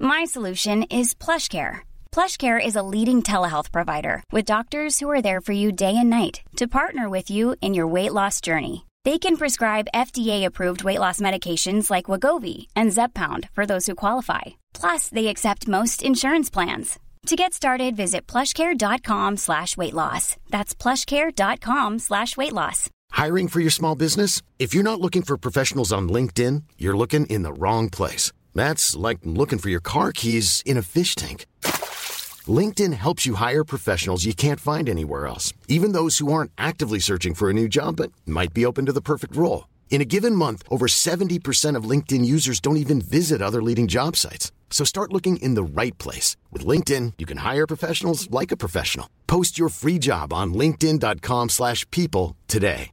my 0.00 0.24
is 0.90 1.16
plush 1.20 1.48
care 2.40 2.58
is 2.66 2.76
there 5.22 5.38
for 5.46 5.54
you 5.54 5.70
day 5.78 5.86
and 5.86 6.10
night 6.14 6.38
to 6.58 6.66
partners 6.72 7.36
plans 16.52 16.98
get out 17.30 17.80
wrong 27.58 27.86
place 27.98 28.30
That's 28.54 28.96
like 28.96 29.18
looking 29.24 29.58
for 29.58 29.68
your 29.68 29.80
car 29.80 30.12
keys 30.12 30.62
in 30.64 30.76
a 30.76 30.82
fish 30.82 31.14
tank. 31.14 31.46
LinkedIn 32.46 32.94
helps 32.94 33.24
you 33.24 33.34
hire 33.34 33.64
professionals 33.64 34.24
you 34.24 34.34
can't 34.34 34.60
find 34.60 34.88
anywhere 34.88 35.26
else, 35.26 35.52
even 35.68 35.92
those 35.92 36.18
who 36.18 36.32
aren't 36.32 36.50
actively 36.58 36.98
searching 36.98 37.34
for 37.34 37.48
a 37.48 37.54
new 37.54 37.68
job 37.68 37.96
but 37.96 38.10
might 38.26 38.52
be 38.52 38.66
open 38.66 38.86
to 38.86 38.92
the 38.92 39.00
perfect 39.00 39.36
role. 39.36 39.68
In 39.90 40.00
a 40.00 40.06
given 40.06 40.34
month, 40.34 40.62
over 40.68 40.86
70% 40.86 41.76
of 41.76 41.84
LinkedIn 41.84 42.24
users 42.24 42.58
don't 42.60 42.78
even 42.78 43.00
visit 43.00 43.42
other 43.42 43.62
leading 43.62 43.86
job 43.86 44.16
sites. 44.16 44.50
So 44.70 44.84
start 44.84 45.12
looking 45.12 45.36
in 45.36 45.54
the 45.54 45.62
right 45.62 45.96
place. 45.98 46.36
With 46.50 46.66
LinkedIn, 46.66 47.12
you 47.18 47.26
can 47.26 47.36
hire 47.38 47.66
professionals 47.66 48.28
like 48.30 48.50
a 48.50 48.56
professional. 48.56 49.08
Post 49.26 49.58
your 49.58 49.68
free 49.68 49.98
job 49.98 50.32
on 50.32 50.52
linkedin.com/people 50.54 52.34
today. 52.48 52.90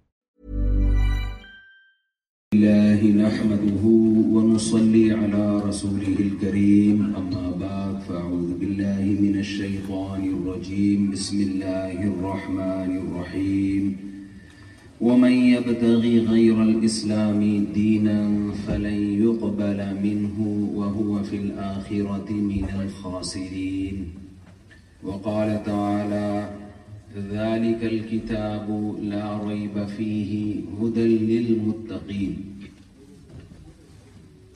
اللہ 2.55 3.01
نحمده 3.15 3.89
ونصلي 4.35 5.01
على 5.11 5.57
رسوله 5.65 6.13
الكریم 6.27 7.01
اما 7.19 7.49
بعد 7.63 7.91
فاعوذ 8.05 8.53
باللہ 8.61 9.01
من 9.17 9.33
الشیطان 9.41 10.21
الرجیم 10.37 11.03
بسم 11.11 11.43
اللہ 11.43 11.99
الرحمن 12.07 12.95
الرحیم 13.01 13.91
ومن 15.01 15.31
يبتغي 15.51 16.13
غير 16.31 16.61
الاسلام 16.63 17.43
دینا 17.77 18.17
فلن 18.65 18.95
يقبل 19.25 19.83
منه 19.99 20.47
وهو 20.79 21.21
في 21.29 21.43
الاخرة 21.43 22.41
من 22.55 22.73
الخاسرین 22.79 24.01
وقال 25.11 25.55
تعالی 25.69 26.25
ذلك 27.17 27.83
الكتاب 27.83 28.93
لا 29.01 29.37
ريب 29.37 29.85
فيه 29.85 30.61
هدى 30.81 31.17
للمتقين 31.27 32.37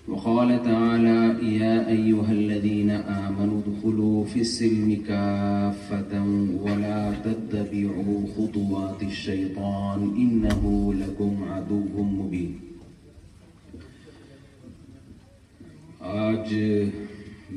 وقال 0.08 0.64
تعالى 0.64 1.54
يا 1.56 1.90
أيها 1.90 2.32
الذين 2.32 2.90
آمنوا 2.92 3.62
دخلوا 3.68 4.26
في 4.26 4.42
السلم 4.42 5.02
كافة 5.08 6.24
ولا 6.62 7.14
تتبعوا 7.26 8.26
خطوات 8.38 9.04
الشيطان 9.04 10.00
إنه 10.16 10.94
لكم 10.94 11.44
عدو 11.50 12.04
مبين 12.04 12.54
آج 16.02 16.54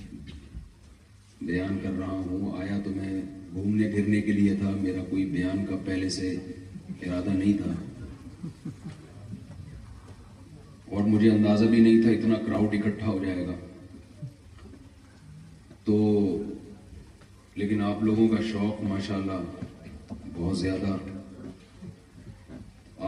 بیان 1.46 1.78
کر 1.82 1.98
رہا 2.00 2.12
ہوں 2.12 2.62
آیا 2.62 2.78
تو 2.84 2.90
میں 2.96 3.14
گھومنے 3.56 3.90
پھرنے 3.92 4.22
کے 4.22 4.32
لیے 4.32 4.56
تھا 4.62 4.70
میرا 4.82 5.04
کوئی 5.10 5.26
بیان 5.34 5.66
کا 5.66 5.76
پہلے 5.86 6.10
سے 6.16 6.30
ارادہ 7.06 7.34
نہیں 7.34 7.58
تھا 7.58 7.74
اور 10.96 11.04
مجھے 11.12 11.30
اندازہ 11.32 11.66
بھی 11.70 11.82
نہیں 11.82 12.02
تھا 12.02 12.10
اتنا 12.12 12.36
کراؤڈ 12.46 12.74
اکٹھا 12.76 13.08
ہو 13.08 13.20
جائے 13.26 13.46
گا 13.48 13.56
تو 15.86 15.98
لیکن 17.62 17.82
آپ 17.92 18.04
لوگوں 18.04 18.28
کا 18.28 18.42
شوق 18.52 18.82
ماشاءاللہ 18.84 19.40
بہت 20.38 20.58
زیادہ 20.60 20.98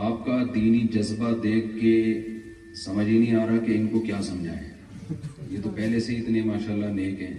آپ 0.06 0.26
کا 0.26 0.42
دینی 0.56 0.86
جذبہ 0.94 1.32
دیکھ 1.44 1.78
کے 1.80 1.96
سمجھ 2.86 3.08
ہی 3.08 3.18
نہیں 3.18 3.36
آ 3.36 3.46
رہا 3.46 3.58
کہ 3.66 3.78
ان 3.78 3.88
کو 3.92 4.00
کیا 4.06 4.22
سمجھائیں 4.24 4.66
یہ 5.50 5.58
تو 5.64 5.70
پہلے 5.76 6.00
سے 6.08 6.16
اتنے 6.16 6.42
ماشاءاللہ 6.46 6.92
نیک 7.02 7.22
ہیں 7.22 7.34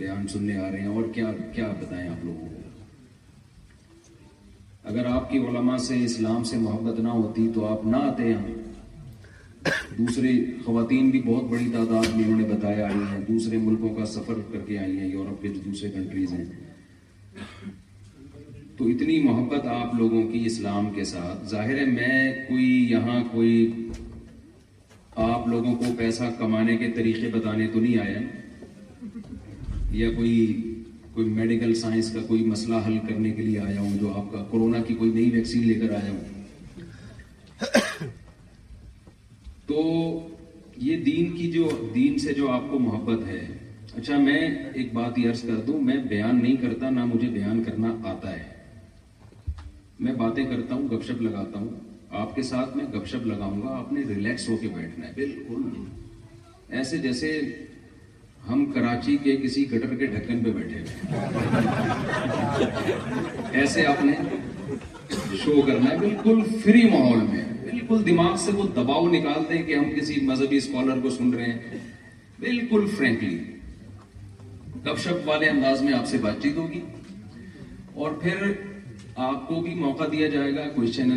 بیان 0.00 0.26
سننے 0.32 0.56
آ 0.56 0.70
رہے 0.70 0.80
ہیں 0.80 0.92
اور 0.96 1.08
کیا 1.14 1.30
کیا 1.54 1.66
بتائیں 1.80 2.08
آپ 2.08 2.24
لوگوں 2.24 2.48
کو 2.48 2.56
اگر 4.92 5.06
آپ 5.06 5.30
کی 5.30 5.38
علماء 5.48 5.76
سے 5.88 5.98
اسلام 6.04 6.44
سے 6.50 6.58
محبت 6.58 7.00
نہ 7.06 7.16
ہوتی 7.16 7.46
تو 7.54 7.66
آپ 7.72 7.84
نہ 7.94 7.96
آتے 8.10 8.32
دوسری 9.98 10.32
خواتین 10.66 11.10
بھی 11.10 11.20
بہت 11.26 11.50
بڑی 11.50 11.68
تعداد 11.72 12.08
میں 12.14 12.24
انہوں 12.24 12.40
نے 12.40 12.46
بتایا 12.54 12.86
آئی 12.86 13.02
ہیں 13.10 13.20
دوسرے 13.28 13.58
ملکوں 13.66 13.94
کا 14.00 14.06
سفر 14.14 14.40
کر 14.52 14.64
کے 14.66 14.78
آئی 14.84 14.98
ہیں 15.00 15.08
یورپ 15.10 15.42
کے 15.42 15.48
جو 15.58 15.60
دوسرے 15.64 15.90
کنٹریز 15.98 16.32
ہیں 16.32 16.44
تو 18.76 18.86
اتنی 18.94 19.20
محبت 19.22 19.66
آپ 19.78 19.94
لوگوں 19.98 20.22
کی 20.32 20.44
اسلام 20.46 20.90
کے 20.98 21.04
ساتھ 21.14 21.46
ظاہر 21.54 21.78
ہے 21.78 21.84
میں 21.96 22.46
کوئی 22.48 22.70
یہاں 22.90 23.22
کوئی 23.32 23.54
آپ 25.30 25.48
لوگوں 25.54 25.74
کو 25.84 25.94
پیسہ 25.98 26.32
کمانے 26.38 26.76
کے 26.84 26.90
طریقے 26.96 27.28
بتانے 27.38 27.66
تو 27.74 27.80
نہیں 27.80 27.98
آیا 28.08 28.20
یا 29.98 30.10
کوئی 30.16 30.46
کوئی 31.14 31.28
میڈیکل 31.28 31.74
سائنس 31.74 32.10
کا 32.12 32.20
کوئی 32.26 32.44
مسئلہ 32.46 32.76
حل 32.86 32.98
کرنے 33.08 33.30
کے 33.36 33.42
لیے 33.42 33.60
آیا 33.60 33.80
ہوں 33.80 33.96
جو 34.00 34.12
آپ 34.16 34.30
کا 34.32 34.44
کورونا 34.50 34.82
کی 34.88 34.94
کوئی 34.94 35.10
نئی 35.12 35.30
ویکسین 35.30 35.66
لے 35.66 35.74
کر 35.80 35.94
آیا 35.94 36.10
ہوں 36.10 36.38
تو 39.66 39.82
یہ 40.82 40.96
دین 40.96 41.04
دین 41.06 41.36
کی 41.36 41.50
جو 41.52 41.68
جو 41.96 42.16
سے 42.22 42.32
آپ 42.50 42.62
کو 42.70 42.78
محبت 42.78 43.26
ہے 43.28 43.40
اچھا 43.96 44.16
میں 44.18 44.38
ایک 44.72 44.92
بات 44.94 45.18
یہ 45.18 45.28
عرض 45.30 45.42
کر 45.46 45.60
دوں 45.66 45.80
میں 45.82 45.96
بیان 46.08 46.40
نہیں 46.42 46.56
کرتا 46.62 46.90
نہ 46.90 47.04
مجھے 47.12 47.28
بیان 47.28 47.62
کرنا 47.64 47.94
آتا 48.10 48.32
ہے 48.38 48.48
میں 50.06 50.12
باتیں 50.20 50.44
کرتا 50.50 50.74
ہوں 50.74 50.88
گپ 50.88 51.04
شپ 51.06 51.22
لگاتا 51.22 51.58
ہوں 51.58 51.68
آپ 52.20 52.34
کے 52.36 52.42
ساتھ 52.52 52.76
میں 52.76 52.84
گپ 52.94 53.06
شپ 53.08 53.26
لگاؤں 53.26 53.60
گا 53.62 53.74
آپ 53.78 53.92
نے 53.92 54.02
ریلیکس 54.08 54.48
ہو 54.48 54.56
کے 54.60 54.68
بیٹھنا 54.74 55.06
ہے 55.06 55.12
بالکل 55.16 56.72
ایسے 56.78 56.98
جیسے 57.08 57.30
ہم 58.48 58.64
کراچی 58.74 59.16
کے 59.22 59.36
کسی 59.42 59.62
گٹر 59.72 59.94
کے 59.96 60.06
ڈھکن 60.14 60.42
پہ 60.44 60.50
بیٹھے 60.50 60.80
ہوئے 60.80 60.92
ایسے 63.60 63.86
آپ 63.86 64.04
نے 64.04 64.12
شو 65.44 65.60
کرنا 65.66 65.90
ہے 65.90 65.96
بالکل 65.98 66.36
فری 66.62 66.82
ماحول 66.90 67.20
میں 67.30 67.44
بالکل 67.64 67.98
دماغ 68.06 68.34
سے 68.44 68.50
وہ 68.56 68.62
دباؤ 68.76 69.04
نکالتے 69.12 69.50
کہ 69.62 69.74
ہم 69.76 69.86
کسی 69.98 70.14
مذہبی 70.26 70.56
اسکالر 70.62 70.96
کو 71.02 71.08
سن 71.10 71.32
رہے 71.34 71.46
ہیں 71.52 71.60
بالکل 72.40 72.82
فرینکلی 72.96 73.38
گپ 74.84 74.98
شپ 75.04 75.18
والے 75.28 75.46
انداز 75.48 75.78
میں 75.82 75.92
آپ 75.92 76.06
سے 76.08 76.16
بات 76.18 76.42
چیت 76.42 76.56
ہوگی 76.56 76.80
اور 78.02 78.10
پھر 78.22 78.36
آپ 79.26 79.46
کو 79.48 79.54
بھی 79.62 79.74
موقع 79.78 80.04
دیا 80.12 80.26
جائے 80.34 80.54
گا 80.54 80.62
کوشچن 80.74 81.10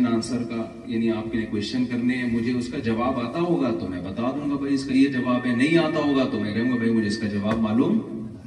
کا 0.48 0.62
یعنی 0.86 1.10
آپ 1.10 1.30
کے 1.32 1.36
لیے 1.38 1.46
کوشچن 1.50 1.84
کرنے 1.90 2.16
ہیں 2.16 2.26
مجھے 2.32 2.52
اس 2.58 2.66
کا 2.72 2.78
جواب 2.88 3.18
آتا 3.20 3.40
ہوگا 3.48 3.70
تو 3.80 3.86
میں 3.88 4.00
بتا 4.04 4.30
دوں 4.34 4.48
گا 4.50 4.56
اس 4.72 4.84
کا 4.88 4.94
یہ 4.94 5.08
جواب 5.14 5.46
ہے 5.46 5.54
نہیں 5.56 5.78
آتا 5.84 6.00
ہوگا 6.08 6.24
تو 6.32 6.40
میں 6.40 6.52
کہوں 6.54 6.70
گا 6.72 6.92
مجھے 6.96 7.06
اس 7.08 7.18
کا 7.18 7.26
جواب 7.36 7.60
معلوم 7.66 7.98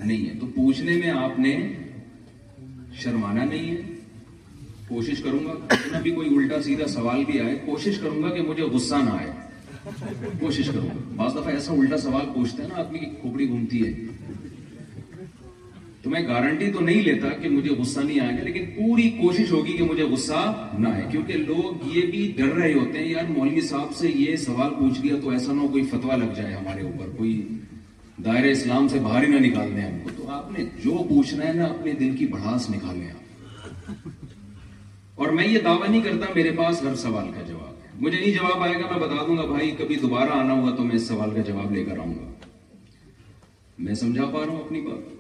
نہیں 0.04 0.28
ہے 0.30 0.34
تو 0.40 0.46
پوچھنے 0.56 0.98
میں 1.04 1.10
آپ 1.24 1.40
نے 1.46 1.56
شرمانا 3.04 3.46
نہیں 3.46 3.72
ہے 3.72 4.86
کوشش 4.88 5.22
کروں 5.24 5.40
گا 5.46 6.00
بھی 6.04 6.12
کوئی 6.20 6.30
الٹا 6.38 6.62
سیدھا 6.70 6.88
سوال 6.98 7.24
بھی 7.32 7.40
آئے 7.46 7.56
کوشش 7.66 7.98
کروں 8.04 8.22
گا 8.24 8.30
کہ 8.36 8.42
مجھے 8.50 8.64
غصہ 8.76 9.02
نہ 9.06 9.18
آئے 9.22 10.30
کوشش 10.40 10.70
کروں 10.76 10.88
گا 10.88 10.94
بعض 11.24 11.36
دفعہ 11.36 11.54
ایسا 11.60 11.74
الٹا 11.78 11.98
سوال 12.08 12.26
پوچھتے 12.36 12.62
ہیں 12.64 12.70
نا 12.74 12.80
آدمی 12.86 13.00
کی 13.00 13.06
کھوپڑی 13.22 13.50
گھومتی 13.50 13.86
ہے 13.86 14.27
تو 16.08 16.12
میں 16.12 16.22
گارنٹی 16.28 16.72
تو 16.72 16.80
نہیں 16.80 17.02
لیتا 17.04 17.30
کہ 17.42 17.50
مجھے 17.50 17.70
غصہ 17.78 18.00
نہیں 18.00 18.20
آئے 18.20 18.36
گا 18.38 18.44
لیکن 18.44 18.66
پوری 18.76 19.10
کوشش 19.22 19.52
ہوگی 19.52 19.72
کہ 19.78 19.84
مجھے 19.84 20.04
غصہ 20.12 20.44
نہ 20.80 20.88
آئے 20.88 21.02
کیونکہ 21.12 21.34
لوگ 21.48 21.84
یہ 21.96 22.06
بھی 22.12 22.22
ڈر 22.38 22.54
رہے 22.58 22.72
ہوتے 22.74 22.98
ہیں 23.00 23.08
یار 23.08 23.32
مولوی 23.38 23.62
صاحب 23.70 23.96
سے 23.96 24.10
یہ 24.12 24.36
سوال 24.44 24.70
پوچھ 24.78 25.02
گیا 25.04 25.16
تو 25.24 25.30
ایسا 25.30 25.54
نہ 25.54 25.60
ہو 25.62 25.68
کوئی 25.72 25.84
فتوا 25.94 26.16
لگ 26.22 26.32
جائے 26.38 26.54
ہمارے 26.54 26.82
اوپر 26.82 27.10
کوئی 27.18 27.34
دائرہ 28.26 28.52
اسلام 28.58 28.88
سے 28.94 29.00
باہر 29.10 29.24
ہی 29.24 29.28
نہ 29.36 29.40
نکال 29.48 29.76
دیں 29.76 29.82
ہم 29.86 30.00
کو 30.04 30.10
تو 30.18 30.30
آپ 30.36 30.52
نے 30.58 30.66
جو 30.84 31.04
پوچھنا 31.10 31.48
ہے 31.48 31.52
نا 31.60 31.66
اپنے 31.66 31.94
دل 32.00 32.16
کی 32.20 32.28
بڑھاس 32.38 32.70
آپ 32.84 34.10
اور 35.24 35.30
میں 35.38 35.48
یہ 35.48 35.60
دعویٰ 35.66 35.88
نہیں 35.90 36.02
کرتا 36.02 36.26
میرے 36.36 36.52
پاس 36.58 36.82
ہر 36.84 36.96
سوال 37.04 37.28
کا 37.36 37.42
جواب 37.48 38.02
مجھے 38.04 38.20
نہیں 38.20 38.34
جواب 38.34 38.64
آئے 38.64 38.74
گا 38.82 38.90
میں 38.92 39.00
بتا 39.08 39.26
دوں 39.28 39.38
گا 39.38 39.46
بھائی 39.52 39.70
کبھی 39.78 39.96
دوبارہ 40.02 40.30
آنا 40.40 40.54
ہوا 40.62 40.76
تو 40.76 40.84
میں 40.90 40.96
اس 40.96 41.08
سوال 41.08 41.34
کا 41.36 41.42
جواب 41.52 41.72
لے 41.76 41.84
کر 41.86 42.00
آؤں 42.00 42.14
گا 42.16 42.50
میں 43.88 43.94
سمجھا 44.02 44.26
پا 44.34 44.44
رہا 44.46 44.50
ہوں 44.52 44.60
اپنی 44.64 44.82
بات 44.82 45.17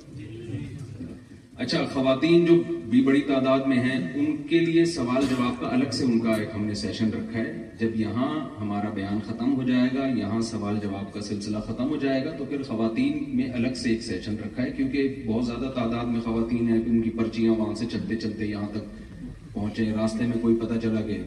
اچھا 1.63 1.79
خواتین 1.93 2.43
جو 2.45 2.53
بھی 2.89 3.01
بڑی 3.03 3.21
تعداد 3.27 3.59
میں 3.67 3.77
ہیں 3.83 3.95
ان 4.21 4.35
کے 4.49 4.59
لیے 4.59 4.83
سوال 4.95 5.23
جواب 5.29 5.59
کا 5.59 5.67
الگ 5.75 5.91
سے 5.97 6.03
ان 6.05 6.19
کا 6.21 6.33
ایک 6.39 6.49
ہم 6.55 6.65
نے 6.65 6.73
سیشن 6.81 7.09
رکھا 7.13 7.37
ہے 7.39 7.53
جب 7.79 7.95
یہاں 7.99 8.27
ہمارا 8.59 8.89
بیان 8.95 9.19
ختم 9.27 9.55
ہو 9.57 9.63
جائے 9.67 9.87
گا 9.95 10.05
یہاں 10.17 10.39
سوال 10.51 10.77
جواب 10.83 11.11
کا 11.13 11.21
سلسلہ 11.29 11.57
ختم 11.67 11.89
ہو 11.89 11.95
جائے 12.03 12.23
گا 12.25 12.31
تو 12.37 12.45
پھر 12.49 12.61
خواتین 12.67 13.23
میں 13.37 13.45
الگ 13.59 13.73
سے 13.81 13.89
ایک 13.89 14.03
سیشن 14.03 14.35
رکھا 14.43 14.63
ہے 14.63 14.71
کیونکہ 14.75 15.15
بہت 15.27 15.45
زیادہ 15.45 15.71
تعداد 15.75 16.11
میں 16.11 16.21
خواتین 16.25 16.69
ہیں 16.69 16.79
ان 16.85 17.01
کی 17.01 17.09
پرچیاں 17.17 17.53
وہاں 17.57 17.73
سے 17.79 17.85
چلتے 17.91 18.15
چلتے 18.25 18.45
یہاں 18.47 18.67
تک 18.73 19.53
پہنچے 19.53 19.91
راستے 19.95 20.25
میں 20.25 20.37
کوئی 20.41 20.55
پتہ 20.65 20.79
چلا 20.83 21.01
کہ 21.07 21.17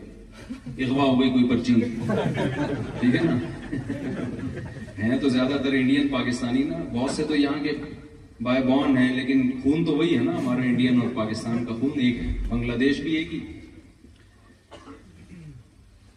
اغوا 0.85 1.03
ہو 1.05 1.21
گئی 1.21 1.31
کوئی 1.31 1.49
پرچی 1.49 1.75
ٹھیک 3.01 3.17
ہے 3.17 3.25
نا 3.25 4.69
ہیں 4.99 5.19
تو 5.21 5.29
زیادہ 5.29 5.63
تر 5.65 5.73
انڈین 5.73 6.09
پاکستانی 6.13 6.63
نا 6.69 6.79
بہت 6.93 7.11
سے 7.11 7.25
تو 7.29 7.37
یہاں 7.37 7.63
کے 7.65 7.73
بائی 8.45 8.63
بانڈ 8.67 8.99
ہیں 8.99 9.13
لیکن 9.15 9.49
خون 9.63 9.85
تو 9.85 9.97
وہی 9.97 10.17
ہے 10.17 10.23
نا 10.25 10.37
ہمارا 10.39 10.61
انڈین 10.67 11.01
اور 11.01 11.09
پاکستان 11.15 11.65
کا 11.65 11.75
خون 11.81 11.99
ایک 12.03 12.19
ہے 12.19 12.31
بنگلہ 12.51 12.77
دیش 12.81 13.01
بھی 13.01 13.15
ایک 13.17 13.35
ہی 13.35 13.39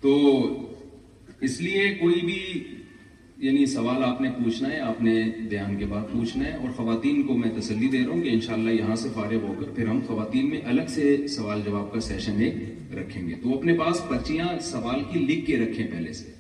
تو 0.02 0.14
اس 1.48 1.60
لیے 1.62 1.94
کوئی 2.02 2.22
بھی 2.25 2.40
یعنی 3.46 3.66
سوال 3.66 4.04
آپ 4.04 4.22
نے 4.22 4.30
پوچھنا 4.44 4.70
ہے 4.70 4.80
آپ 4.80 5.02
نے 5.04 5.14
بیان 5.50 5.75
کے 5.78 5.86
بعد 5.86 6.04
پوچھنا 6.12 6.46
ہے 6.46 6.54
اور 6.56 6.70
خواتین 6.75 7.22
کو 7.28 7.34
میں 7.38 7.50
تسلی 7.60 7.88
دے 7.96 8.04
رہا 8.04 8.14
ہوں 8.14 8.22
کہ 8.24 8.30
انشاءاللہ 8.34 8.72
یہاں 8.72 8.96
سے 9.02 9.10
فارغ 9.16 9.44
ہو 9.48 9.54
کر 9.60 9.72
پھر 9.75 9.88
ہم 9.88 10.00
خواتین 10.08 10.50
میں 10.50 10.60
الگ 10.74 10.88
سے 10.96 11.16
سوال 11.36 11.62
جواب 11.66 11.92
کا 11.94 12.00
سیشن 12.08 12.40
ایک 12.46 12.96
رکھیں 12.98 13.28
گے 13.28 13.36
تو 13.44 13.58
اپنے 13.58 13.74
پاس 13.80 14.02
پرچیاں 14.10 14.48
سوال 14.72 15.04
کی 15.12 15.20
لکھ 15.25 15.46
کے 15.48 15.58
رکھیں 15.66 15.86
پہلے 15.92 16.14
سے 16.22 16.33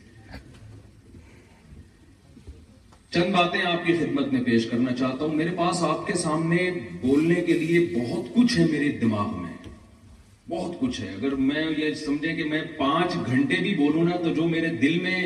چند 3.13 3.31
باتیں 3.33 3.59
آپ 3.69 3.85
کی 3.85 3.93
خدمت 3.97 4.31
میں 4.33 4.41
پیش 4.43 4.65
کرنا 4.69 4.91
چاہتا 4.99 5.25
ہوں 5.25 5.33
میرے 5.35 5.49
پاس 5.55 5.81
آپ 5.83 6.05
کے 6.05 6.13
سامنے 6.21 6.69
بولنے 7.01 7.33
کے 7.49 7.53
لیے 7.59 7.79
بہت 7.93 8.33
کچھ 8.35 8.57
ہے 8.59 8.65
میرے 8.71 8.89
دماغ 9.01 9.27
میں 9.41 9.51
بہت 10.51 10.79
کچھ 10.79 10.99
ہے 11.01 11.07
اگر 11.17 11.35
میں 11.49 11.65
یہ 11.77 11.93
سمجھے 12.05 12.33
کہ 12.35 12.43
میں 12.49 12.61
پانچ 12.77 13.15
گھنٹے 13.27 13.55
بھی 13.65 13.75
بولوں 13.83 14.03
نا 14.09 14.15
تو 14.23 14.33
جو 14.39 14.47
میرے 14.55 14.69
دل 14.85 14.99
میں 15.03 15.21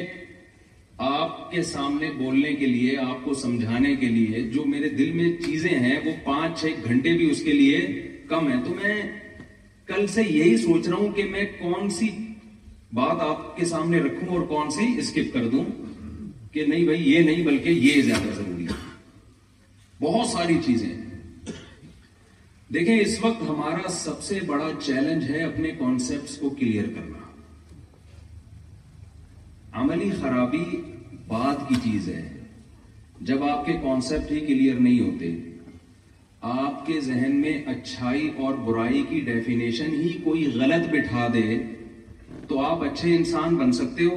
آپ 1.12 1.50
کے 1.52 1.64
سامنے 1.72 2.10
بولنے 2.18 2.54
کے 2.56 2.66
لیے 2.66 2.98
آپ 3.06 3.24
کو 3.26 3.34
سمجھانے 3.46 3.96
کے 4.04 4.08
لیے 4.18 4.42
جو 4.56 4.66
میرے 4.76 4.90
دل 5.00 5.12
میں 5.22 5.32
چیزیں 5.46 5.72
ہیں 5.80 5.96
وہ 6.06 6.12
پانچ 6.26 6.60
چھ 6.62 6.86
گھنٹے 6.90 7.14
بھی 7.18 7.30
اس 7.32 7.44
کے 7.44 7.54
لیے 7.62 7.80
کم 8.30 8.52
ہے 8.52 8.62
تو 8.66 8.74
میں 8.82 9.02
کل 9.94 10.06
سے 10.18 10.24
یہی 10.28 10.56
سوچ 10.68 10.88
رہا 10.88 10.98
ہوں 10.98 11.12
کہ 11.16 11.24
میں 11.32 11.46
کون 11.62 11.90
سی 12.00 12.10
بات 13.00 13.22
آپ 13.32 13.56
کے 13.58 13.66
سامنے 13.76 14.00
رکھوں 14.08 14.34
اور 14.38 14.46
کون 14.56 14.70
سی 14.78 14.94
اسکپ 15.00 15.34
کر 15.34 15.48
دوں 15.56 15.64
کہ 16.54 16.66
نہیں 16.66 16.84
بھائی 16.86 17.10
یہ 17.14 17.24
نہیں 17.30 17.44
بلکہ 17.46 17.70
یہ 17.70 18.02
زیادہ 18.02 18.32
ضروری 18.36 18.66
ہے 18.68 18.76
بہت 20.02 20.28
ساری 20.28 20.58
چیزیں 20.66 20.90
دیکھیں 22.74 23.00
اس 23.00 23.18
وقت 23.24 23.42
ہمارا 23.50 23.90
سب 23.92 24.22
سے 24.24 24.40
بڑا 24.48 24.68
چیلنج 24.86 25.30
ہے 25.30 25.42
اپنے 25.44 25.72
کانسیپٹس 25.80 26.38
کو 26.38 26.50
کلیئر 26.60 26.86
کرنا 26.96 27.26
عملی 29.82 30.10
خرابی 30.22 30.64
بات 31.28 31.68
کی 31.70 31.76
چیز 31.84 32.08
ہے 32.10 32.22
جب 33.30 33.44
آپ 33.50 33.66
کے 33.66 33.74
کانسیپٹ 33.84 34.32
ہی 34.32 34.40
کلیئر 34.46 34.80
نہیں 34.80 35.00
ہوتے 35.00 35.36
آپ 36.56 36.86
کے 36.86 37.00
ذہن 37.02 37.36
میں 37.42 37.54
اچھائی 37.72 38.28
اور 38.46 38.54
برائی 38.66 39.04
کی 39.10 39.20
ڈیفینیشن 39.30 39.94
ہی 40.02 40.12
کوئی 40.24 40.52
غلط 40.60 40.88
بٹھا 40.94 41.28
دے 41.34 41.46
تو 42.48 42.60
آپ 42.66 42.84
اچھے 42.92 43.16
انسان 43.16 43.56
بن 43.58 43.72
سکتے 43.82 44.06
ہو 44.06 44.16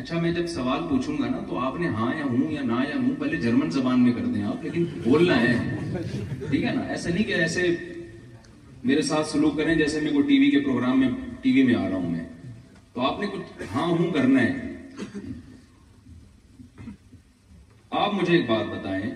اچھا 0.00 0.18
میں 0.20 0.30
جب 0.32 0.46
سوال 0.54 0.80
پوچھوں 0.88 1.16
گا 1.18 1.28
نا 1.30 1.38
تو 1.48 1.58
آپ 1.66 1.76
نے 1.80 1.88
ہاں 1.98 2.10
یا 2.16 2.24
ہوں 2.30 2.50
یا 2.52 2.62
نہ 2.62 2.80
یا 2.88 2.94
ہوں 2.96 3.14
پہلے 3.20 3.36
جرمن 3.42 3.70
زبان 3.76 4.02
میں 4.04 4.12
کر 4.12 4.24
دیں 4.32 4.42
آپ 4.52 4.64
لیکن 4.64 4.84
بولنا 5.04 5.40
ہے 5.40 6.00
ٹھیک 6.48 6.64
ہے 6.64 6.72
نا 6.74 6.80
ایسا 6.94 7.10
نہیں 7.10 7.24
کہ 7.28 7.34
ایسے 7.34 7.66
میرے 8.90 9.02
ساتھ 9.10 9.28
سلوک 9.28 9.56
کریں 9.56 9.74
جیسے 9.74 10.00
میں 10.00 10.12
کوئی 10.12 10.26
ٹی 10.28 10.38
وی 10.38 10.50
کے 10.50 10.60
پروگرام 10.64 10.98
میں 11.00 11.08
ٹی 11.42 11.52
وی 11.52 11.62
میں 11.68 11.74
آ 11.74 11.88
رہا 11.88 11.96
ہوں 11.96 12.10
میں 12.10 12.24
تو 12.94 13.00
آپ 13.06 13.20
نے 13.20 13.26
کچھ 13.32 13.62
ہاں 13.74 13.86
ہوں 13.86 14.10
کرنا 14.14 14.42
ہے 14.42 15.22
آپ 18.02 18.14
مجھے 18.14 18.36
ایک 18.36 18.48
بات 18.50 18.66
بتائیں 18.78 19.10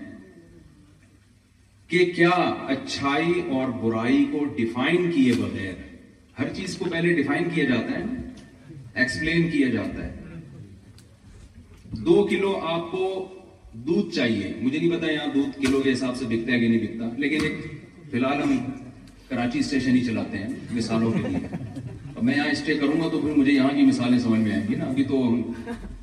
کہ 1.88 2.04
کیا 2.16 2.38
اچھائی 2.76 3.40
اور 3.58 3.68
برائی 3.82 4.24
کو 4.32 4.44
ڈیفائن 4.56 5.10
کیے 5.12 5.32
بغیر 5.42 5.74
ہر 6.38 6.54
چیز 6.54 6.76
کو 6.78 6.84
پہلے 6.90 7.14
ڈیفائن 7.22 7.48
کیا 7.54 7.64
جاتا 7.72 7.98
ہے 7.98 8.04
ایکسپلین 9.02 9.50
کیا 9.50 9.68
جاتا 9.76 10.04
ہے 10.04 10.10
دو 12.06 12.26
کلو 12.28 12.54
آپ 12.72 12.90
کو 12.90 13.04
دودھ 13.86 14.14
چاہیے 14.14 14.52
مجھے 14.60 14.78
نہیں 14.78 14.90
پتا 14.96 15.10
یہاں 15.10 15.26
دودھ 15.34 15.60
کلو 15.62 15.80
کے 15.82 15.92
حساب 15.92 16.16
سے 16.16 16.24
بکتا 16.28 16.52
ہے 16.52 16.58
کہ 16.60 16.68
نہیں 16.68 16.80
بکتا 16.86 17.08
لیکن 17.20 17.44
ایک 17.44 17.56
فی 18.10 18.16
الحال 18.18 18.42
ہم 18.42 18.56
کراچی 19.28 19.58
اسٹیشن 19.58 19.96
ہی 19.96 20.04
چلاتے 20.04 20.38
ہیں 20.38 20.48
مثالوں 20.76 21.12
کے 21.12 21.28
لیے 21.28 21.56
میں 22.22 22.34
یہاں 22.36 22.48
اسٹے 22.50 22.74
کروں 22.78 23.00
گا 23.00 23.08
تو 23.12 23.18
پھر 23.20 23.34
مجھے 23.36 23.52
یہاں 23.52 23.70
کی 23.76 23.82
مثالیں 23.86 24.18
سمجھ 24.18 24.40
میں 24.40 24.52
آئیں 24.52 24.66
گی 24.68 24.74
نا 24.76 24.84
ابھی 24.84 25.04
تو 25.10 25.22
ہم 25.28 25.42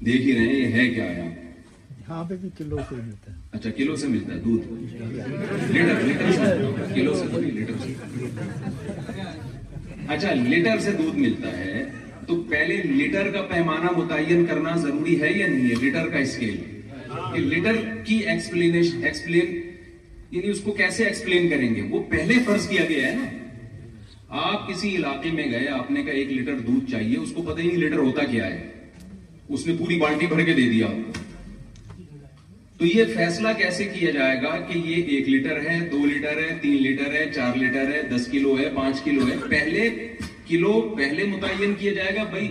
دیکھ 0.05 0.21
ہی 0.27 0.33
رہے 0.35 0.45
ہیں 0.45 0.57
یہ 0.57 0.71
ہے 0.77 0.87
کیا 0.93 1.05
یہاں 1.17 2.23
کلو 2.57 2.77
سے 2.89 2.95
ملتا 2.95 3.31
ہے 3.31 3.35
اچھا 3.57 3.69
کلو 3.77 3.95
سے 3.95 4.07
ملتا 4.07 4.33
ہے 4.33 5.25
اچھا 10.15 10.33
لیٹر 10.33 10.79
سے 10.79 10.91
دودھ 10.97 11.17
ملتا 11.19 11.57
ہے 11.57 11.83
تو 12.27 12.35
پہلے 12.49 12.75
لیٹر 12.85 13.29
کا 13.31 13.41
پیمانہ 13.49 13.91
متعین 13.97 14.45
کرنا 14.45 14.75
ضروری 14.85 15.21
ہے 15.21 15.27
یا 15.31 15.47
نہیں 15.47 15.69
ہے 15.69 15.75
لیٹر 15.83 16.09
کا 16.15 16.19
اسکیل 16.27 16.55
کہ 17.33 17.39
لیٹر 17.53 17.75
کی 18.05 18.15
ایکسپلین 18.25 19.55
یعنی 20.31 20.49
اس 20.49 20.59
کو 20.63 20.71
کیسے 20.79 21.03
ایکسپلین 21.05 21.47
کریں 21.49 21.67
گے 21.75 21.81
وہ 21.89 22.03
پہلے 22.09 22.37
فرض 22.45 22.67
کیا 22.69 22.85
گیا 22.89 23.07
ہے 23.07 23.15
نا 23.19 23.27
آپ 24.45 24.67
کسی 24.69 24.95
علاقے 24.95 25.29
میں 25.31 25.43
گئے 25.51 25.67
آپ 25.77 25.91
نے 25.91 26.03
کہا 26.03 26.13
ایک 26.21 26.31
لیٹر 26.31 26.59
دودھ 26.67 26.89
چاہیے 26.91 27.17
اس 27.17 27.31
کو 27.35 27.41
پتہ 27.51 27.61
ہی 27.61 27.67
نہیں 27.67 27.77
لیٹر 27.83 27.97
ہوتا 28.07 28.23
کیا 28.31 28.45
ہے 28.47 28.65
اس 29.55 29.65
نے 29.67 29.75
پوری 29.79 29.99
بالٹی 29.99 30.27
بھر 30.33 30.43
کے 30.45 30.53
دے 30.53 30.69
دیا 30.69 30.87
تو 32.77 32.85
یہ 32.85 33.03
فیصلہ 33.15 33.47
کیسے 33.57 33.83
کیا 33.93 34.09
جائے 34.17 34.41
گا 34.41 34.55
کہ 34.71 34.77
یہ 34.77 35.15
ایک 35.15 35.29
لیٹر 35.29 35.61
ہے 35.69 35.79
دو 35.91 36.05
لیٹر 36.05 36.37
ہے 36.43 36.55
تین 36.61 36.81
لیٹر 36.83 37.11
ہے 37.13 37.25
چار 37.35 37.55
لیٹر 37.61 37.91
ہے 37.93 38.01
دس 38.15 38.27
کلو 38.31 38.57
ہے 38.59 38.69
پانچ 38.75 39.01
کلو 39.03 39.27
ہے 39.29 39.35
پہلے 39.49 39.89
کلو 40.49 40.73
پہلے 40.97 41.23
متعین 41.31 41.73
کیا 41.79 41.93
جائے 41.93 42.15
گا 42.15 42.23
بھائی 42.29 42.47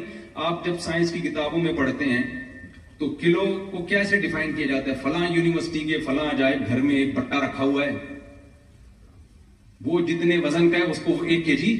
آپ 0.48 0.64
جب 0.64 0.78
سائنس 0.86 1.12
کی 1.12 1.20
کتابوں 1.28 1.58
میں 1.62 1.72
پڑھتے 1.76 2.04
ہیں 2.10 2.22
تو 2.98 3.08
کلو 3.20 3.44
کو 3.70 3.84
کیسے 3.88 4.20
ڈیفائن 4.20 4.52
کیا 4.56 4.66
جاتا 4.66 4.90
ہے 4.90 4.96
فلاں 5.02 5.26
یونیورسٹی 5.32 5.78
کے 5.90 5.98
فلاں 6.06 6.34
جائے 6.38 6.54
گھر 6.68 6.80
میں 6.82 6.94
ایک 6.96 7.14
پٹا 7.16 7.38
رکھا 7.46 7.64
ہوا 7.64 7.84
ہے 7.86 7.92
وہ 9.86 10.00
جتنے 10.06 10.38
وزن 10.44 10.70
کا 10.70 10.78
ہے 10.78 10.82
اس 10.90 11.00
کو 11.04 11.16
ایک 11.26 11.44
کے 11.46 11.56
جی 11.56 11.72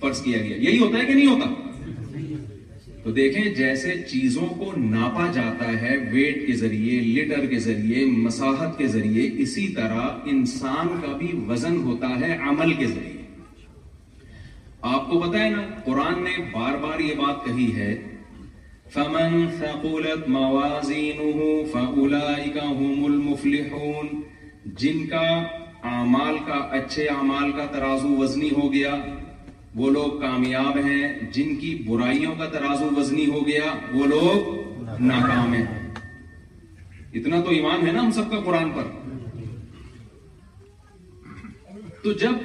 پرس 0.00 0.22
کیا 0.22 0.38
گیا 0.42 0.56
یہی 0.68 0.78
ہوتا 0.78 0.98
ہے 0.98 1.04
کہ 1.06 1.14
نہیں 1.14 1.26
ہوتا 1.26 1.52
تو 3.04 3.10
دیکھیں 3.12 3.42
جیسے 3.54 3.94
چیزوں 4.10 4.46
کو 4.58 4.72
ناپا 4.90 5.26
جاتا 5.32 5.72
ہے 5.80 5.96
ویٹ 6.12 6.46
کے 6.46 6.52
ذریعے 6.60 7.00
لیٹر 7.00 7.46
کے 7.46 7.58
ذریعے 7.68 8.04
مساحت 8.10 8.78
کے 8.78 8.86
ذریعے 8.94 9.28
اسی 9.42 9.66
طرح 9.76 10.28
انسان 10.34 10.88
کا 11.02 11.16
بھی 11.16 11.30
وزن 11.48 11.76
ہوتا 11.88 12.08
ہے 12.20 12.32
عمل 12.52 12.72
کے 12.78 12.86
ذریعے 12.86 13.13
آپ 14.92 15.06
کو 15.10 15.18
بتائیں 15.18 15.50
نا 15.50 15.62
قرآن 15.84 16.22
نے 16.24 16.30
بار 16.52 16.74
بار 16.80 16.98
یہ 17.00 17.14
بات 17.18 17.44
کہی 17.44 17.66
ہے 17.76 17.88
فمن 18.94 19.36
ثقلت 19.60 20.26
موازينه 20.32 21.38
فاولئك 21.74 22.58
هم 22.80 23.06
المفلحون 23.06 24.10
جن 24.82 25.00
کا 25.14 25.22
اعمال 25.92 26.36
کا 26.50 26.58
اچھے 26.80 27.06
اعمال 27.14 27.52
کا 27.60 27.64
ترازو 27.76 28.10
وزنی 28.18 28.50
ہو 28.58 28.66
گیا 28.72 28.92
وہ 29.82 29.90
لوگ 29.96 30.18
کامیاب 30.26 30.76
ہیں 30.90 31.00
جن 31.38 31.54
کی 31.62 31.72
برائیوں 31.86 32.34
کا 32.42 32.48
ترازو 32.58 32.88
وزنی 32.98 33.24
ہو 33.36 33.46
گیا 33.46 33.72
وہ 33.94 34.06
لوگ 34.14 34.98
ناکام 35.12 35.54
ہیں 35.60 35.64
اتنا 37.20 37.40
تو 37.48 37.56
ایمان 37.60 37.86
ہے 37.86 37.92
نا 37.92 38.00
ہم 38.06 38.10
سب 38.20 38.30
کا 38.36 38.40
قرآن 38.50 38.70
پر 38.80 38.92
تو 42.04 42.12
جب 42.26 42.44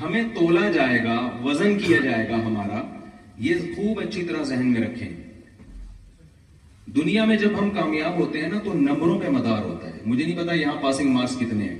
ہمیں 0.00 0.22
تولا 0.34 0.68
جائے 0.70 1.02
گا 1.04 1.14
وزن 1.44 1.78
کیا 1.78 1.98
جائے 2.04 2.28
گا 2.28 2.36
ہمارا 2.46 2.80
یہ 3.44 3.54
خوب 3.76 4.00
اچھی 4.00 4.22
طرح 4.24 4.42
ذہن 4.50 4.66
میں 4.72 4.80
رکھیں 4.80 5.08
دنیا 6.96 7.24
میں 7.30 7.36
جب 7.38 7.58
ہم 7.60 7.70
کامیاب 7.74 8.18
ہوتے 8.20 8.40
ہیں 8.40 8.48
نا 8.48 8.58
تو 8.64 8.72
نمبروں 8.74 9.18
پہ 9.20 9.28
مدار 9.36 9.62
ہوتا 9.62 9.88
ہے 9.94 10.00
مجھے 10.06 10.24
نہیں 10.24 10.36
پتا 10.36 10.54
یہاں 10.54 10.74
پاسنگ 10.82 11.10
مارکس 11.14 11.36
کتنے 11.38 11.68
ہیں 11.68 11.78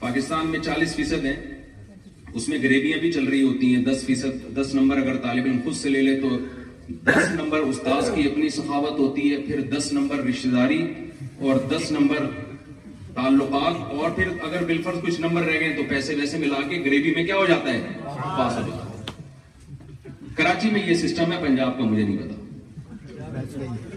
پاکستان 0.00 0.46
میں 0.50 0.58
چالیس 0.64 0.94
فیصد 0.96 1.24
ہیں 1.24 1.36
اس 2.38 2.48
میں 2.48 2.58
گریبیاں 2.62 2.98
بھی 3.00 3.12
چل 3.12 3.24
رہی 3.28 3.42
ہوتی 3.42 3.74
ہیں 3.74 3.84
دس 3.84 4.04
فیصد 4.06 4.42
دس 4.56 4.74
نمبر 4.74 4.96
اگر 5.02 5.16
طالب 5.22 5.44
علم 5.50 5.58
خود 5.64 5.74
سے 5.76 5.88
لے 5.88 6.02
لے 6.02 6.16
تو 6.20 6.38
دس 7.06 7.30
نمبر 7.38 7.60
استاذ 7.68 8.10
کی 8.14 8.26
اپنی 8.30 8.48
سخاوت 8.58 8.98
ہوتی 8.98 9.30
ہے 9.32 9.40
پھر 9.46 9.60
دس 9.76 9.92
نمبر 9.92 10.22
رشتے 10.28 10.48
داری 10.50 10.82
اور 11.42 11.56
دس 11.70 11.90
نمبر 11.92 12.28
تعلقات 13.18 13.76
اور 14.00 14.10
پھر 14.16 14.28
اگر 14.48 14.64
بالفرض 14.66 14.98
کچھ 15.06 15.16
نمبر 15.20 15.42
رہ 15.50 15.56
گئے 15.60 15.68
تو 15.76 15.82
پیسے 15.92 16.14
ویسے 16.16 16.38
ملا 16.38 16.58
کے 16.68 16.76
گریبی 16.84 17.12
میں 17.14 17.22
کیا 17.30 17.36
ہو 17.38 17.46
جاتا 17.46 17.72
ہے 17.72 17.78
پاس 18.14 18.56
ہو 18.58 18.60
جاتا 18.66 18.82
ہے 18.82 18.98
کراچی 20.40 20.68
میں 20.72 20.82
یہ 20.86 20.94
سسٹم 21.00 21.32
ہے 21.32 21.38
پنجاب 21.46 21.72
کا 21.78 21.84
مجھے 21.94 22.02
نہیں 22.10 22.20
پتا 22.24 22.34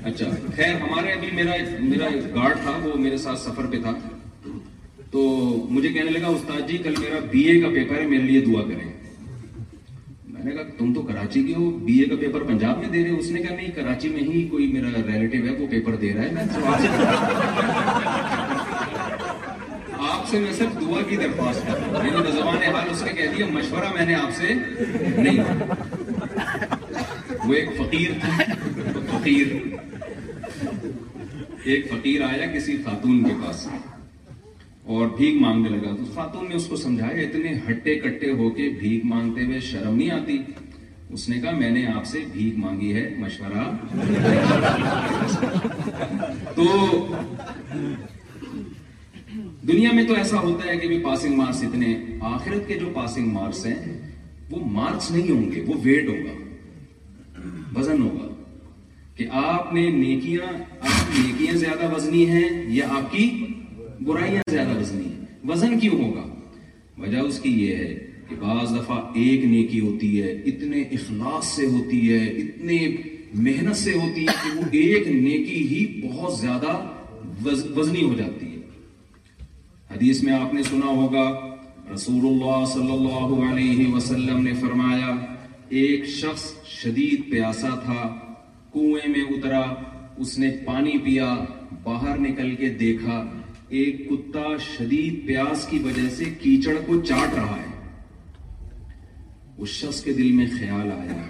اچھا 0.10 0.26
خیر 0.56 0.74
ہمارے 0.86 1.10
ابھی 1.12 1.28
میرا 1.40 1.54
میرا 1.82 2.06
ایک 2.16 2.24
گارڈ 2.36 2.56
تھا 2.64 2.72
وہ 2.84 2.92
میرے 3.04 3.18
ساتھ 3.28 3.40
سفر 3.42 3.66
پہ 3.72 3.78
تھا 3.84 3.94
تو 5.12 5.20
مجھے 5.76 5.90
کہنے 5.94 6.12
لگا 6.18 6.28
استاد 6.40 6.62
جی 6.70 6.76
کل 6.84 6.94
میرا 7.04 7.20
بی 7.32 7.42
اے 7.52 7.56
کا 7.62 7.70
پیپر 7.76 7.98
ہے 8.02 8.06
میرے 8.16 8.24
لیے 8.32 8.42
دعا 8.46 8.64
کریں 8.72 8.88
میں 8.90 10.44
نے 10.44 10.50
کہا 10.52 10.68
تم 10.78 10.88
تو 10.94 11.00
کراچی 11.12 11.42
کے 11.48 11.54
ہو 11.58 11.66
بی 11.90 11.96
اے 12.00 12.06
کا 12.12 12.16
پیپر 12.26 12.42
پنجاب 12.54 12.76
میں 12.84 12.90
دے 12.96 13.02
رہے 13.04 13.12
ہو 13.12 13.18
اس 13.24 13.30
نے 13.38 13.42
کہا 13.42 13.56
نہیں 13.56 13.72
کراچی 13.78 14.08
میں 14.18 14.24
ہی 14.34 14.38
کوئی 14.56 14.66
میرا 14.76 14.90
ریلیٹیو 15.14 15.42
ہے 15.48 15.54
وہ 15.62 15.68
پیپر 15.76 15.94
دے 16.06 16.12
رہا 16.14 16.24
ہے 16.24 16.30
میں 16.40 16.48
آپ 20.10 20.28
سے 20.30 20.40
میں 20.40 20.52
صرف 20.58 20.80
دعا 20.82 21.02
کی 21.10 21.16
درخواست 21.18 21.70
میں 21.92 22.04
نے 22.12 22.16
بزبان 22.28 22.64
حال 22.74 22.88
اس 22.92 23.02
کے 23.08 23.14
کہہ 23.16 23.34
دیا 23.38 23.46
مشورہ 23.54 23.90
میں 23.96 24.06
نے 24.06 24.14
آپ 24.16 24.32
سے 24.38 24.54
نہیں 25.18 25.40
وہ 27.48 27.54
ایک 27.54 27.70
فقیر 27.78 28.12
تھا 28.22 28.54
فقیر 29.12 29.56
ایک 31.64 31.92
فقیر 31.92 32.22
آیا 32.28 32.46
کسی 32.54 32.76
خاتون 32.86 33.24
کے 33.24 33.34
پاس 33.44 33.68
اور 34.94 35.08
بھیگ 35.18 35.40
مانگنے 35.42 35.70
لگا 35.76 35.96
تو 35.96 36.06
خاتون 36.16 36.50
نے 36.50 36.56
اس 36.56 36.66
کو 36.70 36.76
سمجھایا 36.86 37.18
اتنے 37.28 37.54
ہٹے 37.70 37.96
کٹے 38.06 38.32
ہو 38.40 38.50
کے 38.60 38.70
بھیگ 38.80 39.06
مانگتے 39.08 39.46
ہوئے 39.46 39.60
شرم 39.70 39.96
نہیں 39.98 40.12
آتی 40.12 40.38
اس 41.18 41.28
نے 41.30 41.40
کہا 41.42 41.52
میں 41.58 41.70
نے 41.76 41.86
آپ 41.94 42.06
سے 42.14 42.20
بھیگ 42.34 42.58
مانگی 42.60 42.94
ہے 42.96 43.08
مشورہ 43.20 43.70
تو 46.56 46.68
دنیا 49.68 49.92
میں 49.94 50.04
تو 50.08 50.14
ایسا 50.18 50.40
ہوتا 50.42 50.68
ہے 50.70 50.76
کہ 50.80 50.98
پاسنگ 51.04 51.36
مارکس 51.38 51.62
اتنے 51.64 51.94
آخرت 52.28 52.68
کے 52.68 52.76
جو 52.80 52.88
پاسنگ 52.94 53.32
مارکس 53.34 53.66
ہیں 53.66 53.76
وہ 54.50 54.60
مارکس 54.78 55.10
نہیں 55.12 55.30
ہوں 55.32 55.52
گے 55.52 55.62
وہ 55.68 55.74
ویٹ 55.84 56.08
ہوگا 56.08 57.44
وزن 57.78 58.02
ہوگا 58.02 58.28
کہ 59.16 59.26
آپ 59.44 59.74
نے 59.74 59.88
نیکیاں 59.98 60.48
آپ 60.54 61.12
کی 61.14 61.22
نیکیاں 61.28 61.54
زیادہ 61.64 61.92
وزنی 61.94 62.26
ہیں 62.30 62.48
یا 62.76 62.88
آپ 62.98 63.12
کی 63.12 63.28
برائیاں 64.06 64.42
زیادہ 64.52 64.80
وزنی 64.80 65.06
ہیں 65.12 65.46
وزن 65.52 65.80
کیوں 65.80 66.00
ہوگا 66.04 66.26
وجہ 67.02 67.18
اس 67.28 67.40
کی 67.40 67.50
یہ 67.66 67.76
ہے 67.84 67.94
کہ 68.30 68.36
بعض 68.40 68.76
دفعہ 68.76 68.98
ایک 69.26 69.46
نیکی 69.46 69.80
ہوتی 69.88 70.22
ہے 70.22 70.32
اتنے 70.52 70.82
اخلاص 70.98 71.48
سے 71.56 71.66
ہوتی 71.74 72.02
ہے 72.14 72.24
اتنے 72.30 72.86
محنت 73.50 73.78
سے 73.78 73.94
ہوتی 74.00 74.26
ہے 74.28 74.36
کہ 74.44 74.58
وہ 74.58 74.70
ایک 74.86 75.08
نیکی 75.08 75.66
ہی 75.76 75.86
بہت 76.08 76.38
زیادہ 76.40 76.80
وزنی 77.76 78.04
ہو 78.08 78.14
جاتی 78.18 78.46
ہے 78.46 78.51
حدیث 79.94 80.22
میں 80.24 80.34
آپ 80.34 80.54
نے 80.54 80.62
سنا 80.64 80.88
ہوگا 80.98 81.24
رسول 81.94 82.26
اللہ 82.28 82.64
صلی 82.74 82.92
اللہ 82.92 83.34
علیہ 83.50 83.88
وسلم 83.94 84.44
نے 84.44 84.52
فرمایا 84.60 85.08
ایک 85.80 86.06
شخص 86.10 86.44
شدید 86.68 87.30
پیاسا 87.32 87.70
تھا 87.86 88.08
کنویں 88.74 89.08
میں 89.16 89.24
اترا 89.38 89.62
اس 90.24 90.38
نے 90.40 90.50
پانی 90.66 90.98
پیا 91.06 91.28
باہر 91.84 92.20
نکل 92.28 92.56
کے 92.60 92.70
دیکھا 92.84 93.18
ایک 93.80 94.00
کتا 94.10 94.46
شدید 94.70 95.26
پیاس 95.28 95.66
کی 95.70 95.80
وجہ 95.86 96.08
سے 96.18 96.26
کیچڑ 96.44 96.76
کو 96.86 97.00
چاٹ 97.10 97.36
رہا 97.40 97.58
ہے 97.62 97.70
اس 99.64 99.70
شخص 99.70 100.02
کے 100.04 100.14
دل 100.22 100.32
میں 100.36 100.46
خیال 100.58 100.92
آیا 100.92 101.22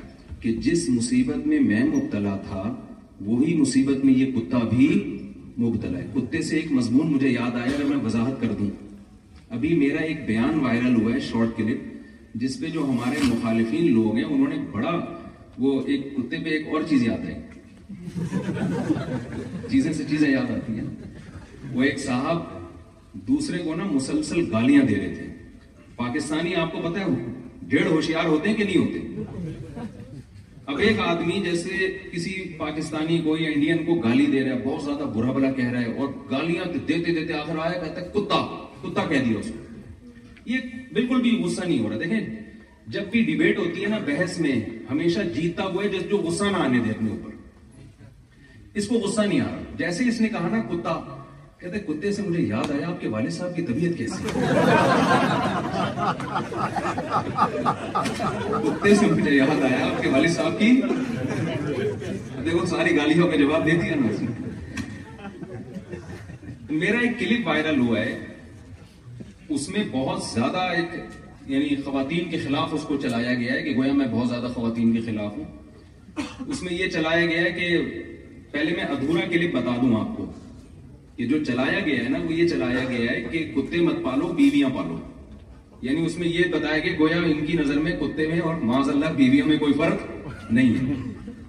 کہ 0.41 0.53
جس 0.68 0.88
مصیبت 0.89 1.48
میں 1.48 1.60
میں 1.70 1.84
مبتلا 1.96 2.36
تھا 2.50 2.63
وہی 3.25 3.56
مصیبت 3.62 4.06
میں 4.06 4.13
یہ 4.13 4.32
کتا 4.36 4.60
بھی 4.75 4.88
مبتلا 5.62 5.98
ہے 5.98 6.06
کتے 6.13 6.41
سے 6.50 6.56
ایک 6.60 6.72
مضمون 6.72 7.12
مجھے 7.13 7.30
یاد 7.30 7.56
آیا 7.62 7.72
اگر 7.75 7.84
میں 7.94 7.98
وضاحت 8.06 8.41
کر 8.41 8.53
دوں 8.60 8.70
ابھی 9.58 9.74
میرا 9.80 10.03
ایک 10.10 10.25
بیان 10.27 10.60
وائرل 10.65 10.96
ہوا 11.01 11.13
ہے 11.13 11.20
شارٹ 11.30 11.58
کلپ 11.58 12.36
جس 12.44 12.60
پہ 12.60 12.70
جو 12.77 12.84
ہمارے 12.89 13.20
مخالفین 13.32 13.91
لوگ 13.94 14.15
ہیں 14.15 14.24
انہوں 14.24 14.48
نے 14.50 14.58
بڑا 14.72 14.94
وہ 15.65 15.82
ایک 15.94 16.13
کتے 16.15 16.38
پہ 16.44 16.50
ایک 16.58 16.68
اور 16.75 16.82
چیز 16.89 17.03
یاد 17.08 17.25
آئی 17.25 18.20
چیزیں 19.72 19.91
سے 19.94 20.03
چیزیں 20.10 20.30
یاد 20.30 20.51
آتی 20.56 20.80
ہیں 20.80 20.88
وہ 21.74 21.84
ایک 21.89 22.00
صاحب 22.06 22.41
دوسرے 23.27 23.58
کو 23.63 23.75
نا 23.75 23.84
مسلسل 23.91 24.46
گالیاں 24.53 24.84
دے 24.89 24.96
رہے 25.00 25.13
تھے 25.15 25.27
پاکستانی 25.96 26.56
آپ 26.63 26.72
کو 26.74 26.82
پتہ 26.89 27.00
ہے 27.00 27.06
ڈیڑھ 27.74 27.88
ہوشیار 27.91 28.25
ہوتے 28.34 28.50
ہیں 28.50 28.56
کہ 28.58 28.63
نہیں 28.63 28.77
ہوتے 28.86 29.39
اب 30.70 30.77
ایک 30.88 31.00
آدمی 31.06 31.39
جیسے 31.44 31.77
کسی 32.12 32.34
پاکستانی 32.58 33.18
کو 33.24 33.38
یا 33.38 33.50
انڈین 33.53 33.84
کو 33.86 33.94
گالی 34.01 34.25
دے 34.32 34.44
رہا 34.44 34.56
ہے 34.56 34.60
بہت 34.65 34.84
زیادہ 34.84 35.03
برا 35.15 35.32
بلا 35.32 35.51
کہہ 35.51 35.70
رہا 35.72 35.82
ہے 35.82 36.00
اور 36.01 36.08
گالیاں 36.32 36.65
دیتے 36.88 37.13
دیتے 37.13 37.34
آخر 37.34 37.58
آیا 37.63 37.80
کہتا 37.84 38.01
ہے 38.01 38.08
کتا 38.13 38.39
کتا 38.82 39.06
کہہ 39.10 39.24
دیا 39.30 39.39
اس 39.39 39.48
کو 39.51 40.50
یہ 40.50 40.58
بالکل 40.94 41.22
بھی 41.22 41.36
غصہ 41.44 41.65
نہیں 41.65 41.80
ہو 41.84 41.89
رہا 41.89 41.98
دیکھیں 42.03 42.36
جب 42.96 43.08
بھی 43.12 43.22
ڈیبیٹ 43.25 43.58
ہوتی 43.60 43.84
ہے 43.84 43.88
نا 43.88 43.98
بحث 44.06 44.38
میں 44.39 44.60
ہمیشہ 44.91 45.22
جیتا 45.36 45.63
ہوا 45.63 45.84
ہے 45.84 46.00
جو 46.10 46.18
غصہ 46.25 46.51
نہ 46.51 46.58
آنے 46.65 46.80
دے 46.86 46.91
اپنے 46.91 47.10
اوپر 47.12 47.30
اس 48.80 48.88
کو 48.88 49.00
غصہ 49.08 49.22
نہیں 49.22 49.41
آ 49.41 49.50
رہا 49.51 49.74
جیسے 49.77 50.08
اس 50.10 50.22
نے 50.22 50.27
کہا 50.30 50.48
نا 50.56 50.62
کتا 50.70 50.94
کہتے 51.62 51.80
کتے 51.88 52.12
سے 52.12 52.22
مجھے 52.27 52.41
یاد 52.44 52.72
آیا 52.72 52.88
آپ 52.89 53.01
کے 53.01 53.08
والد 53.15 53.32
صاحب 53.34 53.56
کی 53.56 53.62
طبیعت 53.65 53.98
کیسی 53.98 54.39
آیا 59.68 59.89
آپ 59.89 60.01
کے 60.01 60.10
والد 60.10 60.30
صاحب 60.36 60.58
کی 60.60 60.72
دیکھو 62.46 62.65
ساری 62.74 62.96
گالیوں 62.98 63.27
کا 63.32 63.36
جواب 63.44 63.65
دے 63.65 63.75
دیا 63.82 63.96
میرا 66.72 66.98
ایک 67.00 67.18
کلپ 67.20 67.48
وائرل 67.48 67.80
ہوا 67.80 68.00
ہے 68.06 68.18
اس 69.56 69.70
میں 69.70 69.84
بہت 69.91 70.24
زیادہ 70.34 70.68
ایک 70.80 71.00
یعنی 71.53 71.75
خواتین 71.86 72.30
کے 72.30 72.38
خلاف 72.48 72.74
اس 72.74 72.84
کو 72.89 72.98
چلایا 73.03 73.34
گیا 73.39 73.53
ہے 73.53 73.62
کہ 73.63 73.75
گویا 73.77 73.94
میں 74.01 74.08
بہت 74.12 74.30
زیادہ 74.30 74.51
خواتین 74.56 74.94
کے 74.94 75.01
خلاف 75.12 75.34
ہوں 75.38 76.24
اس 76.48 76.62
میں 76.63 76.74
یہ 76.74 76.89
چلایا 77.00 77.25
گیا 77.25 77.41
ہے 77.41 77.51
کہ 77.60 77.68
پہلے 78.51 78.75
میں 78.75 78.84
ادھورا 78.96 79.30
کلپ 79.30 79.56
بتا 79.56 79.75
دوں 79.82 80.00
آپ 80.00 80.15
کو 80.18 80.32
یہ 81.18 81.25
جو 81.27 81.44
چلایا 81.46 81.80
گیا 81.86 82.03
ہے 82.03 82.10
نا 82.10 82.20
وہ 82.24 82.34
یہ 82.34 82.48
چلایا 82.48 82.84
گیا 82.89 83.12
ہے 83.12 83.22
کہ 83.32 83.44
کتے 83.56 83.80
مت 83.86 84.03
پالو 84.03 84.27
بیویاں 84.34 84.70
پالو 84.75 85.00
یعنی 85.86 86.06
اس 86.06 86.18
میں 86.18 86.27
یہ 86.27 86.44
بتایا 86.51 86.80
کہ 86.80 86.96
گویا 87.00 87.18
ان 87.32 87.46
کی 87.46 87.58
نظر 87.58 87.80
میں 87.86 87.91
کتے 88.00 88.27
میں 88.27 88.39
اور 88.39 88.56
ماض 88.70 88.89
اللہ 88.89 89.13
بیویوں 89.15 89.48
میں 89.48 89.58
کوئی 89.60 89.74
فرق 89.77 90.51
نہیں 90.51 90.74
ہے 90.89 90.94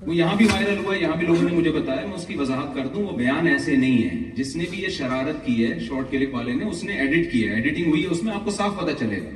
وہ 0.06 0.14
یہاں 0.16 0.36
بھی 0.36 0.46
وائرل 0.52 0.78
ہوا 0.84 0.94
ہے 0.94 1.00
یہاں 1.00 1.16
بھی 1.16 1.26
لوگوں 1.26 1.42
نے 1.48 1.54
مجھے 1.56 1.70
بتایا 1.72 2.06
میں 2.06 2.14
اس 2.14 2.26
کی 2.26 2.34
وضاحت 2.38 2.74
کر 2.76 2.86
دوں 2.94 3.02
وہ 3.06 3.16
بیان 3.16 3.46
ایسے 3.48 3.76
نہیں 3.76 4.02
ہے 4.02 4.30
جس 4.36 4.54
نے 4.56 4.64
بھی 4.70 4.82
یہ 4.82 4.88
شرارت 4.96 5.44
کی 5.44 5.54
ہے 5.64 5.78
شارٹ 5.86 6.10
کلک 6.10 6.34
والے 6.34 6.52
نے 6.54 6.64
اس 6.64 6.82
نے 6.84 6.92
ایڈٹ 7.00 7.30
کیا 7.32 7.50
ہے 7.50 7.54
ایڈیٹنگ 7.56 7.90
ہوئی 7.90 8.02
ہے 8.02 8.08
اس 8.16 8.22
میں 8.22 8.32
آپ 8.34 8.44
کو 8.44 8.50
صاف 8.56 8.76
پتہ 8.80 8.96
چلے 9.00 9.18
گا 9.24 9.30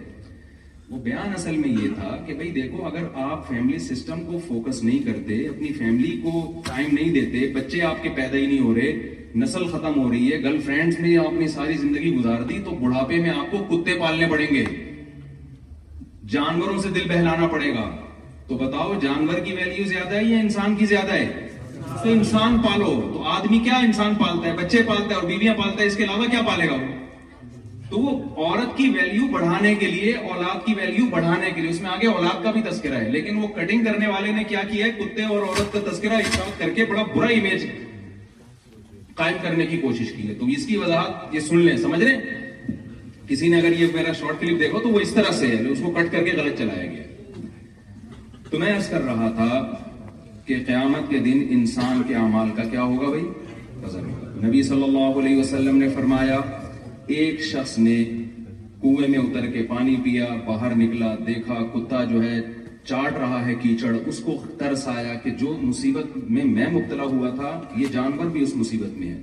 وہ 0.90 0.98
بیان 1.02 1.32
اصل 1.34 1.56
میں 1.56 1.68
یہ 1.82 1.94
تھا 2.00 2.16
کہ 2.26 2.34
بھئی 2.38 2.50
دیکھو 2.60 2.84
اگر 2.86 3.04
آپ 3.22 3.48
فیملی 3.48 3.78
سسٹم 3.84 4.24
کو 4.26 4.38
فوکس 4.46 4.82
نہیں 4.82 5.04
کرتے 5.06 5.38
اپنی 5.48 5.72
فیملی 5.78 6.16
کو 6.22 6.60
ٹائم 6.66 6.94
نہیں 6.94 7.12
دیتے 7.14 7.46
بچے 7.54 7.82
آپ 7.92 8.02
کے 8.02 8.08
پیدا 8.16 8.36
ہی 8.36 8.46
نہیں 8.46 8.60
ہو 8.60 8.74
رہے 8.74 8.92
نسل 9.40 9.66
ختم 9.68 9.98
ہو 10.00 10.08
رہی 10.10 10.32
ہے 10.32 10.42
گرل 10.42 10.60
فرینڈز 10.66 10.98
میں 11.00 11.16
آپ 11.18 11.32
نے 11.38 11.46
ساری 11.54 11.76
زندگی 11.76 12.12
گزار 12.16 12.42
دی 12.48 12.58
تو 12.64 12.70
بڑھاپے 12.80 13.16
میں 13.22 13.30
آپ 13.30 13.50
کو 13.50 13.58
کتے 13.70 13.98
پالنے 14.00 14.26
پڑیں 14.30 14.46
گے 14.54 14.64
جانوروں 16.34 16.76
سے 16.82 16.88
دل 16.94 17.08
بہلانا 17.08 17.46
پڑے 17.54 17.72
گا 17.74 17.82
تو 18.46 18.56
بتاؤ 18.58 18.94
جانور 19.02 19.38
کی 19.44 19.52
ویلیو 19.56 19.84
زیادہ 19.88 20.14
ہے 20.14 20.22
یا 20.24 20.38
انسان 20.40 20.76
کی 20.76 20.86
زیادہ 20.94 21.12
ہے 21.12 21.48
تو 22.02 22.08
انسان 22.10 22.56
پالو 22.66 22.86
تو 23.12 23.22
آدمی 23.34 23.58
کیا 23.64 23.78
انسان 23.90 24.14
پالتا 24.22 24.48
ہے 24.48 24.52
بچے 24.64 24.82
پالتا 24.86 25.10
ہے 25.10 25.14
اور 25.20 25.26
بیویاں 25.30 25.54
پالتا 25.58 25.80
ہے 25.82 25.86
اس 25.86 25.96
کے 25.96 26.04
علاوہ 26.04 26.26
کیا 26.30 26.40
پالے 26.46 26.68
گا 26.70 26.76
تو 27.90 27.98
وہ 28.04 28.12
عورت 28.46 28.76
کی 28.76 28.88
ویلیو 28.94 29.26
بڑھانے 29.32 29.74
کے 29.82 29.86
لیے 29.90 30.14
اولاد 30.32 30.64
کی 30.66 30.74
ویلیو 30.80 31.06
بڑھانے 31.10 31.50
کے 31.54 31.60
لیے 31.60 31.70
اس 31.70 31.80
میں 31.82 31.90
آگے 31.90 32.06
اولاد 32.12 32.42
کا 32.44 32.50
بھی 32.56 32.62
تذکرہ 32.70 33.00
ہے 33.04 33.10
لیکن 33.10 33.38
وہ 33.42 33.48
کٹنگ 33.60 33.84
کرنے 33.84 34.06
والے 34.14 34.32
نے 34.38 34.44
کیا 34.48 34.62
کیا 34.70 34.86
ہے 34.86 34.90
کتے 35.02 35.24
اور 35.34 35.42
عورت 35.48 35.72
کا 35.72 35.80
تذکرہ 35.90 36.20
کر 36.58 36.70
کے 36.80 36.84
بڑا 36.92 37.02
برا 37.14 37.26
امیج 37.36 37.66
قائم 39.16 39.36
کرنے 39.42 39.66
کی 39.66 39.76
کوشش 39.80 40.12
کی 40.16 40.28
ہے 40.28 40.34
تو 40.38 40.46
اس 40.56 40.66
کی 40.66 40.76
وضاحت 40.76 41.34
یہ 41.34 41.40
سن 41.40 41.58
لیں 41.58 41.76
سمجھ 41.82 42.00
لیں 42.02 42.16
کسی 43.28 43.48
نے 43.48 43.58
اگر 43.60 43.72
یہ 43.80 43.92
میرا 43.94 44.12
شارٹ 44.18 44.40
کلپ 44.40 44.58
دیکھو 44.60 44.80
تو 44.80 44.88
وہ 44.88 45.00
اس 45.04 45.14
طرح 45.14 45.30
سے 45.38 45.46
ہے 45.54 45.60
اس 45.68 45.78
کو 45.84 45.90
کٹ 45.92 46.12
کر 46.12 46.24
کے 46.24 46.32
غلط 46.40 46.58
چلایا 46.58 46.90
گیا 46.90 47.44
تو 48.50 48.58
میں 48.58 48.72
عرض 48.74 48.88
کر 48.90 49.00
رہا 49.04 49.30
تھا 49.36 49.48
کہ 50.46 50.56
قیامت 50.66 51.08
کے 51.10 51.18
دن 51.28 51.46
انسان 51.58 52.02
کے 52.08 52.14
اعمال 52.24 52.50
کا 52.56 52.64
کیا 52.74 52.82
ہوگا 52.82 53.08
بھائی 53.16 54.02
نبی 54.44 54.62
صلی 54.62 54.82
اللہ 54.82 55.18
علیہ 55.22 55.36
وسلم 55.40 55.76
نے 55.84 55.88
فرمایا 55.94 56.36
ایک 57.16 57.40
شخص 57.52 57.78
نے 57.78 57.96
کنویں 58.82 59.08
میں 59.08 59.18
اتر 59.18 59.46
کے 59.50 59.62
پانی 59.72 59.96
پیا 60.04 60.26
باہر 60.46 60.74
نکلا 60.84 61.14
دیکھا 61.26 61.54
کتا 61.74 62.04
جو 62.12 62.22
ہے 62.22 62.38
چاٹ 62.88 63.16
رہا 63.18 63.44
ہے 63.46 63.54
کیچڑ 63.62 63.92
اس 64.08 64.18
کو 64.24 64.36
ترس 64.58 64.86
آیا 64.88 65.14
کہ 65.22 65.30
جو 65.38 65.56
مصیبت 65.60 66.16
میں 66.16 66.44
میں 66.44 66.66
مبتلا 66.72 67.02
ہوا 67.12 67.30
تھا 67.34 67.48
یہ 67.76 67.86
جانور 67.92 68.28
بھی 68.34 68.42
اس 68.42 68.54
مصیبت 68.56 68.98
میں 68.98 69.08
ہے 69.10 69.20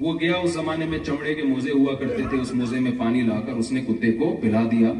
وہ 0.00 0.12
گیا 0.20 0.34
اس 0.42 0.52
زمانے 0.54 0.86
میں 0.88 0.98
چمڑے 1.06 1.34
کے 1.34 1.42
موزے 1.42 1.70
ہوا 1.78 1.94
کرتے 2.00 2.22
تھے 2.30 2.38
اس 2.40 2.52
موزے 2.54 2.80
میں 2.80 2.90
پانی 2.98 3.22
لا 3.28 3.40
کر 3.46 3.52
اس 3.62 3.70
نے 3.72 3.80
کتے 3.86 4.12
کو 4.18 4.36
پلا 4.42 4.62
دیا 4.72 4.92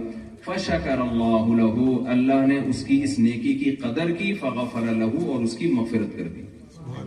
فشکر 0.44 1.00
اللہ 1.04 2.46
نے 2.46 2.58
اس 2.68 2.84
کی 2.84 3.00
اس 3.02 3.18
نیکی 3.18 3.52
کی 3.62 3.74
قدر 3.82 4.10
کی 4.18 4.32
فغفر 4.40 4.92
لہو 5.02 5.30
اور 5.32 5.42
اس 5.44 5.56
کی 5.58 5.70
مغفرت 5.72 6.16
کر 6.18 6.28
دی 6.36 6.42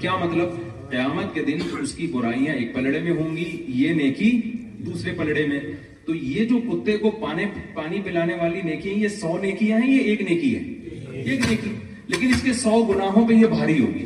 کیا 0.01 0.15
مطلب 0.25 0.53
قیامت 0.91 1.34
کے 1.34 1.43
دن 1.48 1.60
اس 1.81 1.93
کی 1.96 2.08
برائیاں 2.13 2.53
ایک 2.55 2.74
پلڑے 2.75 3.00
میں 3.03 3.12
ہوں 3.22 3.36
گی 3.38 3.46
یہ 3.84 3.93
نیکی 4.01 4.31
دوسرے 4.86 5.13
پلڑے 5.17 5.48
میں 5.48 5.60
تو 6.05 6.15
یہ 6.15 6.46
جو 6.50 6.58
کتے 6.70 6.98
کو 6.98 7.12
پانی 7.22 8.00
پلانے 8.05 8.36
والی 8.41 8.62
نیکی 8.70 8.93
ہیں 8.93 9.00
یہ 9.01 9.08
سو 9.24 9.38
نیکیاں 9.41 9.79
ہیں 9.79 9.91
یہ 9.91 10.10
ایک 10.12 10.22
نیکی 10.29 10.55
ہے 10.55 10.63
ایک 11.30 11.46
نیکی 11.50 11.72
لیکن 12.08 12.34
اس 12.34 12.42
کے 12.42 12.54
سو 12.63 12.82
گناہوں 12.90 13.28
پہ 13.28 13.34
یہ 13.34 13.46
بھاری 13.58 13.80
ہوگی 13.84 14.06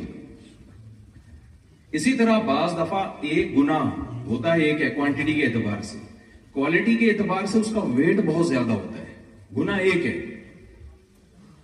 اسی 1.97 2.13
طرح 2.19 2.39
بعض 2.47 2.71
دفعہ 2.77 3.01
ایک 3.33 3.55
گناہ 3.57 3.83
ہوتا 4.27 4.53
ہے 4.53 4.63
ایک 4.71 4.95
کوانٹٹی 4.95 5.33
کے 5.33 5.45
اعتبار 5.45 5.81
سے 5.91 5.99
کوالٹی 6.53 6.95
کے 6.95 7.09
اعتبار 7.11 7.45
سے 7.51 7.59
اس 7.59 7.71
کا 7.75 7.83
ویٹ 7.95 8.19
بہت 8.25 8.47
زیادہ 8.47 8.71
ہوتا 8.71 8.97
ہے 8.99 9.13
گناہ 9.57 9.77
ایک 9.89 10.05
ہے 10.05 10.15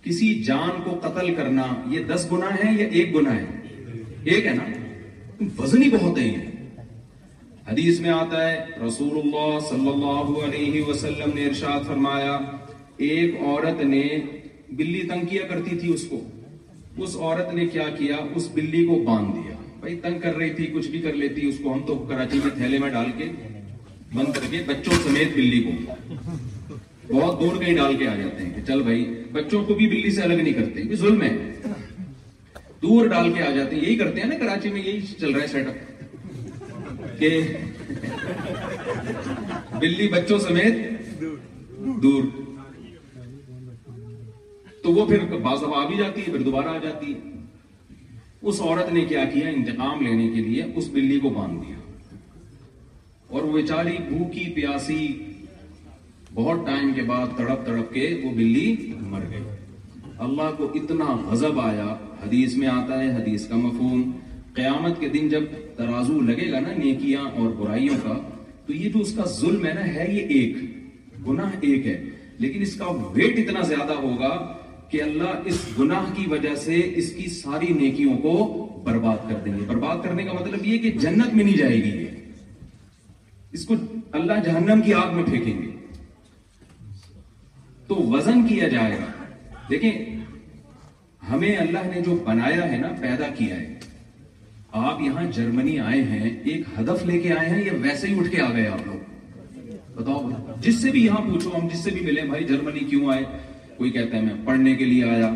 کسی 0.04 0.28
جان 0.44 0.70
کو 0.84 0.98
قتل 1.02 1.34
کرنا 1.34 1.64
یہ 1.90 2.04
دس 2.12 2.26
گناہ 2.32 2.56
ہے 2.64 2.70
یا 2.82 2.86
ایک 3.00 3.14
گناہ 3.16 3.36
ہے 3.36 4.00
ایک 4.32 4.46
ہے 4.46 4.54
نا 4.54 5.44
وزنی 5.58 5.88
بہت 5.96 6.18
ہے 6.18 6.26
یہ 6.26 7.68
حدیث 7.68 8.00
میں 8.00 8.10
آتا 8.10 8.48
ہے 8.48 8.56
رسول 8.86 9.18
اللہ 9.18 9.58
صلی 9.68 9.88
اللہ 9.92 10.30
علیہ 10.44 10.82
وسلم 10.88 11.34
نے 11.34 11.46
ارشاد 11.46 11.86
فرمایا 11.86 12.38
ایک 13.08 13.34
عورت 13.48 13.80
نے 13.90 14.02
بلی 14.76 15.02
تنگ 15.08 15.26
کیا 15.30 15.46
کرتی 15.48 15.76
تھی 15.78 15.92
اس 15.94 16.06
کو 16.10 16.20
اس 17.04 17.16
عورت 17.16 17.52
نے 17.54 17.66
کیا 17.74 17.88
کیا 17.98 18.16
اس 18.36 18.48
بلی 18.54 18.84
کو 18.86 18.98
باندھ 19.06 19.34
دیا 19.36 19.58
تنگ 20.02 20.18
کر 20.20 20.34
رہی 20.36 20.50
تھی 20.56 20.66
کچھ 20.74 20.88
بھی 20.88 20.98
کر 21.02 21.14
لیتی 21.22 21.46
اس 21.48 21.54
کو 21.62 21.72
ہم 21.72 21.80
تو 21.86 21.94
کراچی 22.08 22.40
کے 23.18 23.28
بند 24.14 24.32
کر 24.34 24.44
کے 24.50 24.60
بچوں 24.66 24.92
سمیت 25.04 25.34
بلی 25.34 25.62
کو 25.62 25.70
بہت 27.12 27.40
دور 27.40 27.56
کہیں 27.62 27.74
ڈال 27.76 27.96
کے 27.98 28.06
آ 28.08 28.14
جاتے 28.16 28.44
ہیں 28.44 28.52
کہ 28.54 28.60
چل 28.66 28.82
بھائی 28.88 29.04
بچوں 29.32 29.62
کو 29.66 29.74
بھی 29.74 29.86
بلی 29.90 30.10
سے 30.16 30.22
الگ 30.22 30.42
نہیں 30.42 30.52
کرتے 30.54 30.80
یہ 30.90 30.94
ظلم 31.02 31.22
ہے 31.22 31.30
دور 32.82 33.06
ڈال 33.14 33.32
کے 33.32 33.42
آ 33.42 33.50
جاتے 33.54 33.76
ہیں 33.76 33.82
یہی 33.82 33.94
کرتے 34.02 34.20
ہیں 34.20 34.28
نا 34.28 34.38
کراچی 34.38 34.70
میں 34.72 34.82
یہی 34.84 35.00
چل 35.20 35.34
رہا 35.34 35.42
ہے 35.42 35.46
سیٹ 35.46 35.66
اپ 35.66 37.18
کہ 37.18 37.40
بلی 39.80 40.08
بچوں 40.12 40.38
سمیت 40.48 41.22
دور 42.02 42.22
تو 44.82 44.92
وہ 44.92 45.04
پھر 45.06 45.24
بعض 45.42 45.60
دفعہ 45.62 45.80
آ 45.82 45.86
بھی 45.88 45.96
جاتی 45.96 46.20
ہے 46.26 46.30
پھر 46.32 46.42
دوبارہ 46.42 46.68
آ 46.68 46.78
جاتی 46.82 47.12
ہے 47.12 47.30
اس 48.50 48.60
عورت 48.60 48.92
نے 48.92 49.04
کیا 49.10 49.24
کیا 49.32 49.48
انتقام 49.48 50.00
لینے 50.06 50.28
کے 50.34 50.40
لیے 50.48 50.62
اس 50.80 50.88
بلی 50.92 51.18
کو 51.22 51.28
باندھ 51.34 51.64
دیا 51.66 51.76
اور 53.34 53.42
وہ 53.42 53.52
بیچاری 53.52 53.96
بھوکی 54.08 54.44
پیاسی 54.54 55.04
بہت 56.34 56.64
ٹائم 56.66 56.92
کے 56.94 57.02
بعد 57.10 57.36
تڑپ 57.36 57.64
تڑپ 57.66 57.92
کے 57.94 58.08
وہ 58.22 58.30
بلی 58.36 58.66
مر 59.10 59.24
گئی 59.30 59.42
اللہ 60.26 60.50
کو 60.56 60.68
اتنا 60.80 61.14
غضب 61.28 61.60
آیا 61.60 61.84
حدیث 62.24 62.54
میں 62.56 62.68
آتا 62.68 63.00
ہے 63.02 63.10
حدیث 63.20 63.46
کا 63.48 63.56
مفہوم 63.56 64.02
قیامت 64.54 65.00
کے 65.00 65.08
دن 65.08 65.28
جب 65.28 65.44
ترازو 65.76 66.20
لگے 66.22 66.50
گا 66.52 66.60
نا 66.66 66.72
نیکیاں 66.76 67.22
اور 67.40 67.50
برائیوں 67.58 67.94
کا 68.02 68.18
تو 68.66 68.72
یہ 68.72 68.88
جو 68.92 69.00
اس 69.00 69.14
کا 69.16 69.24
ظلم 69.36 69.64
ہے 69.66 69.72
نا 69.74 69.86
ہے 69.94 70.06
یہ 70.12 70.34
ایک 70.38 70.56
گناہ 71.28 71.52
ایک 71.60 71.86
ہے 71.86 71.96
لیکن 72.44 72.62
اس 72.62 72.74
کا 72.78 72.90
ویٹ 73.14 73.38
اتنا 73.38 73.60
زیادہ 73.70 73.92
ہوگا 74.02 74.32
کہ 74.92 75.02
اللہ 75.02 75.46
اس 75.50 75.60
گناہ 75.78 76.04
کی 76.14 76.24
وجہ 76.30 76.54
سے 76.62 76.78
اس 77.00 77.12
کی 77.16 77.28
ساری 77.34 77.66
نیکیوں 77.76 78.16
کو 78.22 78.32
برباد 78.84 79.28
کر 79.28 79.36
دیں 79.44 79.52
گے 79.58 79.64
برباد 79.66 80.02
کرنے 80.04 80.24
کا 80.24 80.32
مطلب 80.38 80.64
یہ 80.66 80.78
کہ 80.78 80.90
جنت 81.04 81.32
میں 81.34 81.44
نہیں 81.44 81.56
جائے 81.56 81.76
گی 81.84 82.06
اس 83.58 83.64
کو 83.66 83.74
اللہ 84.18 84.42
جہنم 84.44 84.80
کی 84.84 84.94
آگ 84.94 85.14
میں 85.14 85.22
پھینکیں 85.28 85.62
گے 85.62 85.68
تو 87.86 87.94
وزن 88.14 88.46
کیا 88.48 88.68
جائے 88.74 88.98
گا 88.98 89.06
دیکھیں 89.70 89.92
ہمیں 91.30 91.56
اللہ 91.64 91.86
نے 91.94 92.00
جو 92.08 92.16
بنایا 92.26 92.70
ہے 92.72 92.76
نا 92.84 92.88
پیدا 93.00 93.26
کیا 93.38 93.60
ہے 93.60 93.80
آپ 94.90 95.00
یہاں 95.06 95.24
جرمنی 95.38 95.78
آئے 95.86 96.02
ہیں 96.12 96.28
ایک 96.52 96.68
ہدف 96.78 97.04
لے 97.12 97.18
کے 97.24 97.32
آئے 97.38 97.48
ہیں 97.54 97.62
یا 97.64 97.72
ویسے 97.86 98.08
ہی 98.08 98.18
اٹھ 98.18 98.30
کے 98.36 98.40
آ 98.40 98.50
گئے 98.56 98.66
آپ 98.76 98.86
لوگ 98.86 99.96
بتاؤ 100.02 100.28
جس 100.68 100.82
سے 100.82 100.90
بھی 100.90 101.04
یہاں 101.06 101.20
پوچھو 101.30 101.50
ہم 101.56 101.66
جس 101.72 101.84
سے 101.84 101.90
بھی 101.96 102.00
ملے 102.10 102.22
بھائی 102.32 102.44
جرمنی 102.52 102.84
کیوں 102.92 103.10
آئے 103.14 103.24
کوئی 103.76 103.90
کہتا 103.90 104.16
ہے 104.16 104.22
میں 104.22 104.34
پڑھنے 104.44 104.74
کے 104.76 104.84
لیے 104.84 105.04
آیا 105.10 105.32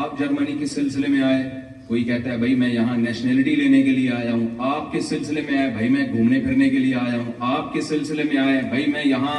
آپ 0.00 0.18
جرمنی 0.18 0.56
کے 0.58 0.66
سلسلے 0.66 1.08
میں 1.08 1.22
آئے 1.22 1.42
کوئی 1.86 2.02
کہتا 2.04 2.30
ہے 2.32 2.36
بھائی 2.38 2.54
میں 2.54 2.68
یہاں 2.72 2.96
نیشنلٹی 2.96 3.54
لینے 3.56 3.82
کے 3.82 3.90
لیے 3.90 4.10
آیا 4.16 4.32
ہوں 4.32 4.46
آپ 4.74 4.92
کے 4.92 5.00
سلسلے 5.08 5.40
میں 5.48 5.58
آئے 5.58 5.70
بھائی 5.70 5.88
میں 5.88 6.04
گھومنے 6.12 6.40
پھرنے 6.40 6.68
کے 6.70 6.78
لیے 6.78 6.94
آیا 6.94 7.16
ہوں 7.16 7.32
آپ 7.56 7.72
کے 7.72 7.80
سلسلے 7.88 8.22
میں 8.32 8.36
آئے 8.42 8.60
بھائی 8.68 8.86
میں 8.92 9.04
یہاں 9.04 9.38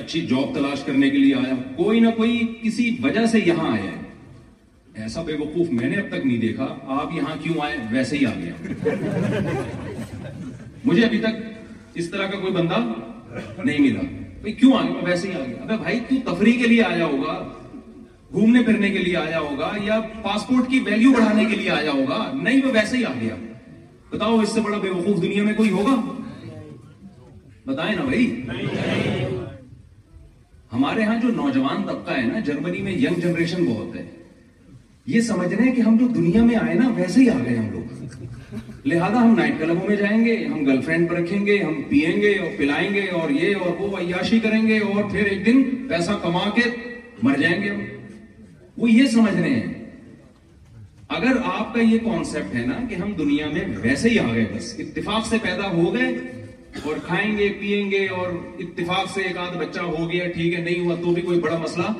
اچھی 0.00 0.20
جاب 0.26 0.54
تلاش 0.54 0.82
کرنے 0.84 1.10
کے 1.10 1.18
لیے 1.18 1.34
آیا 1.34 1.52
ہوں 1.52 1.62
کوئی 1.76 2.00
نہ 2.00 2.08
کوئی 2.16 2.38
کسی 2.62 2.94
وجہ 3.02 3.24
سے 3.32 3.40
یہاں 3.46 3.70
آیا 3.72 3.90
ہے 3.90 4.04
ایسا 5.02 5.22
بے 5.22 5.34
وقوف 5.40 5.70
میں 5.80 5.88
نے 5.90 5.96
اب 6.00 6.08
تک 6.12 6.26
نہیں 6.26 6.38
دیکھا 6.42 6.66
آپ 7.00 7.14
یہاں 7.14 7.36
کیوں 7.42 7.54
آئے 7.64 7.76
ویسے 7.90 8.18
ہی 8.18 8.26
آ 8.26 8.32
گیا 8.42 8.92
مجھے 10.84 11.04
ابھی 11.06 11.18
تک 11.20 11.42
اس 12.00 12.10
طرح 12.10 12.26
کا 12.30 12.38
کوئی 12.40 12.52
بندہ 12.52 12.84
نہیں 13.64 13.78
ملا 13.80 14.02
کیوں 14.52 14.72
آ 14.78 14.82
گیا 14.82 15.04
ویسے 15.08 15.28
ہی 15.30 15.34
آ 15.40 15.44
گیا 15.46 15.62
ابے 15.64 15.76
بھائی 15.82 15.98
تو 16.08 16.16
تفریح 16.30 16.58
کے 16.60 16.66
لیے 16.68 16.82
آیا 16.84 17.06
ہوگا 17.06 17.38
گھومنے 18.32 18.62
پھرنے 18.64 18.88
کے 18.90 18.98
لیے 18.98 19.16
آیا 19.16 19.38
ہوگا 19.40 19.70
یا 19.84 20.00
پاسپورٹ 20.22 20.70
کی 20.70 20.78
ویلیو 20.86 21.12
بڑھانے 21.14 21.44
کے 21.50 21.56
لیے 21.56 21.70
آیا 21.70 21.90
ہوگا 21.92 22.18
نہیں 22.42 22.60
وہ 22.64 22.72
ویسے 22.74 22.96
ہی 22.96 23.04
آ 23.04 23.12
گیا 23.20 23.34
بتاؤ 24.10 24.38
اس 24.40 24.52
سے 24.54 24.60
بڑا 24.60 24.78
بے 24.82 24.90
وقوف 24.90 25.22
دنیا 25.22 25.42
میں 25.44 25.54
کوئی 25.56 25.70
ہوگا 25.70 25.94
بتائیں 27.66 27.94
نا 27.96 28.04
بھائی 28.04 29.30
ہمارے 30.72 31.02
ہاں 31.04 31.18
جو 31.20 31.28
نوجوان 31.36 31.82
طبقہ 31.86 32.12
ہے 32.18 32.22
نا 32.26 32.40
جرمنی 32.46 32.82
میں 32.82 32.92
ینگ 32.98 33.20
جنریشن 33.20 33.64
بہت 33.64 33.96
ہے 33.96 34.06
یہ 35.14 35.20
سمجھ 35.30 35.52
رہے 35.54 35.64
ہیں 35.64 35.74
کہ 35.74 35.80
ہم 35.80 35.96
جو 35.96 36.06
دنیا 36.14 36.42
میں 36.44 36.56
آئے 36.56 36.74
نا 36.74 36.88
ویسے 36.94 37.20
ہی 37.20 37.28
آ 37.30 37.36
گئے 37.46 37.56
ہم 37.56 37.70
لوگ 37.72 38.65
لہذا 38.90 39.20
ہم 39.22 39.34
نائٹ 39.36 39.54
کلبوں 39.58 39.86
میں 39.86 39.94
جائیں 39.96 40.24
گے 40.24 40.34
ہم 40.52 40.64
گرل 40.64 40.80
فرینڈ 40.82 41.12
رکھیں 41.12 41.46
گے 41.46 41.58
ہم 41.62 41.80
پیئیں 41.88 42.20
گے 42.22 42.32
اور 42.38 42.50
پلائیں 42.58 42.92
گے 42.94 43.00
اور 43.20 43.30
یہ 43.40 43.54
اور 43.66 43.70
وہ 43.80 43.96
عیاشی 43.98 44.38
کریں 44.40 44.60
گے 44.66 44.78
اور 44.92 45.10
پھر 45.12 45.30
ایک 45.30 45.44
دن 45.46 45.62
پیسہ 45.88 46.12
کما 46.22 46.42
کے 46.56 46.62
مر 47.22 47.36
جائیں 47.40 47.60
گے 47.62 47.70
وہ 48.82 48.90
یہ 48.90 49.06
سمجھ 49.16 49.34
رہے 49.40 49.48
ہیں 49.50 49.72
اگر 51.16 51.36
آپ 51.54 51.74
کا 51.74 51.80
یہ 51.80 51.98
کانسیپٹ 52.04 52.54
ہے 52.56 52.64
نا 52.66 52.78
کہ 52.88 52.94
ہم 53.02 53.12
دنیا 53.18 53.46
میں 53.52 53.64
ویسے 53.82 54.10
ہی 54.10 54.18
آ 54.18 54.26
گئے 54.32 54.44
بس 54.54 54.72
اتفاق 54.86 55.26
سے 55.26 55.38
پیدا 55.42 55.70
ہو 55.72 55.92
گئے 55.94 56.06
اور 56.84 56.96
کھائیں 57.06 57.30
گے 57.38 57.48
پیئیں 57.60 57.90
گے 57.90 58.06
اور 58.20 58.30
اتفاق 58.68 59.10
سے 59.14 59.22
ایک 59.26 59.36
آدھ 59.46 59.56
بچہ 59.64 59.84
ہو 59.98 60.10
گیا 60.12 60.28
ٹھیک 60.34 60.54
ہے 60.54 60.62
نہیں 60.62 60.84
ہوا 60.86 60.94
تو 61.02 61.12
بھی 61.18 61.22
کوئی 61.28 61.40
بڑا 61.40 61.58
مسئلہ 61.66 61.90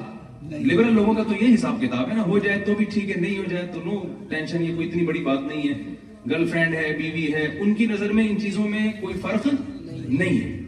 لبرل 0.72 0.94
لوگوں 0.94 1.14
کا 1.14 1.22
تو 1.28 1.42
یہ 1.44 1.54
حساب 1.54 1.80
کتاب 1.82 2.08
ہے 2.10 2.14
نا 2.14 2.22
ہو 2.32 2.38
جائے 2.46 2.58
تو 2.66 2.74
بھی 2.78 2.84
ٹھیک 2.94 3.10
ہے 3.10 3.20
نہیں 3.20 3.38
ہو 3.38 3.44
جائے 3.50 3.66
تو 3.74 3.80
نو 3.84 4.00
ٹینشن 4.28 4.62
یہ 4.64 4.74
کوئی 4.74 4.88
اتنی 4.88 5.06
بڑی 5.06 5.22
بات 5.30 5.40
نہیں 5.52 5.68
ہے 5.68 5.94
گرل 6.30 6.44
فرینڈ 6.50 6.74
ہے 6.74 6.92
بیوی 6.98 7.26
ہے 7.34 7.44
ان 7.60 7.74
کی 7.74 7.86
نظر 7.86 8.12
میں 8.18 8.26
ان 8.28 8.38
چیزوں 8.40 8.66
میں 8.68 8.90
کوئی 9.00 9.14
فرق 9.22 9.46
نہیں 9.48 10.38
ہے 10.38 10.64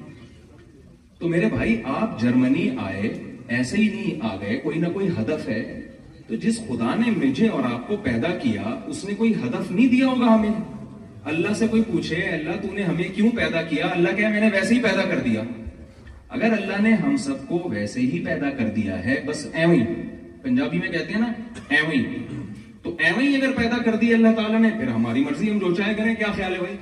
تو 1.19 1.29
میرے 1.29 1.47
بھائی 1.53 1.77
آپ 2.01 2.21
جرمنی 2.21 2.69
آئے 2.87 3.09
ایسے 3.57 3.77
ہی 3.77 3.89
نہیں 3.95 4.25
آ 4.27 4.35
گئے 4.41 4.57
کوئی 4.63 4.79
نہ 4.79 4.89
کوئی 4.95 5.09
ہدف 5.19 5.49
ہے 5.49 5.61
تو 6.27 6.37
جس 6.45 6.59
خدا 6.69 6.95
نے 6.99 7.11
مجھے 7.17 7.49
اور 7.49 7.63
آپ 7.73 7.87
کو 7.89 7.97
پیدا 8.03 8.29
کیا 8.43 8.75
اس 8.93 9.05
نے 9.05 9.15
کوئی 9.19 9.33
ہدف 9.45 9.71
نہیں 9.71 9.87
دیا 9.95 10.07
ہوگا 10.07 10.35
ہمیں 10.35 10.61
اللہ 11.33 11.53
سے 11.61 11.67
کوئی 11.71 11.83
پوچھے 11.93 12.17
اللہ 12.39 12.73
نے 12.75 12.83
ہمیں 12.91 13.05
کیوں 13.15 13.31
پیدا 13.37 13.63
کیا 13.73 13.87
اللہ 13.93 14.17
کیا 14.17 14.29
میں 14.37 14.41
نے 14.41 14.49
ویسے 14.53 14.75
ہی 14.75 14.83
پیدا 14.83 15.03
کر 15.15 15.21
دیا 15.29 15.43
اگر 16.39 16.53
اللہ 16.61 16.81
نے 16.89 16.93
ہم 17.05 17.17
سب 17.27 17.47
کو 17.49 17.61
ویسے 17.75 18.01
ہی 18.15 18.25
پیدا 18.25 18.51
کر 18.59 18.69
دیا 18.77 19.05
ہے 19.05 19.21
بس 19.27 19.47
ایو 19.53 19.71
ہی 19.71 19.83
پنجابی 20.43 20.79
میں 20.79 20.91
کہتے 20.91 21.13
ہیں 21.15 21.21
نا 21.21 21.33
ایوئی 21.77 22.05
تو 22.97 23.15
ہی 23.21 23.35
اگر 23.37 23.53
پیدا 23.57 23.77
کر 23.85 23.97
دی 24.01 24.13
اللہ 24.15 24.35
تعالیٰ 24.37 24.59
نے 24.61 24.69
پھر 24.79 24.89
ہماری 24.91 25.21
مرضی 25.25 25.51
ہم 25.51 25.59
جو 25.59 25.75
چاہے 25.75 25.95
کریں 25.95 26.15
کیا 26.21 26.27
خیال 26.37 26.53
ہے 26.61 26.75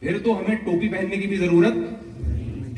پھر 0.00 0.18
تو 0.24 0.38
ہمیں 0.38 0.56
ٹوپی 0.64 0.88
پہننے 0.94 1.16
کی 1.20 1.26
بھی 1.30 1.36
ضرورت 1.42 1.74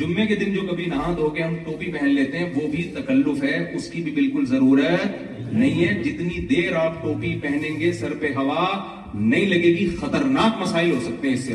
جمعے 0.00 0.26
کے 0.26 0.34
دن 0.42 0.52
جو 0.52 0.60
کبھی 0.70 0.84
کے 0.84 1.42
ہم 1.42 1.54
ٹوپی 1.64 1.90
پہن 1.92 2.08
لیتے 2.18 2.38
ہیں 2.38 2.48
وہ 2.54 2.68
بھی 2.74 2.82
تکلف 2.94 3.42
ہے 3.44 3.56
اس 3.76 3.90
کی 3.90 4.02
بھی 4.02 4.12
بالکل 4.20 4.46
ضرورت 4.52 5.06
نہیں 5.52 5.82
ہے 5.86 5.92
جتنی 6.02 6.46
دیر 6.54 6.76
آپ 6.84 7.02
ٹوپی 7.02 7.34
پہنیں 7.42 7.78
گے 7.80 7.92
سر 8.00 8.14
پہ 8.20 8.32
ہوا 8.36 8.66
نہیں 9.14 9.44
لگے 9.54 9.72
گی 9.78 9.88
خطرناک 10.00 10.60
مسائل 10.62 10.90
ہو 10.92 11.00
سکتے 11.08 11.28
ہیں 11.28 11.34
اس 11.34 11.44
سے 11.46 11.54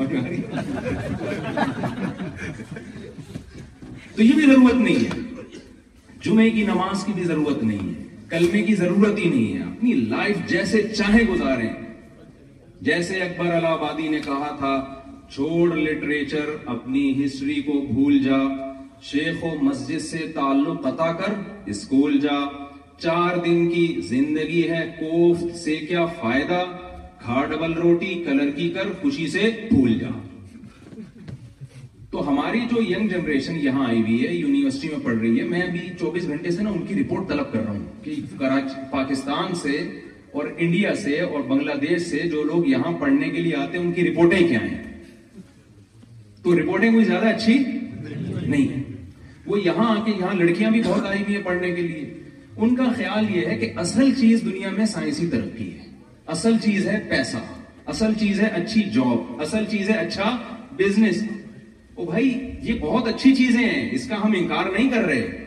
آپ 0.00 0.10
کے 0.10 0.42
تو 4.16 4.22
یہ 4.22 4.32
بھی 4.34 4.42
ضرورت 4.42 4.74
نہیں 4.74 5.04
ہے 5.06 5.20
جمعے 6.24 6.50
کی 6.60 6.66
نماز 6.74 7.04
کی 7.06 7.12
بھی 7.16 7.24
ضرورت 7.32 7.62
نہیں 7.64 7.94
ہے 7.94 8.06
کلمے 8.30 8.62
کی 8.62 8.74
ضرورت 8.76 9.18
ہی 9.18 9.28
نہیں 9.28 9.52
ہے 9.56 9.62
اپنی 9.64 9.92
لائف 10.08 10.36
جیسے 10.48 10.82
چاہے 10.88 11.22
گزاریں 11.28 11.68
جیسے 12.88 13.20
اکبر 13.22 13.50
الہ 13.54 13.66
آبادی 13.66 14.08
نے 14.08 14.18
کہا 14.24 14.54
تھا 14.58 14.74
چھوڑ 15.34 15.76
لٹریچر 15.76 16.50
اپنی 16.74 17.04
ہسٹری 17.24 17.60
کو 17.66 17.80
بھول 17.92 18.18
جا 18.24 18.36
شیخ 19.12 19.44
و 19.44 19.48
مسجد 19.62 20.00
سے 20.10 20.26
تعلق 20.34 20.82
قطع 20.84 21.10
کر 21.22 21.38
اسکول 21.74 22.18
جا 22.20 22.38
چار 23.02 23.36
دن 23.44 23.68
کی 23.70 23.86
زندگی 24.08 24.68
ہے 24.70 24.84
کوفت 25.00 25.56
سے 25.64 25.76
کیا 25.88 26.04
فائدہ 26.20 26.62
کھا 27.24 27.44
ڈبل 27.50 27.72
روٹی 27.82 28.14
کلر 28.26 28.50
کی 28.56 28.68
کر 28.74 28.92
خوشی 29.02 29.26
سے 29.30 29.50
بھول 29.70 29.98
جا 29.98 30.08
تو 32.12 32.28
ہماری 32.28 32.60
جو 32.70 32.82
ینگ 32.90 33.08
جنریشن 33.08 33.56
یہاں 33.62 33.86
آئی 33.86 34.00
ہوئی 34.02 34.26
ہے 34.26 34.32
یونیورسٹی 34.34 34.88
میں 34.88 34.98
پڑھ 35.04 35.14
رہی 35.14 35.38
ہے 35.38 35.44
میں 35.48 35.60
ابھی 35.62 35.80
چوبیس 36.00 36.26
گھنٹے 36.28 36.50
سے 36.50 36.62
نا 36.62 36.70
ان 36.70 36.86
کی 36.86 36.94
رپورٹ 37.02 37.28
طلب 37.28 37.52
کر 37.52 37.62
رہا 37.64 37.72
ہوں 37.72 37.84
کہ 38.04 38.14
کراچی 38.38 38.80
پاکستان 38.92 39.54
سے 39.62 39.76
اور 40.32 40.46
انڈیا 40.56 40.94
سے 41.02 41.18
اور 41.20 41.40
بنگلہ 41.48 41.72
دیش 41.80 42.02
سے 42.06 42.20
جو 42.30 42.42
لوگ 42.52 42.66
یہاں 42.66 42.92
پڑھنے 43.00 43.28
کے 43.30 43.40
لیے 43.42 43.54
آتے 43.56 43.78
ہیں 43.78 43.84
ان 43.84 43.92
کی 43.92 44.08
رپورٹیں 44.10 44.38
کیا 44.48 44.60
ہیں 44.62 44.78
تو 46.42 46.58
رپورٹیں 46.60 46.90
کوئی 46.92 47.04
زیادہ 47.04 47.26
اچھی 47.34 47.58
نہیں 47.62 48.68
ہے 48.72 48.82
وہ 49.46 49.60
یہاں 49.64 49.90
آ 49.98 50.02
کے 50.04 50.12
یہاں 50.18 50.34
لڑکیاں 50.42 50.70
بھی 50.70 50.82
بہت 50.88 51.06
آئی 51.06 51.22
ہوئی 51.22 51.36
ہیں 51.36 51.42
پڑھنے 51.44 51.70
کے 51.74 51.82
لیے 51.82 52.12
ان 52.56 52.74
کا 52.76 52.88
خیال 52.96 53.30
یہ 53.36 53.46
ہے 53.46 53.56
کہ 53.58 53.72
اصل 53.80 54.14
چیز 54.20 54.42
دنیا 54.44 54.70
میں 54.76 54.86
سائنسی 54.96 55.26
ترقی 55.32 55.70
ہے 55.72 55.90
اصل 56.36 56.58
چیز 56.64 56.88
ہے 56.88 56.98
پیسہ 57.10 57.38
اصل 57.94 58.14
چیز 58.20 58.40
ہے 58.40 58.48
اچھی 58.62 58.82
جاب 58.94 59.40
اصل 59.42 59.64
چیز 59.70 59.90
ہے 59.90 59.96
اچھا 60.06 60.36
بزنس 60.78 61.22
او 61.98 62.04
بھائی 62.06 62.28
یہ 62.62 62.78
بہت 62.80 63.06
اچھی 63.08 63.34
چیزیں 63.34 63.60
ہیں 63.62 63.88
اس 63.94 64.06
کا 64.08 64.16
ہم 64.24 64.32
انکار 64.38 64.64
نہیں 64.72 64.90
کر 64.90 65.04
رہے 65.04 65.44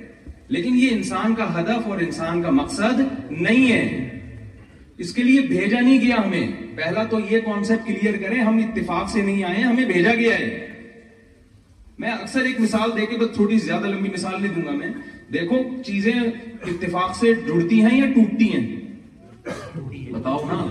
لیکن 0.55 0.77
یہ 0.77 0.89
انسان 0.91 1.35
کا 1.35 1.45
ہدف 1.59 1.87
اور 1.89 1.99
انسان 2.05 2.41
کا 2.41 2.49
مقصد 2.55 2.99
نہیں 3.41 3.71
ہے 3.71 3.83
اس 5.05 5.13
کے 5.15 5.23
لیے 5.23 5.41
بھیجا 5.47 5.79
نہیں 5.79 6.01
گیا 6.01 6.15
ہمیں 6.25 6.51
پہلا 6.77 7.03
تو 7.13 7.19
یہ 7.29 7.39
کانسیپٹ 7.45 7.85
کلیئر 7.87 8.17
کریں 8.23 8.37
ہم 8.39 8.57
اتفاق 8.63 9.09
سے 9.11 9.21
نہیں 9.21 9.43
آئے 9.51 9.61
ہمیں 9.61 9.85
بھیجا 9.91 10.13
گیا 10.19 10.37
ہے 10.39 10.59
میں 12.03 12.09
اکثر 12.11 12.43
ایک 12.49 12.59
مثال 12.61 12.95
دے 12.97 13.05
کے 13.05 13.17
بس 13.23 13.33
تھوڑی 13.35 13.57
زیادہ 13.69 13.85
لمبی 13.87 14.09
مثال 14.13 14.41
نہیں 14.41 14.53
دوں 14.55 14.65
گا 14.65 14.71
میں 14.83 14.87
دیکھو 15.33 15.57
چیزیں 15.85 16.13
اتفاق 16.13 17.15
سے 17.19 17.33
جڑتی 17.47 17.81
ہیں 17.85 17.97
یا 17.97 18.11
ٹوٹتی 18.13 18.51
ہیں 18.55 18.65
بتاؤ 20.13 20.39
نا 20.51 20.67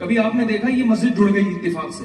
کبھی 0.00 0.18
آپ 0.18 0.34
نے 0.34 0.44
دیکھا 0.52 0.70
یہ 0.76 0.84
مسجد 0.92 1.16
جڑ 1.18 1.34
گئی 1.34 1.54
اتفاق 1.54 1.94
سے 1.98 2.04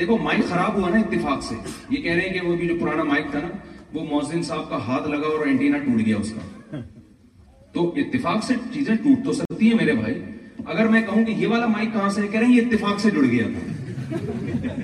دیکھو 0.00 0.16
مائک 0.22 0.44
خراب 0.48 0.76
ہوا 0.76 0.88
نا 0.90 0.98
اتفاق 0.98 1.42
سے 1.44 1.54
یہ 1.90 2.02
کہہ 2.02 2.12
رہے 2.12 2.20
ہیں 2.28 2.32
کہ 2.32 2.46
وہ 2.46 2.54
بھی 2.56 2.66
جو 2.68 2.74
پرانا 2.80 3.02
مائک 3.08 3.24
تھا 3.30 3.38
نا 3.40 3.48
وہ 3.94 4.04
موزن 4.10 4.42
صاحب 4.50 4.68
کا 4.70 4.76
ہاتھ 4.86 5.08
لگا 5.08 5.26
اور 5.32 5.44
ٹوٹ 5.44 6.04
گیا 6.06 6.16
اس 6.16 6.32
کا 6.36 6.80
تو 7.74 7.84
اتفاق 8.02 8.44
سے 8.44 8.54
چیزیں 8.74 8.94
ٹوٹ 9.02 9.24
تو 9.24 9.32
سکتی 9.42 9.68
ہیں 9.70 9.76
میرے 9.80 9.92
بھائی 10.00 10.14
اگر 10.74 10.88
میں 10.94 11.02
کہوں 11.10 11.24
کہ 11.24 11.32
یہ 11.42 11.46
والا 11.52 11.66
مائک 11.74 11.92
کہاں 11.92 12.08
سے 12.16 12.26
کہہ 12.30 12.38
رہے 12.40 12.46
ہیں 12.46 12.54
یہ 12.56 12.62
اتفاق 12.70 13.00
سے 13.00 13.10
جڑ 13.18 13.24
گیا 13.34 14.74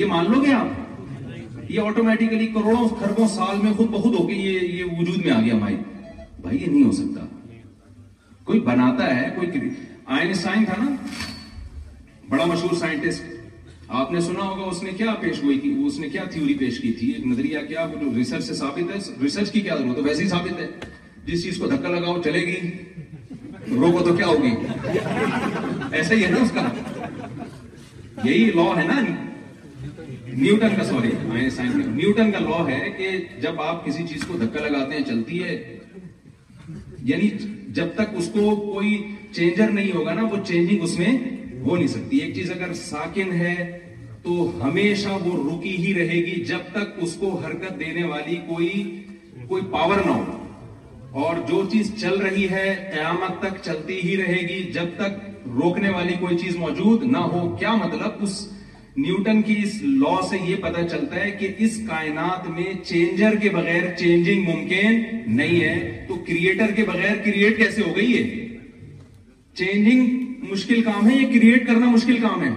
یہ 0.00 0.06
مان 0.16 0.30
لو 0.32 0.40
گے 0.44 0.52
آپ 0.54 1.70
یہ 1.70 1.80
آٹومیٹیکلی 1.86 2.46
کروڑوں 2.58 2.88
خربوں 3.00 3.26
سال 3.36 3.56
میں 3.62 3.72
خود 3.76 3.88
بہت 4.00 4.18
ہو 4.20 4.26
کے 4.26 4.34
یہ 4.34 4.82
وجود 4.98 5.24
میں 5.24 5.32
آ 5.34 5.40
گیا 5.40 5.56
مائک 5.64 6.20
بھائی 6.46 6.62
یہ 6.62 6.66
نہیں 6.70 6.84
ہو 6.84 6.92
سکتا 7.02 7.26
کوئی 8.44 8.60
بناتا 8.74 9.14
ہے 9.16 9.30
کوئی 9.40 9.72
بڑا 12.30 12.44
مشہور 12.44 12.74
سائنٹسٹ 12.78 13.22
آپ 13.96 14.10
نے 14.12 14.20
سنا 14.20 14.44
ہوگا 14.48 14.64
اس 14.70 14.82
نے 14.82 14.90
کیا 14.96 15.12
پیش 15.20 15.42
گوئی 15.42 15.58
کی 15.60 15.68
اس 15.86 15.98
نے 15.98 16.08
کیا 16.08 16.22
تھیوری 16.32 16.54
پیش 16.58 16.80
کی 16.80 16.92
تھی 16.98 17.10
ایک 17.12 17.26
نظریہ 17.26 17.58
کیا 17.68 17.84
وہ 17.92 18.12
ریسرچ 18.14 18.44
سے 18.44 18.54
ثابت 18.54 18.90
ہے 18.94 18.98
ریسرچ 19.22 19.50
کی 19.52 19.60
کیا 19.60 19.76
ضرورت 19.76 19.96
تو 19.96 20.02
ویسے 20.04 20.22
ہی 20.22 20.28
ثابت 20.28 20.60
ہے 20.60 20.66
جس 21.26 21.42
چیز 21.44 21.56
کو 21.58 21.68
دھکا 21.68 21.88
لگاؤ 21.94 22.20
چلے 22.22 22.40
گی 22.46 22.56
روکو 23.74 24.02
تو 24.08 24.14
کیا 24.16 24.26
ہوگی 24.26 24.54
ایسا 25.92 26.14
ہی 26.14 26.24
ہے 26.24 26.30
نا 26.30 26.42
اس 26.42 26.52
کا 26.54 26.66
یہی 28.24 28.44
لا 28.54 28.66
ہے 28.80 28.86
نا 28.88 29.00
نیوٹن 29.02 30.76
کا 30.76 30.84
سوری 30.84 31.10
نیوٹن 31.86 32.32
کا 32.32 32.38
لا 32.38 32.64
ہے 32.70 32.90
کہ 32.98 33.10
جب 33.42 33.60
آپ 33.68 33.84
کسی 33.86 34.06
چیز 34.08 34.24
کو 34.26 34.36
دھکا 34.40 34.66
لگاتے 34.66 34.96
ہیں 34.98 35.04
چلتی 35.08 35.42
ہے 35.44 35.56
یعنی 37.12 37.30
جب 37.80 37.92
تک 37.94 38.14
اس 38.18 38.28
کو 38.32 38.54
کوئی 38.72 38.96
چینجر 39.34 39.70
نہیں 39.70 39.92
ہوگا 39.96 40.14
نا 40.14 40.22
وہ 40.30 40.42
چینجنگ 40.46 40.82
اس 40.82 40.98
میں 40.98 41.12
ہو 41.68 41.76
نہیں 41.76 41.86
سکتی 41.94 42.18
ایک 42.22 42.34
چیز 42.34 42.50
اگر 42.52 42.72
ساکن 42.82 43.32
ہے 43.40 43.54
تو 44.22 44.34
ہمیشہ 44.64 45.08
وہ 45.24 45.36
رکی 45.44 45.76
ہی 45.84 45.94
رہے 45.94 46.18
گی 46.26 46.44
جب 46.50 46.68
تک 46.72 46.98
اس 47.04 47.14
کو 47.20 47.36
حرکت 47.44 47.78
دینے 47.80 48.04
والی 48.12 48.36
کوئی 48.48 48.70
کوئی 49.48 49.62
پاور 49.72 50.02
نہ 50.06 50.10
ہو 50.12 50.36
اور 51.24 51.36
جو 51.48 51.62
چیز 51.72 51.92
چل 52.00 52.16
رہی 52.20 52.48
ہے 52.50 52.66
قیامت 52.92 53.38
تک 53.42 53.62
چلتی 53.64 54.00
ہی 54.04 54.16
رہے 54.22 54.40
گی 54.48 54.60
جب 54.72 54.88
تک 54.96 55.18
روکنے 55.62 55.88
والی 55.96 56.14
کوئی 56.20 56.36
چیز 56.38 56.56
موجود 56.64 57.04
نہ 57.14 57.22
ہو 57.34 57.40
کیا 57.60 57.74
مطلب 57.84 58.22
اس 58.26 58.36
نیوٹن 58.96 59.40
کی 59.48 59.56
اس 59.62 59.74
لا 60.02 60.14
سے 60.30 60.36
یہ 60.46 60.56
پتا 60.62 60.86
چلتا 60.88 61.24
ہے 61.24 61.30
کہ 61.40 61.48
اس 61.66 61.78
کائنات 61.88 62.48
میں 62.56 62.72
چینجر 62.84 63.36
کے 63.42 63.50
بغیر 63.56 63.92
چینجنگ 63.98 64.48
ممکن 64.50 65.00
نہیں 65.40 65.60
ہے 65.64 66.04
تو 66.08 66.14
کریٹر 66.28 66.72
کے 66.76 66.84
بغیر 66.92 67.16
کریٹ 67.24 67.58
کیسے 67.58 67.82
ہو 67.88 67.94
گئی 67.96 68.16
ہے 68.16 68.46
چینجنگ 69.60 70.16
مشکل 70.50 70.82
کام 70.82 71.08
ہے 71.10 71.14
یہ 71.16 71.26
کریٹ 71.34 71.66
کرنا 71.66 71.90
مشکل 71.90 72.18
کام 72.22 72.42
ہے 72.42 72.50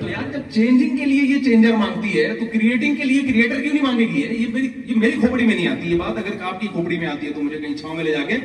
تو 0.00 0.08
یار 0.08 0.30
جب 0.32 0.38
چینجنگ 0.54 0.96
کے 0.96 1.04
لیے 1.04 1.22
یہ 1.22 1.42
چینجر 1.44 1.74
مانگتی 1.76 2.12
ہے 2.18 2.28
تو 2.38 2.46
کریٹنگ 2.52 2.94
کے 2.96 3.04
لیے 3.04 3.20
کریئٹر 3.32 3.60
کیوں 3.62 3.72
نہیں 3.72 3.82
مانگے 3.82 4.06
گی 4.12 4.26
یہ 4.42 4.98
میری 4.98 5.12
کھوپڑی 5.20 5.46
میں 5.46 5.54
نہیں 5.54 5.68
آتی 5.68 5.90
یہ 5.90 5.98
بات 6.00 6.18
اگر 6.24 6.40
آپ 6.48 6.60
کی 6.60 6.66
کھوپڑی 6.72 6.98
میں 6.98 7.06
آتی 7.06 7.26
ہے 7.26 7.32
تو 7.32 7.42
مجھے 7.42 7.58
کہیں 7.60 7.76
چھاؤں 7.76 7.94
میں 7.96 8.04
لے 8.04 8.12
جا 8.12 8.22
کے 8.28 8.36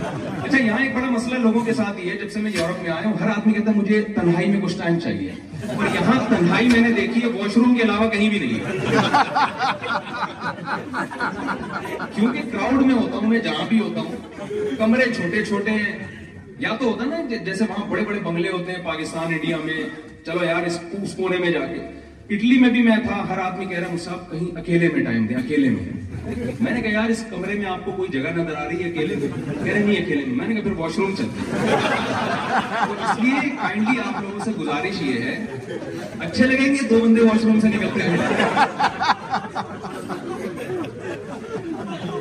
اچھا 0.00 0.58
یہاں 0.62 0.78
ایک 0.78 0.94
بڑا 0.94 1.08
مسئلہ 1.10 1.38
لوگوں 1.42 1.60
کے 1.64 1.72
ساتھ 1.74 1.98
ہی 1.98 2.08
ہے 2.10 2.16
جب 2.18 2.30
سے 2.32 2.40
میں 2.40 2.50
یورپ 2.54 2.82
میں 2.82 2.90
آیا 2.90 3.08
ہوں 3.08 3.16
ہر 3.20 3.28
آدمی 3.30 3.52
کہتا 3.52 3.70
ہے 3.70 3.76
مجھے 3.80 4.00
تنہائی 4.14 4.50
میں 4.50 4.60
کچھ 4.62 4.76
ٹائم 4.78 4.98
چاہیے 5.04 5.30
اور 5.76 5.86
یہاں 5.94 6.18
تنہائی 6.28 6.68
میں 6.72 6.80
نے 6.88 6.92
دیکھی 7.00 7.22
ہے 7.22 7.28
واش 7.38 7.56
روم 7.56 7.74
کے 7.76 7.82
علاوہ 7.82 8.08
کہیں 8.10 8.28
بھی 8.28 8.38
نہیں 8.38 8.58
کیونکہ 12.14 12.40
کراؤڈ 12.52 12.84
میں 12.84 12.94
ہوتا 12.94 13.16
ہوں 13.16 13.28
میں 13.30 13.38
جہاں 13.48 13.66
بھی 13.68 13.80
ہوتا 13.80 14.00
ہوں 14.00 14.66
کمرے 14.78 15.12
چھوٹے 15.16 15.44
چھوٹے 15.44 15.70
ہیں 15.70 15.96
یا 16.60 16.76
تو 16.78 16.88
ہوتا 16.90 17.04
نا 17.06 17.16
جی، 17.30 17.36
جیسے 17.44 17.64
وہاں 17.68 17.84
بڑے 17.90 18.02
بڑے 18.04 18.20
بنگلے 18.20 18.48
ہوتے 18.52 18.72
ہیں 18.72 18.82
پاکستان 18.84 19.32
انڈیا 19.32 19.56
میں 19.64 19.82
چلو 20.26 20.44
یار 20.44 20.62
اس 20.66 21.14
کونے 21.16 21.36
میں 21.40 21.50
جا 21.52 21.64
کے 21.74 21.80
اٹلی 22.34 22.58
میں 22.60 22.68
بھی 22.70 22.82
میں 22.82 22.96
تھا 23.06 23.22
ہر 23.28 23.38
آدمی 23.38 23.64
کہہ 23.66 23.78
رہا 23.78 23.88
ہوں 23.88 23.96
سب 24.04 24.30
کہیں 24.30 24.56
اکیلے 24.60 24.88
میں 24.94 25.04
ٹائم 25.04 25.26
دیں 25.26 25.36
اکیلے 25.36 25.68
میں 25.70 26.07
میں 26.36 26.70
نے 26.72 26.80
کہا 26.82 26.90
یار 26.92 27.08
اس 27.10 27.22
کمرے 27.30 27.54
میں 27.58 27.66
آپ 27.70 27.84
کو 27.84 27.92
کوئی 27.96 28.08
جگہ 28.12 28.30
نظر 28.36 28.54
آ 28.56 28.64
رہی 28.68 28.82
ہے 28.82 28.88
اکیلے 28.88 29.14
میں 29.20 29.28
کہہ 29.64 29.72
رہے 29.72 29.84
نہیں 29.84 29.96
اکیلے 30.02 30.24
میں 30.24 30.36
میں 30.36 30.46
نے 30.48 30.54
کہا 30.54 30.62
پھر 30.62 30.72
واش 30.78 30.98
روم 30.98 31.14
چلتے 31.18 31.74
اس 33.04 33.18
لیے 33.22 33.48
کائنڈلی 33.60 33.98
آپ 34.04 34.22
لوگوں 34.22 34.44
سے 34.44 34.50
گزارش 34.58 35.00
یہ 35.02 35.20
ہے 35.24 35.36
اچھے 36.26 36.46
لگیں 36.46 36.66
گے 36.74 36.86
دو 36.90 37.00
بندے 37.04 37.20
واش 37.28 37.44
روم 37.44 37.60
سے 37.60 37.68
نکلتے 37.68 38.08
ہیں 38.08 38.18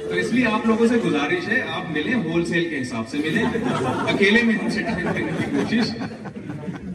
تو 0.10 0.15
اس 0.22 0.34
لیے 0.34 0.46
آپ 0.52 0.65
لوگوں 0.67 0.88
سے 0.89 0.98
گزارش 1.06 1.48
ہے 1.50 1.62
آپ 1.76 1.91
ملیں 1.91 2.24
ہول 2.30 2.46
سیل 2.52 2.70
کے 2.70 2.82
حساب 2.82 3.10
سے 3.12 3.17
ملیں 3.24 3.46
اکیلے 4.13 4.43
میں 4.43 4.56
ہم 4.62 4.70
سے 4.70 4.82
ٹائم 4.89 5.08
دینے 5.13 5.32
کی 5.39 5.56
کوشش 5.58 5.91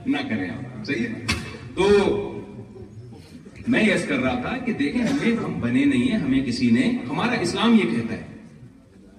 نہ 0.06 0.28
کریں 0.28 0.48
آپ 0.50 0.84
صحیح 0.86 1.06
ہے 1.06 1.26
تو 1.76 1.88
میں 3.70 3.82
یس 3.88 4.04
کر 4.08 4.18
رہا 4.22 4.38
تھا 4.42 4.56
کہ 4.64 4.72
دیکھیں 4.78 5.02
ہمیں 5.02 5.36
ہم 5.44 5.58
بنے 5.60 5.84
نہیں 5.84 6.10
ہیں 6.12 6.16
ہمیں 6.18 6.42
کسی 6.46 6.70
نے 6.70 6.88
ہمارا 7.08 7.38
اسلام 7.40 7.74
یہ 7.74 7.90
کہتا 7.94 8.14
ہے 8.14 8.22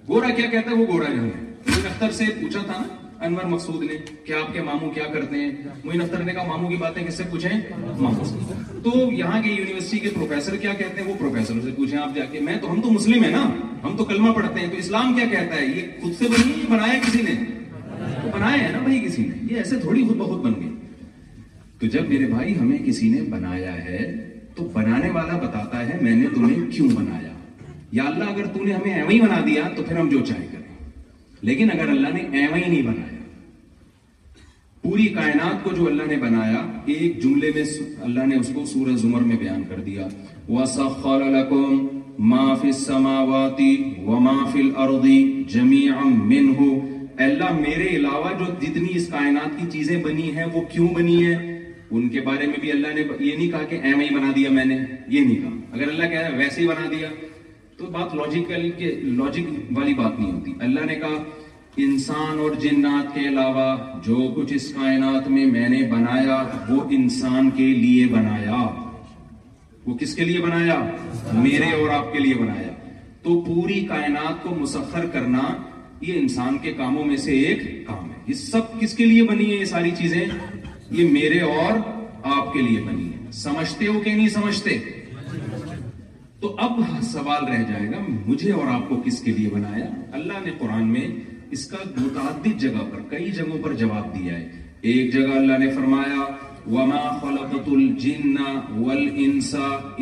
گورا 0.08 0.30
کیا 0.36 0.48
کہتا 0.50 0.70
ہے 0.70 0.74
وہ 0.76 0.86
گورا 0.92 1.08
نہیں 1.12 1.30
ہے 1.34 1.86
اختر 1.88 2.10
سے 2.12 2.24
پوچھا 2.40 2.60
تھا 2.66 2.82
انور 3.26 3.44
مقصود 3.50 3.82
نے 3.84 3.96
کہ 4.24 4.32
آپ 4.40 4.52
کے 4.52 4.60
کیا 4.94 5.04
کرتے 5.12 5.36
ہیں 5.40 5.50
موین 5.84 6.00
اختر 6.02 6.22
نے 6.24 6.32
کہا 6.32 6.42
ماموں 6.48 6.68
کی 6.70 6.76
باتیں 6.76 7.02
کس 7.06 7.16
سے 7.16 7.24
پوچھیں 7.30 7.50
سے 7.50 8.54
تو 8.84 8.90
یہاں 9.12 9.40
کے 9.42 9.50
یونیورسٹی 9.52 9.98
کے 9.98 10.10
پروفیسر 10.14 10.56
کیا 10.64 10.72
کہتے 10.78 11.00
ہیں 11.00 11.08
وہ 11.08 11.14
پروفیسر 11.18 11.60
سے 11.64 11.70
پوچھیں 11.76 11.98
آپ 11.98 12.14
جا 12.16 12.24
کے 12.32 12.40
میں 12.48 12.56
تو 12.62 12.70
ہم 12.72 12.80
تو 12.82 12.90
مسلم 12.92 13.24
ہیں 13.24 13.30
نا 13.30 13.42
ہم 13.84 13.96
تو 13.96 14.04
کلمہ 14.04 14.32
پڑھتے 14.38 14.60
ہیں 14.60 14.70
تو 14.70 14.76
اسلام 14.78 15.14
کیا 15.18 15.26
کہتا 15.30 15.54
ہے 15.60 15.64
یہ 15.64 15.88
خود 16.02 16.12
سے 16.18 16.28
بنی 16.36 16.60
بنایا 16.70 16.98
کسی 17.06 17.22
نے 17.28 17.34
تو 18.22 18.30
بنایا 18.38 18.62
ہے 18.66 18.70
نا 18.72 18.78
بھائی 18.84 19.00
کسی 19.06 19.24
نے 19.26 19.52
یہ 19.52 19.56
ایسے 19.62 19.78
تھوڑی 19.86 20.02
بہت 20.16 20.38
بن 20.46 20.60
گئی 20.60 20.70
تو 21.80 21.86
جب 21.98 22.08
میرے 22.10 22.26
بھائی 22.32 22.58
ہمیں 22.58 22.78
کسی 22.84 23.08
نے 23.14 23.20
بنایا 23.30 23.74
ہے 23.84 24.04
تو 24.56 24.64
بنانے 24.74 25.10
والا 25.14 25.36
بتاتا 25.44 25.86
ہے 25.88 25.98
میں 26.00 26.14
نے 26.16 26.26
تمہیں 26.34 26.70
کیوں 26.72 26.88
بنایا 26.96 27.32
یا 27.92 28.02
اللہ 28.08 28.30
اگر 28.30 28.46
تم 28.52 28.64
نے 28.66 28.72
ہمیں 28.72 28.92
ایوہ 28.92 29.10
ہی 29.10 29.20
بنا 29.20 29.40
دیا 29.46 29.62
تو 29.76 29.82
پھر 29.88 29.96
ہم 29.98 30.08
جو 30.08 30.24
چاہے 30.28 30.46
کریں 30.52 31.42
لیکن 31.48 31.70
اگر 31.74 31.88
اللہ 31.94 32.12
نے 32.16 32.20
ایوہ 32.40 32.56
ہی 32.56 32.68
نہیں 32.70 32.82
بنایا 32.82 33.22
پوری 34.82 35.06
کائنات 35.16 35.64
کو 35.64 35.70
جو 35.76 35.86
اللہ 35.86 36.08
نے 36.08 36.16
بنایا 36.22 36.60
ایک 36.94 37.22
جملے 37.22 37.50
میں 37.54 37.62
اللہ 38.06 38.26
نے 38.32 38.36
اس 38.38 38.50
کو 38.54 38.64
سورہ 38.72 38.96
زمر 39.02 39.22
میں 39.30 39.36
بیان 39.44 39.62
کر 39.68 39.80
دیا 39.86 40.06
وَسَخَّرَ 40.48 41.28
لَكُمْ 41.36 42.26
مَا 42.34 42.54
فِي 42.62 42.68
السَّمَاوَاتِ 42.74 43.68
وَمَا 44.08 44.44
فِي 44.52 44.60
الْأَرْضِ 44.66 45.14
جَمِيعًا 45.54 46.04
مِّنْهُ 46.04 47.26
اللہ 47.30 47.58
میرے 47.60 47.86
علاوہ 47.96 48.32
جو 48.38 48.52
جتنی 48.60 48.86
اس 48.98 49.08
کائنات 49.10 49.58
کی 49.58 49.66
چیزیں 49.72 49.96
بنی 50.04 50.30
ہیں 50.36 50.44
وہ 50.52 50.60
کیوں 50.72 50.88
بنی 50.94 51.18
ہیں 51.24 51.53
ان 51.92 52.08
کے 52.08 52.20
بارے 52.26 52.46
میں 52.46 52.58
بھی 52.60 52.70
اللہ 52.72 52.92
نے 52.94 53.00
یہ 53.02 53.36
نہیں 53.36 53.50
کہا 53.50 53.62
کہ 53.68 53.78
ایم 53.86 54.00
ہی 54.00 54.08
بنا 54.14 54.30
دیا 54.36 54.50
میں 54.50 54.64
نے 54.64 54.76
یہ 54.76 55.24
نہیں 55.24 55.40
کہا 55.40 55.56
اگر 55.76 55.88
اللہ 55.88 56.04
کہہ 56.10 56.18
رہا 56.20 56.28
ہے 56.28 56.36
ویسے 56.36 56.60
ہی 56.60 56.66
بنا 56.66 56.86
دیا 56.90 57.08
تو 57.78 57.86
بات 57.96 58.14
لوجیکل 58.14 58.70
کے 58.78 58.90
لاجک 59.16 59.48
والی 59.78 59.94
بات 59.94 60.18
نہیں 60.20 60.32
ہوتی 60.32 60.52
اللہ 60.66 60.84
نے 60.88 60.94
کہا 61.00 61.22
انسان 61.84 62.38
اور 62.38 62.50
جنات 62.60 63.14
کے 63.14 63.26
علاوہ 63.28 63.66
جو 64.06 64.16
کچھ 64.36 64.52
اس 64.54 64.72
کائنات 64.74 65.28
میں 65.30 65.46
میں 65.52 65.68
نے 65.68 65.82
بنایا 65.90 66.42
وہ 66.68 66.80
انسان 66.98 67.50
کے 67.56 67.66
لیے 67.74 68.06
بنایا 68.12 68.64
وہ 69.86 69.94
کس 70.00 70.14
کے 70.16 70.24
لیے 70.24 70.40
بنایا 70.42 70.78
میرے 71.42 71.70
اور 71.80 71.88
آپ 71.94 72.12
کے 72.12 72.18
لیے 72.18 72.34
بنایا 72.42 72.70
تو 73.22 73.40
پوری 73.46 73.80
کائنات 73.88 74.42
کو 74.42 74.54
مسخر 74.60 75.06
کرنا 75.12 75.40
یہ 76.06 76.14
انسان 76.18 76.58
کے 76.62 76.72
کاموں 76.76 77.04
میں 77.04 77.16
سے 77.26 77.38
ایک 77.40 77.62
کام 77.86 78.10
ہے 78.10 78.22
یہ 78.26 78.34
سب 78.34 78.78
کس 78.80 78.94
کے 78.96 79.06
لیے 79.06 79.22
بنی 79.28 79.50
ہے 79.50 79.56
یہ 79.56 79.64
ساری 79.74 79.90
چیزیں 79.98 80.20
یہ 80.90 81.10
میرے 81.12 81.40
اور 81.40 81.78
آپ 82.36 82.52
کے 82.52 82.62
لیے 82.62 82.80
بنی 82.86 83.08
ہے 83.12 83.30
سمجھتے 83.32 83.86
ہو 83.86 84.00
کہ 84.00 84.14
نہیں 84.14 84.28
سمجھتے 84.28 84.78
تو 86.40 86.54
اب 86.64 86.80
سوال 87.12 87.46
رہ 87.48 87.62
جائے 87.70 87.90
گا 87.92 87.98
مجھے 88.26 88.52
اور 88.52 88.66
آپ 88.74 88.88
کو 88.88 89.00
کس 89.04 89.20
کے 89.24 89.32
لیے 89.32 89.48
بنایا 89.52 89.84
اللہ 90.18 90.44
نے 90.44 90.50
قرآن 90.58 90.88
میں 90.92 91.06
اس 91.56 91.66
کا 91.70 91.76
متعدد 91.96 92.60
جگہ 92.60 92.84
پر 92.90 93.02
کئی 93.10 93.30
جگہوں 93.32 93.58
پر 93.62 93.74
جواب 93.82 94.14
دیا 94.18 94.38
ہے 94.38 94.46
ایک 94.92 95.12
جگہ 95.12 95.36
اللہ 95.36 95.58
نے 95.58 95.70
فرمایا 95.74 96.24
وما 96.70 97.00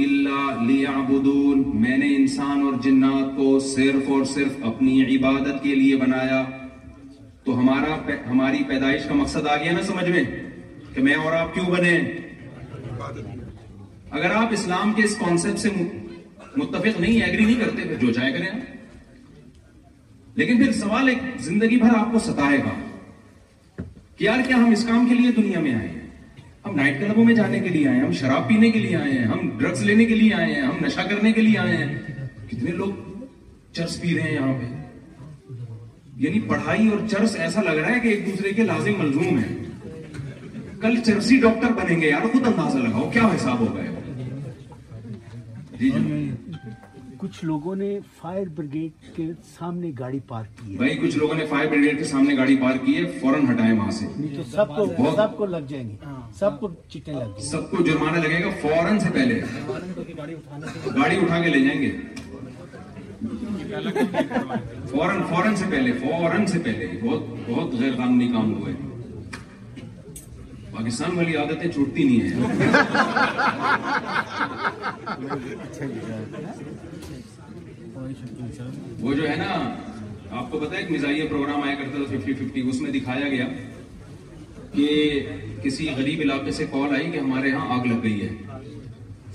الا 0.03 0.65
ليعبدون 0.67 1.63
میں 1.81 1.97
نے 1.99 2.15
انسان 2.17 2.61
اور 2.63 2.81
جنات 2.83 3.37
کو 3.37 3.59
صرف 3.75 4.11
اور 4.17 4.25
صرف 4.35 4.63
اپنی 4.73 5.01
عبادت 5.17 5.63
کے 5.63 5.75
لیے 5.75 5.97
بنایا 6.05 6.45
تو 7.45 7.59
ہمارا 7.59 7.97
ہماری 8.31 8.63
پیدائش 8.69 9.05
کا 9.09 9.15
مقصد 9.23 9.47
آ 9.53 9.57
گیا 9.63 9.73
نا 9.73 9.83
سمجھ 9.87 10.09
میں 10.09 10.23
کہ 10.95 11.03
میں 11.03 11.15
اور 11.15 11.33
آپ 11.37 11.55
کیوں 11.55 11.65
بنے 11.71 11.93
اگر 14.19 14.31
آپ 14.37 14.49
اسلام 14.53 14.93
کے 14.93 15.03
اس 15.05 15.17
کانسیپٹ 15.21 15.59
سے 15.59 15.69
متفق 16.57 17.01
نہیں 17.01 17.23
ایگری 17.23 17.45
نہیں 17.45 17.61
کرتے 17.61 17.83
پھر 17.89 17.97
جو 18.01 18.11
جائے 18.21 18.33
کریں 18.33 18.49
لیکن 20.41 20.59
پھر 20.65 20.73
سوال 20.73 21.09
ایک 21.09 21.23
زندگی 21.43 21.77
بھر 21.81 21.95
آپ 21.99 22.13
کو 22.13 22.19
ستائے 22.27 22.59
گا 22.65 22.75
کہ 24.17 24.25
یار 24.25 24.41
کیا 24.47 24.57
ہم 24.57 24.71
اس 24.73 24.85
کام 24.89 25.09
کے 25.09 25.15
لیے 25.21 25.31
دنیا 25.41 25.61
میں 25.61 25.75
آئے 25.75 25.89
ہیں 25.89 26.01
ہم 26.65 26.75
نائٹ 26.77 27.01
کلبوں 27.01 27.25
میں 27.25 27.35
جانے 27.35 27.61
کے 27.61 27.69
لیے 27.77 27.87
آئے 27.89 27.97
ہیں 27.97 28.03
ہم 28.05 28.13
شراب 28.21 28.47
پینے 28.49 28.71
کے 28.73 28.79
لیے 28.79 28.97
آئے 28.97 29.11
ہیں 29.13 29.25
ہم 29.33 29.49
ڈرگز 29.59 29.83
لینے 29.91 30.05
کے 30.05 30.15
لیے 30.15 30.35
آئے 30.35 30.53
ہیں 30.55 30.63
ہم 30.63 30.85
نشا 30.85 31.03
کرنے 31.11 31.33
کے 31.33 31.41
لیے 31.43 31.59
آئے 31.59 31.77
ہیں 31.77 31.97
کتنے 32.51 32.71
لوگ 32.83 32.93
چرس 33.77 34.01
پی 34.01 34.15
رہے 34.17 34.23
ہیں 34.29 34.35
یہاں 34.35 34.53
پہ 34.61 35.53
یعنی 36.27 36.41
پڑھائی 36.49 36.89
اور 36.91 37.07
چرس 37.11 37.37
ایسا 37.41 37.63
لگ 37.63 37.79
رہا 37.81 37.95
ہے 37.95 38.01
کہ 38.01 38.09
ایک 38.09 38.27
دوسرے 38.27 38.53
کے 38.57 38.63
لازم 38.65 38.99
ملزوم 38.99 39.39
ہیں 39.39 39.62
کل 40.83 40.97
چرسی 41.07 41.37
ڈاکٹر 41.41 41.73
بنیں 41.73 42.01
گے 42.01 42.09
یار 42.09 42.23
خود 42.33 42.47
اندازہ 42.47 42.79
لگاؤ 42.79 43.11
کیا 43.11 43.23
حساب 43.35 43.59
ہو 43.61 43.67
گئے 43.75 43.91
جی، 45.79 45.91
جی۔ 45.91 46.31
کچھ 47.19 47.45
لوگوں 47.45 47.75
نے 47.83 47.89
فائر 48.21 48.49
بریگیڈ 48.55 49.15
کے 49.17 49.27
سامنے 49.57 49.91
گاڑی 49.99 50.19
پار 50.29 50.45
کی 50.57 50.73
ہے 50.73 50.79
بھائی 50.79 50.97
کچھ 51.03 51.17
لوگوں 51.19 51.35
نے 51.39 51.47
فائر 51.51 51.67
بریگیڈ 51.71 51.99
کے 51.99 52.05
سامنے 52.05 52.37
گاڑی 52.37 52.57
پار 52.63 52.77
کی 52.85 52.97
ہے 52.97 53.05
فوراں 53.21 53.41
ہٹائیں 53.53 53.73
وہاں 53.79 53.91
سے 54.01 54.07
تو 54.37 54.43
سب 54.55 54.75
کو 54.77 54.87
سب 55.17 55.37
کو 55.37 55.47
لگ 55.55 55.67
جائیں 55.69 55.89
گے 55.89 56.13
سب 56.39 56.59
کو 56.61 56.69
چٹیں 56.95 57.15
لگ 57.15 57.33
گے 57.37 57.45
سب 57.51 57.71
کو 57.71 57.83
جرمانہ 57.87 58.25
لگے 58.27 58.43
گا 58.45 58.51
فوراں 58.63 58.99
سے 59.05 59.11
پہلے 59.15 59.41
گاڑی 60.19 61.17
اٹھا 61.23 61.43
کے 61.43 61.49
لے 61.49 61.65
جائیں 61.67 61.81
گے 61.83 61.97
فوراں 64.91 65.19
فوراں 65.29 65.55
سے 65.57 65.67
پہلے 65.71 65.93
فوراں 66.01 66.45
سے 66.53 66.59
پہلے 66.65 66.91
بہت 67.03 67.23
بہت 67.49 67.75
غیر 67.81 67.97
قانونی 67.99 68.29
کام 68.33 68.53
ہوئے 68.61 68.75
پاکستان 70.77 71.17
والی 71.17 71.35
عادتیں 71.37 71.71
چھوٹتی 71.73 72.05
نہیں 72.05 72.21
ہیں 72.21 72.67
وہ 79.01 79.15
جو 79.15 79.29
ہے 79.29 79.35
نا 79.37 79.49
آپ 80.31 80.51
کو 80.51 80.59
پتا 80.59 80.77
ایک 80.77 80.91
مزائیہ 80.91 81.29
پروگرام 81.29 81.63
آیا 81.63 81.75
کرتا 81.75 81.99
تھا 82.03 82.17
ففٹی 82.17 82.35
ففٹی 82.35 82.61
اس 82.69 82.81
میں 82.81 82.91
دکھایا 82.93 83.29
گیا 83.29 83.47
کہ 84.75 85.27
کسی 85.63 85.89
غریب 85.97 86.21
علاقے 86.25 86.53
سے 86.59 86.67
کال 86.71 86.95
آئی 86.99 87.11
کہ 87.11 87.19
ہمارے 87.19 87.51
ہاں 87.55 87.67
آگ 87.79 87.87
لگ 87.87 88.03
گئی 88.03 88.23
ہے 88.23 88.29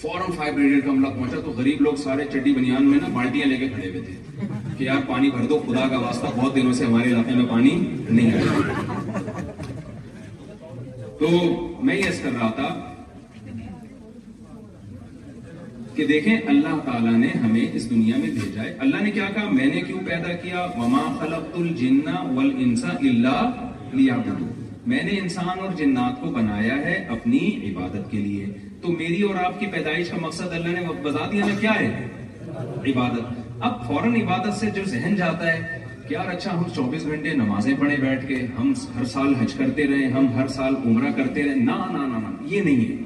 فوراً 0.02 0.32
پہنچا 0.38 1.40
تو 1.46 1.52
غریب 1.58 1.82
لوگ 1.82 1.96
سارے 2.04 2.24
چڈی 2.34 2.54
میں 2.58 2.80
نا 3.02 3.08
بالٹیاں 3.14 3.48
لے 3.48 3.58
کے 3.58 3.68
کھڑے 3.76 3.90
ہوئے 3.90 4.02
تھے 4.06 4.48
کہ 4.78 4.84
یار 4.84 5.02
پانی 5.08 5.30
بھر 5.38 5.48
دو 5.54 5.60
خدا 5.68 5.88
کا 5.90 6.00
واسطہ 6.06 6.36
بہت 6.38 6.56
دنوں 6.56 6.74
سے 6.82 6.86
ہمارے 6.86 7.14
علاقے 7.14 7.36
میں 7.36 7.46
پانی 7.52 7.76
نہیں 8.10 8.32
تو 11.20 11.28
میں 11.86 11.96
یس 11.98 12.20
کر 12.24 12.32
رہا 12.40 12.50
تھا 12.56 12.68
کہ 15.96 16.06
دیکھیں 16.08 16.36
اللہ 16.50 16.76
تعالیٰ 16.86 17.12
نے 17.18 17.28
ہمیں 17.44 17.62
اس 17.72 17.90
دنیا 17.90 18.18
میں 18.18 18.30
بھیجا 18.34 18.64
ہے 18.64 18.74
اللہ 18.86 19.02
نے 19.04 19.12
کیا 19.12 19.30
کہا 19.36 19.50
میں 19.52 19.66
نے 19.74 19.82
کیوں 19.88 20.00
پیدا 20.08 20.34
کیا 20.42 20.66
جن 21.80 22.08
و 22.10 22.18
والانسا 22.36 22.90
الا 22.90 23.40
بو 23.94 24.46
میں 24.92 25.02
نے 25.04 25.18
انسان 25.20 25.60
اور 25.60 25.74
جنات 25.78 26.22
کو 26.22 26.30
بنایا 26.36 26.76
ہے 26.84 26.94
اپنی 27.18 27.40
عبادت 27.70 28.10
کے 28.12 28.18
لیے 28.28 28.46
تو 28.82 28.90
میری 29.00 29.22
اور 29.30 29.44
آپ 29.46 29.60
کی 29.60 29.66
پیدائش 29.72 30.10
کا 30.10 30.18
مقصد 30.22 30.54
اللہ 30.60 30.80
نے 30.80 31.02
بزا 31.04 31.26
دیا 31.32 31.46
نا 31.46 31.56
کیا 31.62 31.74
ہے 31.80 32.08
عبادت 32.92 33.62
اب 33.70 33.86
فوراً 33.88 34.16
عبادت 34.22 34.58
سے 34.60 34.70
جو 34.76 34.84
ذہن 34.94 35.16
جاتا 35.24 35.52
ہے 35.54 35.86
اچھا، 36.16 36.52
ہم 36.58 36.64
چوبیس 36.76 37.06
گھنٹے 37.08 37.34
نمازیں 37.36 37.74
پڑھے 37.80 37.96
بیٹھ 38.02 38.28
کے 38.28 38.36
ہم 38.58 38.72
ہر 38.96 39.06
سال 39.14 39.34
حج 39.42 39.54
کرتے 39.58 39.88
رہے 39.88 40.06
ہم 40.12 40.28
ہر 40.36 40.48
سال 40.56 40.76
عمرہ 40.86 41.12
کرتے 41.18 41.44
رہے 41.44 41.56
نا 41.66 41.76
نا 41.92 42.06
نا 42.08 42.18
نا 42.20 42.32
یہ 42.54 42.62
نہیں 42.64 42.86
ہے 42.86 43.04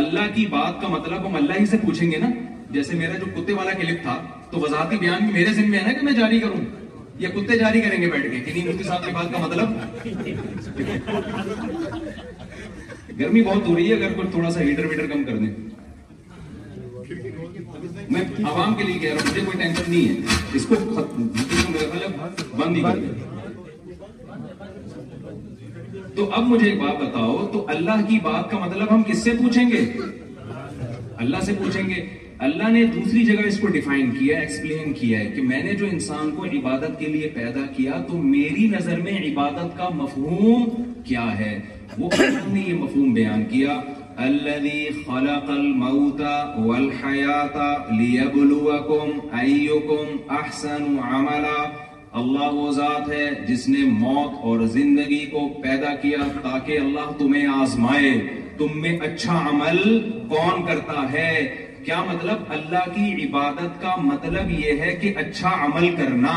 اللہ 0.00 0.32
کی 0.34 0.46
بات 0.50 0.80
کا 0.82 0.88
مطلب 0.88 1.26
ہم 1.26 1.34
اللہ 1.36 1.58
ہی 1.60 1.66
سے 1.66 1.76
پوچھیں 1.84 2.10
گے 2.12 2.16
نا 2.18 2.26
جیسے 2.76 2.94
میرا 2.98 3.16
جو 3.18 3.26
کتے 3.36 3.52
والا 3.54 3.70
کلپ 3.80 4.02
تھا 4.02 4.16
تو 4.50 4.60
وضاحتی 4.60 4.96
بیان 5.00 5.24
بھی 5.26 5.32
میرے 5.32 5.62
میں 5.68 5.78
ہے 5.78 5.84
نا 5.86 5.92
کہ 5.98 6.04
میں 6.06 6.12
جاری 6.18 6.40
کروں 6.40 6.60
یا 7.18 7.28
کتے 7.34 7.58
جاری 7.58 7.80
کریں 7.80 8.00
گے 8.02 8.10
بیٹھ 8.10 8.30
کے 8.46 8.52
نہیں 8.52 8.66
مفتی 8.68 8.84
کے 8.84 9.04
کی 9.06 9.12
بات 9.14 9.32
کا 9.32 9.46
مطلب 9.46 9.76
گرمی 13.20 13.42
بہت 13.42 13.68
ہو 13.68 13.76
رہی 13.76 13.90
ہے 13.90 13.94
اگر 13.96 14.12
کوئی 14.16 14.28
تھوڑا 14.30 14.50
سا 14.50 14.60
ہیٹر 14.60 14.84
ویٹر 14.90 15.06
کم 15.12 15.24
کر 15.24 15.36
دیں 15.38 15.52
میں 18.10 18.20
عوام 18.50 18.74
کے 18.74 18.84
لیے 18.84 18.98
کہہ 18.98 19.12
رہا 19.12 19.20
ہوں 19.20 19.30
مجھے 19.30 19.44
کوئی 19.46 19.58
ٹینشن 19.58 19.90
نہیں 19.90 20.08
ہے 20.08 20.40
اس 20.56 20.66
کو 20.68 20.74
ختم 20.74 21.28
الگ 21.92 22.56
بند 22.56 22.76
ہی 22.76 22.82
کر 22.82 22.96
دیا 22.96 23.32
تو 26.16 26.28
اب 26.34 26.42
مجھے 26.48 26.68
ایک 26.70 26.78
بات 26.80 27.00
بتاؤ 27.02 27.46
تو 27.52 27.64
اللہ 27.76 28.02
کی 28.08 28.18
بات 28.22 28.50
کا 28.50 28.58
مطلب 28.66 28.92
ہم 28.94 29.02
کس 29.06 29.22
سے 29.24 29.30
پوچھیں 29.38 29.64
گے 29.70 29.80
اللہ 31.24 31.40
سے 31.46 31.52
پوچھیں 31.64 31.88
گے 31.88 32.04
اللہ 32.46 32.68
نے 32.72 32.84
دوسری 32.94 33.24
جگہ 33.26 33.46
اس 33.46 33.58
کو 33.60 33.66
ڈیفائن 33.74 34.10
کیا 34.18 34.38
ایکسپلین 34.38 34.92
کیا 35.00 35.18
ہے 35.18 35.26
کہ 35.34 35.42
میں 35.50 35.62
نے 35.62 35.74
جو 35.82 35.86
انسان 35.90 36.30
کو 36.36 36.44
عبادت 36.44 36.98
کے 37.00 37.06
لیے 37.08 37.28
پیدا 37.34 37.60
کیا 37.76 38.00
تو 38.08 38.16
میری 38.22 38.66
نظر 38.76 39.00
میں 39.02 39.16
عبادت 39.30 39.76
کا 39.76 39.88
مفہوم 40.00 40.72
کیا 41.04 41.26
ہے 41.38 41.58
وہ 41.98 42.10
نے 42.20 42.62
یہ 42.66 42.74
مفہوم 42.82 43.12
بیان 43.14 43.44
کیا 43.50 43.78
الذي 44.20 44.90
خلق 45.08 45.50
الموت 45.50 46.20
والحياة 46.58 47.86
ليبلوكم 47.94 49.08
أيكم 49.40 50.06
أحسن 50.38 50.98
عملا 51.08 51.64
اللہ 52.18 52.52
وہ 52.54 52.70
ذات 52.72 53.08
ہے 53.10 53.24
جس 53.46 53.66
نے 53.68 53.78
موت 54.00 54.32
اور 54.48 54.60
زندگی 54.72 55.24
کو 55.30 55.40
پیدا 55.62 55.94
کیا 56.02 56.18
تاکہ 56.42 56.78
اللہ 56.78 57.10
تمہیں 57.18 57.46
آزمائے 57.54 58.10
تم 58.58 58.78
میں 58.80 58.92
اچھا 59.06 59.38
عمل 59.50 59.78
کون 60.28 60.62
کرتا 60.66 61.02
ہے 61.12 61.32
کیا 61.84 62.02
مطلب 62.12 62.44
اللہ 62.58 62.84
کی 62.94 63.08
عبادت 63.24 63.80
کا 63.82 63.94
مطلب 64.02 64.50
یہ 64.58 64.80
ہے 64.82 64.94
کہ 65.00 65.12
اچھا 65.24 65.52
عمل 65.64 65.88
کرنا 65.96 66.36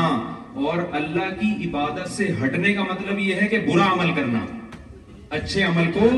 اور 0.66 0.82
اللہ 1.02 1.30
کی 1.40 1.52
عبادت 1.68 2.10
سے 2.16 2.26
ہٹنے 2.44 2.72
کا 2.80 2.88
مطلب 2.92 3.18
یہ 3.28 3.34
ہے 3.42 3.46
کہ 3.54 3.60
برا 3.68 3.86
عمل 3.92 4.12
کرنا 4.16 4.44
اچھے 5.40 5.62
عمل 5.70 5.90
کو 6.00 6.08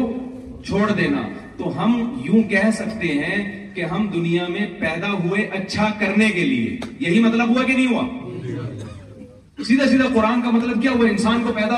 چھوڑ 0.67 0.91
دینا 0.93 1.29
تو 1.61 1.71
ہم 1.79 1.95
یوں 2.25 2.43
کہہ 2.51 2.71
سکتے 2.75 3.07
ہیں 3.23 3.39
کہ 3.75 3.85
ہم 3.93 4.07
دنیا 4.13 4.45
میں 4.49 4.67
پیدا 4.81 5.11
ہوئے 5.25 5.43
اچھا 5.59 5.89
کرنے 6.01 6.29
کے 6.37 6.45
لیے 6.51 6.77
یہی 7.07 7.19
مطلب 7.25 7.49
ہوا 7.51 7.63
کہ 7.71 7.73
نہیں 7.73 7.87
ہوا 7.91 9.65
سیدھا 9.69 9.87
سیدھا 9.89 10.07
قرآن 10.15 10.41
کا 10.43 10.51
مطلب 10.51 10.81
کیا 10.83 10.91
ہوا 10.93 11.09
انسان 11.09 11.43
کو 11.47 11.53
پیدا 11.61 11.77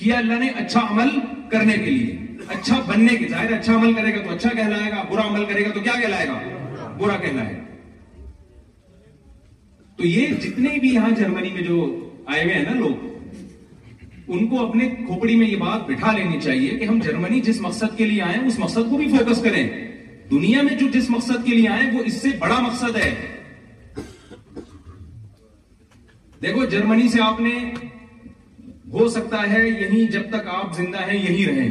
کیا 0.00 0.16
اللہ 0.18 0.38
نے 0.44 0.48
اچھا 0.64 0.80
عمل 0.90 1.10
کرنے 1.52 1.76
کے 1.84 1.90
لیے 1.90 2.40
اچھا 2.56 2.78
بننے 2.86 3.16
کے 3.16 3.28
ظاہر 3.34 3.52
اچھا 3.58 3.74
عمل 3.76 3.92
کرے 4.00 4.14
گا 4.16 4.22
تو 4.24 4.34
اچھا 4.34 4.50
کہلائے 4.56 4.90
گا 4.90 5.02
برا 5.10 5.26
عمل 5.28 5.44
کرے 5.52 5.64
گا 5.66 5.70
تو 5.74 5.80
کیا 5.86 5.92
کہلائے 6.00 6.26
گا 6.28 6.38
برا 6.98 7.16
کہلائے 7.24 7.54
گا 7.54 7.62
تو 9.96 10.06
یہ 10.06 10.34
جتنے 10.46 10.76
بھی 10.86 10.94
یہاں 10.94 11.10
جرمنی 11.20 11.52
میں 11.58 11.62
جو 11.68 11.82
آئے 12.34 12.42
ہوئے 12.44 12.54
ہیں 12.54 12.64
نا 12.64 12.74
لوگ 12.80 13.13
ان 14.30 14.46
کو 14.48 14.64
اپنے 14.66 14.88
کھوپڑی 15.06 15.34
میں 15.36 15.46
یہ 15.48 15.56
بات 15.60 15.88
بٹھا 15.90 16.12
لینی 16.18 16.40
چاہیے 16.40 16.76
کہ 16.78 16.84
ہم 16.84 16.98
جرمنی 17.04 17.40
جس 17.48 17.60
مقصد 17.60 17.96
کے 17.96 18.04
لیے 18.06 18.20
آئے 18.22 18.36
اس 18.46 18.58
مقصد 18.58 18.88
کو 18.90 18.96
بھی 18.96 19.08
فوکس 19.16 19.42
کریں 19.42 19.62
دنیا 20.30 20.62
میں 20.68 20.76
جو 20.78 20.86
جس 20.92 21.08
مقصد 21.10 21.44
کے 21.46 21.54
لیے 21.54 21.68
آئے 21.68 21.90
وہ 21.96 22.02
اس 22.06 22.20
سے 22.22 22.28
بڑا 22.38 22.58
مقصد 22.66 22.96
ہے 23.04 23.10
دیکھو 26.42 26.64
جرمنی 26.70 27.08
سے 27.08 27.20
آپ 27.22 27.40
نے 27.40 27.52
ہو 28.92 29.08
سکتا 29.18 29.42
ہے 29.52 29.66
یہی 29.68 30.06
جب 30.12 30.28
تک 30.32 30.48
آپ 30.58 30.74
زندہ 30.76 31.02
ہیں 31.10 31.18
یہی 31.22 31.44
رہیں 31.46 31.70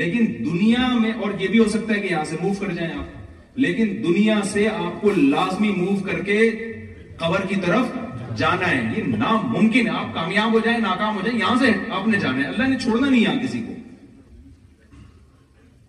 لیکن 0.00 0.26
دنیا 0.44 0.86
میں 1.02 1.12
اور 1.24 1.30
یہ 1.40 1.48
بھی 1.48 1.58
ہو 1.58 1.68
سکتا 1.68 1.94
ہے 1.94 2.00
کہ 2.00 2.08
یہاں 2.12 2.24
سے 2.30 2.36
موو 2.42 2.52
کر 2.60 2.72
جائیں 2.74 2.92
آپ 2.98 3.56
لیکن 3.64 3.94
دنیا 4.04 4.38
سے 4.52 4.68
آپ 4.68 5.00
کو 5.00 5.10
لازمی 5.16 5.70
موو 5.76 5.96
کر 6.06 6.22
کے 6.24 6.38
قبر 7.20 7.46
کی 7.48 7.54
طرف 7.66 7.96
جانا 8.38 8.70
ہے 8.70 8.80
یہ 8.96 9.16
ناممکن 9.18 9.86
ہے 9.88 9.92
آپ 9.98 10.14
کامیاب 10.14 10.52
ہو 10.52 10.58
جائیں 10.64 10.78
ناکام 10.80 11.14
ہو 11.16 11.20
جائیں 11.24 11.38
یہاں 11.38 11.54
سے 11.60 11.72
آپ 11.98 12.06
نے 12.08 12.18
جانا 12.24 12.38
ہے 12.42 12.46
اللہ 12.52 12.68
نے 12.72 12.76
چھوڑنا 12.84 13.08
نہیں 13.08 13.20
یہاں 13.20 13.38
کسی 13.42 13.60
کو 13.66 13.74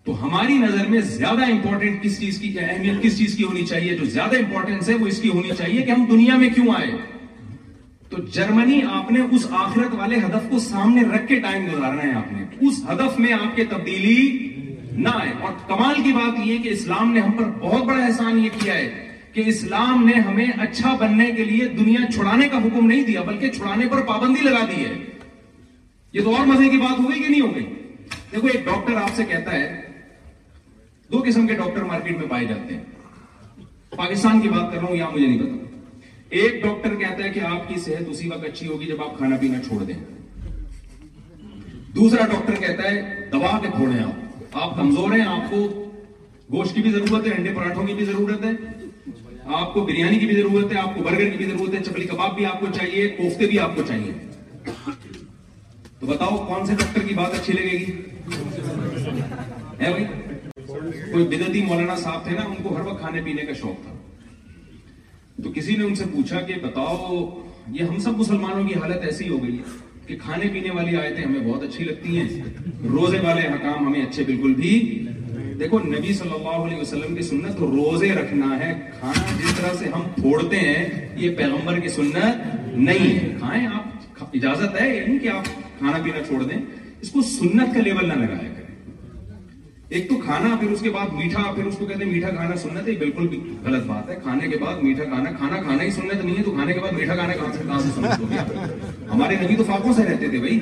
تو 0.04 0.12
ہماری 0.24 0.56
نظر 0.58 0.86
میں 0.92 1.00
زیادہ 1.14 1.44
امپورٹنٹ 1.52 2.02
کس 2.02 2.18
چیز 2.20 2.38
کی 2.40 2.52
اہمیت 2.60 3.02
کس 3.02 3.18
چیز 3.18 3.36
کی 3.36 3.44
ہونی 3.50 3.64
چاہیے 3.72 3.96
جو 3.96 4.04
زیادہ 4.16 4.36
امپورٹنس 4.44 4.88
ہے 4.88 4.94
وہ 5.02 5.06
اس 5.06 5.20
کی 5.22 5.28
ہونی 5.34 5.50
چاہیے 5.58 5.82
کہ 5.82 5.90
ہم 5.90 6.04
دنیا 6.10 6.36
میں 6.44 6.48
کیوں 6.54 6.74
آئے 6.76 6.90
تو 8.12 8.22
جرمنی 8.36 8.80
آپ 8.98 9.10
نے 9.16 9.20
اس 9.38 9.46
آخرت 9.64 9.94
والے 9.98 10.16
ہدف 10.24 10.48
کو 10.50 10.58
سامنے 10.68 11.02
رکھ 11.14 11.26
کے 11.28 11.38
ٹائم 11.42 11.66
گزارنا 11.72 12.02
ہے 12.02 12.12
آپ 12.22 12.32
نے 12.36 12.44
اس 12.68 12.80
ہدف 12.88 13.18
میں 13.26 13.32
آپ 13.32 13.54
کے 13.56 13.64
تبدیلی 13.74 14.16
نہ 15.04 15.08
آئے 15.20 15.32
اور 15.46 15.52
کمال 15.68 16.02
کی 16.04 16.12
بات 16.12 16.40
یہ 16.46 16.58
کہ 16.62 16.68
اسلام 16.78 17.12
نے 17.12 17.20
ہم 17.26 17.36
پر 17.42 17.50
بہت 17.60 17.84
بڑا 17.90 18.04
احسان 18.06 18.38
یہ 18.44 18.58
کیا 18.58 18.74
ہے 18.78 19.09
کہ 19.32 19.42
اسلام 19.46 20.04
نے 20.06 20.12
ہمیں 20.28 20.44
اچھا 20.62 20.94
بننے 21.00 21.30
کے 21.32 21.44
لیے 21.44 21.66
دنیا 21.78 22.10
چھڑانے 22.14 22.48
کا 22.52 22.58
حکم 22.64 22.86
نہیں 22.86 23.02
دیا 23.06 23.22
بلکہ 23.26 23.50
چھڑانے 23.56 23.86
پر 23.90 24.02
پابندی 24.06 24.40
لگا 24.48 24.64
دی 24.70 24.84
ہے 24.84 24.94
یہ 26.12 26.22
تو 26.24 26.34
اور 26.36 26.46
مزے 26.46 26.68
کی 26.68 26.76
بات 26.78 26.98
ہوئی 26.98 27.20
کہ 27.22 27.28
نہیں 27.28 27.40
ہوگی 27.40 27.64
دیکھو 28.32 28.46
ایک 28.52 28.64
ڈاکٹر 28.64 28.96
آپ 29.02 29.14
سے 29.16 29.24
کہتا 29.32 29.52
ہے 29.52 29.68
دو 31.12 31.22
قسم 31.26 31.46
کے 31.46 31.54
ڈاکٹر 31.60 31.84
مارکیٹ 31.92 32.18
میں 32.18 32.28
پائے 32.30 32.46
جاتے 32.46 32.74
ہیں 32.76 33.64
پاکستان 33.96 34.40
کی 34.40 34.48
بات 34.48 34.72
کر 34.72 34.80
رہا 34.80 34.88
ہوں 34.88 34.96
یا 34.96 35.08
مجھے 35.12 35.26
نہیں 35.26 35.38
پتا 35.38 35.68
ایک 36.40 36.62
ڈاکٹر 36.62 36.94
کہتا 36.96 37.24
ہے 37.24 37.28
کہ 37.34 37.40
آپ 37.50 37.68
کی 37.68 37.78
صحت 37.84 38.08
اسی 38.10 38.28
وقت 38.30 38.44
اچھی 38.50 38.66
ہوگی 38.66 38.86
جب 38.86 39.02
آپ 39.02 39.16
کھانا 39.18 39.36
پینا 39.40 39.58
چھوڑ 39.66 39.82
دیں 39.84 39.94
دوسرا 41.94 42.26
ڈاکٹر 42.32 42.54
کہتا 42.66 42.90
ہے 42.90 43.24
دبا 43.32 43.58
کے 43.62 43.68
تھوڑے 43.76 43.98
آپ 44.02 44.56
آپ 44.64 44.76
کمزور 44.76 45.12
ہیں 45.12 45.24
آپ 45.26 45.50
کو 45.50 45.62
گوشت 46.52 46.74
کی 46.74 46.82
بھی 46.82 46.90
ضرورت 46.90 47.26
ہے 47.26 47.32
انڈے 47.36 47.54
پراٹھوں 47.54 47.86
کی 47.86 47.94
بھی 47.94 48.04
ضرورت 48.04 48.44
ہے 48.44 48.50
آپ 49.56 49.72
کو 49.74 49.80
بریانی 49.84 50.18
کی 50.18 50.26
بھی 50.26 50.34
ضرورت 50.36 50.72
ہے 50.72 50.78
آپ 50.78 50.94
کو 50.94 51.02
برگر 51.02 51.30
کی 51.30 51.36
بھی 51.36 51.44
ضرورت 51.44 51.74
ہے 51.74 51.82
چپلی 51.84 52.06
کباب 52.06 52.34
بھی 52.36 52.46
آپ 52.46 52.60
کو 52.60 52.66
چاہیے 52.74 53.06
کوفتے 53.16 53.46
بھی 53.46 53.58
آپ 53.58 53.76
کو 53.76 53.82
چاہیے 53.88 54.12
تو 56.00 56.06
بتاؤ 56.06 56.36
کون 56.48 56.66
سے 56.66 56.74
ڈاکٹر 56.78 57.02
کی 57.08 57.14
بات 57.14 57.34
اچھی 57.34 57.52
لگے 57.52 57.78
گی 57.78 57.92
بھائی 59.78 60.04
کوئی 61.12 61.24
بدتی 61.26 61.62
مولانا 61.64 61.96
صاحب 61.96 62.24
تھے 62.24 62.32
نا 62.36 62.42
ان 62.48 62.62
کو 62.62 62.74
ہر 62.76 62.86
وقت 62.86 63.00
کھانے 63.00 63.22
پینے 63.24 63.42
کا 63.46 63.52
شوق 63.60 63.82
تھا 63.84 63.94
تو 65.42 65.52
کسی 65.54 65.76
نے 65.76 65.84
ان 65.84 65.94
سے 65.94 66.04
پوچھا 66.12 66.40
کہ 66.48 66.54
بتاؤ 66.62 67.18
یہ 67.78 67.82
ہم 67.84 67.98
سب 68.04 68.18
مسلمانوں 68.18 68.64
کی 68.68 68.74
حالت 68.80 69.04
ایسی 69.04 69.28
ہو 69.28 69.42
گئی 69.42 69.56
ہے 69.58 69.78
کہ 70.06 70.16
کھانے 70.22 70.48
پینے 70.52 70.70
والی 70.74 70.96
آیتیں 70.96 71.24
ہمیں 71.24 71.40
بہت 71.50 71.62
اچھی 71.62 71.84
لگتی 71.84 72.20
ہیں 72.20 72.90
روزے 72.90 73.20
والے 73.24 73.46
حکام 73.54 73.86
ہمیں 73.86 74.02
اچھے 74.04 74.24
بالکل 74.28 74.54
بھی 74.54 74.74
دیکھو 75.60 75.78
نبی 75.84 76.12
صلی 76.18 76.30
اللہ 76.34 76.58
علیہ 76.66 76.76
وسلم 76.80 77.14
کی 77.16 77.22
سنت 77.22 77.58
روزے 77.60 78.08
رکھنا 78.14 78.58
ہے 78.58 78.72
کھانا 78.98 79.32
جس 79.38 79.54
طرح 79.56 79.72
سے 79.78 79.88
ہم 79.94 80.02
پھوڑتے 80.20 80.58
ہیں 80.60 80.84
یہ 81.22 81.34
پیغمبر 81.36 81.78
کی 81.80 81.88
سنت 81.96 82.46
نہیں 82.76 83.16
ہے 83.18 83.28
کھائیں 83.40 83.66
آپ 83.66 84.20
آپ 84.22 84.30
اجازت 84.38 84.80
ہے 84.80 84.86
یہ 84.94 85.04
نہیں 85.06 85.18
کہ 85.18 85.52
کھانا 85.78 85.98
پینا 86.04 86.22
چھوڑ 86.28 86.42
دیں 86.42 86.56
اس 87.02 87.10
کو 87.16 87.22
سنت 87.32 87.74
کا 87.74 87.80
لیول 87.80 88.08
نہ 88.08 88.12
لگایا 88.22 88.48
کریں 88.54 88.58
ایک 89.98 90.08
تو 90.08 90.16
کھانا 90.24 90.54
پھر 90.60 90.70
اس 90.70 90.80
کے 90.82 90.90
بعد 90.94 91.12
میٹھا 91.18 91.42
پھر 91.56 91.64
اس 91.70 91.76
کو 91.78 91.86
کہتے 91.86 92.04
ہیں 92.04 92.10
میٹھا 92.10 92.30
کھانا 92.36 92.56
سنت 92.62 92.88
یہ 92.88 92.98
بالکل 92.98 93.26
بھی 93.32 93.40
غلط 93.64 93.84
بات 93.86 94.08
ہے 94.10 94.16
کھانے 94.22 94.48
کے 94.52 94.58
بعد 94.64 94.80
میٹھا 94.82 95.04
کھانا 95.14 95.32
کھانا 95.40 95.60
کھانا 95.62 95.82
ہی 95.82 95.90
سنت 96.00 96.24
نہیں 96.24 96.36
ہے 96.38 96.42
تو 96.42 96.54
کھانے 96.58 96.72
کے 96.72 96.80
بعد 96.86 96.92
میٹھا 97.00 97.16
کھانا 97.22 97.78
سنت 97.94 98.32
ہمارے 99.12 99.36
نبی 99.42 99.56
تو 99.56 99.64
فاقوں 99.72 99.92
سے 99.96 100.04
رہتے 100.10 100.28
تھے 100.30 100.38
بھائی 100.46 100.58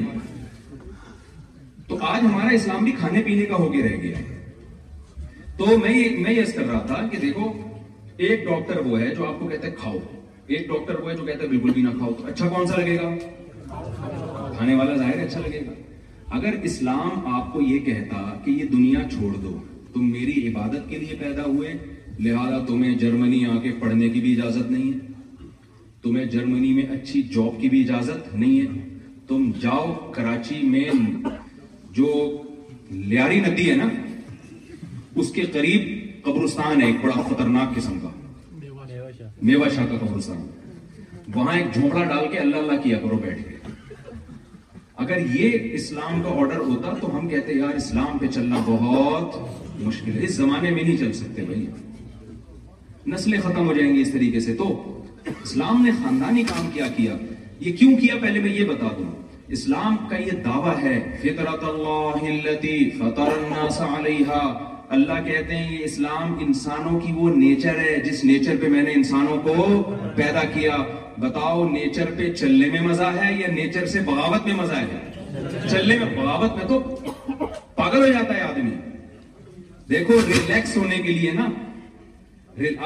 تو 1.89 1.99
آج 2.15 2.25
ہمارا 2.31 2.49
اسلام 2.61 2.85
بھی 2.85 2.93
کھانے 3.05 3.23
پینے 3.29 3.45
کا 3.55 3.63
ہوگی 3.65 3.83
رہ 3.89 3.97
گیا 4.03 4.19
ہے 4.19 4.37
تو 5.59 5.67
میں 5.79 5.93
یہ 6.33 6.45
کر 6.55 6.67
رہا 6.67 6.81
تھا 6.87 6.97
کہ 7.13 7.19
دیکھو 7.21 7.47
ایک 8.27 8.45
ڈاکٹر 8.49 8.77
وہ 8.87 9.01
ہے 9.01 9.07
جو 9.15 9.25
آپ 9.29 9.39
کو 9.39 9.47
کہتا 9.49 9.67
ہے 9.67 9.73
کھاؤ 9.81 9.97
ایک 10.47 10.67
ڈاکٹر 10.69 10.99
وہ 11.01 11.11
ہے 11.11 11.17
جو 11.17 11.25
کہتا 11.25 11.43
ہے 11.43 11.49
بالکل 11.49 11.71
بھی 11.75 11.83
نہ 11.83 11.89
کھاؤ 11.99 12.13
تو 12.19 12.27
اچھا 12.31 12.49
کون 12.49 12.67
سا 12.67 12.77
لگے 12.81 12.97
گا 13.01 13.09
کھانے 14.57 14.75
والا 14.75 14.97
ظاہر 14.97 15.25
اچھا 15.25 15.41
لگے 15.47 15.61
گا 15.67 15.73
اگر 16.37 16.59
اسلام 16.71 17.27
آپ 17.35 17.53
کو 17.53 17.61
یہ 17.61 17.79
کہتا 17.85 18.23
کہ 18.45 18.51
یہ 18.51 18.69
دنیا 18.73 19.01
چھوڑ 19.17 19.33
دو 19.43 19.57
تم 19.95 20.11
میری 20.13 20.47
عبادت 20.49 20.89
کے 20.91 20.99
لیے 20.99 21.17
پیدا 21.21 21.45
ہوئے 21.47 21.73
لہذا 22.27 22.65
تمہیں 22.67 22.95
جرمنی 22.99 23.45
آ 23.47 23.59
کے 23.63 23.73
پڑھنے 23.81 24.09
کی 24.15 24.21
بھی 24.21 24.35
اجازت 24.39 24.71
نہیں 24.71 24.93
ہے 24.93 25.47
تمہیں 26.03 26.25
جرمنی 26.37 26.73
میں 26.75 26.83
اچھی 26.99 27.23
جاب 27.37 27.61
کی 27.61 27.69
بھی 27.69 27.83
اجازت 27.83 28.35
نہیں 28.35 28.61
ہے 28.61 29.19
تم 29.29 29.51
جاؤ 29.63 29.87
کراچی 30.15 30.61
میں 30.75 30.89
جو 31.99 32.11
لیاری 33.09 33.41
ندی 33.51 33.71
ہے 33.71 33.75
نا 33.85 33.89
اس 35.17 35.31
کے 35.33 35.43
قریب 35.53 35.83
قبرستان 36.25 36.81
ہے 36.83 36.87
ایک 36.87 36.97
بڑا 37.03 37.23
خطرناک 37.29 37.75
قسم 37.77 37.99
کا 38.03 38.09
شاہ 39.75 39.87
کا 39.87 39.97
قبرستان 40.01 40.47
وہاں 41.35 41.53
ایک 41.57 41.75
جھونپڑا 41.75 42.05
ڈال 42.05 42.27
کے 42.33 42.39
اللہ 42.39 42.57
اللہ 42.57 42.81
کیا 42.83 42.99
کرو 43.03 43.17
بیٹھ 43.23 43.49
کے 43.49 43.57
اگر 45.05 45.19
یہ 45.39 45.69
اسلام 45.75 46.23
کا 46.23 46.31
آرڈر 46.41 46.59
ہوتا 46.71 46.93
تو 47.01 47.17
ہم 47.17 47.29
کہتے 47.29 47.53
یار 47.55 47.75
اسلام 47.77 48.19
پہ 48.19 48.27
چلنا 48.35 48.63
بہت 48.67 49.37
مشکل 49.83 50.19
ہے 50.19 50.25
اس 50.25 50.35
زمانے 50.37 50.71
میں 50.71 50.83
نہیں 50.83 50.97
چل 50.97 51.13
سکتے 51.21 51.43
بھائی 51.51 51.67
نسلیں 53.13 53.41
ختم 53.41 53.67
ہو 53.69 53.73
جائیں 53.73 53.93
گے 53.95 54.01
اس 54.03 54.11
طریقے 54.13 54.41
سے 54.47 54.55
تو 54.57 54.67
اسلام 55.43 55.83
نے 55.85 55.91
خاندانی 56.03 56.43
کام 56.49 56.69
کیا 56.75 56.87
کیا 56.97 57.17
یہ 57.61 57.77
کیوں 57.77 57.97
کیا 58.01 58.15
پہلے 58.23 58.41
میں 58.41 58.51
یہ 58.55 58.65
بتا 58.69 58.89
دوں 58.99 59.11
اسلام 59.57 59.97
کا 60.11 60.17
یہ 60.17 60.43
دعویٰ 60.45 60.75
ہے 60.83 60.99
اللہ 64.97 65.21
کہتے 65.25 65.57
ہیں 65.57 65.71
یہ 65.73 65.83
اسلام 65.85 66.37
انسانوں 66.41 66.99
کی 67.01 67.13
وہ 67.17 67.29
نیچر 67.35 67.79
ہے 67.85 67.95
جس 68.05 68.23
نیچر 68.25 68.57
پہ 68.61 68.69
میں 68.75 68.83
نے 68.83 68.93
انسانوں 68.97 69.37
کو 69.47 69.55
پیدا 70.17 70.43
کیا 70.53 70.77
بتاؤ 71.25 71.65
نیچر 71.69 72.11
پہ 72.19 72.33
چلنے 72.35 72.69
میں 72.73 72.81
مزہ 72.81 73.11
ہے 73.17 73.33
یا 73.41 73.49
نیچر 73.55 73.87
سے 73.95 74.01
بغاوت 74.05 74.47
میں 74.47 74.55
مزہ 74.63 74.77
ہے 74.77 75.69
چلنے 75.71 75.99
میں 75.99 76.15
بغاوت 76.17 76.57
میں 76.57 76.65
تو 76.69 76.79
پاگل 77.75 78.05
ہو 78.07 78.13
جاتا 78.13 78.35
ہے 78.37 78.41
آدمی 78.43 78.71
دیکھو 79.91 80.21
ریلیکس 80.29 80.77
ہونے 80.77 81.03
کے 81.03 81.13
لیے 81.13 81.31
نا 81.41 81.49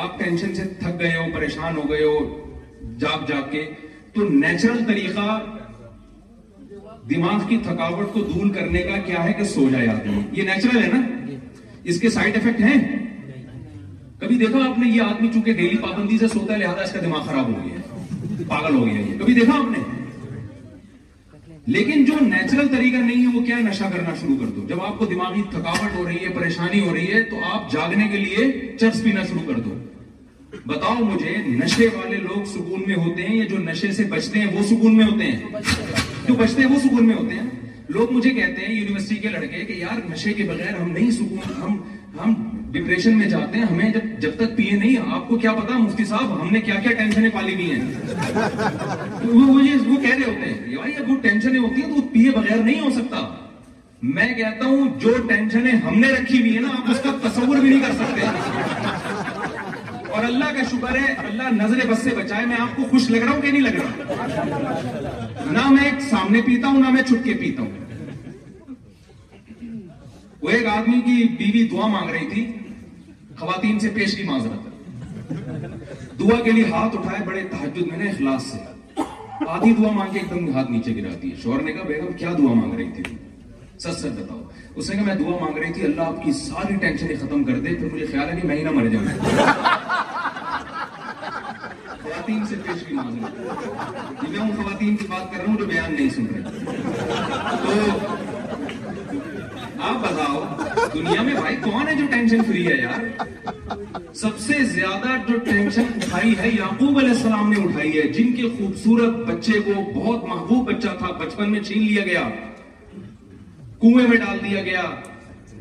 آپ 0.00 0.18
ٹینشن 0.18 0.54
سے 0.54 0.62
تھک 0.78 1.00
گئے 1.00 1.14
ہو 1.16 1.22
پریشان 1.34 1.76
ہو 1.76 1.82
گئے 1.90 2.02
ہو 2.04 2.18
جاگ 3.00 3.24
جاگ 3.28 3.48
کے 3.50 3.64
تو 4.14 4.28
نیچرل 4.28 4.84
طریقہ 4.88 5.38
دماغ 7.10 7.46
کی 7.48 7.56
تھکاوٹ 7.62 8.12
کو 8.12 8.20
دور 8.34 8.52
کرنے 8.54 8.82
کا 8.90 8.96
کیا 9.06 9.24
ہے 9.24 9.32
کہ 9.38 9.44
سو 9.54 9.68
جائے 9.72 9.88
آدمی 9.88 10.20
یہ 10.40 10.42
نیچرل 10.52 10.82
ہے 10.82 10.88
نا 10.98 11.00
اس 11.90 12.00
کے 12.00 12.10
سائیڈ 12.14 12.36
ایفیکٹ 12.36 12.60
ہیں 12.60 12.78
کبھی 14.18 14.36
دیکھا 14.38 14.58
آپ 14.68 14.78
نے 14.78 14.88
یہ 14.88 15.00
آدمی 15.02 15.28
چونکہ 15.32 15.52
ڈیلی 15.60 15.76
پابندی 15.82 16.18
سے 16.18 16.28
سوتا 16.34 16.52
ہے 16.52 16.58
لہذا 16.58 16.82
اس 16.82 16.92
کا 16.92 17.00
دماغ 17.04 17.26
خراب 17.26 17.48
ہو 17.48 17.64
گیا 17.64 17.78
ہے 17.78 18.44
پاگل 18.48 18.74
ہو 18.78 18.84
گیا 18.86 19.00
یہ 19.00 19.18
کبھی 19.18 19.34
دیکھا 19.34 19.54
آپ 19.58 19.70
نے 19.70 19.78
لیکن 21.74 22.04
جو 22.04 22.12
نیچرل 22.20 22.68
طریقہ 22.68 22.96
نہیں 22.96 23.26
ہے 23.26 23.36
وہ 23.38 23.44
کیا 23.46 23.56
نشا 23.68 23.88
کرنا 23.92 24.14
شروع 24.20 24.36
کر 24.40 24.46
دو 24.54 24.64
جب 24.68 24.80
آپ 24.84 24.98
کو 24.98 25.06
دماغی 25.12 25.42
تھکاوٹ 25.50 25.94
ہو 25.96 26.04
رہی 26.06 26.24
ہے 26.24 26.28
پریشانی 26.34 26.80
ہو 26.86 26.94
رہی 26.94 27.12
ہے 27.12 27.22
تو 27.30 27.38
آپ 27.52 27.70
جاگنے 27.72 28.08
کے 28.12 28.18
لیے 28.18 28.46
چرس 28.80 29.02
پینا 29.02 29.24
شروع 29.28 29.42
کر 29.52 29.60
دو 29.66 29.74
بتاؤ 30.66 30.94
مجھے 31.04 31.36
نشے 31.46 31.88
والے 31.94 32.16
لوگ 32.28 32.44
سکون 32.54 32.82
میں 32.86 32.96
ہوتے 33.04 33.26
ہیں 33.26 33.36
یا 33.36 33.44
جو 33.50 33.58
نشے 33.68 33.90
سے 33.98 34.04
بچتے 34.10 34.38
ہیں 34.40 34.46
وہ 34.56 34.62
سکون 34.70 34.96
میں 34.96 35.04
ہوتے 35.10 35.30
ہیں 35.30 35.60
جو 36.28 36.34
بچتے 36.38 36.62
ہیں 36.62 36.68
وہ 36.70 36.78
سکون 36.82 37.06
میں 37.06 37.14
ہوتے 37.16 37.34
ہیں 37.34 37.48
لوگ 37.94 38.10
مجھے 38.12 38.30
کہتے 38.34 38.66
ہیں 38.66 38.74
یونیورسٹی 38.74 39.16
کے 39.22 39.28
لڑکے 39.30 39.62
کہ 39.68 39.72
یار 39.78 39.98
نشے 40.10 40.30
کے 40.36 40.44
بغیر 40.48 40.74
ہم 40.80 40.90
نہیں 40.92 41.08
سکون 41.16 41.56
ہم 41.62 41.72
ہم 42.20 42.34
ڈپریشن 42.72 43.16
میں 43.18 43.26
جاتے 43.28 43.58
ہیں 43.58 43.64
ہمیں 43.70 43.90
جب 43.92 44.04
جب 44.20 44.36
تک 44.38 44.52
پیے 44.56 44.76
نہیں 44.78 45.10
آپ 45.16 45.26
کو 45.28 45.36
کیا 45.44 45.52
پتا 45.58 45.76
مفتی 45.78 46.04
صاحب 46.12 46.28
ہم 46.42 46.48
نے 46.52 46.60
کیا 46.68 46.74
کیا 46.86 46.92
ٹینشنیں 46.98 47.28
پالی 47.34 47.54
ہوئی 47.54 47.68
ہیں 47.72 47.82
وہ 49.24 49.96
کہہ 50.04 50.14
رہے 50.14 50.24
ہوتے 50.24 50.44
ہیں 50.44 50.56
بھائی 50.76 50.92
اب 50.94 51.04
وہ 51.10 51.16
ٹینشنیں 51.22 51.58
ہوتی 51.60 51.76
ہیں 51.82 51.88
تو 51.88 51.94
وہ 51.94 52.04
پیے 52.12 52.30
بغیر 52.36 52.60
نہیں 52.62 52.80
ہو 52.80 52.90
سکتا 52.98 53.18
میں 54.16 54.30
کہتا 54.34 54.64
ہوں 54.66 54.80
جو 55.00 55.12
ٹینشنیں 55.28 55.72
ہم 55.86 55.94
نے 56.00 56.08
رکھی 56.12 56.38
ہوئی 56.40 56.52
ہیں 56.54 56.62
نا 56.62 56.68
آپ 56.78 56.90
اس 56.92 57.00
کا 57.02 57.10
تصور 57.28 57.56
بھی 57.56 57.68
نہیں 57.68 57.82
کر 57.82 57.92
سکتے 58.00 58.20
اور 60.16 60.22
اللہ 60.24 60.48
کا 60.56 60.62
شکر 60.70 60.96
ہے 61.02 61.10
اللہ 61.26 61.46
نظر 61.62 61.78
بس 61.90 62.00
سے 62.04 62.10
بچائے 62.16 62.46
میں 62.46 62.56
آپ 62.60 62.72
کو 62.76 62.82
خوش 62.90 63.04
لگ 63.10 63.22
رہا 63.24 63.32
ہوں 63.34 63.42
کہ 63.42 63.50
نہیں 63.52 63.66
لگ 63.68 63.74
رہا 63.82 63.90
نہ 65.52 65.62
میں 65.76 65.88
سامنے 66.10 66.38
پیتا 66.46 66.66
ہوں 66.68 66.78
نہ 66.80 66.88
میں 66.96 67.02
چھٹکے 67.10 67.32
پیتا 67.40 67.60
ہوں 67.62 67.72
وہ 70.42 70.50
ایک 70.50 70.66
آدمی 70.66 71.00
کی 71.04 71.24
بیوی 71.38 71.62
دعا 71.70 71.86
مانگ 71.88 72.10
رہی 72.10 72.26
تھی 72.28 72.44
خواتین 73.38 73.78
سے 73.80 73.88
پیش 73.94 74.14
کی 74.16 74.22
دعا 76.18 76.40
کے 76.44 76.52
لیے 76.52 76.64
ہاتھ 76.70 76.96
اٹھائے 76.96 77.24
بڑے 77.26 77.42
تحجد 77.50 77.86
میں 77.88 77.98
نے 77.98 78.08
اخلاص 78.10 78.44
سے 78.52 79.02
آدھی 79.48 79.72
دعا 79.74 79.90
مانگ 79.96 80.12
کے 80.12 80.18
ایک 80.20 80.30
دم 80.30 80.48
ہاتھ 80.56 80.70
نیچے 80.70 80.94
گرا 80.96 81.10
شوہر 81.42 81.62
نے 81.62 81.72
کہا 81.72 81.82
بیگم 81.88 82.12
کیا 82.18 82.32
دعا 82.38 82.54
مانگ 82.54 82.74
رہی 82.74 82.90
تھی 83.02 83.16
سچ 83.78 83.98
سچ 84.00 84.18
بتاؤ 84.18 84.42
اس 84.74 84.90
نے 84.90 84.96
کہا 84.96 85.04
میں 85.04 85.14
دعا 85.22 85.38
مانگ 85.44 85.58
رہی 85.58 85.72
تھی 85.72 85.84
اللہ 85.84 86.10
آپ 86.14 86.22
کی 86.24 86.32
ساری 86.40 86.76
ٹینشن 86.86 87.14
ختم 87.20 87.44
کر 87.44 87.60
دے 87.60 87.74
پھر 87.80 87.92
مجھے 87.92 88.06
خیال 88.10 88.30
ہے 88.30 88.40
کہ 88.40 88.46
میں 88.48 88.56
ہی 88.56 88.62
نہ 88.64 88.70
مر 88.80 88.88
جاؤں 88.88 89.06
خواتین 92.02 92.44
سے 92.48 92.56
پیش 92.66 92.82
کی 92.88 92.94
میں 92.94 94.38
ان 94.38 94.50
خواتین 94.62 94.96
کی 94.96 95.06
بات 95.10 95.32
کر 95.32 95.38
رہا 95.42 95.48
ہوں 95.50 95.56
جو 95.58 95.64
بیان 95.66 95.94
نہیں 95.94 96.10
سن 96.10 96.26
رہے 96.34 97.40
تو 98.26 98.30
آپ 99.90 100.02
بتاؤ 100.02 100.88
دنیا 100.94 101.22
میں 101.26 101.32
بھائی 101.34 101.56
کون 101.62 101.88
ہے 101.88 101.94
جو 101.98 102.04
ٹینشن 102.10 102.42
فری 102.48 102.66
ہے 102.66 102.74
یار 102.80 104.10
سب 104.20 104.38
سے 104.40 104.62
زیادہ 104.74 105.14
جو 105.28 105.38
ٹینشن 105.44 105.86
اٹھائی 105.94 106.34
ہے 106.38 106.48
یعقوب 106.58 106.98
علیہ 106.98 107.10
السلام 107.10 107.50
نے 107.52 107.62
اٹھائی 107.62 107.96
ہے 107.98 108.06
جن 108.18 108.32
کے 108.36 108.48
خوبصورت 108.58 109.14
بچے 109.30 109.60
کو 109.66 109.72
بہت 109.94 110.24
محبوب 110.28 110.70
بچہ 110.72 110.94
تھا 110.98 111.10
بچپن 111.24 111.50
میں 111.52 111.62
چھین 111.70 111.82
لیا 111.86 112.04
گیا 112.10 112.28
کنویں 113.80 114.06
میں 114.08 114.16
ڈال 114.26 114.38
دیا 114.44 114.62
گیا 114.70 114.82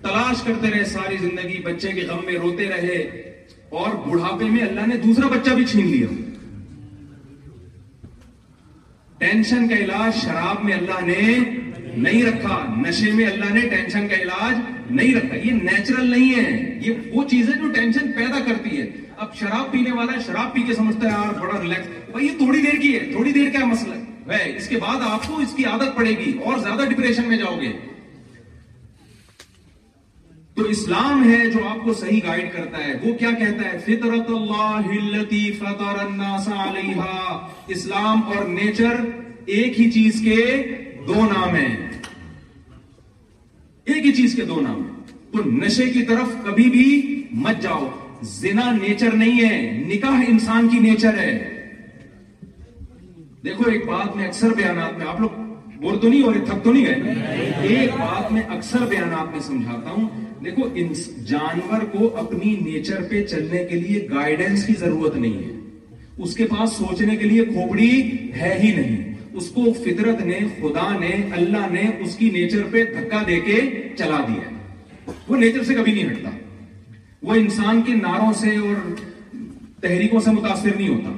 تلاش 0.02 0.44
کرتے 0.44 0.70
رہے 0.76 0.84
ساری 0.94 1.18
زندگی 1.22 1.62
بچے 1.72 1.92
کے 2.00 2.06
غم 2.10 2.26
میں 2.26 2.38
روتے 2.44 2.68
رہے 2.76 2.98
اور 3.80 3.96
بڑھاپے 4.08 4.46
میں 4.56 4.64
اللہ 4.68 4.88
نے 4.94 4.98
دوسرا 5.08 5.28
بچہ 5.36 5.54
بھی 5.62 5.66
چھین 5.72 5.88
لیا 5.88 6.22
ٹینشن 9.26 9.68
کا 9.70 9.76
علاج 9.86 10.16
شراب 10.24 10.64
میں 10.66 10.74
اللہ 10.74 11.04
نے 11.10 11.18
نہیں 11.98 12.24
رکھا 12.26 12.60
نشے 12.86 13.12
میں 13.14 13.26
اللہ 13.28 13.54
نے 13.54 13.62
ٹینشن 13.70 14.08
کا 14.08 14.16
علاج 14.22 14.58
نہیں 14.92 15.14
رکھا 15.16 15.36
یہ 15.36 15.52
نیچرل 15.52 16.10
نہیں 16.10 16.36
ہے 16.36 16.78
یہ 16.82 17.12
وہ 17.14 17.24
چیز 17.30 17.50
ہے 17.50 17.54
جو 17.62 17.72
ٹینشن 17.74 18.12
پیدا 18.18 18.40
کرتی 18.48 18.80
ہے 18.82 18.86
اب 19.24 19.36
شراب 19.40 19.72
پینے 19.72 19.92
والا 19.98 20.20
شراب 20.26 20.54
پی 20.54 20.62
کے 20.68 20.74
سمجھتا 20.76 21.06
ہے 21.08 21.12
یار 21.12 21.34
بڑا 21.40 21.62
ریلیکس 21.62 22.10
بھائی 22.12 22.26
یہ 22.28 22.38
تھوڑی 22.38 22.62
دیر 22.62 22.80
کی 22.82 22.94
ہے 22.98 23.12
تھوڑی 23.12 23.32
دیر 23.32 23.64
مسئلہ 23.64 23.94
ہے 24.32 24.44
اس 24.50 24.62
اس 24.62 24.68
کے 24.70 24.78
بعد 24.82 25.02
آپ 25.10 25.26
کو 25.28 25.40
کی 25.56 25.66
عادت 25.66 25.96
پڑے 25.96 26.10
گی 26.18 26.32
اور 26.46 26.58
زیادہ 26.66 26.86
ڈپریشن 26.90 27.28
میں 27.30 27.38
جاؤ 27.38 27.60
گے 27.62 27.72
تو 30.56 30.64
اسلام 30.76 31.24
ہے 31.30 31.46
جو 31.52 31.68
آپ 31.68 31.84
کو 31.84 31.94
صحیح 32.00 32.20
گائیڈ 32.28 32.52
کرتا 32.54 32.84
ہے 32.86 32.94
وہ 33.04 33.14
کیا 33.18 33.30
کہتا 33.40 33.72
ہے 33.72 33.78
فطرت 33.86 34.30
اللہ 34.38 35.60
فطر 35.60 36.56
اسلام 37.76 38.22
اور 38.36 38.46
نیچر 38.60 39.04
ایک 39.58 39.80
ہی 39.80 39.90
چیز 39.92 40.22
کے 40.24 40.36
دو 41.08 41.14
نام 41.34 41.56
ہیں 41.56 41.76
ایک 43.86 44.06
ہی 44.06 44.12
چیز 44.16 44.36
کے 44.36 44.44
دو 44.52 44.60
نام 44.68 44.82
ہیں 44.82 45.16
تو 45.32 45.44
نشے 45.52 45.86
کی 45.92 46.02
طرف 46.08 46.34
کبھی 46.46 46.70
بھی 46.70 46.84
مت 47.46 47.62
جاؤ 47.64 47.88
زنا 48.40 48.70
نیچر 48.82 49.14
نہیں 49.24 49.50
ہے 49.50 49.60
نکاح 49.88 50.24
انسان 50.28 50.68
کی 50.72 50.80
نیچر 50.80 51.18
ہے 51.20 51.32
دیکھو 53.46 53.70
ایک 53.70 53.86
بات 53.88 54.16
میں 54.16 54.28
اکثر 54.28 54.54
بیانات 54.58 54.98
میں 54.98 55.08
آپ 55.10 55.22
لوگ 55.22 55.40
بول 55.82 56.00
تو 56.00 56.10
نہیں 56.10 56.24
اور 56.24 56.36
تھک 56.48 56.64
تو 56.64 56.74
نہیں 56.74 56.86
گئے 57.04 57.52
ایک 57.76 57.94
بات 58.00 58.32
میں 58.32 58.42
اکثر 58.58 58.86
بیانات 58.90 59.32
میں 59.32 59.40
سمجھاتا 59.48 59.90
ہوں 59.90 60.08
دیکھو 60.46 60.68
جانور 61.28 61.86
کو 61.92 62.10
اپنی 62.24 62.56
نیچر 62.66 63.04
پہ 63.10 63.24
چلنے 63.32 63.64
کے 63.70 63.80
لیے 63.80 64.08
گائیڈنس 64.14 64.66
کی 64.66 64.74
ضرورت 64.80 65.16
نہیں 65.16 65.44
ہے 65.44 65.60
اس 66.26 66.36
کے 66.36 66.46
پاس 66.52 66.74
سوچنے 66.78 67.16
کے 67.18 67.26
لیے 67.30 67.46
کھوپڑی 67.54 67.90
ہے 68.42 68.58
ہی 68.64 68.76
نہیں 68.76 69.11
اس 69.38 69.50
کو 69.54 69.72
فطرت 69.84 70.22
نے 70.26 70.38
خدا 70.62 70.88
نے 71.00 71.12
اللہ 71.36 71.68
نے 71.72 71.86
اس 72.06 72.16
کی 72.18 72.30
نیچر 72.30 72.64
پہ 72.72 72.84
دھکا 72.94 73.22
دے 73.28 73.40
کے 73.46 73.62
چلا 73.98 74.20
دیا 74.28 75.12
وہ 75.28 75.38
نیچر 75.38 75.64
سے 75.64 75.74
کبھی 75.74 75.92
نہیں 75.94 76.10
ہٹتا 76.10 76.30
وہ 77.30 77.34
انسان 77.44 77.82
کے 77.88 77.94
ناروں 78.02 78.32
سے 78.40 78.56
اور 78.58 78.94
تحریکوں 79.82 80.20
سے 80.26 80.32
متاثر 80.32 80.76
نہیں 80.78 80.90
ہوتا 80.96 81.18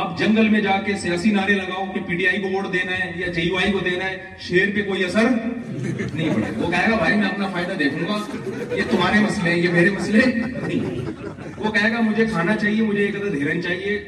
آپ 0.00 0.16
جنگل 0.18 0.48
میں 0.48 0.60
جا 0.60 0.76
کے 0.86 0.94
سیاسی 1.00 1.30
نعرے 1.30 1.54
لگاؤ 1.54 1.84
کہ 1.94 2.00
پی 2.06 2.16
ٹی 2.16 2.26
آئی 2.28 2.40
کو 2.42 2.48
ووٹ 2.54 2.72
دینا 2.72 2.96
ہے 2.98 3.10
یا 3.16 3.70
کو 3.72 3.78
دینا 3.84 4.04
ہے 4.04 4.16
شیر 4.48 4.70
پہ 4.74 4.82
کوئی 4.88 5.04
اثر 5.04 5.28
نہیں 5.34 6.32
پڑے 6.34 6.50
وہ 6.56 6.70
کہے 6.70 6.90
گا 6.90 6.96
بھائی 6.98 7.16
میں 7.16 7.26
اپنا 7.28 7.48
فائدہ 7.52 7.72
دیکھوں 7.78 8.08
گا 8.08 8.74
یہ 8.76 8.90
تمہارے 8.90 9.20
مسئلے 9.24 9.50
ہیں 9.50 9.58
یہ 9.60 9.70
میرے 9.72 9.90
مسئلے 9.98 10.24
نہیں 10.46 11.60
وہ 11.64 11.70
کہے 11.72 11.90
گا 11.92 12.00
مجھے 12.10 12.24
کھانا 12.32 12.56
چاہیے 12.56 12.82
مجھے 12.86 13.04
ایک 13.06 13.16
عدد 13.16 13.42
ہرن 13.42 13.62
چاہیے 13.62 13.98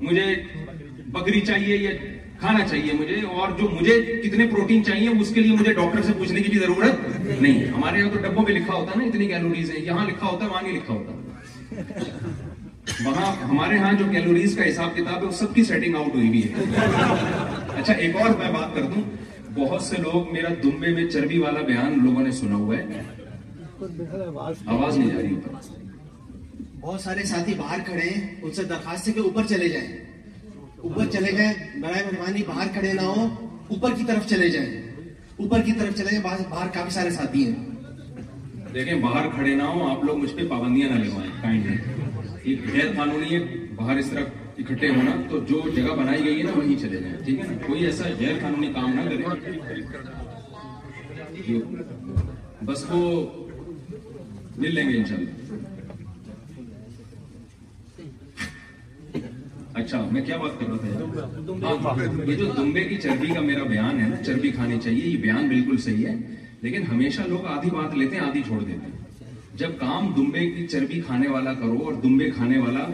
مجھے 0.00 0.24
بکری 1.12 1.40
چاہیے 1.50 1.76
یا 1.76 1.90
کھانا 2.40 2.66
چاہیے 2.68 2.92
مجھے 2.98 3.20
اور 3.40 3.50
جو 3.58 3.68
مجھے 3.78 4.00
کتنے 4.22 4.46
پروٹین 4.50 4.84
چاہیے 4.84 5.08
اس 5.20 5.32
کے 5.34 5.40
لیے 5.40 5.52
مجھے 5.60 5.72
ڈاکٹر 5.72 6.02
سے 6.06 6.12
پوچھنے 6.18 6.42
کی 6.42 6.50
بھی 6.50 6.58
ضرورت 6.58 7.00
نہیں 7.24 7.64
ہمارے 7.74 7.98
یہاں 7.98 8.10
تو 8.14 8.18
ڈبوں 8.26 8.44
پہ 8.46 8.52
لکھا 8.52 8.74
ہوتا 8.74 8.90
ہے 8.92 9.00
نا 9.02 9.04
اتنی 9.08 9.26
کیلوریز 9.28 9.70
ہیں 9.74 9.80
یہاں 9.84 10.06
لکھا 10.06 10.26
ہوتا 10.26 10.44
ہے 10.44 10.50
وہاں 10.50 10.62
نہیں 10.62 10.76
لکھا 10.76 10.92
ہوتا 10.92 12.26
وہاں 13.08 13.32
ہمارے 13.48 13.78
ہاں 13.78 13.92
جو 13.98 14.04
کیلوریز 14.12 14.56
کا 14.56 14.68
حساب 14.68 14.94
کتاب 14.96 15.22
ہے 15.22 15.26
وہ 15.26 15.32
سب 15.40 15.54
کی 15.54 15.64
سیٹنگ 15.70 15.96
آؤٹ 15.96 16.14
ہوئی 16.14 16.28
بھی 16.30 16.42
ہے 16.48 16.64
اچھا 17.76 17.92
ایک 17.92 18.16
اور 18.20 18.30
میں 18.38 18.52
بات 18.52 18.74
کر 18.74 18.82
دوں 18.94 19.02
بہت 19.58 19.82
سے 19.82 19.96
لوگ 20.06 20.32
میرا 20.32 20.48
دمبے 20.62 20.94
میں 20.96 21.08
چربی 21.10 21.38
والا 21.38 21.60
بیان 21.72 21.98
لوگوں 22.04 22.22
نے 22.24 22.30
سنا 22.40 22.54
ہوا 22.66 22.76
ہے 22.78 23.00
آواز 24.20 24.98
نہیں 24.98 25.08
جا 25.10 25.20
رہی 25.22 25.34
اوپر 25.34 25.60
بہت 26.80 27.00
سارے 27.00 27.22
ساتھی 27.30 27.54
باہر 27.58 27.78
کھڑے 27.86 28.08
ہیں 28.08 28.34
ان 28.42 28.52
سے 28.58 28.64
درخواست 28.74 29.08
ہے 29.08 29.12
کہ 29.12 29.20
اوپر 29.20 29.46
چلے 29.48 29.68
جائیں 29.68 29.86
اوپر 30.86 31.06
چلے 31.12 31.30
جائیں 31.36 31.52
برائے 31.82 32.02
مہربانی 32.04 32.42
باہر 32.46 32.66
کھڑے 32.72 32.92
نہ 32.92 33.00
ہو 33.02 33.22
اوپر 33.74 33.94
کی 33.96 34.04
طرف 34.08 34.26
چلے 34.30 34.48
جائیں 34.50 34.68
اوپر 35.44 35.62
کی 35.66 35.72
طرف 35.78 35.94
چلے 35.98 36.10
جائیں 36.10 36.22
باہر 36.50 36.68
کافی 36.74 36.90
سارے 36.94 37.10
ساتھی 37.16 37.44
ہیں 37.46 38.74
دیکھیں 38.74 38.94
باہر 39.02 39.26
کھڑے 39.34 39.54
نہ 39.56 39.62
ہو 39.74 39.86
آپ 39.88 40.04
لوگ 40.04 40.18
مجھ 40.18 40.32
پہ 40.36 40.46
پابندیاں 40.48 40.88
نہ 40.90 40.98
لگوائیں 41.04 41.30
کائنڈلی 41.42 42.50
یہ 42.52 42.56
غیر 42.72 42.92
قانونی 42.96 43.34
ہے 43.34 43.38
باہر 43.76 43.96
اس 44.02 44.10
طرح 44.10 44.24
اکٹھے 44.64 44.88
ہونا 44.96 45.16
تو 45.30 45.38
جو 45.48 45.60
جگہ 45.76 45.94
بنائی 46.00 46.24
گئی 46.24 46.38
ہے 46.38 46.44
نا 46.44 46.52
وہیں 46.58 46.78
چلے 46.82 47.00
جائیں 47.00 47.16
ٹھیک 47.24 47.38
ہے 47.40 47.46
نا 47.50 47.66
کوئی 47.66 47.84
ایسا 47.86 48.04
غیر 48.20 48.38
قانونی 48.42 48.72
کام 48.74 48.92
نہ 48.94 49.08
کرے 49.08 49.82
بس 52.66 52.84
وہ 52.90 53.26
مل 54.58 54.74
لیں 54.74 54.88
گے 54.90 54.96
انشاءاللہ 54.98 55.76
اچھا 59.80 60.00
میں 60.12 60.20
کیا 60.26 60.36
بات 60.42 60.58
کر 60.60 60.66
رہا 60.68 60.76
تھا 60.76 61.24
ہاں، 61.66 61.74
ہاں، 61.84 61.92
ہاں، 61.98 62.28
یہ 62.28 62.34
جو 62.36 62.44
دمبے 62.56 62.84
کی 62.88 62.96
چربی 63.02 63.26
کا 63.34 63.40
میرا 63.40 63.62
بیان 63.72 64.00
ہے 64.00 64.08
نا 64.08 64.22
چربی 64.26 64.50
کھانی 64.54 64.78
چاہیے 64.84 65.02
یہ 65.08 65.16
بیان 65.22 65.48
بالکل 65.48 65.76
صحیح 65.86 66.06
ہے 66.06 66.14
لیکن 66.62 66.86
ہمیشہ 66.92 67.22
لوگ 67.32 67.46
آدھی 67.56 67.70
بات 67.72 67.94
لیتے 67.98 68.16
ہیں 68.16 68.22
آدھی 68.26 68.42
چھوڑ 68.46 68.60
دیتے 68.62 68.86
ہیں 68.86 68.96
جب 69.62 69.70
کام 69.80 70.10
دمبے 70.16 70.48
کی 70.54 70.66
چربی 70.72 71.00
کھانے 71.06 71.28
والا 71.28 71.52
کرو 71.60 71.82
اور 71.84 71.92
دمبے 72.02 72.30
کھانے 72.36 72.58
والا 72.64 72.84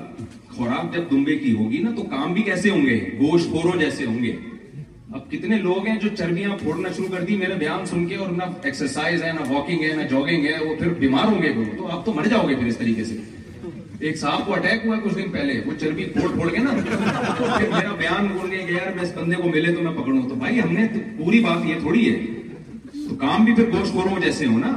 خوراک 0.56 0.94
جب 0.94 1.10
دمبے 1.10 1.36
کی 1.38 1.54
ہوگی 1.56 1.78
نا 1.84 1.90
تو 1.96 2.02
کام 2.16 2.32
بھی 2.34 2.42
کیسے 2.42 2.70
ہوں 2.70 2.86
گے 2.86 2.98
گوشت 3.20 3.50
خورو 3.52 3.78
جیسے 3.80 4.04
ہوں 4.06 4.22
گے 4.22 4.34
اب 5.12 5.30
کتنے 5.30 5.56
لوگ 5.62 5.86
ہیں 5.86 5.98
جو 6.02 6.08
چربیاں 6.18 6.56
پھوڑنا 6.62 6.88
شروع 6.96 7.08
کر 7.12 7.24
دی 7.24 7.36
میرے 7.42 7.54
بیان 7.58 7.84
سن 7.86 8.06
کے 8.08 8.16
اور 8.24 8.30
نہ 8.38 8.44
ایکسرسائز 8.70 9.22
ہے 9.22 9.32
نہ 9.32 9.50
واکنگ 9.50 9.82
ہے 9.84 9.92
نہ 10.02 10.06
جاگنگ 10.10 10.46
ہے 10.46 10.58
وہ 10.64 10.74
پھر 10.78 10.92
بیمار 11.02 11.24
ہوں 11.32 11.42
گے 11.42 11.52
تو 11.76 11.90
آپ 11.96 12.04
تو 12.06 12.12
مر 12.18 12.26
جاؤ 12.34 12.48
گے 12.48 12.54
پھر 12.62 12.66
اس 12.72 12.76
طریقے 12.78 13.04
سے 13.10 13.16
ایک 14.06 14.16
صاحب 14.18 14.46
کو 14.46 14.52
اٹیک 14.54 14.84
ہوا 14.86 14.96
کچھ 15.02 15.14
دن 15.14 15.30
پہلے 15.32 15.52
وہ 15.66 15.72
چربی 15.80 16.04
پھوڑ 16.14 16.28
پھوڑ 16.32 16.48
کے 16.54 16.58
نا 16.62 16.70
پھر 16.80 17.68
میرا 17.72 17.94
بیان 17.98 18.26
بول 18.32 18.48
رہے 18.50 18.62
کہ 18.66 18.72
یار 18.72 18.90
میں 18.96 19.02
اس 19.02 19.12
بندے 19.16 19.36
کو 19.42 19.48
ملے 19.54 19.72
تو 19.74 19.82
میں 19.82 19.92
پکڑوں 20.00 20.28
تو 20.28 20.34
بھائی 20.42 20.60
ہم 20.60 20.72
نے 20.72 20.84
پوری 21.18 21.40
بات 21.46 21.64
یہ 21.66 21.78
تھوڑی 21.82 22.02
ہے 22.08 22.42
تو 23.08 23.14
کام 23.22 23.44
بھی 23.44 23.54
پھر 23.54 23.70
گوشت 23.72 23.92
خوروں 23.92 24.20
جیسے 24.24 24.46
ہو 24.52 24.58
نا 24.58 24.72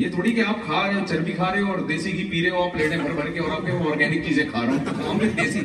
یہ 0.00 0.08
تھوڑی 0.14 0.30
کہ 0.32 0.40
آپ 0.48 0.64
کھا 0.64 0.82
رہے 0.86 0.98
ہو 0.98 1.04
چربی 1.08 1.32
کھا 1.36 1.52
رہے 1.52 1.60
ہو 1.60 1.70
اور 1.72 1.86
دیسی 1.92 2.12
گھی 2.18 2.28
پی 2.30 2.42
رہے 2.42 2.50
ہو 2.56 2.62
آپ 2.64 2.72
پلیٹیں 2.72 2.96
بھر 2.98 3.12
بھر 3.20 3.30
کے 3.34 3.40
اور 3.40 3.50
آپ 3.60 3.68
وہ 3.74 3.90
آرگینک 3.92 4.26
چیزیں 4.26 4.44
کھا 4.50 4.64
رہے 4.66 4.72
ہو 4.72 4.84
تو 4.90 4.98
کام 5.04 5.18
بھی 5.18 5.28
دیسی 5.40 5.60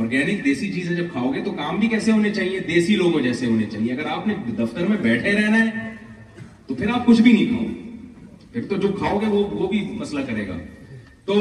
آرگینک 0.00 0.44
دیسی 0.44 0.72
چیزیں 0.72 0.94
جب 0.96 1.10
کھاؤ 1.12 1.32
گے 1.32 1.42
تو 1.44 1.52
کام 1.60 1.80
بھی 1.80 1.88
کیسے 1.88 2.12
ہونے 2.12 2.30
چاہیے 2.40 2.58
دیسی 2.72 2.96
لوگوں 3.04 3.20
جیسے 3.28 3.46
ہونے 3.46 3.66
چاہیے 3.72 3.92
اگر 3.92 4.06
آپ 4.16 4.26
نے 4.26 4.34
دفتر 4.64 4.86
میں 4.92 4.96
بیٹھے 5.02 5.32
رہنا 5.42 5.64
ہے 5.66 5.88
تو 6.66 6.74
پھر 6.74 6.90
آپ 6.94 7.06
کچھ 7.06 7.22
بھی 7.22 7.32
نہیں 7.32 7.48
کھاؤ 7.56 8.50
پھر 8.52 8.66
تو 8.70 8.76
جو 8.86 8.92
کھاؤ 8.98 9.18
گے 9.20 9.26
وہ 9.38 9.44
وہ 9.62 9.68
بھی 9.68 9.80
مسئلہ 9.98 10.20
کرے 10.30 10.46
گا 10.48 10.58
تو 11.24 11.38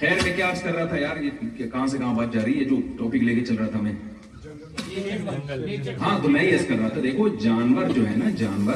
خیر 0.00 0.20
میں 0.24 0.32
کیا 0.36 0.46
آج 0.48 0.62
کر 0.62 0.74
رہا 0.74 0.84
تھا 0.86 0.96
یار 0.98 1.16
یہ 1.22 1.68
کہاں 1.72 1.86
سے 1.92 1.98
کہاں 1.98 2.14
بات 2.14 2.32
جا 2.32 2.40
رہی 2.44 2.58
ہے 2.58 2.64
جو 2.64 2.76
ٹاپک 2.98 3.22
لے 3.24 3.34
کے 3.34 3.44
چل 3.44 3.54
رہا 3.58 3.68
تھا 3.68 3.80
میں 3.82 3.92
ہاں 6.00 6.18
تو 6.22 6.28
میں 6.30 6.42
اس 6.48 6.60
اس 6.60 6.66
کر 6.68 6.78
رہا 6.80 6.88
تھا 6.88 7.00
دیکھو 7.02 7.26
جانور 7.42 7.82
جانور 7.82 7.90
جو 7.96 8.06
ہے 8.08 8.14
نا 8.16 8.74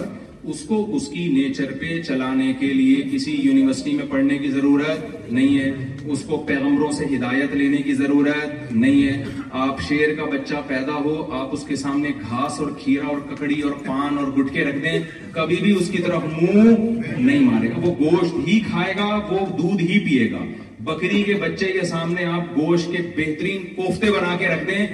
کو 0.69 0.99
کی 1.13 1.27
نیچر 1.33 1.73
پہ 1.81 2.01
چلانے 2.07 2.53
کے 2.61 2.73
لیے 2.75 3.03
کسی 3.13 3.33
یونیورسٹی 3.43 3.93
میں 3.97 4.07
پڑھنے 4.11 4.39
کی 4.39 4.51
ضرورت 4.51 5.31
نہیں 5.33 5.59
ہے 5.59 5.71
اس 6.13 6.25
کو 6.29 6.37
پیغمبروں 6.49 6.91
سے 6.93 7.05
ہدایت 7.15 7.55
لینے 7.63 7.77
کی 7.89 7.95
ضرورت 8.03 8.73
نہیں 8.73 9.07
ہے 9.09 9.45
آپ 9.67 9.81
شیر 9.89 10.15
کا 10.21 10.25
بچہ 10.33 10.61
پیدا 10.69 10.95
ہو 11.05 11.15
آپ 11.43 11.53
اس 11.53 11.65
کے 11.69 11.77
سامنے 11.85 12.11
گھاس 12.31 12.59
اور 12.61 12.71
کھیرا 12.83 13.07
اور 13.13 13.21
ککڑی 13.31 13.61
اور 13.71 13.79
پان 13.87 14.19
اور 14.19 14.33
گٹکے 14.39 14.65
رکھ 14.71 14.83
دیں 14.85 14.99
کبھی 15.39 15.57
بھی 15.63 15.77
اس 15.81 15.91
کی 15.93 16.03
طرف 16.09 16.25
منہ 16.43 16.69
نہیں 16.69 17.41
مارے 17.51 17.71
گا 17.71 17.87
وہ 17.87 17.95
گوشت 18.05 18.47
ہی 18.49 18.59
کھائے 18.71 18.95
گا 18.99 19.11
وہ 19.31 19.47
دودھ 19.63 19.83
ہی 19.83 19.99
پیے 20.09 20.31
گا 20.33 20.45
بکری 20.85 21.23
کے 21.23 21.35
بچے 21.41 21.67
کے 21.73 21.83
سامنے 21.87 22.25
آپ 22.37 22.57
گوشت 22.57 22.91
کے 22.93 23.03
بہترین 23.17 23.65
کوفتے 23.77 24.11
بنا 24.13 24.37
کے 24.39 24.49
رکھ 24.49 24.65
دیں 24.69 24.87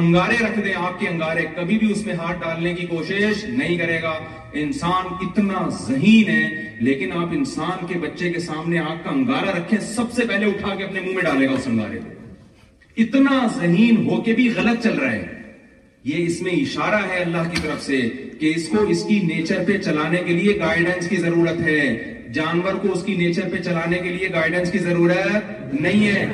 انگارے 0.00 0.36
رکھ 0.44 0.58
دیں 0.64 0.72
آپ 0.86 0.98
کے 1.00 1.08
انگارے 1.08 1.44
کبھی 1.56 1.78
بھی 1.78 1.90
اس 1.92 2.04
میں 2.06 2.14
ہاتھ 2.14 2.40
ڈالنے 2.40 2.74
کی 2.74 2.86
کوشش 2.86 3.44
نہیں 3.48 3.76
کرے 3.78 4.00
گا 4.02 4.12
انسان 4.64 5.14
اتنا 5.26 5.66
ذہین 5.86 6.28
ہے 6.30 6.42
لیکن 6.86 7.12
آپ 7.22 7.34
انسان 7.38 7.86
کے 7.86 7.98
بچے 8.06 8.30
کے 8.32 8.40
سامنے 8.50 8.78
آپ 8.78 9.02
کا 9.04 9.10
انگارا 9.10 9.56
رکھیں 9.58 9.78
سب 9.94 10.12
سے 10.16 10.26
پہلے 10.28 10.46
اٹھا 10.52 10.74
کے 10.74 10.84
اپنے 10.84 11.00
منہ 11.00 11.14
میں 11.14 11.22
ڈالے 11.30 11.46
گا 11.48 11.52
اس 11.58 11.66
انگارے 11.72 11.98
اتنا 13.02 13.46
ذہین 13.60 14.06
ہو 14.08 14.20
کے 14.28 14.34
بھی 14.40 14.50
غلط 14.56 14.82
چل 14.84 14.98
رہا 14.98 15.12
ہے 15.12 15.26
یہ 16.12 16.24
اس 16.26 16.40
میں 16.42 16.52
اشارہ 16.60 17.00
ہے 17.10 17.22
اللہ 17.22 17.48
کی 17.54 17.60
طرف 17.62 17.82
سے 17.82 18.00
کہ 18.40 18.52
اس 18.56 18.68
کو 18.68 18.82
اس 18.94 19.04
کی 19.08 19.18
نیچر 19.34 19.64
پہ 19.66 19.76
چلانے 19.84 20.22
کے 20.26 20.32
لیے 20.42 20.58
گائیڈنس 20.60 21.08
کی 21.08 21.16
ضرورت 21.26 21.60
ہے 21.66 21.78
جانور 22.34 22.74
کو 22.82 22.92
اس 22.92 23.02
کی 23.04 23.14
نیچر 23.16 23.48
پہ 23.52 23.62
چلانے 23.62 23.98
کے 24.02 24.10
لیے 24.10 24.28
گائیڈنس 24.32 24.70
کی 24.72 24.78
ضرورت 24.78 25.72
نہیں 25.80 26.06
ہے 26.06 26.24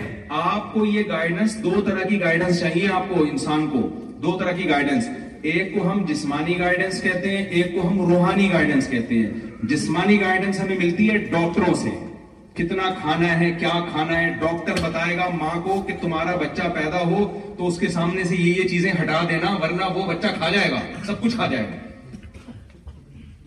آپ 0.43 0.73
کو 0.73 0.85
یہ 0.87 1.03
گائیڈنس 1.09 1.57
دو 1.65 1.81
طرح 1.87 2.09
کی 2.09 2.21
گائیڈنس 2.21 2.61
چاہیے 2.61 2.89
آپ 2.93 3.09
کو 3.09 3.23
انسان 3.31 3.67
کو 3.71 3.81
دو 4.23 4.37
طرح 4.39 4.53
کی 4.59 4.69
گائیڈنس 4.71 5.09
ایک 5.53 5.75
کو 5.75 5.91
ہم 5.91 6.05
جسمانی 6.09 6.59
گائیڈنس 6.59 7.01
کہتے 7.03 7.37
ہیں 7.37 7.45
ایک 7.59 7.75
کو 7.75 7.87
ہم 7.89 8.01
روحانی 8.11 8.53
گائیڈنس 8.53 8.89
کہتے 8.91 9.19
ہیں 9.19 9.67
جسمانی 9.73 10.21
گائیڈنس 10.21 10.61
ہمیں 10.61 10.77
ملتی 10.79 11.09
ہے 11.11 11.17
ڈاکٹروں 11.37 11.75
سے 11.83 11.91
کتنا 12.61 12.93
کھانا 13.01 13.39
ہے 13.41 13.51
کیا 13.59 13.73
کھانا 13.91 14.19
ہے 14.21 14.31
ڈاکٹر 14.41 14.81
بتائے 14.89 15.17
گا 15.17 15.29
ماں 15.41 15.55
کو 15.65 15.81
کہ 15.87 15.97
تمہارا 16.01 16.37
بچہ 16.45 16.69
پیدا 16.75 17.01
ہو 17.11 17.25
تو 17.59 17.67
اس 17.67 17.79
کے 17.79 17.89
سامنے 17.97 18.25
سے 18.29 18.37
یہ 18.37 18.61
یہ 18.63 18.69
چیزیں 18.69 18.93
ہٹا 19.03 19.23
دینا 19.31 19.55
ورنہ 19.65 19.93
وہ 19.97 20.07
بچہ 20.15 20.35
کھا 20.39 20.49
جائے 20.55 20.71
گا 20.71 20.81
سب 21.07 21.21
کچھ 21.23 21.35
کھا 21.37 21.47
جائے 21.47 21.67
گا 21.73 21.85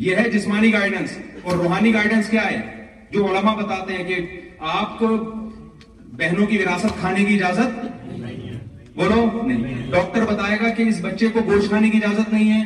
یہ 0.06 0.16
ہے 0.16 0.30
جسمانی 0.32 0.72
گائیڈنس 0.74 1.18
اور 1.43 1.56
روحانی 1.62 1.93
گائیڈنس 1.93 2.30
کیا 2.30 2.43
ہے 2.50 2.60
جو 3.12 3.26
علماء 3.30 3.54
بتاتے 3.56 3.93
ہیں 3.95 4.04
کہ 4.08 4.20
آپ 4.74 4.97
کو 5.00 5.08
بہنوں 6.22 6.45
کی 6.52 6.58
وراثت 6.62 6.93
کھانے 7.00 7.26
کی 7.26 7.34
اجازت 7.39 8.08
بولو 9.00 9.18
نہیں 9.47 9.91
ڈاکٹر 9.91 10.26
بتائے 10.32 10.58
گا 10.62 10.70
کہ 10.78 10.84
اس 10.91 11.00
بچے 11.04 11.28
کو 11.34 11.39
گوشت 11.50 11.68
کھانے 11.74 11.89
کی 11.89 12.00
اجازت 12.04 12.34
نہیں 12.34 12.52
ہے 12.54 12.62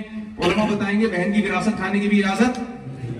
علماء 0.47 0.65
بتائیں 0.73 0.99
گے 0.99 1.07
بہن 1.15 1.33
کی 1.33 1.47
وراثت 1.47 1.77
کھانے 1.81 1.99
کی 1.99 2.07
بھی 2.13 2.23
اجازت 2.23 2.59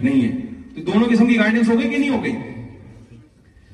نہیں 0.04 0.22
ہے 0.22 0.32
تو 0.76 0.92
دونوں 0.92 1.10
قسم 1.16 1.28
کی 1.28 1.38
گائیڈنس 1.40 1.70
ہو 1.70 1.80
گئی 1.82 1.90
کہ 1.90 1.98
نہیں 1.98 2.16
ہو 2.18 2.24
گئی 2.24 3.18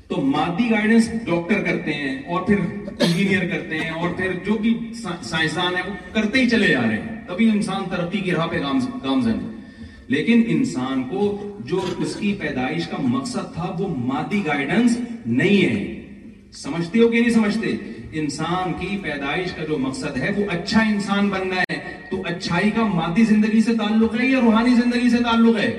تو 0.07 0.21
مادی 0.37 0.71
گائیڈنس 0.71 1.09
ڈاکٹر 1.25 1.63
کرتے 1.65 1.93
ہیں 1.99 2.17
اور 2.33 2.41
پھر 2.47 2.59
انجینئر 2.87 3.47
کرتے 3.51 3.79
ہیں 3.79 3.89
اور 3.99 4.15
پھر 4.17 4.33
جو 4.45 4.57
بھی 4.61 4.73
سائنسدان 5.03 5.75
ہیں 5.75 5.83
وہ 5.89 5.95
کرتے 6.15 6.41
ہی 6.41 6.49
چلے 6.49 6.67
جا 6.73 6.81
رہے 6.87 6.99
ہیں 7.01 7.19
تبھی 7.27 7.49
انسان 7.53 7.89
ترقی 7.91 8.19
کی 8.19 8.31
راہ 8.39 8.47
پہ 8.55 8.59
گامزن 8.61 9.31
ہے 9.39 9.57
لیکن 10.14 10.41
انسان 10.57 11.01
کو 11.10 11.24
جو 11.70 11.80
اس 12.03 12.16
کی 12.20 12.34
پیدائش 12.39 12.88
کا 12.91 12.97
مقصد 13.10 13.53
تھا 13.53 13.74
وہ 13.80 13.88
مادی 14.05 14.41
گائیڈنس 14.45 14.97
نہیں 15.26 15.66
ہے 15.66 16.51
سمجھتے 16.62 16.99
ہو 16.99 17.07
کہ 17.07 17.20
نہیں 17.20 17.34
سمجھتے 17.34 17.72
انسان 18.22 18.72
کی 18.80 18.97
پیدائش 19.03 19.51
کا 19.57 19.64
جو 19.68 19.78
مقصد 19.80 20.18
ہے 20.22 20.30
وہ 20.38 20.45
اچھا 20.53 20.82
انسان 20.93 21.30
بننا 21.34 21.62
ہے 21.72 21.78
تو 22.12 22.22
اچھائی 22.32 22.72
کا 22.78 22.86
مادی 22.93 23.24
زندگی 23.34 23.62
سے 23.68 23.76
تعلق 23.82 24.16
ہے 24.22 24.26
یا 24.28 24.39
روحانی 24.45 24.74
زندگی 24.82 25.10
سے 25.10 25.24
تعلق 25.28 25.60
ہے 25.64 25.70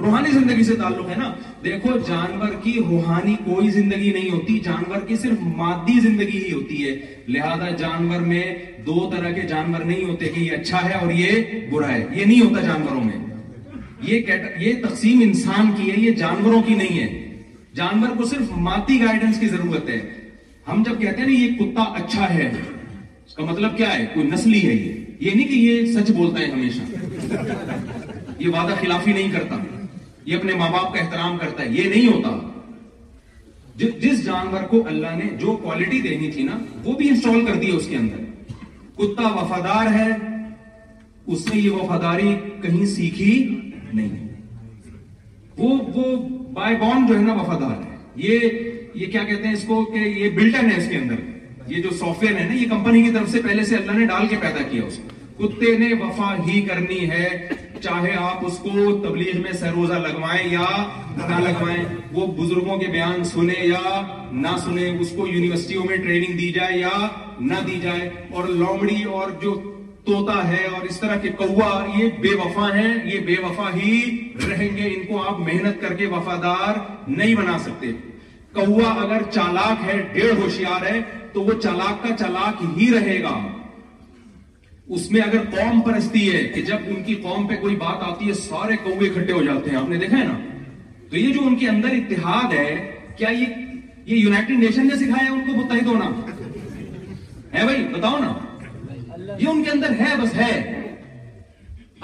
روحانی 0.00 0.30
زندگی 0.32 0.62
سے 0.64 0.74
تعلق 0.82 1.08
ہے 1.10 1.16
نا 1.22 1.32
دیکھو 1.64 1.96
جانور 2.08 2.58
کی 2.62 2.72
روحانی 2.88 3.34
کوئی 3.44 3.70
زندگی 3.78 4.10
نہیں 4.18 4.30
ہوتی 4.38 4.58
جانور 4.66 5.06
کی 5.06 5.16
صرف 5.26 5.46
مادی 5.62 5.98
زندگی 6.08 6.44
ہی 6.44 6.52
ہوتی 6.52 6.82
ہے 6.86 6.96
لہذا 7.36 7.70
جانور 7.86 8.26
میں 8.32 8.44
دو 8.90 9.08
طرح 9.16 9.30
کے 9.40 9.48
جانور 9.54 9.84
نہیں 9.92 10.04
ہوتے 10.10 10.28
کہ 10.34 10.40
یہ 10.40 10.56
اچھا 10.60 10.84
ہے 10.88 10.92
اور 11.04 11.12
یہ 11.22 11.58
برا 11.72 11.92
ہے 11.94 12.04
یہ 12.20 12.24
نہیں 12.24 12.40
ہوتا 12.48 12.66
جانوروں 12.66 13.04
میں 13.04 13.26
یہ 14.06 14.74
تقسیم 14.82 15.20
انسان 15.24 15.70
کی 15.76 15.90
ہے 15.90 15.98
یہ 16.00 16.10
جانوروں 16.24 16.62
کی 16.62 16.74
نہیں 16.74 16.98
ہے 16.98 17.24
جانور 17.76 18.16
کو 18.16 18.24
صرف 18.28 18.50
ماتی 18.66 19.00
گائیڈنس 19.04 19.38
کی 19.40 19.46
ضرورت 19.48 19.88
ہے 19.88 19.98
ہم 20.68 20.82
جب 20.86 21.00
کہتے 21.00 21.20
ہیں 21.20 21.26
نا 21.28 21.32
یہ 21.32 21.54
کتا 21.58 21.82
اچھا 22.02 22.28
ہے 22.34 22.50
اس 23.26 23.34
کا 23.34 23.44
مطلب 23.44 23.76
کیا 23.76 23.92
ہے 23.98 24.04
کوئی 24.14 24.26
نسلی 24.26 24.60
ہے 24.66 24.72
یہ 24.72 25.04
یہ 25.26 25.34
نہیں 25.34 25.48
کہ 25.48 25.54
یہ 25.54 25.92
سچ 25.92 26.10
بولتا 26.16 26.40
ہے 26.40 26.46
ہمیشہ 26.50 27.36
یہ 28.38 28.48
وعدہ 28.56 28.74
خلافی 28.80 29.12
نہیں 29.12 29.32
کرتا 29.32 29.56
یہ 30.24 30.36
اپنے 30.36 30.52
ماں 30.58 30.68
باپ 30.72 30.92
کا 30.94 31.00
احترام 31.00 31.36
کرتا 31.38 31.62
ہے 31.62 31.68
یہ 31.72 31.88
نہیں 31.94 32.06
ہوتا 32.12 32.36
جس 34.02 34.24
جانور 34.24 34.62
کو 34.70 34.82
اللہ 34.88 35.14
نے 35.16 35.28
جو 35.40 35.56
کوالٹی 35.62 36.00
دینی 36.08 36.30
تھی 36.32 36.42
نا 36.44 36.58
وہ 36.84 36.92
بھی 36.98 37.08
انسٹال 37.08 37.44
کر 37.46 37.56
دی 37.60 37.70
اس 37.76 37.86
کے 37.90 37.96
اندر 37.96 38.24
کتا 38.98 39.28
وفادار 39.34 39.92
ہے 39.94 40.10
اس 41.34 41.46
نے 41.52 41.60
یہ 41.60 41.70
وفاداری 41.70 42.34
کہیں 42.62 42.84
سیکھی 42.96 43.34
نہیں 43.94 44.26
وہ 45.58 45.76
وہ 45.94 46.16
بائی 46.54 46.76
بانڈ 46.80 47.08
جو 47.08 47.14
ہے 47.16 47.20
نا 47.22 47.32
وفادار 47.42 47.82
ہے 47.84 47.96
یہ 48.24 48.48
یہ 49.02 49.06
کیا 49.12 49.22
کہتے 49.24 49.46
ہیں 49.46 49.52
اس 49.54 49.64
کو 49.66 49.84
کہ 49.92 49.98
یہ 49.98 50.30
بلٹن 50.36 50.70
ہے 50.70 50.76
اس 50.76 50.88
کے 50.90 50.96
اندر 50.96 51.70
یہ 51.74 51.82
جو 51.82 51.90
سافٹ 52.00 52.22
ویئر 52.22 52.36
ہے 52.40 52.46
نا 52.48 52.54
یہ 52.54 52.68
کمپنی 52.68 53.02
کی 53.02 53.10
طرف 53.14 53.30
سے 53.30 53.40
پہلے 53.44 53.64
سے 53.70 53.76
اللہ 53.76 53.98
نے 53.98 54.06
ڈال 54.12 54.26
کے 54.28 54.36
پیدا 54.40 54.62
کیا 54.70 54.82
اس 54.84 54.98
کو 55.06 55.46
کتے 55.48 55.76
نے 55.78 55.92
وفا 56.02 56.34
ہی 56.46 56.60
کرنی 56.68 57.08
ہے 57.10 57.26
چاہے 57.82 58.14
آپ 58.28 58.44
اس 58.46 58.58
کو 58.62 58.92
تبلیغ 59.02 59.40
میں 59.42 59.52
سہروزہ 59.58 59.98
لگوائیں 60.06 60.48
یا 60.52 60.66
نہ 61.16 61.38
لگوائیں 61.44 61.84
وہ 62.12 62.26
بزرگوں 62.40 62.78
کے 62.78 62.86
بیان 62.96 63.22
سنے 63.34 63.58
یا 63.66 64.00
نہ 64.46 64.56
سنے 64.64 64.88
اس 65.00 65.12
کو 65.16 65.26
یونیورسٹیوں 65.28 65.84
میں 65.90 65.96
ٹریننگ 66.04 66.38
دی 66.38 66.50
جائے 66.52 66.78
یا 66.78 66.90
نہ 67.52 67.60
دی 67.66 67.78
جائے 67.82 68.08
اور 68.34 68.48
لومڑی 68.62 69.02
اور 69.18 69.30
جو 69.42 69.52
توتا 70.08 70.36
ہے 70.48 70.62
اور 70.76 70.84
اس 70.90 70.98
طرح 71.00 71.16
کے 71.22 71.28
کوا 71.40 71.70
یہ 71.98 72.08
بے 72.24 72.28
وفا 72.42 72.68
ہیں 72.76 72.92
یہ 73.12 73.18
بے 73.26 73.34
وفا 73.44 73.68
ہی 73.74 73.94
رہیں 74.50 74.70
گے 74.76 74.86
ان 74.94 75.02
کو 75.08 75.22
آپ 75.30 75.40
محنت 75.48 75.80
کر 75.80 75.94
کے 76.00 76.06
وفادار 76.14 76.78
نہیں 77.18 77.34
بنا 77.40 77.58
سکتے 77.66 77.90
کوا 78.58 78.90
اگر 79.04 79.22
چالاک 79.34 79.84
ہے 79.88 79.98
ڈیڑھ 80.12 80.38
ہوشیار 80.40 80.86
ہے 80.86 81.00
تو 81.32 81.42
وہ 81.48 81.58
چالاک 81.62 82.02
کا 82.06 82.14
چالاک 82.22 82.62
ہی 82.78 82.90
رہے 82.98 83.18
گا 83.22 83.36
اس 84.96 85.10
میں 85.14 85.20
اگر 85.20 85.44
قوم 85.56 85.80
پرستی 85.88 86.24
ہے 86.34 86.42
کہ 86.54 86.62
جب 86.70 86.88
ان 86.94 87.02
کی 87.06 87.14
قوم 87.24 87.46
پہ 87.46 87.56
کوئی 87.66 87.76
بات 87.84 88.02
آتی 88.12 88.28
ہے 88.28 88.34
سارے 88.42 88.76
کوے 88.84 89.08
اکٹھے 89.08 89.32
ہو 89.32 89.42
جاتے 89.48 89.70
ہیں 89.70 89.76
آپ 89.80 89.88
نے 89.88 89.96
دیکھا 90.04 90.18
ہے 90.18 90.24
نا 90.30 90.38
تو 91.10 91.16
یہ 91.18 91.32
جو 91.34 91.46
ان 91.46 91.56
کے 91.62 91.68
اندر 91.68 91.96
اتحاد 91.98 92.52
ہے 92.58 92.70
کیا 93.18 93.28
یہ 93.42 93.54
یہ 94.10 94.16
یونائٹیڈ 94.16 94.58
نیشن 94.64 94.86
نے 94.88 94.96
سکھایا 95.04 95.32
ان 95.32 95.40
کو 95.50 95.56
متحد 95.60 95.86
ہونا 95.86 96.08
ہے 97.54 97.64
بھائی 97.64 97.84
بتاؤ 97.94 98.18
نا 98.24 98.32
یہ 99.38 99.48
ان 99.48 99.62
کے 99.64 99.70
اندر 99.70 99.90
ہے 100.00 100.14
بس 100.22 100.34
ہے 100.36 100.50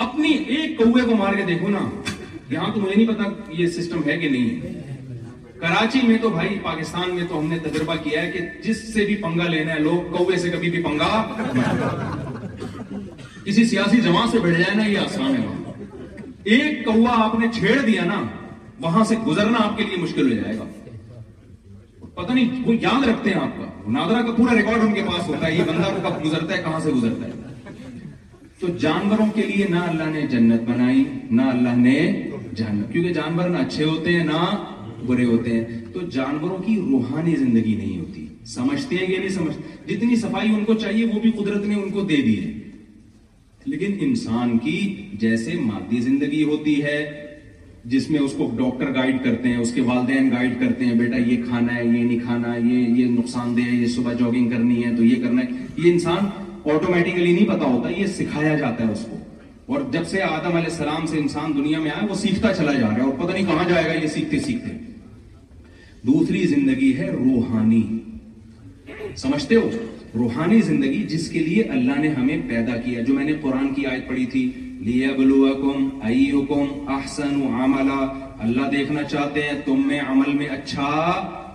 اپنی 0.05 0.31
ایک 0.57 0.79
کو 0.79 1.15
مار 1.17 1.35
کے 1.37 1.43
دیکھو 1.47 1.69
نا 1.69 1.79
یہاں 2.51 2.71
تو 2.75 2.81
مجھے 2.81 2.95
نہیں 2.95 3.07
پتا 3.09 3.53
یہ 3.61 3.67
سسٹم 3.77 4.03
ہے 4.09 4.17
کہ 4.21 4.29
نہیں 4.29 4.83
کراچی 5.61 6.01
میں 6.07 6.17
تو 6.23 6.29
بھائی 6.31 6.59
پاکستان 6.63 7.15
میں 7.15 7.27
تو 7.29 7.39
ہم 7.39 7.47
نے 7.53 7.59
تجربہ 7.69 7.95
کیا 8.05 8.23
ہے 8.23 8.31
کہ 8.33 8.41
جس 8.65 8.83
سے 8.95 9.05
بھی 9.07 9.17
پنگا 9.23 9.49
لینا 9.49 9.73
ہے 9.75 9.79
لوگ 9.81 10.31
سے 10.43 10.51
کبھی 10.51 10.71
بھی 10.71 10.83
پنگا 10.85 11.11
کسی 13.45 13.65
سیاسی 13.65 14.01
جماعت 14.01 14.31
سے 14.33 14.39
بڑھ 14.45 14.59
جائے 14.59 14.75
نا 14.77 14.87
یہ 14.87 14.99
آسان 14.99 15.37
ہے 15.37 16.55
ایک 16.55 16.85
کوا 16.85 17.19
آپ 17.25 17.35
نے 17.39 17.47
چھیڑ 17.59 17.79
دیا 17.87 18.05
نا 18.05 18.23
وہاں 18.87 19.05
سے 19.09 19.17
گزرنا 19.27 19.59
آپ 19.65 19.77
کے 19.79 19.85
لیے 19.85 19.97
مشکل 20.03 20.33
ہو 20.33 20.43
جائے 20.43 20.57
گا 20.59 20.65
پتہ 22.15 22.33
نہیں 22.33 22.63
وہ 22.67 22.75
یاد 22.81 23.05
رکھتے 23.09 23.31
ہیں 23.31 23.41
آپ 23.41 23.57
کا 23.59 23.65
نادرا 23.93 24.21
کا 24.27 24.33
پورا 24.37 24.55
ریکارڈ 24.57 24.83
ان 24.83 24.93
کے 24.95 25.03
پاس 25.07 25.29
ہوتا 25.29 25.47
ہے 25.47 25.55
یہ 25.57 25.65
بندہ 25.69 25.89
کب 26.03 26.25
گزرتا 26.25 26.57
ہے 26.57 26.63
کہاں 26.63 26.81
سے 26.81 26.91
گزرتا 26.97 27.27
ہے 27.27 28.03
تو 28.61 28.67
جانوروں 28.81 29.27
کے 29.35 29.43
لیے 29.47 29.67
نہ 29.71 29.79
اللہ 29.89 30.11
نے 30.13 30.21
جنت 30.33 30.63
بنائی 30.69 31.03
نہ 31.39 31.43
اللہ 31.53 31.77
نے 31.77 31.97
کیونکہ 32.59 33.13
جانور 33.13 33.49
نہ 33.51 33.59
اچھے 33.67 33.85
ہوتے 33.85 34.13
ہیں 34.17 34.25
نہ 34.25 34.45
برے 35.07 35.25
ہوتے 35.25 35.51
ہیں 35.57 35.81
تو 35.95 36.01
جانوروں 36.17 36.57
کی 36.67 36.77
روحانی 36.91 37.35
زندگی 37.37 37.75
نہیں 37.77 37.99
ہوتی 37.99 38.27
سمجھتے 38.55 38.97
ہیں 38.97 39.07
یا 39.13 39.19
نہیں 39.19 39.35
سمجھتے 39.39 39.95
جتنی 39.95 40.17
صفائی 40.21 40.55
ان 40.55 40.65
کو 40.65 40.75
چاہیے 40.85 41.07
وہ 41.15 41.21
بھی 41.21 41.31
قدرت 41.41 41.65
نے 41.67 41.75
ان 41.83 41.91
کو 41.91 42.01
دے 42.13 42.17
دی 42.25 42.39
ہے 42.45 42.53
لیکن 43.67 43.97
انسان 44.07 44.57
کی 44.65 44.79
جیسے 45.21 45.55
مادی 45.67 46.01
زندگی 46.01 46.43
ہوتی 46.51 46.83
ہے 46.85 46.97
جس 47.93 48.09
میں 48.11 48.21
اس 48.21 48.33
کو 48.37 48.49
ڈاکٹر 48.59 48.93
گائیڈ 48.95 49.17
کرتے 49.25 49.49
ہیں 49.49 49.57
اس 49.63 49.73
کے 49.75 49.81
والدین 49.87 50.31
گائیڈ 50.33 50.59
کرتے 50.61 50.85
ہیں 50.85 50.95
بیٹا 50.99 51.17
یہ 51.27 51.43
کھانا 51.49 51.75
ہے 51.77 51.85
یہ 51.85 52.05
نہیں 52.05 52.19
کھانا 52.25 52.55
ہے 52.55 52.61
یہ 52.61 52.95
یہ 53.03 53.09
نقصان 53.19 53.57
دہ 53.57 53.63
ہے 53.71 53.75
یہ 53.77 53.87
صبح 53.95 54.13
جاگنگ 54.21 54.51
کرنی 54.51 54.85
ہے 54.85 54.95
تو 54.97 55.05
یہ 55.05 55.23
کرنا 55.25 55.43
ہے 55.43 55.87
یہ 55.87 55.91
انسان 55.93 56.27
آٹومیٹیکلی 56.75 57.33
نہیں 57.33 57.47
پتا 57.49 57.65
ہوتا 57.73 57.91
یہ 57.99 58.07
سکھایا 58.17 58.55
جاتا 58.59 58.87
ہے 58.87 58.93
اس 58.93 59.05
کو 59.11 59.75
اور 59.75 59.81
جب 59.93 60.07
سے 60.09 60.23
آدم 60.23 60.57
علیہ 60.57 60.71
السلام 60.71 61.07
سے 61.11 61.19
انسان 61.19 61.53
دنیا 61.57 61.79
میں 61.81 61.91
آیا 61.91 62.07
وہ 62.09 62.15
سیکھتا 62.23 62.55
چلا 62.55 62.73
جا 62.73 62.89
رہا 62.89 62.95
ہے 62.97 63.11
اور 63.11 63.19
پتہ 63.25 63.33
نہیں 63.33 63.47
کہاں 63.53 63.69
جائے 63.69 63.85
گا 63.89 63.93
یہ 63.93 64.07
سیکھتے 64.15 64.39
سیکھتے 64.47 64.77
دوسری 66.07 66.47
زندگی 66.57 66.97
ہے 66.99 67.11
روحانی 67.11 67.83
سمجھتے 69.17 69.55
ہو 69.57 69.71
روحانی 70.19 70.61
زندگی 70.73 71.03
جس 71.15 71.29
کے 71.31 71.39
لیے 71.45 71.63
اللہ 71.77 72.01
نے 72.01 72.09
ہمیں 72.17 72.37
پیدا 72.49 72.77
کیا 72.85 73.03
جو 73.07 73.15
میں 73.15 73.25
نے 73.25 73.33
قرآن 73.43 73.73
کی 73.75 73.87
آیت 73.91 74.09
پڑھی 74.09 74.27
تھی 74.33 74.49
لیبلوکم 74.83 75.89
ایوکم 76.09 76.93
احسن 76.95 77.41
عملا 77.63 77.99
اللہ 78.45 78.69
دیکھنا 78.71 79.03
چاہتے 79.11 79.43
ہیں 79.43 79.61
تم 79.65 79.87
میں 79.89 80.01
عمل 80.09 80.33
میں 80.39 80.47
اچھا 80.57 80.89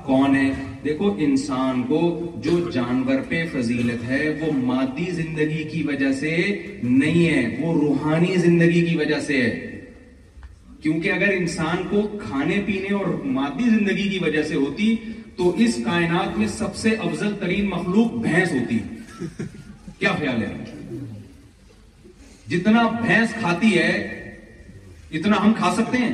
کون 0.06 0.36
ہے 0.36 0.52
دیکھو 0.84 1.14
انسان 1.26 1.82
کو 1.88 2.00
جو 2.44 2.52
جانور 2.74 3.22
پہ 3.30 3.44
فضیلت 3.54 4.04
ہے 4.10 4.24
وہ 4.42 4.52
مادی 4.66 5.10
زندگی 5.14 5.64
کی 5.72 5.84
وجہ 5.88 6.12
سے 6.20 6.32
نہیں 6.84 7.30
ہے 7.30 7.46
وہ 7.62 7.74
روحانی 7.82 8.36
زندگی 8.46 8.86
کی 8.90 8.96
وجہ 8.98 9.20
سے 9.28 9.42
ہے 9.42 9.50
کیونکہ 10.82 11.12
اگر 11.12 11.30
انسان 11.38 11.84
کو 11.90 12.02
کھانے 12.26 12.62
پینے 12.66 12.94
اور 12.98 13.14
مادی 13.40 13.70
زندگی 13.70 14.10
کی 14.10 14.20
وجہ 14.26 14.44
سے 14.50 14.56
ہوتی 14.56 14.96
تو 15.36 15.54
اس 15.66 15.80
کائنات 15.86 16.38
میں 16.38 16.48
سب 16.58 16.76
سے 16.76 16.96
افضل 17.10 17.34
ترین 17.40 17.70
مخلوق 17.70 18.14
بھینس 18.26 18.52
ہوتی 18.52 18.80
کیا 20.00 20.14
خیال 20.20 20.44
ہے 20.44 20.78
جتنا 22.50 22.82
بھینس 23.02 23.34
کھاتی 23.40 23.78
ہے 23.78 23.90
اتنا 25.18 25.38
ہم 25.44 25.54
کھا 25.58 25.74
سکتے 25.76 25.98
ہیں 25.98 26.14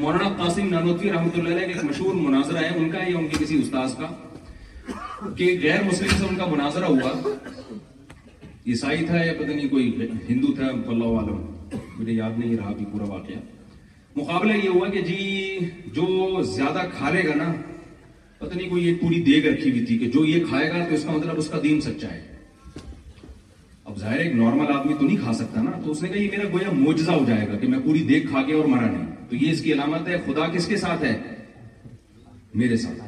مولانا 0.00 0.28
قاسم 0.38 0.68
نانوتی 0.68 1.10
رحمۃ 1.12 1.38
اللہ 1.38 1.54
علیہ 1.54 1.74
ایک 1.74 1.84
مشہور 1.84 2.14
مناظرہ 2.14 2.64
ہے 2.64 2.68
ان 2.78 2.90
کا 2.90 2.98
یا 3.08 3.16
ان 3.18 3.28
کسی 3.38 3.58
استاذ 3.58 3.94
کا 4.00 4.06
کہ 5.36 5.46
غیر 5.62 5.82
مسلم 5.86 6.08
سے 6.18 6.24
ان 6.28 6.36
کا 6.36 6.46
مناظرہ 6.50 6.90
ہوا 6.96 7.12
عیسائی 8.74 9.04
تھا 9.06 9.24
یا 9.24 9.32
پتہ 9.38 9.50
نہیں 9.50 9.68
کوئی 9.68 10.06
ہندو 10.28 10.52
تھا 10.60 10.66
اللہ 10.92 11.30
مجھے 11.98 12.12
یاد 12.12 12.38
نہیں 12.38 12.56
رہا 12.56 12.72
بھی 12.78 12.84
پورا 12.92 13.04
واقعہ 13.14 13.40
مقابلہ 14.16 14.52
یہ 14.56 14.68
ہوا 14.68 14.88
کہ 14.90 15.00
جی 15.08 15.70
جو 15.94 16.42
زیادہ 16.54 16.82
کھا 16.98 17.10
لے 17.16 17.22
گا 17.28 17.34
نا 17.44 17.52
پتہ 18.38 18.54
نہیں 18.54 18.68
کوئی 18.68 18.86
یہ 18.86 18.94
پوری 19.00 19.22
دیگ 19.30 19.46
رکھی 19.46 19.70
ہوئی 19.70 19.84
تھی 19.86 19.98
کہ 19.98 20.10
جو 20.18 20.24
یہ 20.34 20.44
کھائے 20.48 20.70
گا 20.70 20.84
تو 20.88 20.94
اس 20.94 21.04
کا 21.04 21.12
مطلب 21.16 21.38
اس 21.42 21.48
کا 21.50 21.58
دین 21.62 21.80
سچا 21.88 22.12
ہے 22.12 22.22
اب 23.94 24.00
ظاہر 24.00 24.18
ایک 24.18 24.34
نارمل 24.34 24.70
آدمی 24.76 24.94
تو 25.00 25.06
نہیں 25.06 25.16
کھا 25.24 25.32
سکتا 25.34 25.60
نا 25.62 25.70
تو 25.84 25.90
اس 25.90 26.00
نے 26.02 26.08
کہا 26.08 26.18
یہ 26.18 26.30
میرا 26.30 26.48
گویا 26.52 26.70
موجزہ 26.78 27.10
ہو 27.10 27.24
جائے 27.26 27.46
گا 27.48 27.58
کہ 27.58 27.66
میں 27.68 27.78
پوری 27.84 28.02
دیکھ 28.08 28.26
کھا 28.30 28.42
گیا 28.46 28.56
اور 28.56 28.64
مرا 28.68 28.86
نہیں 28.90 29.04
تو 29.30 29.36
یہ 29.36 29.50
اس 29.50 29.60
کی 29.62 29.72
علامت 29.72 30.08
ہے 30.08 30.16
خدا 30.24 30.46
کس 30.54 30.66
کے 30.68 30.76
ساتھ 30.76 31.04
ہے 31.04 31.12
میرے 32.62 32.76
ساتھ 32.84 33.02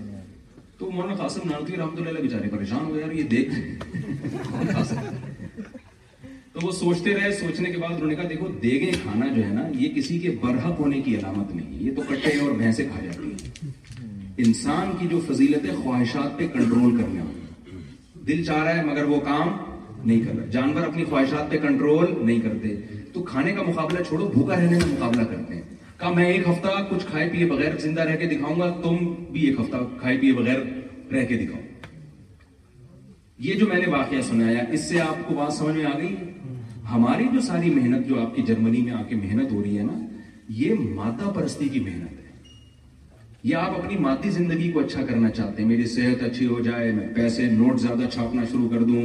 تو 0.78 0.91
مولانا 0.91 1.14
قاسم 1.22 1.49
نانتی 1.51 1.76
رحمت 1.76 1.99
اللہ 2.07 2.20
بیچارے 2.20 2.49
پریشان 2.55 2.84
ہو 2.89 2.99
یار 2.99 3.12
یہ 3.18 3.22
دیکھ 3.34 3.53
تو 6.53 6.66
وہ 6.66 6.72
سوچتے 6.72 7.14
رہے 7.16 7.32
سوچنے 7.41 7.70
کے 7.70 7.76
بعد 7.78 7.95
انہوں 7.95 8.07
نے 8.09 8.14
کہا 8.14 8.28
دیکھو 8.28 8.47
دیگے 8.62 8.91
کھانا 9.03 9.26
جو 9.34 9.45
ہے 9.45 9.53
نا 9.55 9.66
یہ 9.78 9.95
کسی 9.97 10.18
کے 10.18 10.30
برحق 10.41 10.80
ہونے 10.80 11.01
کی 11.05 11.16
علامت 11.18 11.55
نہیں 11.55 11.82
یہ 11.84 11.95
تو 11.97 12.03
کٹے 12.09 12.39
اور 12.43 12.53
بھینسے 12.59 12.87
کھا 12.93 13.05
جاتی 13.05 13.30
ہیں 13.30 14.43
انسان 14.47 14.95
کی 14.99 15.07
جو 15.11 15.20
فضیلت 15.28 15.64
ہے 15.70 15.74
خواہشات 15.82 16.39
پہ 16.39 16.49
کنٹرول 16.59 16.97
کرنا 17.01 17.24
دل 18.28 18.45
چاہ 18.45 18.62
رہا 18.64 18.76
ہے 18.76 18.84
مگر 18.84 19.09
وہ 19.14 19.20
کام 19.24 19.49
نہیں 20.07 20.20
کر 20.24 20.36
رہا 20.36 20.44
جانور 20.52 20.86
اپنی 20.86 21.04
خواہشات 21.04 21.50
پہ 21.50 21.59
کنٹرول 21.66 22.07
نہیں 22.26 22.40
کرتے 22.40 22.74
تو 23.12 23.22
کھانے 23.30 23.52
کا 23.52 23.62
مقابلہ 23.68 24.02
چھوڑو 24.09 24.26
بھوکا 24.34 24.57
رہنے 24.57 24.78
کا 24.78 24.86
مقابلہ 24.90 25.22
کرتے 25.30 25.54
ہیں 25.54 25.62
کہا 26.00 26.11
میں 26.18 26.24
ایک 26.32 26.48
ہفتہ 26.48 26.72
کچھ 26.90 27.07
کھائے 27.11 27.28
پیے 27.32 27.46
بغیر 27.52 27.76
زندہ 27.84 28.02
رہ 28.11 28.16
کے 28.22 28.26
دکھاؤں 28.34 28.61
گا 28.61 28.68
تم 28.82 28.96
بھی 29.32 29.44
ایک 29.46 29.61
ہفتہ 29.61 29.76
کھائے 30.00 30.16
پیے 30.20 30.32
بغیر 30.40 30.59
رہ 31.14 31.24
کے 31.28 31.36
دکھاؤ 31.44 31.61
یہ 33.46 33.54
جو 33.61 33.66
میں 33.72 33.78
نے 33.84 33.86
واقعہ 33.98 34.20
سنایا 34.28 34.64
اس 34.76 34.88
سے 34.88 35.00
آپ 35.07 35.28
کو 35.28 35.34
بات 35.38 35.52
سمجھ 35.52 35.76
میں 35.76 35.84
آ 35.92 35.96
گئی 36.02 36.14
ہماری 36.90 37.24
جو 37.32 37.40
ساری 37.46 37.70
محنت 37.78 38.07
جو 38.09 38.20
آپ 38.26 38.34
کی 38.36 38.42
جرمنی 38.50 38.82
میں 38.82 38.92
آ 38.98 39.02
کے 39.09 39.16
محنت 39.22 39.52
ہو 39.52 39.62
رہی 39.62 39.78
ہے 39.78 39.82
نا 39.84 39.98
یہ 40.61 40.74
ماتا 41.00 41.30
پرستی 41.38 41.68
کی 41.76 41.80
محنت 41.80 42.18
ہے 42.18 42.24
یا 43.52 43.59
آپ 43.64 43.74
اپنی 43.78 43.96
ماتی 44.04 44.30
زندگی 44.36 44.70
کو 44.74 44.80
اچھا 44.80 45.04
کرنا 45.09 45.30
چاہتے 45.38 45.62
ہیں 45.62 45.68
میری 45.68 45.84
صحت 45.94 46.22
اچھی 46.28 46.46
ہو 46.52 46.61
جائے 46.68 46.90
میں 46.98 47.09
پیسے 47.16 47.46
نوٹ 47.50 47.80
زیادہ 47.80 48.09
چھاپنا 48.14 48.44
شروع 48.52 48.68
کر 48.68 48.82
دوں 48.90 49.02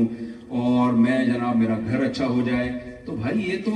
اور 0.59 0.93
میں 1.01 1.23
جناب 1.25 1.55
میرا 1.57 1.77
گھر 1.87 2.03
اچھا 2.05 2.25
ہو 2.27 2.41
جائے 2.45 2.69
تو 3.05 3.15
بھائی 3.15 3.43
یہ 3.49 3.57
تو 3.65 3.71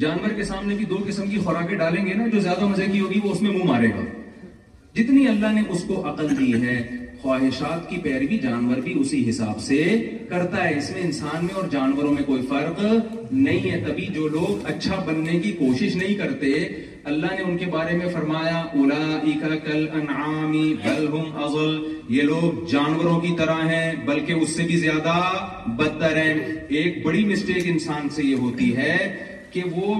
جانور 0.00 0.34
کے 0.36 0.44
سامنے 0.50 0.74
بھی 0.74 0.84
دو 0.92 0.96
قسم 1.06 1.30
کی 1.30 1.38
خوراکیں 1.44 1.76
ڈالیں 1.78 2.04
گے 2.06 2.14
نا 2.20 2.26
جو 2.34 2.40
زیادہ 2.40 2.66
مزے 2.74 2.86
کی 2.92 3.00
ہوگی 3.00 3.18
وہ 3.24 3.30
اس 3.32 3.42
میں 3.42 3.50
منہ 3.52 3.64
مارے 3.70 3.88
گا 3.96 4.04
جتنی 5.00 5.26
اللہ 5.28 5.52
نے 5.54 5.62
اس 5.74 5.82
کو 5.88 6.00
عقل 6.12 6.38
دی 6.38 6.52
ہے 6.62 6.76
خواہشات 7.22 7.88
کی 7.90 7.96
پیروی 8.04 8.38
جانور 8.46 8.76
بھی 8.84 8.94
اسی 9.00 9.28
حساب 9.28 9.60
سے 9.66 9.82
کرتا 10.28 10.64
ہے 10.68 10.78
اس 10.78 10.90
میں 10.94 11.00
انسان 11.02 11.44
میں 11.44 11.54
اور 11.60 11.68
جانوروں 11.72 12.12
میں 12.12 12.22
کوئی 12.30 12.42
فرق 12.48 12.80
نہیں 13.32 13.70
ہے 13.70 13.82
تبھی 13.86 14.06
جو 14.14 14.28
لوگ 14.38 14.66
اچھا 14.74 15.02
بننے 15.06 15.38
کی 15.40 15.52
کوشش 15.58 15.96
نہیں 15.96 16.14
کرتے 16.22 16.52
اللہ 17.10 17.32
نے 17.38 17.42
ان 17.44 17.56
کے 17.58 17.66
بارے 17.70 17.96
میں 17.98 18.08
فرمایا 18.12 18.56
اولائک 18.78 19.42
کل 19.64 19.86
انعامی 20.00 20.72
بل 20.84 21.06
ہم 21.14 21.82
یہ 22.08 22.22
لوگ 22.22 22.64
جانوروں 22.72 23.18
کی 23.20 23.34
طرح 23.38 23.62
ہیں 23.70 23.90
بلکہ 24.06 24.32
اس 24.42 24.54
سے 24.56 24.62
بھی 24.66 24.76
زیادہ 24.84 25.14
بدتر 25.78 26.16
ہیں 26.16 26.34
ایک 26.80 27.04
بڑی 27.06 27.24
مسٹیک 27.32 27.62
انسان 27.72 28.08
سے 28.16 28.22
یہ 28.24 28.36
ہوتی 28.46 28.76
ہے 28.76 28.94
کہ 29.52 29.62
وہ 29.76 29.94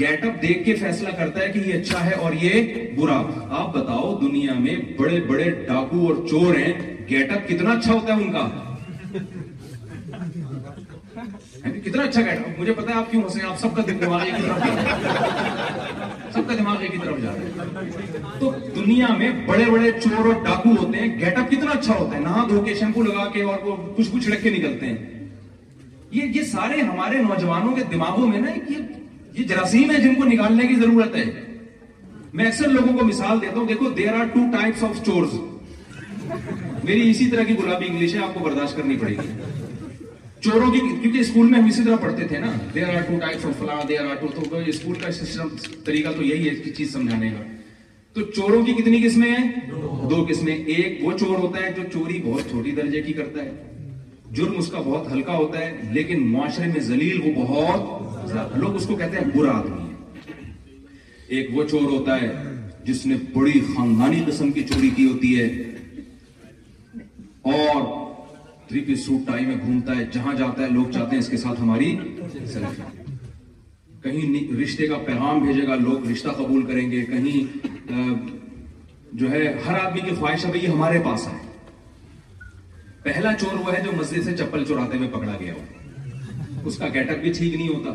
گیٹ 0.00 0.24
اپ 0.26 0.42
دیکھ 0.42 0.64
کے 0.64 0.74
فیصلہ 0.80 1.08
کرتا 1.18 1.40
ہے 1.40 1.48
کہ 1.52 1.58
یہ 1.68 1.74
اچھا 1.80 2.04
ہے 2.06 2.14
اور 2.24 2.32
یہ 2.42 2.72
برا 2.96 3.22
آپ 3.60 3.74
بتاؤ 3.76 4.14
دنیا 4.28 4.54
میں 4.64 4.76
بڑے 4.98 5.20
بڑے 5.28 5.48
ڈاکو 5.66 6.06
اور 6.06 6.26
چور 6.30 6.54
ہیں 6.58 6.72
گیٹ 7.10 7.32
اپ 7.36 7.48
کتنا 7.48 7.70
اچھا 7.76 7.92
ہوتا 7.94 8.16
ہے 8.16 8.22
ان 8.22 8.32
کا 8.32 8.48
کتنا 11.84 12.02
اچھا 12.02 12.22
کہہ 12.22 12.32
رہا 12.32 12.52
مجھے 12.58 12.72
پتا 12.76 12.90
ہے 12.90 12.96
آپ 12.98 13.10
کیوں 13.10 13.22
ہنسے 13.22 13.46
آپ 13.46 13.58
سب 13.60 13.74
کا 13.76 13.82
دماغ 13.88 14.20
ایک 14.24 14.34
ہی 14.34 14.48
طرف 14.48 16.32
سب 16.34 16.48
کا 16.48 16.54
دماغ 16.58 16.80
ایک 16.82 16.94
ہی 16.94 16.98
طرف 17.04 17.22
جا 17.22 17.30
رہا 17.32 17.64
ہے 17.64 18.38
تو 18.40 18.50
دنیا 18.74 19.06
میں 19.18 19.30
بڑے 19.46 19.64
بڑے 19.70 19.90
چور 20.02 20.26
اور 20.26 20.42
ڈاکو 20.44 20.70
ہوتے 20.78 20.98
ہیں 20.98 21.08
گیٹ 21.20 21.38
اپ 21.38 21.50
کتنا 21.50 21.70
اچھا 21.70 21.94
ہوتا 21.98 22.16
ہے 22.16 22.20
نہا 22.22 22.44
دھو 22.48 22.60
کے 22.66 22.74
شیمپو 22.78 23.02
لگا 23.02 23.28
کے 23.32 23.42
اور 23.52 23.66
وہ 23.66 23.76
کچھ 23.96 24.10
کچھ 24.12 24.28
لکھ 24.28 24.42
کے 24.42 24.50
نکلتے 24.56 24.86
ہیں 24.86 25.26
یہ 26.10 26.36
یہ 26.38 26.42
سارے 26.52 26.80
ہمارے 26.80 27.22
نوجوانوں 27.28 27.74
کے 27.76 27.82
دماغوں 27.92 28.26
میں 28.28 28.40
نا 28.40 28.50
یہ 28.72 29.42
جراثیم 29.48 29.90
ہے 29.90 30.00
جن 30.02 30.14
کو 30.14 30.24
نکالنے 30.24 30.66
کی 30.66 30.74
ضرورت 30.80 31.16
ہے 31.16 31.24
میں 32.38 32.46
اکثر 32.46 32.68
لوگوں 32.68 32.96
کو 32.98 33.04
مثال 33.06 33.40
دیتا 33.42 33.58
ہوں 33.58 33.66
دیکھو 33.66 33.90
there 33.98 34.12
are 34.20 34.24
two 34.32 34.40
types 34.52 34.82
of 34.84 35.04
chores 35.06 35.38
میری 36.84 37.10
اسی 37.10 37.26
طرح 37.30 37.42
کی 37.48 37.58
گلابی 37.58 37.86
انگلش 37.88 38.14
ہے 38.14 38.20
آپ 38.24 38.34
کو 38.34 38.40
برداشت 38.44 38.76
کرنی 38.76 38.96
پڑے 39.00 39.14
گی 39.22 39.56
چوروں 40.44 40.70
کی 40.72 40.78
کیونکہ 41.02 41.18
اسکول 41.18 41.48
میں 41.50 41.58
ہم 41.58 41.66
اسی 41.68 41.82
طرح 41.84 41.96
پڑھتے 42.00 42.26
تھے 42.28 42.38
نا 42.38 42.50
there 42.74 42.88
are 42.96 43.00
two 43.06 43.18
types 43.20 43.44
of 43.46 43.58
فلاں 43.58 43.80
دیر 43.88 44.00
آر 44.10 44.14
ٹو 44.20 44.44
تو 44.50 44.58
اسکول 44.66 44.98
کا 45.00 45.10
سسٹم 45.12 45.48
طریقہ 45.84 46.08
تو 46.16 46.22
یہی 46.24 46.48
ہے 46.48 46.54
کہ 46.64 46.72
چیز 46.74 46.92
سمجھانے 46.92 47.30
کا 47.30 47.42
تو 48.14 48.22
چوروں 48.36 48.64
کی 48.66 48.72
کتنی 48.82 49.00
قسمیں 49.04 49.30
ہیں 49.30 49.50
دو 50.10 50.24
قسمیں 50.28 50.54
ایک 50.54 51.04
وہ 51.04 51.12
چور 51.18 51.36
ہوتا 51.38 51.64
ہے 51.64 51.72
جو 51.76 51.82
چوری 51.92 52.20
بہت 52.26 52.50
چھوٹی 52.50 52.70
درجے 52.78 53.02
کی 53.02 53.12
کرتا 53.18 53.44
ہے 53.44 53.50
جرم 54.36 54.56
اس 54.58 54.70
کا 54.70 54.80
بہت 54.86 55.12
ہلکا 55.12 55.36
ہوتا 55.36 55.58
ہے 55.60 55.72
لیکن 55.92 56.26
معاشرے 56.30 56.66
میں 56.72 56.80
ذلیل 56.88 57.20
وہ 57.24 57.32
بہت 57.44 58.56
لوگ 58.62 58.74
اس 58.76 58.86
کو 58.86 58.96
کہتے 58.96 59.16
ہیں 59.16 59.36
برا 59.36 59.58
آدمی 59.58 59.92
ہے 59.92 60.34
ایک 61.36 61.56
وہ 61.56 61.64
چور 61.70 61.90
ہوتا 61.98 62.20
ہے 62.22 62.32
جس 62.84 63.04
نے 63.06 63.14
بڑی 63.32 63.60
خاندانی 63.74 64.22
قسم 64.26 64.50
کی 64.52 64.62
چوری 64.72 64.90
کی 64.96 65.06
ہوتی 65.12 65.38
ہے 65.40 65.46
اور 67.54 67.80
تھری 68.68 68.80
پیس 68.84 69.04
سوٹ 69.04 69.26
ٹائی 69.26 69.44
میں 69.46 69.54
گھومتا 69.64 69.96
ہے 69.98 70.04
جہاں 70.12 70.32
جاتا 70.38 70.62
ہے 70.62 70.68
لوگ 70.70 70.90
چاہتے 70.92 71.10
ہیں 71.16 71.22
اس 71.22 71.28
کے 71.28 71.36
ساتھ 71.42 71.60
ہماری 71.60 71.86
سیلفی 72.52 72.82
کہیں 74.02 74.52
رشتے 74.62 74.86
کا 74.86 74.98
پیغام 75.06 75.38
بھیجے 75.44 75.66
گا 75.66 75.74
لوگ 75.84 76.06
رشتہ 76.10 76.30
قبول 76.40 76.64
کریں 76.70 76.90
گے 76.90 77.04
کہیں 77.04 78.26
جو 79.20 79.30
ہے 79.30 79.40
ہر 79.66 79.78
آدمی 79.84 80.00
کی 80.08 80.14
خواہش 80.18 80.44
ہے 80.46 80.50
یہ 80.58 80.66
ہمارے 80.68 81.00
پاس 81.04 81.26
ہے 81.28 81.36
پہلا 83.02 83.32
چور 83.40 83.54
وہ 83.64 83.72
ہے 83.76 83.80
جو 83.84 83.92
مسجد 83.98 84.24
سے 84.24 84.36
چپل 84.36 84.64
چوراتے 84.68 84.98
میں 84.98 85.08
پکڑا 85.14 85.36
گیا 85.40 85.54
ہو 85.54 86.68
اس 86.68 86.76
کا 86.78 86.88
گیٹ 86.94 87.10
اپ 87.10 87.22
بھی 87.22 87.32
ٹھیک 87.38 87.54
نہیں 87.54 87.68
ہوتا 87.74 87.94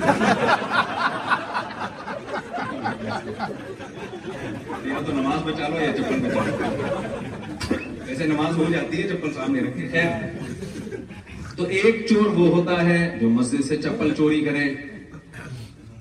یا 4.90 5.00
تو 5.06 5.14
نماز 5.22 5.42
بچا 5.46 5.68
لو 5.68 5.80
یا 5.84 5.92
چپل 5.98 6.20
بچا 6.26 6.74
لو 6.78 7.82
ایسے 8.08 8.26
نماز 8.28 8.58
ہو 8.58 8.66
جاتی 8.72 9.02
ہے 9.02 9.08
چپل 9.16 9.34
سامنے 9.34 9.62
رکھ 9.62 9.78
کے 9.78 9.88
خیر 9.92 11.00
تو 11.56 11.66
ایک 11.78 12.06
چور 12.10 12.26
وہ 12.38 12.48
ہوتا 12.56 12.82
ہے 12.88 13.00
جو 13.22 13.30
مسجد 13.30 13.66
سے 13.68 13.78
چپل 13.88 14.14
چوری 14.18 14.44
کرے 14.46 14.68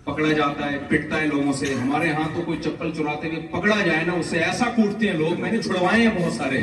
پکڑا 0.04 0.32
جاتا 0.32 0.70
ہے 0.72 0.78
پٹتا 0.88 1.20
ہے 1.20 1.26
لوگوں 1.26 1.52
سے 1.60 1.72
ہمارے 1.82 2.10
ہاں 2.18 2.28
تو 2.34 2.42
کوئی 2.46 2.58
چپل 2.64 2.90
چوراتے 2.96 3.28
ہوئے 3.28 3.46
پکڑا 3.52 3.76
جائے 3.86 4.04
نا 4.06 4.12
اس 4.18 4.26
سے 4.30 4.38
ایسا 4.48 4.66
کوٹتے 4.76 5.08
ہیں 5.08 5.16
لوگ 5.18 5.40
میں 5.40 5.52
نے 5.52 5.62
چھڑوائے 5.62 6.02
ہیں 6.06 6.14
بہت 6.18 6.32
سارے 6.32 6.60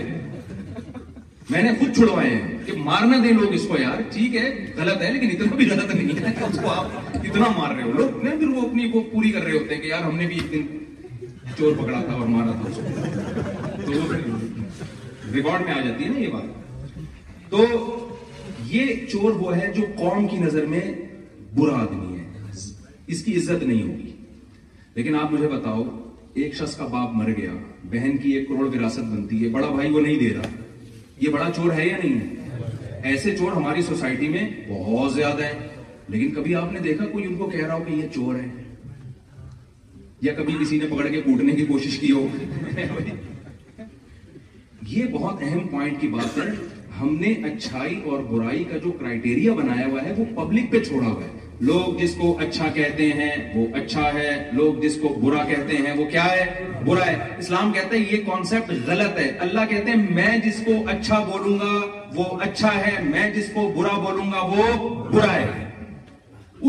میں 1.51 1.61
نے 1.63 1.69
خود 1.79 1.95
چھڑوائے 1.95 2.29
ہیں 2.29 2.57
کہ 2.65 2.73
مارنا 2.85 3.17
دیں 3.23 3.31
لوگ 3.39 3.53
اس 3.53 3.65
کو 3.67 3.77
یار 3.79 4.01
ٹھیک 4.11 4.35
ہے 4.35 4.73
غلط 4.75 5.01
ہے 5.01 5.11
لیکن 5.13 5.29
اتنا 5.31 5.55
بھی 5.55 5.69
غلط 5.69 5.93
نہیں 5.93 6.25
ہے 6.25 6.31
کہ 6.37 6.43
اس 6.43 6.59
کو 6.63 6.69
آپ 6.71 7.15
اتنا 7.23 7.47
مار 7.57 7.73
رہے 7.75 7.83
ہو 7.83 7.91
لوگ 7.97 8.23
نہیں 8.23 8.37
پھر 8.39 8.47
وہ 8.47 8.61
اپنی 8.67 8.89
وہ 8.93 9.01
پوری 9.11 9.31
کر 9.31 9.43
رہے 9.43 9.57
ہوتے 9.57 9.75
ہیں 9.75 9.81
کہ 9.81 9.87
یار 9.87 10.03
ہم 10.03 10.15
نے 10.17 10.27
بھی 10.27 10.37
ایک 10.41 10.51
دن 10.51 11.31
چور 11.57 11.75
پکڑا 11.81 12.01
تھا 12.05 12.13
اور 12.13 12.27
مارا 12.35 12.51
تھا 12.61 12.69
اس 12.69 12.77
کو 12.77 13.91
تو 13.91 14.13
ریکارڈ 15.33 15.65
میں 15.65 15.73
آ 15.73 15.79
جاتی 15.87 16.03
ہے 16.03 16.09
نا 16.09 16.19
یہ 16.19 16.29
بات 16.33 17.49
تو 17.51 17.65
یہ 18.69 18.95
چور 19.11 19.31
وہ 19.39 19.55
ہے 19.57 19.71
جو 19.75 19.85
قوم 19.97 20.27
کی 20.27 20.37
نظر 20.45 20.65
میں 20.75 20.81
برا 21.55 21.77
آدمی 21.81 22.17
ہے 22.17 22.51
اس 22.53 23.23
کی 23.23 23.35
عزت 23.37 23.63
نہیں 23.63 23.81
ہوگی 23.83 24.11
لیکن 24.95 25.15
آپ 25.19 25.31
مجھے 25.33 25.47
بتاؤ 25.57 25.83
ایک 26.41 26.55
شخص 26.55 26.75
کا 26.77 26.85
باپ 26.91 27.13
مر 27.13 27.29
گیا 27.37 27.51
بہن 27.89 28.17
کی 28.21 28.31
ایک 28.35 28.47
کروڑ 28.47 28.67
وراثت 28.75 29.09
بنتی 29.15 29.43
ہے 29.43 29.49
بڑا 29.59 29.69
بھائی 29.71 29.89
وہ 29.91 30.01
نہیں 30.01 30.19
دے 30.19 30.33
رہا 30.33 30.61
یہ 31.23 31.29
بڑا 31.31 31.49
چور 31.55 31.71
ہے 31.73 31.85
یا 31.87 31.97
نہیں 32.03 32.19
ہے 32.19 32.99
ایسے 33.09 33.35
چور 33.37 33.51
ہماری 33.55 33.81
سوسائٹی 33.89 34.27
میں 34.29 34.41
بہت 34.69 35.13
زیادہ 35.13 35.43
ہیں 35.51 35.67
لیکن 36.15 36.33
کبھی 36.35 36.55
آپ 36.61 36.71
نے 36.71 36.79
دیکھا 36.87 37.05
کوئی 37.11 37.25
ان 37.25 37.35
کو 37.41 37.45
کہہ 37.49 37.65
رہا 37.65 37.73
ہو 37.75 37.83
کہ 37.87 37.93
یہ 37.93 38.07
چور 38.15 38.35
ہے 38.35 38.47
یا 40.27 40.33
کبھی 40.37 40.55
کسی 40.61 40.77
نے 40.81 40.87
پکڑ 40.93 41.07
کے 41.13 41.21
کوٹنے 41.25 41.53
کی 41.59 41.65
کوشش 41.71 41.97
کی 41.99 42.11
ہو 42.11 42.25
یہ 44.89 45.05
بہت 45.11 45.43
اہم 45.49 45.67
پوائنٹ 45.75 46.01
کی 46.01 46.07
بات 46.17 46.37
ہے 46.37 46.49
ہم 46.99 47.15
نے 47.21 47.29
اچھائی 47.53 48.01
اور 48.09 48.23
برائی 48.33 48.63
کا 48.71 48.77
جو 48.85 48.91
کرائٹیریا 48.99 49.53
بنایا 49.61 49.85
ہوا 49.85 50.03
ہے 50.05 50.13
وہ 50.17 50.25
پبلک 50.41 50.71
پہ 50.71 50.83
چھوڑا 50.89 51.07
ہوا 51.07 51.23
ہے 51.23 51.42
لوگ 51.61 51.97
جس 52.01 52.13
کو 52.19 52.35
اچھا 52.41 52.67
کہتے 52.73 53.11
ہیں 53.13 53.31
وہ 53.55 53.65
اچھا 53.77 54.03
ہے 54.13 54.29
لوگ 54.53 54.79
جس 54.81 54.95
کو 55.01 55.07
برا 55.21 55.43
کہتے 55.47 55.77
ہیں 55.85 55.91
وہ 55.97 56.05
کیا 56.11 56.23
ہے 56.31 56.69
برا 56.85 57.05
ہے 57.05 57.15
اسلام 57.39 57.71
کہتا 57.73 57.93
ہے 57.95 57.99
یہ 57.99 58.23
کانسیپٹ 58.27 58.71
غلط 58.87 59.19
ہے 59.19 59.27
اللہ 59.47 59.65
کہتے 59.69 59.91
ہیں 59.91 60.09
میں 60.15 60.37
جس 60.45 60.61
کو 60.65 60.71
اچھا 60.91 61.19
بولوں 61.31 61.57
گا 61.59 61.71
وہ 62.15 62.23
اچھا 62.47 62.73
ہے 62.75 62.95
میں 63.09 63.29
جس 63.33 63.49
کو 63.53 63.67
برا 63.75 63.93
بولوں 64.07 64.31
گا 64.31 64.41
وہ 64.55 64.89
برا 65.11 65.33
ہے 65.33 65.63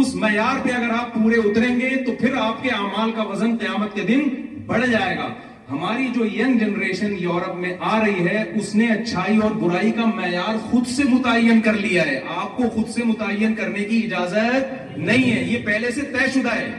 اس 0.00 0.14
معیار 0.22 0.64
پہ 0.66 0.70
اگر 0.74 0.92
آپ 0.98 1.12
پورے 1.14 1.40
اتریں 1.48 1.80
گے 1.80 1.90
تو 2.06 2.12
پھر 2.20 2.36
آپ 2.42 2.62
کے 2.62 2.70
اعمال 2.78 3.10
کا 3.16 3.22
وزن 3.32 3.56
قیامت 3.58 3.94
کے 3.94 4.02
دن 4.08 4.28
بڑھ 4.66 4.86
جائے 4.90 5.16
گا 5.18 5.28
ہماری 5.74 6.06
جو 6.14 6.24
ینگ 6.32 6.58
جنریشن 6.58 7.14
یورپ 7.20 7.54
میں 7.60 7.72
آ 7.92 7.98
رہی 8.04 8.26
ہے 8.26 8.42
اس 8.58 8.74
نے 8.80 8.86
اچھائی 8.92 9.38
اور 9.42 9.50
برائی 9.62 9.90
کا 9.92 10.04
معیار 10.16 10.58
خود 10.70 10.86
سے 10.86 11.04
متعین 11.08 11.60
کر 11.60 11.72
لیا 11.84 12.04
ہے 12.06 12.20
آپ 12.42 12.56
کو 12.56 12.68
خود 12.74 12.88
سے 12.94 13.04
متعین 13.04 13.54
کرنے 13.54 13.84
کی 13.84 13.98
اجازت 14.04 14.96
نہیں 14.98 15.30
ہے 15.32 15.42
یہ 15.42 15.64
پہلے 15.66 15.90
سے 15.98 16.02
طے 16.12 16.30
شدہ 16.34 16.54
ہے 16.54 16.70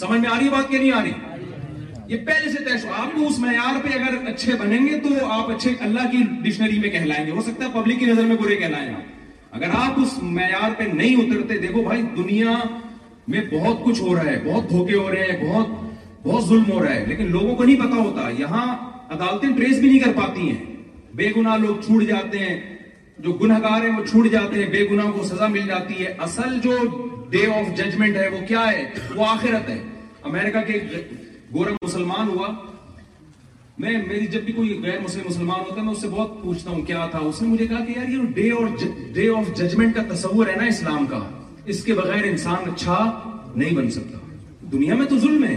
سمجھ 0.00 0.20
میں 0.20 0.28
آ 0.30 0.36
رہی 0.38 0.44
ہے 0.46 0.50
بات 0.56 0.68
کیا 0.68 0.80
نہیں 0.80 0.92
آ 0.92 1.02
رہی 1.04 2.12
یہ 2.14 2.24
پہلے 2.26 2.50
سے 2.50 2.64
طے 2.64 2.76
شدہ 2.82 2.94
آپ 3.04 3.14
کو 3.14 3.26
اس 3.28 3.38
معیار 3.46 3.80
پہ 3.86 3.96
اگر 4.00 4.28
اچھے 4.34 4.52
بنیں 4.66 4.78
گے 4.86 4.98
تو 5.08 5.16
آپ 5.38 5.50
اچھے 5.56 5.74
اللہ 5.90 6.10
کی 6.12 6.22
ڈکشنری 6.42 6.78
میں 6.84 6.90
کہلائیں 6.96 7.24
گے 7.26 7.30
ہو 7.38 7.42
سکتا 7.50 7.64
ہے 7.64 7.70
پبلک 7.80 7.98
کی 8.00 8.06
نظر 8.12 8.26
میں 8.32 8.36
برے 8.42 8.56
کہلائیں 8.62 8.88
آپ 8.94 9.56
اگر 9.58 9.74
آپ 9.86 10.00
اس 10.02 10.18
معیار 10.36 10.74
پہ 10.78 10.84
نہیں 10.92 11.24
اترتے 11.24 11.58
دیکھو 11.66 11.82
بھائی 11.88 12.02
دنیا 12.22 12.56
میں 13.32 13.40
بہت 13.52 13.84
کچھ 13.84 14.00
ہو 14.00 14.14
رہا 14.14 14.30
ہے 14.30 14.40
بہت 14.52 14.70
دھوکے 14.70 14.94
ہو 14.94 15.10
رہے 15.10 15.24
ہیں 15.30 15.44
بہت 15.48 15.86
بہت 16.28 16.46
ظلم 16.48 16.70
ہو 16.70 16.82
رہا 16.84 16.94
ہے 16.94 17.04
لیکن 17.06 17.30
لوگوں 17.32 17.54
کو 17.56 17.64
نہیں 17.64 17.80
پتا 17.80 18.00
ہوتا 18.04 18.28
یہاں 18.38 18.64
عدالتیں 19.16 19.48
ٹریس 19.56 19.78
بھی 19.78 19.88
نہیں 19.90 19.98
کر 20.00 20.12
پاتی 20.16 20.48
ہیں 20.50 20.74
بے 21.20 21.28
گناہ 21.36 21.56
لوگ 21.58 21.80
چھوٹ 21.86 22.02
جاتے 22.08 22.38
ہیں 22.38 22.56
جو 23.26 23.32
گناہ 23.42 23.60
ہیں 23.82 23.90
وہ 23.96 24.04
چھوٹ 24.10 24.26
جاتے 24.32 24.62
ہیں 24.62 24.70
بے 24.72 24.84
گناہ 24.90 25.10
کو 25.12 25.22
سزا 25.28 25.46
مل 25.54 25.66
جاتی 25.68 26.04
ہے 26.04 26.12
اصل 26.26 26.58
جو 26.64 26.76
ڈے 27.30 27.44
آف 27.52 27.76
ججمنٹ 27.78 28.16
ہے 28.16 28.28
وہ 28.34 28.44
کیا 28.48 28.66
ہے 28.70 28.84
وہ 29.16 29.26
آخرت 29.26 29.68
ہے 29.70 29.78
امریکہ 30.30 30.60
کے 30.66 30.78
گورا 31.54 31.70
مسلمان 31.86 32.28
ہوا 32.36 32.48
میں 33.82 33.96
میری 34.06 34.26
جب 34.26 34.40
بھی 34.44 34.52
کوئی 34.52 34.78
غیر 34.82 35.00
مسلم 35.00 35.26
مسلمان 35.28 35.60
ہوتا 35.64 35.80
ہے 35.80 35.84
میں 35.86 35.92
اس 35.92 36.00
سے 36.00 36.08
بہت 36.16 36.42
پوچھتا 36.42 36.70
ہوں 36.70 36.82
کیا 36.86 37.06
تھا 37.10 37.18
اس 37.30 37.42
نے 37.42 37.48
مجھے 37.48 37.66
کہا 37.66 37.84
کہ 37.84 37.98
یار 37.98 38.08
یہ 38.12 38.24
ڈے 38.40 38.50
اور 38.58 38.66
ڈے 39.18 39.28
آف 39.38 39.54
ججمنٹ 39.58 39.94
کا 39.96 40.02
تصور 40.14 40.46
ہے 40.52 40.56
نا 40.60 40.64
اسلام 40.74 41.06
کا 41.10 41.18
اس 41.74 41.82
کے 41.84 41.94
بغیر 42.02 42.28
انسان 42.30 42.70
اچھا 42.72 42.98
نہیں 43.54 43.74
بن 43.76 43.90
سکتا 43.98 44.18
دنیا 44.72 44.94
میں 45.00 45.06
تو 45.14 45.18
ظلم 45.26 45.44
ہے 45.44 45.56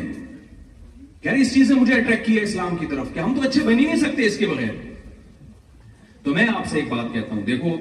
کہہ 1.24 1.32
رہے 1.32 1.42
اس 1.42 1.54
چیز 1.54 1.72
نے 1.72 1.80
مجھے 1.80 1.94
اٹریکٹ 1.94 2.26
کیا 2.26 2.42
اسلام 2.44 2.76
کی 2.78 2.86
طرف 2.92 3.14
کہ 3.14 3.20
ہم 3.20 3.34
تو 3.36 3.42
اچھے 3.48 3.62
بنی 3.64 3.84
نہیں 3.86 4.00
سکتے 4.04 4.26
اس 4.26 4.38
کے 4.38 4.48
بغیر 4.54 4.70
تو 6.24 6.34
میں 6.34 6.46
آپ 6.54 6.66
سے 6.70 6.80
ایک 6.80 6.88
بات 6.90 7.14
کہتا 7.14 7.36
ہوں 7.36 7.42
دیکھو 7.50 7.76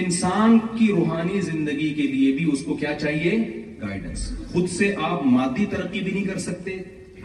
انسان 0.00 0.58
کی 0.78 0.88
روحانی 0.96 1.40
زندگی 1.46 1.92
کے 2.00 2.06
لیے 2.14 2.32
بھی 2.38 2.50
اس 2.52 2.64
کو 2.64 2.74
کیا 2.82 2.92
چاہیے 3.04 3.38
گائیڈنس 3.80 4.28
خود 4.52 4.68
سے 4.70 4.94
آپ 5.08 5.22
مادی 5.36 5.66
ترقی 5.76 6.00
بھی 6.00 6.12
نہیں 6.12 6.24
کر 6.24 6.38
سکتے 6.48 6.76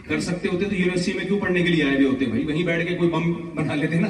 کر 0.08 0.20
سکتے 0.28 0.48
ہوتے 0.52 0.64
تو 0.68 0.74
یونیورسٹی 0.74 1.12
میں 1.16 1.24
کیوں 1.26 1.38
پڑھنے 1.40 1.62
کے 1.62 1.68
لیے 1.68 1.84
آئے 1.84 1.94
ہوئے 1.96 2.06
ہوتے 2.06 2.24
بھائی 2.30 2.44
وہیں 2.52 2.62
بیٹھ 2.70 2.86
کے 2.88 2.94
کوئی 3.02 3.10
بم 3.10 3.32
بنا 3.56 3.74
لیتے 3.80 4.00
نا 4.00 4.08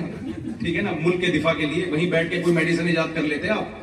ٹھیک 0.61 0.77
ہے 0.77 0.83
نا 0.83 0.93
ملک 1.01 1.21
کے 1.25 1.33
دفاع 1.39 1.53
کے 1.61 1.67
لیے 1.75 1.91
وہیں 1.91 2.11
بیٹھ 2.11 2.31
کے 2.31 2.41
کوئی 2.43 2.55
میڈیسن 2.57 2.87
ایجاد 2.93 3.15
کر 3.15 3.23
لیتے 3.33 3.49
آپ 3.57 3.79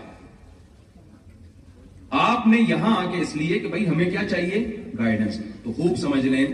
آپ 2.24 2.48
نے 2.48 2.62
یہاں 2.68 2.96
آ 3.02 3.06
کے 3.12 3.22
اس 3.22 3.36
لیے 3.36 3.60
کہ 3.60 3.68
بھائی 3.68 3.88
ہمیں 3.88 4.10
کیا 4.10 4.28
چاہیے 4.30 4.64
گائیڈنس 5.00 5.40
تو 5.64 5.72
خوب 5.78 5.96
سمجھ 6.06 6.26
لیں 6.26 6.46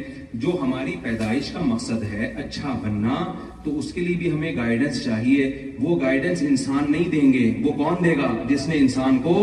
جو 0.41 0.51
ہماری 0.61 0.91
پیدائش 1.01 1.49
کا 1.53 1.59
مقصد 1.63 2.03
ہے 2.11 2.31
اچھا 2.43 2.69
بننا 2.83 3.15
تو 3.63 3.77
اس 3.79 3.91
کے 3.93 4.01
لیے 4.01 4.15
بھی 4.17 4.31
ہمیں 4.31 4.55
گائیڈنس 4.55 5.03
چاہیے 5.03 5.43
وہ 5.81 5.99
گائیڈنس 6.01 6.41
انسان 6.47 6.91
نہیں 6.91 7.09
دیں 7.11 7.31
گے 7.33 7.45
وہ 7.65 7.71
کون 7.83 8.03
دے 8.03 8.15
گا 8.21 8.31
جس 8.49 8.67
نے 8.67 8.77
انسان 8.77 9.19
کو 9.23 9.33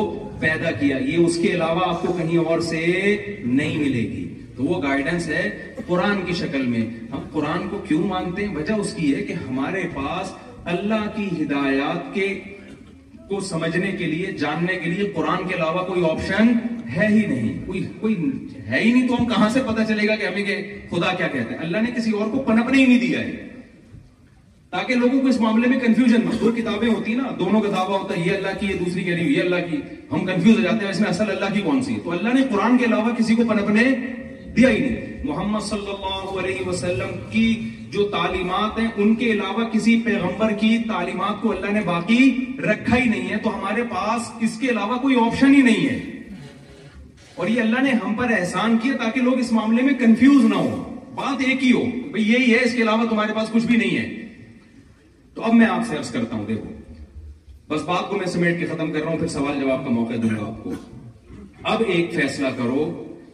پیدا 0.40 0.70
کیا 0.80 0.96
یہ 0.96 1.16
اس 1.24 1.38
کے 1.42 1.52
علاوہ 1.54 1.80
آپ 1.88 2.02
کو 2.06 2.12
کہیں 2.18 2.36
اور 2.44 2.60
سے 2.70 2.80
نہیں 3.44 3.78
ملے 3.78 4.02
گی 4.10 4.26
تو 4.56 4.64
وہ 4.64 4.80
گائیڈنس 4.82 5.28
ہے 5.28 5.48
قرآن 5.86 6.22
کی 6.26 6.32
شکل 6.38 6.66
میں 6.72 6.80
ہم 7.12 7.26
قرآن 7.32 7.68
کو 7.70 7.78
کیوں 7.88 8.06
مانتے 8.06 8.46
ہیں 8.46 8.54
وجہ 8.56 8.72
اس 8.80 8.92
کی 8.94 9.14
ہے 9.14 9.22
کہ 9.26 9.32
ہمارے 9.48 9.82
پاس 9.94 10.32
اللہ 10.74 11.06
کی 11.16 11.26
ہدایات 11.42 12.14
کے 12.14 12.28
کو 13.28 13.38
سمجھنے 13.48 13.90
کے 13.98 14.04
لیے 14.12 14.32
جاننے 14.38 14.78
کے 14.84 14.90
لیے 14.90 15.10
قرآن 15.16 15.46
کے 15.48 15.54
علاوہ 15.54 15.84
کوئی 15.86 16.04
آپشن 16.10 16.52
ہے 16.96 17.06
ہی 17.08 17.24
نہیں 17.26 17.66
کوئی 17.66 17.80
کوئی 18.00 18.14
ہے 18.68 18.80
ہی 18.82 18.92
نہیں 18.92 19.06
تو 19.08 19.14
ہم 19.20 19.26
کہاں 19.28 19.48
سے 19.54 19.60
پتا 19.66 19.84
چلے 19.86 20.06
گا 20.08 20.14
کہ 20.16 20.26
ہمیں 20.26 20.42
کہ 20.44 20.56
خدا 20.90 21.12
کیا 21.16 21.28
کہتے 21.32 21.54
ہیں 21.54 21.60
اللہ 21.66 21.82
نے 21.84 21.90
کسی 21.96 22.10
اور 22.18 22.30
کو 22.30 22.42
پنپنے 22.46 22.78
ہی 22.78 22.86
نہیں 22.86 23.00
دیا 23.06 23.20
ہے 23.20 23.48
تاکہ 24.70 24.94
لوگوں 24.94 25.20
کو 25.20 25.28
اس 25.28 25.40
معاملے 25.40 25.68
میں 25.68 25.78
کنفیوژن 25.80 26.24
مشہور 26.26 26.52
کتابیں 26.56 26.88
ہوتی 26.88 27.14
نا 27.20 27.30
دونوں 27.38 27.60
کتابیں 27.60 27.94
ہوتا 27.96 28.14
ہے 28.14 28.20
یہ 28.26 28.36
اللہ 28.36 28.58
کی 28.60 28.66
یہ 28.66 28.78
دوسری 28.84 29.04
کہہ 29.04 29.14
رہی 29.14 29.32
یہ 29.34 29.40
اللہ 29.42 29.66
کی 29.70 29.80
ہم 30.12 30.24
کنفیوز 30.26 30.56
ہو 30.58 30.62
جاتے 30.62 30.84
ہیں 30.84 30.90
اس 30.92 31.00
میں 31.00 31.08
اصل 31.08 31.30
اللہ 31.30 31.54
کی 31.54 31.60
کون 31.64 31.82
سی 31.82 31.96
تو 32.04 32.10
اللہ 32.18 32.34
نے 32.34 32.42
قرآن 32.50 32.76
کے 32.78 32.84
علاوہ 32.84 33.14
کسی 33.18 33.34
کو 33.34 33.44
پنپنے 33.48 33.82
دیا 34.56 34.68
ہی 34.68 34.78
نہیں 34.80 35.18
محمد 35.24 35.66
صلی 35.68 35.90
اللہ 35.92 36.38
علیہ 36.42 36.66
وسلم 36.68 37.16
کی 37.30 37.46
جو 37.96 38.04
تعلیمات 38.12 38.78
ہیں 38.78 38.86
ان 39.02 39.14
کے 39.16 39.30
علاوہ 39.32 39.64
کسی 39.72 40.00
پیغمبر 40.04 40.52
کی 40.60 40.76
تعلیمات 40.88 41.40
کو 41.42 41.50
اللہ 41.52 41.72
نے 41.72 41.80
باقی 41.86 42.18
رکھا 42.70 42.96
ہی 42.96 43.08
نہیں 43.08 43.28
ہے 43.32 43.36
تو 43.42 43.54
ہمارے 43.56 43.82
پاس 43.90 44.30
اس 44.48 44.58
کے 44.60 44.68
علاوہ 44.70 44.96
کوئی 45.02 45.16
آپشن 45.26 45.54
ہی 45.54 45.62
نہیں 45.62 45.86
ہے 45.88 45.98
اور 47.40 47.48
یہ 47.48 47.60
اللہ 47.60 47.80
نے 47.84 47.90
ہم 48.00 48.14
پر 48.14 48.30
احسان 48.38 48.76
کیا 48.78 48.94
تاکہ 49.02 49.20
لوگ 49.26 49.38
اس 49.40 49.50
معاملے 49.58 49.82
میں 49.82 49.92
کنفیوز 49.98 50.44
نہ 50.48 50.54
ہوں 50.54 50.96
بات 51.20 51.42
ایک 51.46 51.62
ہی 51.64 51.70
ہو 51.72 51.80
بھئی 52.12 52.22
یہی 52.32 52.52
ہے 52.54 52.58
اس 52.64 52.74
کے 52.76 52.82
علاوہ 52.82 53.04
تمہارے 53.10 53.34
پاس 53.34 53.48
کچھ 53.52 53.66
بھی 53.70 53.76
نہیں 53.76 53.96
ہے 53.98 54.74
تو 55.34 55.44
اب 55.50 55.54
میں 55.60 55.66
آپ 55.76 55.86
سے 55.90 55.96
عرض 55.98 56.10
کرتا 56.16 56.36
ہوں 56.36 56.44
دیکھو 56.50 56.72
بس 57.68 57.82
بات 57.92 58.08
کو 58.08 58.16
میں 58.16 58.26
سمیٹ 58.34 58.58
کے 58.60 58.66
ختم 58.74 58.92
کر 58.92 59.02
رہا 59.04 59.10
ہوں 59.10 59.18
پھر 59.18 59.28
سوال 59.36 59.60
جواب 59.60 59.84
کا 59.84 59.90
موقع 59.96 60.20
دوں 60.22 60.30
گا 60.36 60.46
آپ 60.50 60.62
کو 60.64 60.72
اب 61.74 61.82
ایک 61.94 62.14
فیصلہ 62.14 62.48
کرو 62.58 62.84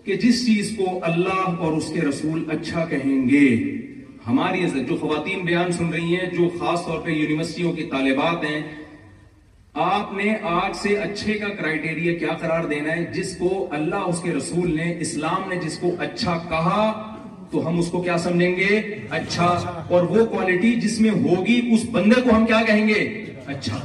کہ 0.04 0.16
جس 0.26 0.44
چیز 0.46 0.72
کو 0.76 0.98
اللہ 1.10 1.44
اور 1.60 1.72
اس 1.76 1.92
کے 1.94 2.00
رسول 2.08 2.44
اچھا 2.58 2.84
کہیں 2.90 3.28
گے 3.28 3.44
ہماری 4.26 4.64
عزت 4.64 4.88
جو 4.88 4.96
خواتین 5.00 5.44
بیان 5.46 5.72
سن 5.80 5.88
رہی 5.92 6.16
ہیں 6.20 6.30
جو 6.38 6.48
خاص 6.58 6.86
طور 6.86 7.00
پہ 7.04 7.10
یونیورسٹیوں 7.22 7.72
کی 7.80 7.88
طالبات 7.96 8.44
ہیں 8.50 8.60
آپ 9.84 10.12
نے 10.16 10.32
آج 10.50 10.76
سے 10.76 10.88
اچھے 11.02 11.34
کا 11.38 11.48
کرائیٹیریا 11.56 12.12
کیا 12.18 12.32
قرار 12.40 12.64
دینا 12.68 12.92
ہے 12.96 13.04
جس 13.14 13.36
کو 13.36 13.48
اللہ 13.78 14.04
اس 14.10 14.20
کے 14.22 14.32
رسول 14.34 14.74
نے 14.76 14.84
اسلام 15.06 15.48
نے 15.48 15.56
جس 15.64 15.76
کو 15.78 15.90
اچھا 16.06 16.36
کہا 16.48 16.84
تو 17.50 17.66
ہم 17.66 17.78
اس 17.78 17.90
کو 17.90 18.00
کیا 18.02 18.16
سمجھیں 18.18 18.56
گے 18.56 18.78
اچھا 19.18 19.46
اور 19.96 20.02
وہ 20.14 20.24
کوالٹی 20.30 20.72
جس 20.80 20.98
میں 21.00 21.10
ہوگی 21.10 21.58
اس 21.74 21.84
بندے 21.96 22.20
کو 22.28 22.36
ہم 22.36 22.46
کیا 22.52 22.60
کہیں 22.66 22.86
گے 22.88 23.02
اچھا 23.56 23.78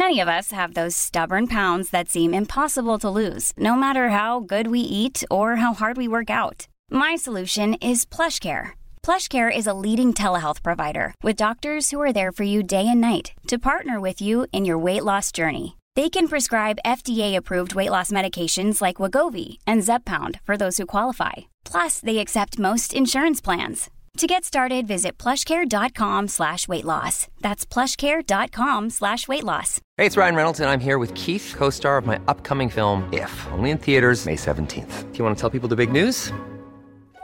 Many 0.00 0.18
of 0.22 0.30
us 0.30 0.50
have 0.58 0.72
those 0.76 0.94
stubborn 1.02 1.46
pounds 1.50 1.90
that 1.92 2.10
seem 2.14 2.34
impossible 2.36 2.98
to 2.98 3.12
lose, 3.12 3.52
no 3.66 3.74
matter 3.74 4.10
how 4.10 4.40
good 4.50 4.66
we 4.72 4.80
eat 4.96 5.22
or 5.30 5.56
how 5.56 5.72
hard 5.78 5.96
we 5.96 6.08
work 6.14 6.28
out. 6.38 6.66
My 7.02 7.12
solution 7.22 7.72
is 7.92 8.04
plush 8.16 8.38
care. 8.46 8.66
PlushCare 8.98 9.56
is 9.56 9.66
a 9.66 9.74
leading 9.74 10.12
telehealth 10.12 10.62
provider 10.62 11.14
with 11.22 11.36
doctors 11.36 11.90
who 11.90 12.02
are 12.02 12.12
there 12.12 12.32
for 12.32 12.42
you 12.42 12.62
day 12.62 12.86
and 12.86 13.00
night 13.00 13.32
to 13.46 13.58
partner 13.58 13.98
with 13.98 14.20
you 14.20 14.46
in 14.52 14.66
your 14.66 14.76
weight 14.76 15.04
loss 15.04 15.32
journey. 15.32 15.78
They 15.96 16.10
can 16.10 16.28
prescribe 16.28 16.76
FDA-approved 16.84 17.74
weight 17.74 17.88
loss 17.90 18.10
medications 18.10 18.82
like 18.82 18.96
Wegovy 18.96 19.56
and 19.66 19.80
Zepbound 19.80 20.38
for 20.42 20.58
those 20.58 20.76
who 20.76 20.86
qualify. 20.86 21.32
Plus, 21.64 22.00
they 22.00 22.18
accept 22.18 22.58
most 22.58 22.92
insurance 22.92 23.40
plans. 23.40 23.88
To 24.18 24.26
get 24.26 24.44
started, 24.44 24.86
visit 24.88 25.16
plushcare.com/weightloss. 25.16 27.28
That's 27.38 27.64
plushcare.com/weightloss. 27.74 29.78
Hey, 29.98 30.06
it's 30.08 30.16
Ryan 30.18 30.34
Reynolds, 30.34 30.60
and 30.60 30.70
I'm 30.70 30.80
here 30.80 30.98
with 30.98 31.14
Keith, 31.14 31.54
co-star 31.56 31.98
of 31.98 32.06
my 32.06 32.18
upcoming 32.26 32.68
film, 32.68 33.08
If, 33.12 33.46
only 33.52 33.70
in 33.70 33.78
theaters 33.78 34.26
May 34.26 34.36
17th. 34.36 35.06
Do 35.12 35.18
you 35.18 35.24
want 35.26 35.38
to 35.38 35.40
tell 35.40 35.50
people 35.50 35.68
the 35.68 35.76
big 35.76 35.92
news? 35.92 36.32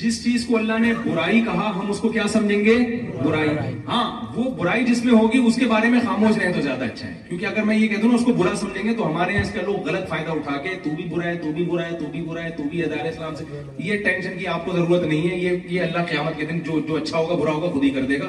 جس 0.00 0.22
چیز 0.24 0.44
کو 0.46 0.56
اللہ 0.56 0.78
نے 0.78 0.92
برائی 1.04 1.40
کہا 1.44 1.68
ہم 1.74 1.90
اس 1.90 1.98
کو 2.00 2.08
کیا 2.12 2.22
سمجھیں 2.32 2.64
گے 2.64 2.72
برائی 3.22 3.50
ہاں 3.86 4.02
وہ 4.34 4.50
برائی 4.56 4.84
جس 4.84 5.04
میں 5.04 5.12
ہوگی 5.12 5.38
اس 5.48 5.54
کے 5.60 5.66
بارے 5.68 5.88
میں 5.90 6.00
خاموش 6.06 6.38
رہے 6.38 6.52
تو 6.52 6.60
زیادہ 6.62 6.84
اچھا 6.84 7.06
ہے 7.08 7.12
کیونکہ 7.28 7.46
اگر 7.46 7.62
میں 7.70 7.76
یہ 7.76 7.88
کہہ 7.88 8.02
دوں 8.02 8.12
اس 8.14 8.24
کو 8.24 8.32
برا 8.40 8.54
سمجھیں 8.60 8.82
گے 8.88 8.94
تو 8.96 9.06
ہمارے 9.08 9.32
یہاں 9.32 10.34
کا 13.20 13.44
یہ 13.84 14.02
ٹینشن 14.04 14.38
کی 14.38 14.46
آپ 14.48 14.64
کو 14.66 14.72
ضرورت 14.72 15.02
نہیں 15.02 15.30
ہے 15.30 15.36
یہ 15.38 15.80
اللہ 15.82 16.04
قیامت 16.10 16.36
کے 16.38 16.46
دن 16.46 16.58
جو 16.66 16.80
جو 16.88 16.96
اچھا 16.96 17.18
ہوگا 17.18 17.34
برا 17.42 17.50
ہوگا 17.52 17.70
خود 17.72 17.84
ہی 17.84 17.90
کر 17.90 18.02
دے 18.10 18.18
گا 18.20 18.28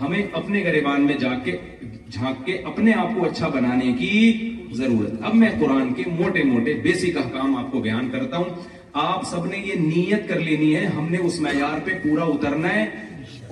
ہمیں 0.00 0.22
اپنے 0.40 0.62
گریبان 0.64 1.04
میں 1.06 1.16
جا 1.20 1.32
کے 1.44 1.56
جھانک 2.12 2.44
کے 2.46 2.56
اپنے 2.72 2.92
آپ 3.02 3.14
کو 3.18 3.24
اچھا 3.26 3.48
بنانے 3.58 3.92
کی 3.98 4.32
ضرورت 4.80 5.22
اب 5.30 5.34
میں 5.42 5.50
قرآن 5.60 5.92
کے 6.00 6.04
موٹے 6.20 6.42
موٹے 6.52 6.72
احکام 7.18 7.56
آپ 7.64 7.70
کو 7.72 7.80
بیان 7.88 8.10
کرتا 8.14 8.36
ہوں 8.36 8.68
آپ 9.02 9.22
سب 9.28 9.46
نے 9.50 9.58
یہ 9.66 9.78
نیت 9.80 10.28
کر 10.28 10.38
لینی 10.40 10.74
ہے 10.74 10.84
ہم 10.96 11.06
نے 11.10 11.18
اس 11.26 11.38
معیار 11.40 11.78
پہ 11.84 11.92
پورا 12.02 12.24
اترنا 12.32 12.74
ہے 12.74 12.84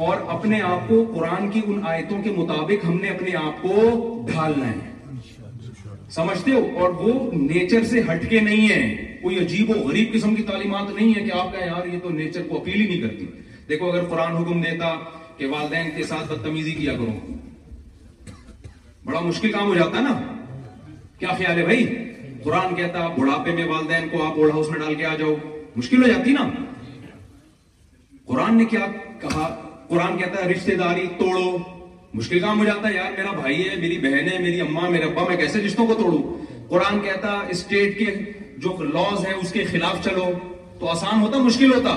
اور 0.07 0.17
اپنے 0.35 0.61
آپ 0.63 0.87
کو 0.89 1.03
قرآن 1.15 1.49
کی 1.51 1.61
ان 1.67 1.81
آیتوں 1.93 2.23
کے 2.23 2.31
مطابق 2.37 2.85
ہم 2.89 2.99
نے 3.03 3.09
اپنے 3.09 3.35
آپ 3.37 3.63
کو 3.63 4.27
ڈھالنا 4.31 4.69
ہے 4.71 5.81
سمجھتے 6.17 6.51
ہو 6.53 6.61
اور 6.85 6.91
وہ 7.01 7.13
نیچر 7.35 7.85
سے 7.93 8.03
ہٹ 8.13 8.29
کے 8.31 8.41
نہیں 8.51 8.69
ہے 8.69 8.81
کوئی 9.23 9.39
عجیب 9.45 9.71
و 9.71 9.75
غریب 9.89 10.13
قسم 10.13 10.35
کی 10.35 10.43
تعلیمات 10.53 10.91
نہیں 10.95 11.13
ہے 11.17 11.25
کہ 11.25 11.33
آپ 11.41 11.53
کا 11.53 11.65
یار 11.65 11.87
یہ 11.93 11.99
تو 12.03 12.11
نیچر 12.21 12.43
کو 12.49 12.61
اپیل 12.61 12.81
ہی 12.81 12.87
نہیں 12.89 13.01
کرتی 13.09 13.27
دیکھو 13.69 13.91
اگر 13.91 14.07
قرآن 14.15 14.37
حکم 14.37 14.61
دیتا 14.63 14.95
کہ 15.39 15.47
والدین 15.57 15.91
کے 15.97 16.03
ساتھ 16.13 16.33
بدتمیزی 16.33 16.73
کیا 16.83 16.95
کرو 17.01 18.31
بڑا 19.05 19.21
مشکل 19.21 19.53
کام 19.53 19.67
ہو 19.67 19.75
جاتا 19.75 20.01
نا 20.09 20.19
کیا 21.19 21.35
خیال 21.39 21.59
ہے 21.59 21.65
بھائی 21.65 21.87
قرآن 22.45 22.75
کہتا 22.75 23.07
بڑھاپے 23.19 23.51
میں 23.55 23.65
والدین 23.69 24.09
کو 24.13 24.23
آپ 24.25 24.39
اوڑھا 24.39 24.57
اس 24.59 24.69
میں 24.71 24.79
ڈال 24.79 24.95
کے 24.95 25.05
آ 25.07 25.15
جاؤ 25.19 25.35
مشکل 25.77 26.03
ہو 26.03 26.09
جاتی 26.09 26.33
نا 26.33 26.49
قرآن 28.33 28.57
نے 28.59 28.65
کیا 28.73 28.87
کہا 29.21 29.47
قرآن 29.89 30.19
کہتا 30.19 30.45
ہے 30.45 30.49
رشتے 30.51 30.75
داری 30.83 31.07
توڑو 31.19 31.57
مشکل 32.15 32.41
کام 32.41 32.59
ہو 32.59 32.65
جاتا 32.65 32.89
ہے 32.89 32.95
یار 32.95 33.13
میرا 33.19 33.31
بھائی 33.41 33.69
ہے 33.69 33.77
میری 33.83 33.99
بہن 33.99 34.31
ہے 34.33 34.39
میری 34.41 34.61
اماں 34.61 34.91
میرے 34.91 35.05
ابا 35.05 35.25
میں 35.29 35.37
کیسے 35.37 35.61
رشتوں 35.67 35.87
کو 35.87 35.95
توڑوں 36.03 36.23
قرآن 36.69 37.01
کہتا 37.01 37.33
اسٹیٹ 37.55 37.99
کے 37.99 38.13
جو 38.65 38.77
لاز 38.95 39.25
ہیں 39.27 39.35
اس 39.41 39.53
کے 39.53 39.65
خلاف 39.71 40.05
چلو 40.05 40.31
تو 40.81 40.89
آسان 40.97 41.21
ہوتا 41.23 41.39
مشکل 41.49 41.75
ہوتا 41.75 41.95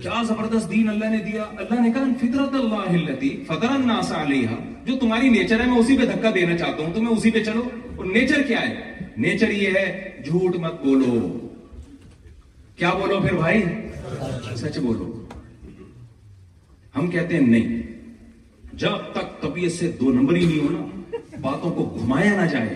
کیا 0.00 0.22
زبردست 0.28 0.70
دین 0.70 0.88
اللہ 0.88 1.10
نے 1.10 1.18
دیا 1.30 1.44
اللہ 1.56 1.80
نے 1.80 1.90
کہا 1.92 2.04
فطرت 2.20 2.54
اللہ 2.60 3.44
فطر 3.46 3.68
الناس 3.74 4.10
علیہ 4.22 4.56
جو 4.84 4.96
تمہاری 5.00 5.28
نیچر 5.36 5.60
ہے 5.60 5.66
میں 5.70 5.78
اسی 5.78 5.96
پہ 5.98 6.06
دھکا 6.12 6.30
دینا 6.34 6.56
چاہتا 6.58 6.82
ہوں 6.84 6.92
تمہیں 6.94 7.14
اسی 7.16 7.30
پہ 7.36 7.42
چلو 7.44 7.62
اور 7.96 8.04
نیچر 8.04 8.42
کیا 8.48 8.60
ہے 8.68 8.94
نیچر 9.26 9.50
یہ 9.50 9.78
ہے 9.78 10.12
جھوٹ 10.26 10.56
مت 10.64 10.82
بولو 10.84 11.12
کیا 12.78 12.90
بولو 13.00 13.20
پھر 13.20 13.34
بھائی 13.36 13.62
سچ 14.56 14.78
بولو 14.86 15.12
ہم 16.96 17.10
کہتے 17.10 17.36
ہیں 17.36 17.46
نہیں 17.46 17.82
جب 18.84 19.12
تک 19.12 19.40
طبیعت 19.42 19.72
سے 19.72 19.90
دو 20.00 20.12
نمبر 20.12 20.36
ہی 20.36 20.44
نہیں 20.46 20.58
ہونا 20.66 21.38
باتوں 21.48 21.70
کو 21.76 21.84
گھمایا 22.02 22.34
نہ 22.40 22.46
جائے 22.52 22.74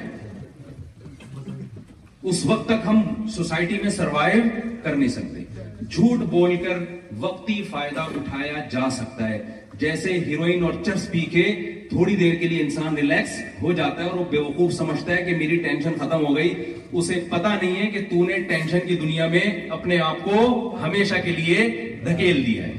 اس 2.30 2.44
وقت 2.46 2.66
تک 2.68 2.86
ہم 2.86 3.02
سوسائٹی 3.34 3.78
میں 3.82 3.90
سروائیو 3.90 4.42
کر 4.82 4.96
نہیں 4.96 5.08
سکتے 5.18 5.39
جھوٹ 5.88 6.20
بول 6.30 6.54
کر 6.64 6.78
وقتی 7.20 7.62
فائدہ 7.70 8.00
اٹھایا 8.16 8.62
جا 8.70 8.88
سکتا 8.96 9.28
ہے 9.28 9.40
جیسے 9.80 10.12
ہیروئن 10.26 10.62
اور 10.64 10.72
چرس 10.86 11.10
پی 11.10 11.20
کے 11.32 11.42
تھوڑی 11.90 12.14
دیر 12.16 12.34
کے 12.40 12.48
لیے 12.48 12.62
انسان 12.62 12.94
ریلیکس 12.96 13.38
ہو 13.62 13.72
جاتا 13.72 14.02
ہے 14.04 14.08
اور 14.08 14.18
وہ 14.18 14.24
بے 14.30 14.38
وقوف 14.38 14.72
سمجھتا 14.72 15.12
ہے 15.16 15.22
کہ 15.24 15.36
میری 15.36 15.56
ٹینشن 15.62 15.92
ختم 16.00 16.26
ہو 16.26 16.34
گئی 16.36 16.52
اسے 16.98 17.20
پتا 17.30 17.54
نہیں 17.60 17.74
ہے 17.82 17.86
کہ 17.90 18.04
تو 18.10 18.24
نے 18.26 18.38
ٹینشن 18.48 18.86
کی 18.86 18.96
دنیا 18.96 19.26
میں 19.34 19.40
اپنے 19.78 19.98
آپ 20.08 20.24
کو 20.24 20.76
ہمیشہ 20.82 21.14
کے 21.24 21.32
لیے 21.36 21.64
دھکیل 22.04 22.44
دیا 22.46 22.66
ہے 22.66 22.72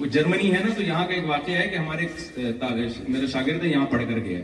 وہ 0.00 0.06
جرمنی 0.12 0.52
ہے 0.54 0.58
نا 0.66 0.74
تو 0.76 0.82
یہاں 0.82 1.06
کا 1.06 1.14
ایک 1.14 1.28
واقعہ 1.30 1.54
ہے 1.56 1.68
کہ 1.68 1.76
ہمارے 1.76 3.26
شاگرد 3.32 3.64
ہے 3.64 3.70
یہاں 3.70 3.86
پڑھ 3.90 4.04
کر 4.08 4.18
گیا 4.24 4.40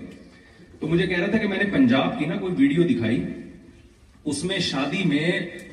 تو 0.80 0.86
مجھے 0.86 1.06
کہہ 1.06 1.18
رہا 1.18 1.30
تھا 1.30 1.38
کہ 1.38 1.48
میں 1.48 1.58
نے 1.62 1.70
پنجاب 1.72 2.18
کی 2.18 2.24
نا 2.26 2.36
کوئی 2.40 2.54
ویڈیو 2.58 2.82
دکھائی 2.88 3.20
اس 4.30 4.42
میں 4.44 4.58
شادی 4.72 5.02
میں 5.10 5.28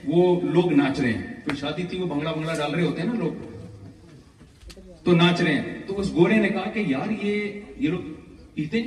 وہ 0.09 0.19
لوگ 0.55 0.71
ناچ 0.73 0.99
رہے 0.99 1.11
ہیں 1.13 1.33
تو 1.45 1.55
شادی 1.61 1.83
تھی 1.89 1.97
وہ 2.01 2.05
بھنگڑا 2.07 2.31
بنگڑا 2.31 2.53
ڈال 2.57 2.73
رہے 2.75 2.83
ہوتے 2.85 3.01
ہیں 3.01 3.07
نا 3.07 3.13
لوگ 3.23 4.75
تو 5.03 5.15
ناچ 5.15 5.41
رہے 5.41 5.53
ہیں 5.53 5.73
تو 5.87 5.99
اس 5.99 6.11
گورے 6.15 6.35
نے 6.43 6.49
کہا 6.49 6.69
کہ 6.73 6.83
یار 6.91 7.09
یہ 7.23 7.49
یہ 7.85 7.89
لوگ 7.95 8.05
پیتے 8.53 8.81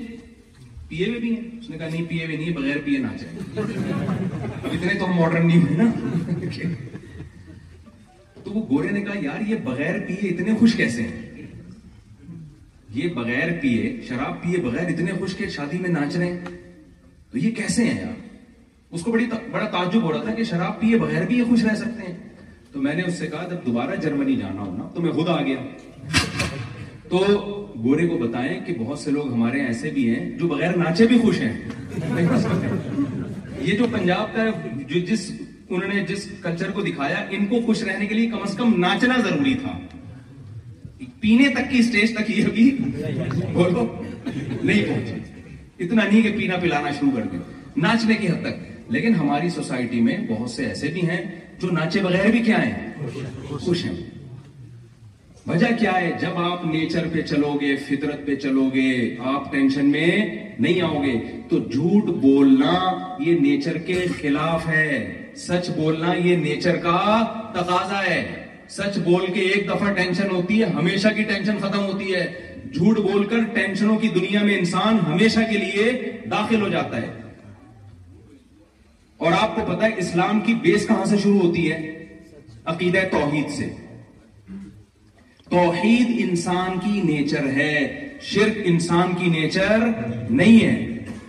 پیے 0.88 1.06
ہوئے 1.08 1.18
بھی 1.20 1.30
ہیں 1.34 1.42
اس 1.58 1.68
نے 1.70 1.78
کہا 1.78 1.88
نہیں 1.88 2.04
پیے 2.10 2.24
ہوئے 2.26 2.36
نہیں 2.36 2.56
بغیر 2.56 2.76
پیے 2.84 2.98
ناچ 2.98 3.22
رہے 3.22 4.52
اب 4.64 4.70
اتنے 4.76 4.94
تو 4.98 5.10
ہم 5.10 5.16
ماڈرن 5.20 5.46
نہیں 5.46 5.62
ہوئے 5.62 5.76
نا 5.82 7.24
تو 8.44 8.50
وہ 8.52 8.62
گورے 8.70 8.92
نے 8.92 9.00
کہا 9.08 9.18
یار 9.24 9.40
یہ 9.48 9.56
بغیر 9.64 9.98
پیے 10.06 10.30
اتنے 10.30 10.54
خوش 10.58 10.74
کیسے 10.76 11.02
ہیں 11.08 11.46
یہ 12.94 13.08
بغیر 13.20 13.52
پیے 13.62 13.92
شراب 14.08 14.40
پیے 14.42 14.60
بغیر 14.68 14.94
اتنے 14.94 15.12
خوش 15.18 15.34
کے 15.42 15.48
شادی 15.58 15.78
میں 15.84 15.90
ناچ 15.98 16.16
رہے 16.16 16.30
ہیں 16.32 16.56
تو 17.32 17.38
یہ 17.38 17.50
کیسے 17.60 17.84
ہیں 17.88 17.98
یار 18.00 18.16
اس 18.92 19.02
کو 19.02 19.10
بڑی 19.12 19.24
بڑا 19.52 19.66
تعجب 19.72 20.02
ہو 20.02 20.12
رہا 20.12 20.22
تھا 20.24 20.32
کہ 20.34 20.44
شراب 20.50 20.80
پیے 20.80 20.98
بغیر 20.98 21.24
بھی 21.26 21.38
یہ 21.38 21.44
خوش 21.48 21.64
رہ 21.64 21.74
سکتے 21.76 22.06
ہیں 22.06 22.16
تو 22.72 22.80
میں 22.82 22.94
نے 22.94 23.02
اس 23.06 23.18
سے 23.18 23.26
کہا 23.32 23.46
جب 23.50 23.66
دوبارہ 23.66 23.96
جرمنی 24.02 24.36
جانا 24.36 24.60
ہونا 24.62 24.88
تو 24.94 25.00
میں 25.02 25.12
خود 25.12 25.28
آ 25.28 25.40
گیا 25.42 25.56
تو 27.08 27.18
گورے 27.84 28.06
کو 28.08 28.16
بتائیں 28.18 28.60
کہ 28.66 28.74
بہت 28.78 28.98
سے 28.98 29.10
لوگ 29.10 29.32
ہمارے 29.32 29.64
ایسے 29.66 29.90
بھی 29.94 30.08
ہیں 30.14 30.24
جو 30.38 30.48
بغیر 30.48 30.76
ناچے 30.76 31.06
بھی 31.06 31.18
خوش 31.22 31.40
ہیں 31.40 31.52
یہ 33.60 33.76
جو 33.78 33.86
پنجاب 33.92 34.34
کا 34.36 34.44
جس 35.10 35.30
انہوں 35.68 35.88
نے 35.92 36.02
جس 36.08 36.26
کلچر 36.42 36.70
کو 36.74 36.82
دکھایا 36.82 37.24
ان 37.38 37.46
کو 37.46 37.60
خوش 37.66 37.82
رہنے 37.88 38.06
کے 38.06 38.14
لیے 38.14 38.28
کم 38.30 38.42
از 38.42 38.54
کم 38.58 38.74
ناچنا 38.80 39.16
ضروری 39.28 39.54
تھا 39.62 39.78
پینے 41.20 41.48
تک 41.54 41.70
کی 41.70 41.78
اسٹیج 41.78 42.12
تک 42.14 42.30
یہ 42.30 42.46
نہیں 44.62 44.84
پہنچے 44.88 45.14
اتنا 45.84 46.02
نہیں 46.04 46.22
کہ 46.22 46.32
پینا 46.36 46.56
پلانا 46.62 46.90
شروع 46.98 47.10
کر 47.16 47.26
دیں 47.32 47.38
ناچنے 47.82 48.14
کی 48.20 48.28
حد 48.28 48.42
تک 48.44 48.67
لیکن 48.94 49.14
ہماری 49.14 49.48
سوسائٹی 49.54 50.00
میں 50.00 50.16
بہت 50.28 50.50
سے 50.50 50.66
ایسے 50.66 50.88
بھی 50.92 51.08
ہیں 51.08 51.20
جو 51.62 51.70
ناچے 51.70 52.00
بغیر 52.02 52.30
بھی 52.32 52.42
کیا 52.42 52.62
ہیں 52.66 53.26
خوش 53.64 53.84
ہیں 53.84 53.94
وجہ 55.46 55.66
کیا 55.80 55.92
ہے 56.00 56.10
جب 56.20 56.38
آپ 56.44 56.64
نیچر 56.66 57.06
پہ 57.12 57.22
چلو 57.28 57.52
گے 57.60 57.74
فطرت 57.88 58.26
پہ 58.26 58.34
چلو 58.42 58.68
گے 58.74 58.88
آپ 59.34 59.50
ٹینشن 59.52 59.86
میں 59.92 60.06
نہیں 60.58 60.80
آؤ 60.82 61.02
گے 61.02 61.14
تو 61.50 61.58
جھوٹ 61.70 62.10
بولنا 62.24 62.72
یہ 63.26 63.38
نیچر 63.40 63.78
کے 63.86 64.04
خلاف 64.20 64.66
ہے 64.68 64.90
سچ 65.46 65.70
بولنا 65.76 66.12
یہ 66.24 66.36
نیچر 66.48 66.76
کا 66.82 66.96
تقاضا 67.54 68.02
ہے 68.06 68.22
سچ 68.76 68.98
بول 69.04 69.24
کے 69.34 69.40
ایک 69.50 69.68
دفعہ 69.68 69.92
ٹینشن 69.96 70.30
ہوتی 70.34 70.60
ہے 70.62 70.66
ہمیشہ 70.74 71.08
کی 71.16 71.22
ٹینشن 71.28 71.58
ختم 71.60 71.84
ہوتی 71.92 72.14
ہے 72.14 72.26
جھوٹ 72.72 72.98
بول 73.10 73.24
کر 73.28 73.44
ٹینشنوں 73.54 73.96
کی 73.98 74.08
دنیا 74.14 74.42
میں 74.44 74.58
انسان 74.58 74.98
ہمیشہ 75.06 75.40
کے 75.50 75.58
لیے 75.58 75.90
داخل 76.30 76.62
ہو 76.62 76.68
جاتا 76.68 77.00
ہے 77.02 77.08
اور 79.24 79.32
آپ 79.38 79.54
کو 79.54 79.62
پتا 79.68 79.86
اسلام 80.02 80.40
کی 80.46 80.54
بیس 80.62 80.86
کہاں 80.88 81.04
سے 81.12 81.16
شروع 81.22 81.38
ہوتی 81.40 81.70
ہے 81.70 81.78
عقیدہ 82.72 82.98
توحید 83.12 83.48
سے 83.54 83.66
توحید 85.50 86.10
انسان 86.28 86.78
کی 86.84 87.00
نیچر 87.04 87.46
ہے 87.56 87.72
شرک 88.32 88.58
انسان 88.72 89.14
کی 89.18 89.30
نیچر 89.30 89.86
نہیں 90.30 90.60
ہے 90.64 90.86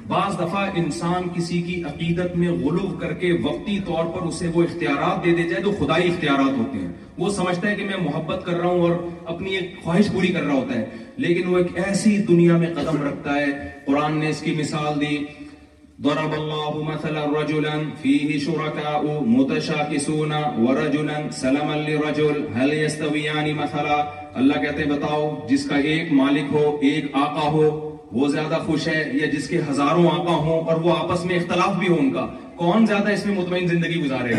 بعض 0.07 0.35
دفعہ 0.39 0.63
انسان 0.81 1.27
کسی 1.35 1.61
کی 1.61 1.81
عقیدت 1.93 2.35
میں 2.43 2.51
غلو 2.61 2.87
کر 3.01 3.13
کے 3.23 3.31
وقتی 3.43 3.79
طور 3.87 4.05
پر 4.13 4.25
اسے 4.27 4.47
وہ 4.53 4.63
اختیارات 4.63 5.23
دے 5.25 5.35
دے 5.35 5.47
جائے 5.49 5.61
جو 5.63 5.71
خدائی 5.79 6.07
اختیارات 6.09 6.57
ہوتے 6.57 6.77
ہیں 6.77 6.91
وہ 7.17 7.29
سمجھتا 7.35 7.69
ہے 7.69 7.75
کہ 7.75 7.85
میں 7.85 7.97
محبت 8.03 8.45
کر 8.45 8.57
رہا 8.59 8.69
ہوں 8.69 8.81
اور 8.81 8.95
اپنی 9.33 9.55
ایک 9.57 9.83
خواہش 9.83 10.11
پوری 10.13 10.27
کر 10.33 10.43
رہا 10.43 10.53
ہوتا 10.53 10.79
ہے 10.79 10.85
لیکن 11.25 11.47
وہ 11.53 11.57
ایک 11.57 11.77
ایسی 11.87 12.17
دنیا 12.27 12.57
میں 12.57 12.73
قدم 12.75 13.01
رکھتا 13.07 13.35
ہے 13.35 13.45
قرآن 13.85 14.17
نے 14.19 14.29
اس 14.29 14.41
کی 14.41 14.53
مثال 14.59 14.99
دی 15.01 15.15
ضرب 16.03 16.33
الله 16.33 16.83
مثلا 16.83 17.27
مثلا 17.29 17.39
رجلا 17.41 17.85
فيه 18.03 18.39
شركاء 18.39 19.23
متشاكسون 19.23 20.31
ورجلا 20.59 21.31
سلما 21.31 21.75
لرجل 21.89 22.43
هل 22.55 22.73
يستويان 22.73 23.49
اللہ 24.33 24.59
کہتے 24.61 24.83
بتاؤ 24.89 25.23
جس 25.49 25.65
کا 25.69 25.75
ایک 25.91 26.11
مالک 26.13 26.51
ہو 26.51 26.63
ایک 26.89 27.05
آقا 27.21 27.47
ہو 27.51 27.69
وہ 28.19 28.27
زیادہ 28.35 28.57
خوش 28.65 28.87
ہے 28.87 29.01
یا 29.21 29.27
جس 29.31 29.47
کے 29.49 29.59
ہزاروں 29.69 30.03
آقا 30.11 30.35
ہوں 30.45 30.67
اور 30.69 30.79
وہ 30.81 30.95
آپس 30.95 31.25
میں 31.25 31.35
اختلاف 31.39 31.75
بھی 31.79 31.87
ہو 31.87 31.95
ان 31.99 32.11
کا 32.13 32.25
کون 32.61 32.85
زیادہ 32.91 33.11
اس 33.11 33.25
میں 33.25 33.35
مطمئن 33.35 33.67
زندگی 33.67 34.01
گزارے 34.03 34.33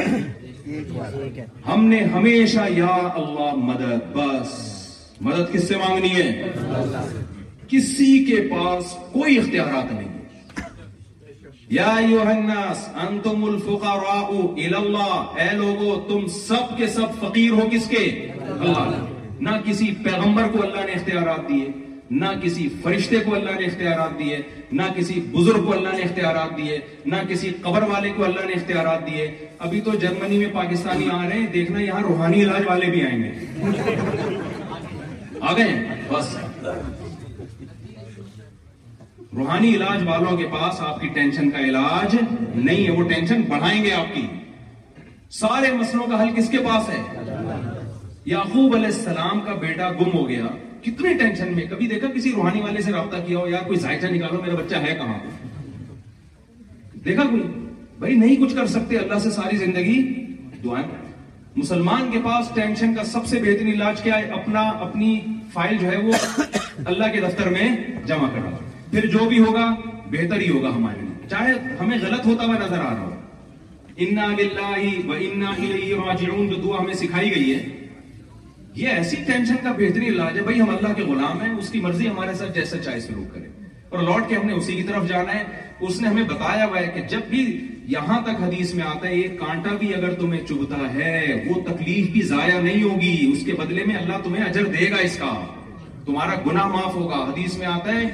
ہم 1.66 1.84
نے 1.92 1.98
ہمیشہ 2.14 2.68
یا 2.76 2.96
اللہ 3.12 3.56
مدد 3.70 4.14
بس 4.16 4.54
مدد 5.28 5.52
کس 5.52 5.68
سے 5.68 5.76
مانگنی 5.84 6.14
ہے 6.20 6.52
کسی 7.74 8.12
کے 8.30 8.40
پاس 8.52 8.96
کوئی 9.12 9.36
اختیارات 9.38 9.92
نہیں 9.92 10.09
یا 11.72 11.84
ایوہ 11.96 12.20
الناس 12.28 12.78
انتم 13.02 13.42
الفقراء 13.44 14.36
الاللہ 14.36 15.36
اے 15.40 15.48
لوگو 15.56 15.94
تم 16.08 16.26
سب 16.36 16.76
کے 16.78 16.86
سب 16.94 17.14
فقیر 17.20 17.50
ہو 17.60 17.68
کس 17.72 17.86
کے 17.88 17.98
اللہ 18.46 18.94
نہ 19.48 19.50
کسی 19.66 19.90
پیغمبر 20.04 20.48
کو 20.52 20.62
اللہ 20.62 20.84
نے 20.86 20.92
اختیارات 20.92 21.48
دیئے 21.48 21.68
نہ 22.22 22.26
کسی 22.42 22.68
فرشتے 22.82 23.18
کو 23.26 23.34
اللہ 23.34 23.58
نے 23.60 23.66
اختیارات 23.66 24.18
دیئے 24.18 24.40
نہ 24.80 24.92
کسی 24.96 25.20
بزرگ 25.32 25.64
کو 25.66 25.72
اللہ 25.72 25.94
نے 25.96 26.02
اختیارات 26.02 26.56
دیئے 26.56 26.78
نہ 27.14 27.22
کسی 27.28 27.52
قبر 27.62 27.88
والے 27.90 28.12
کو 28.16 28.24
اللہ 28.24 28.46
نے 28.46 28.52
اختیارات 28.60 29.06
دیئے 29.10 29.30
ابھی 29.58 29.80
تو 29.90 29.94
جرمنی 30.06 30.38
میں 30.38 30.52
پاکستانی 30.54 31.08
آ 31.10 31.20
رہے 31.28 31.36
ہیں 31.38 31.46
دیکھنا 31.52 31.80
یہاں 31.82 32.02
روحانی 32.08 32.42
علاج 32.44 32.66
والے 32.68 32.90
بھی 32.96 33.04
آئیں 33.06 33.22
گے 33.22 34.38
آگئے 35.40 35.68
ہیں 35.70 36.00
بس 36.12 36.36
روحانی 39.36 39.74
علاج 39.74 40.02
والوں 40.06 40.36
کے 40.36 40.46
پاس 40.52 40.80
آپ 40.82 41.00
کی 41.00 41.08
ٹینشن 41.14 41.50
کا 41.50 41.58
علاج 41.64 42.14
نہیں 42.20 42.84
ہے 42.86 42.90
وہ 42.92 43.02
ٹینشن 43.08 43.42
بڑھائیں 43.48 43.82
گے 43.84 43.92
آپ 43.94 44.06
کی 44.14 44.22
سارے 45.38 45.70
مسئلوں 45.72 46.06
کا 46.10 46.20
حل 46.22 46.30
کس 46.36 46.48
کے 46.50 46.58
پاس 46.64 46.88
ہے 46.90 46.96
یعقوب 48.26 48.74
علیہ 48.76 48.86
السلام 48.94 49.40
کا 49.40 49.52
بیٹا 49.60 49.90
گم 50.00 50.10
ہو 50.14 50.28
گیا 50.28 50.46
کتنے 50.84 51.12
ٹینشن 51.18 51.52
میں 51.56 51.64
کبھی 51.70 51.86
دیکھا 51.86 52.08
کسی 52.14 52.32
روحانی 52.36 52.60
والے 52.60 52.82
سے 52.82 52.92
رابطہ 52.92 53.16
کیا 53.26 53.38
ہو 53.38 53.48
یا 53.48 53.60
کوئی 53.66 53.78
ذائقہ 53.80 54.06
نکالو 54.14 54.40
میرا 54.46 54.54
بچہ 54.60 54.76
ہے 54.86 54.94
کہاں 54.98 55.18
دیکھا 57.04 57.24
کوئی 57.30 57.42
بھائی 57.98 58.14
نہیں 58.24 58.36
کچھ 58.44 58.54
کر 58.54 58.66
سکتے 58.74 58.96
اللہ 58.98 59.18
سے 59.22 59.30
ساری 59.30 59.56
زندگی 59.56 60.00
مسلمان 61.56 62.10
کے 62.12 62.18
پاس 62.24 62.50
ٹینشن 62.54 62.94
کا 62.94 63.04
سب 63.12 63.26
سے 63.26 63.38
بہترین 63.44 63.72
علاج 63.80 64.02
کیا 64.02 64.18
ہے 64.18 64.30
اپنا 64.40 64.60
اپنی 64.88 65.18
فائل 65.52 65.76
جو 65.78 65.90
ہے 65.92 65.96
وہ 66.06 66.12
اللہ 66.84 67.12
کے 67.12 67.20
دفتر 67.20 67.48
میں 67.52 67.68
جمع 68.06 68.28
کرا 68.34 68.50
پھر 68.90 69.06
جو 69.10 69.18
بھی 69.28 69.38
ہوگا 69.38 69.64
بہتر 70.10 70.40
ہی 70.40 70.48
ہوگا 70.48 70.68
ہمارے 70.76 71.00
لیے 71.00 71.26
چاہے 71.30 71.50
ہمیں 71.80 71.96
غلط 72.02 72.24
ہوتا 72.26 72.44
ہوا 72.44 72.54
نظر 72.64 72.78
آ 72.80 72.94
رہا 72.94 73.04
ہو 73.04 73.12
جو 74.38 74.46
دعا 76.68 76.78
ہمیں 76.80 76.94
سکھائی 77.02 77.28
گئی 77.34 77.48
ہے 77.54 77.62
یہ 78.76 78.86
ایسی 78.88 79.16
ٹینشن 79.26 79.56
کا 79.62 79.70
بہترین 79.78 80.10
اللہ 80.20 80.90
کے 80.96 81.02
غلام 81.02 81.36
ہیں 81.42 81.50
اس 81.56 81.68
کی 81.72 81.78
مرضی 81.86 82.06
ہمارے 82.08 82.34
ساتھ 82.40 82.52
جیسا 82.54 82.76
چاہے 82.84 83.00
سلوک 83.06 83.28
کرے 83.34 83.48
اور 83.90 83.98
لوٹ 84.08 84.22
کے 84.28 84.34
ہم 84.36 84.44
نے 84.48 84.52
اسی 84.54 84.74
کی 84.76 84.82
طرف 84.90 85.02
جانا 85.08 85.32
ہے 85.38 85.44
اس 85.88 85.94
نے 86.00 86.06
ہمیں 86.08 86.22
بتایا 86.34 86.64
ہوا 86.64 86.78
ہے 86.78 86.90
کہ 86.94 87.00
جب 87.14 87.22
بھی 87.30 87.42
یہاں 87.94 88.20
تک 88.26 88.36
حدیث 88.46 88.68
میں 88.74 88.84
آتا 88.86 89.02
ہے 89.08 89.14
یہ 89.14 89.28
کانٹا 89.40 89.72
بھی 89.84 89.88
اگر 89.94 90.12
تمہیں 90.24 90.42
چبھتا 90.48 90.80
ہے 90.94 91.16
وہ 91.46 91.54
تکلیف 91.70 92.04
بھی 92.12 92.22
ضائع 92.32 92.58
نہیں 92.60 92.82
ہوگی 92.82 93.14
اس 93.30 93.40
کے 93.46 93.52
بدلے 93.62 93.82
میں 93.86 93.96
اللہ 94.02 94.16
تمہیں 94.24 94.44
اجر 94.48 94.64
دے 94.78 94.84
گا 94.90 94.96
اس 95.08 95.16
کا 95.18 95.32
تمہارا 96.04 96.34
گناہ 96.46 96.66
معاف 96.74 96.92
ہوگا 96.94 97.16
حدیث 97.30 97.52
میں 97.58 97.66
آتا 97.76 97.90
ہے 98.00 98.06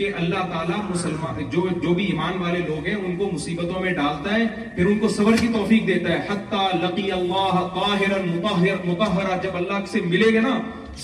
کہ 0.00 0.10
اللہ 0.16 0.44
تعالیٰ 0.52 0.76
مسلمان 0.88 1.40
جو 1.52 1.62
جو 1.82 1.92
بھی 1.94 2.04
ایمان 2.10 2.38
والے 2.42 2.58
لوگ 2.68 2.86
ہیں 2.86 2.94
ان 2.94 3.16
کو 3.16 3.28
مصیبتوں 3.32 3.80
میں 3.80 3.90
ڈالتا 3.94 4.34
ہے 4.34 4.44
پھر 4.74 4.86
ان 4.90 4.98
کو 4.98 5.08
صبر 5.16 5.36
کی 5.40 5.48
توفیق 5.56 5.86
دیتا 5.86 6.12
ہے 6.12 6.20
حتی 6.28 6.78
لقی 6.84 7.10
اللہ 7.16 7.58
قاہر 7.74 8.16
مطہر 8.36 8.76
مطہر 8.84 9.36
جب 9.42 9.56
اللہ 9.56 9.84
سے 9.90 10.00
ملے 10.04 10.32
گا 10.34 10.40
نا 10.46 10.52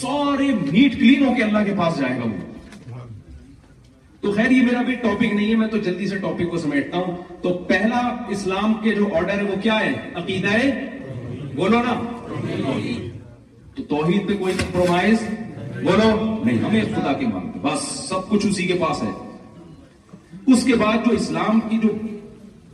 سارے 0.00 0.46
میٹ 0.60 0.94
کلین 0.98 1.24
ہو 1.26 1.34
کے 1.34 1.42
اللہ 1.48 1.66
کے 1.66 1.74
پاس 1.78 1.98
جائے 2.00 2.18
گا 2.18 2.30
وہ 2.30 3.00
تو 4.20 4.32
خیر 4.38 4.50
یہ 4.56 4.62
میرا 4.70 4.82
بھی 4.86 4.94
ٹاپک 5.02 5.34
نہیں 5.34 5.50
ہے 5.50 5.56
میں 5.62 5.68
تو 5.74 5.78
جلدی 5.88 6.06
سے 6.14 6.18
ٹاپک 6.22 6.50
کو 6.50 6.58
سمیٹتا 6.64 6.98
ہوں 7.06 7.16
تو 7.42 7.52
پہلا 7.72 8.00
اسلام 8.38 8.74
کے 8.84 8.94
جو 9.00 9.08
آرڈر 9.20 9.38
ہے 9.42 9.50
وہ 9.50 9.60
کیا 9.66 9.78
ہے 9.80 9.92
عقیدہ 10.22 10.54
ہے 10.62 10.70
بولو 11.56 11.82
نا 11.88 11.94
تو 13.76 13.82
توحید 13.94 14.28
پہ 14.28 14.36
کوئی 14.44 14.54
کمپرومائز 14.62 15.28
بولو 15.82 16.10
نہیں 16.44 16.62
ہمیں 16.64 16.80
خدا 16.96 17.12
کے 17.20 17.26
مانگ 17.34 17.55
بس 17.66 17.84
سب 18.08 18.28
کچھ 18.28 18.46
اسی 18.46 18.66
کے 18.66 18.74
پاس 18.80 19.02
ہے 19.02 19.10
اس 20.54 20.64
کے 20.66 20.74
بعد 20.82 21.06
جو 21.08 21.12
اسلام 21.16 21.60
کی 21.68 21.78
جو 21.82 21.88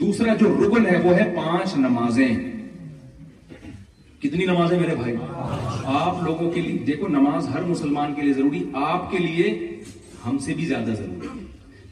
دوسرا 0.01 0.35
جو 0.41 0.49
رکن 0.63 0.87
ہے 0.87 0.97
وہ 1.05 1.15
ہے 1.19 1.25
پانچ 1.37 1.75
نمازیں 1.85 2.29
کتنی 4.23 4.45
نمازیں 4.53 4.79
میرے 4.81 4.95
بھائی 4.97 5.15
آپ 6.01 6.23
لوگوں 6.23 6.51
کے 6.51 6.61
لیے 6.61 6.79
دیکھو 6.91 7.09
نماز 7.15 7.49
ہر 7.55 7.63
مسلمان 7.71 8.15
کے 8.15 8.23
لیے 8.23 8.33
ضروری 8.33 8.63
آپ 8.91 9.11
کے 9.11 9.19
لیے 9.25 9.49
ہم 10.27 10.39
سے 10.45 10.55
بھی 10.61 10.67
زیادہ 10.67 10.95
ضروری 11.01 11.27
ہے 11.29 11.41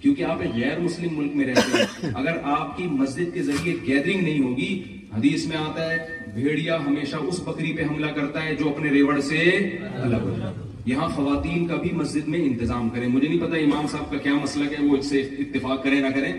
کیونکہ 0.01 0.25
آپ 0.35 0.41
ایک 0.43 0.55
غیر 0.61 0.79
مسلم 0.85 1.17
ملک 1.19 1.35
میں 1.37 1.47
رہتے 1.47 1.83
ہیں 1.83 2.11
اگر 2.23 2.39
آپ 2.59 2.77
کی 2.77 2.87
مسجد 3.01 3.35
کے 3.35 3.43
ذریعے 3.49 3.75
گیدرنگ 3.87 4.23
نہیں 4.29 4.41
ہوگی 4.45 4.71
حدیث 5.17 5.47
میں 5.53 5.57
آتا 5.57 5.91
ہے 5.91 5.99
بھیڑیا 6.35 6.77
ہمیشہ 6.87 7.17
اس 7.29 7.41
بکری 7.49 7.73
پہ 7.77 7.89
حملہ 7.91 8.13
کرتا 8.21 8.45
ہے 8.45 8.55
جو 8.63 8.69
اپنے 8.75 8.91
ریوڑ 8.99 9.21
سے 9.31 9.41
الگ 9.47 10.29
ہو 10.29 10.37
جاتا 10.39 10.59
ہے 10.65 10.69
یہاں 10.87 11.09
خواتین 11.17 11.67
کا 11.69 11.77
بھی 11.83 11.91
مسجد 11.95 12.29
میں 12.29 12.39
انتظام 12.45 12.89
کریں 12.95 13.07
مجھے 13.09 13.29
نہیں 13.29 13.41
پتا 13.41 13.57
امام 13.57 13.87
صاحب 13.93 14.11
کا 14.11 14.19
کیا 14.25 14.35
مسئلہ 14.43 14.65
ہے 14.79 14.85
وہ 14.85 14.97
اس 14.97 15.09
سے 15.11 15.21
اتفاق 15.39 15.83
کریں 15.85 16.01
نہ 16.01 16.15
کریں 16.15 16.33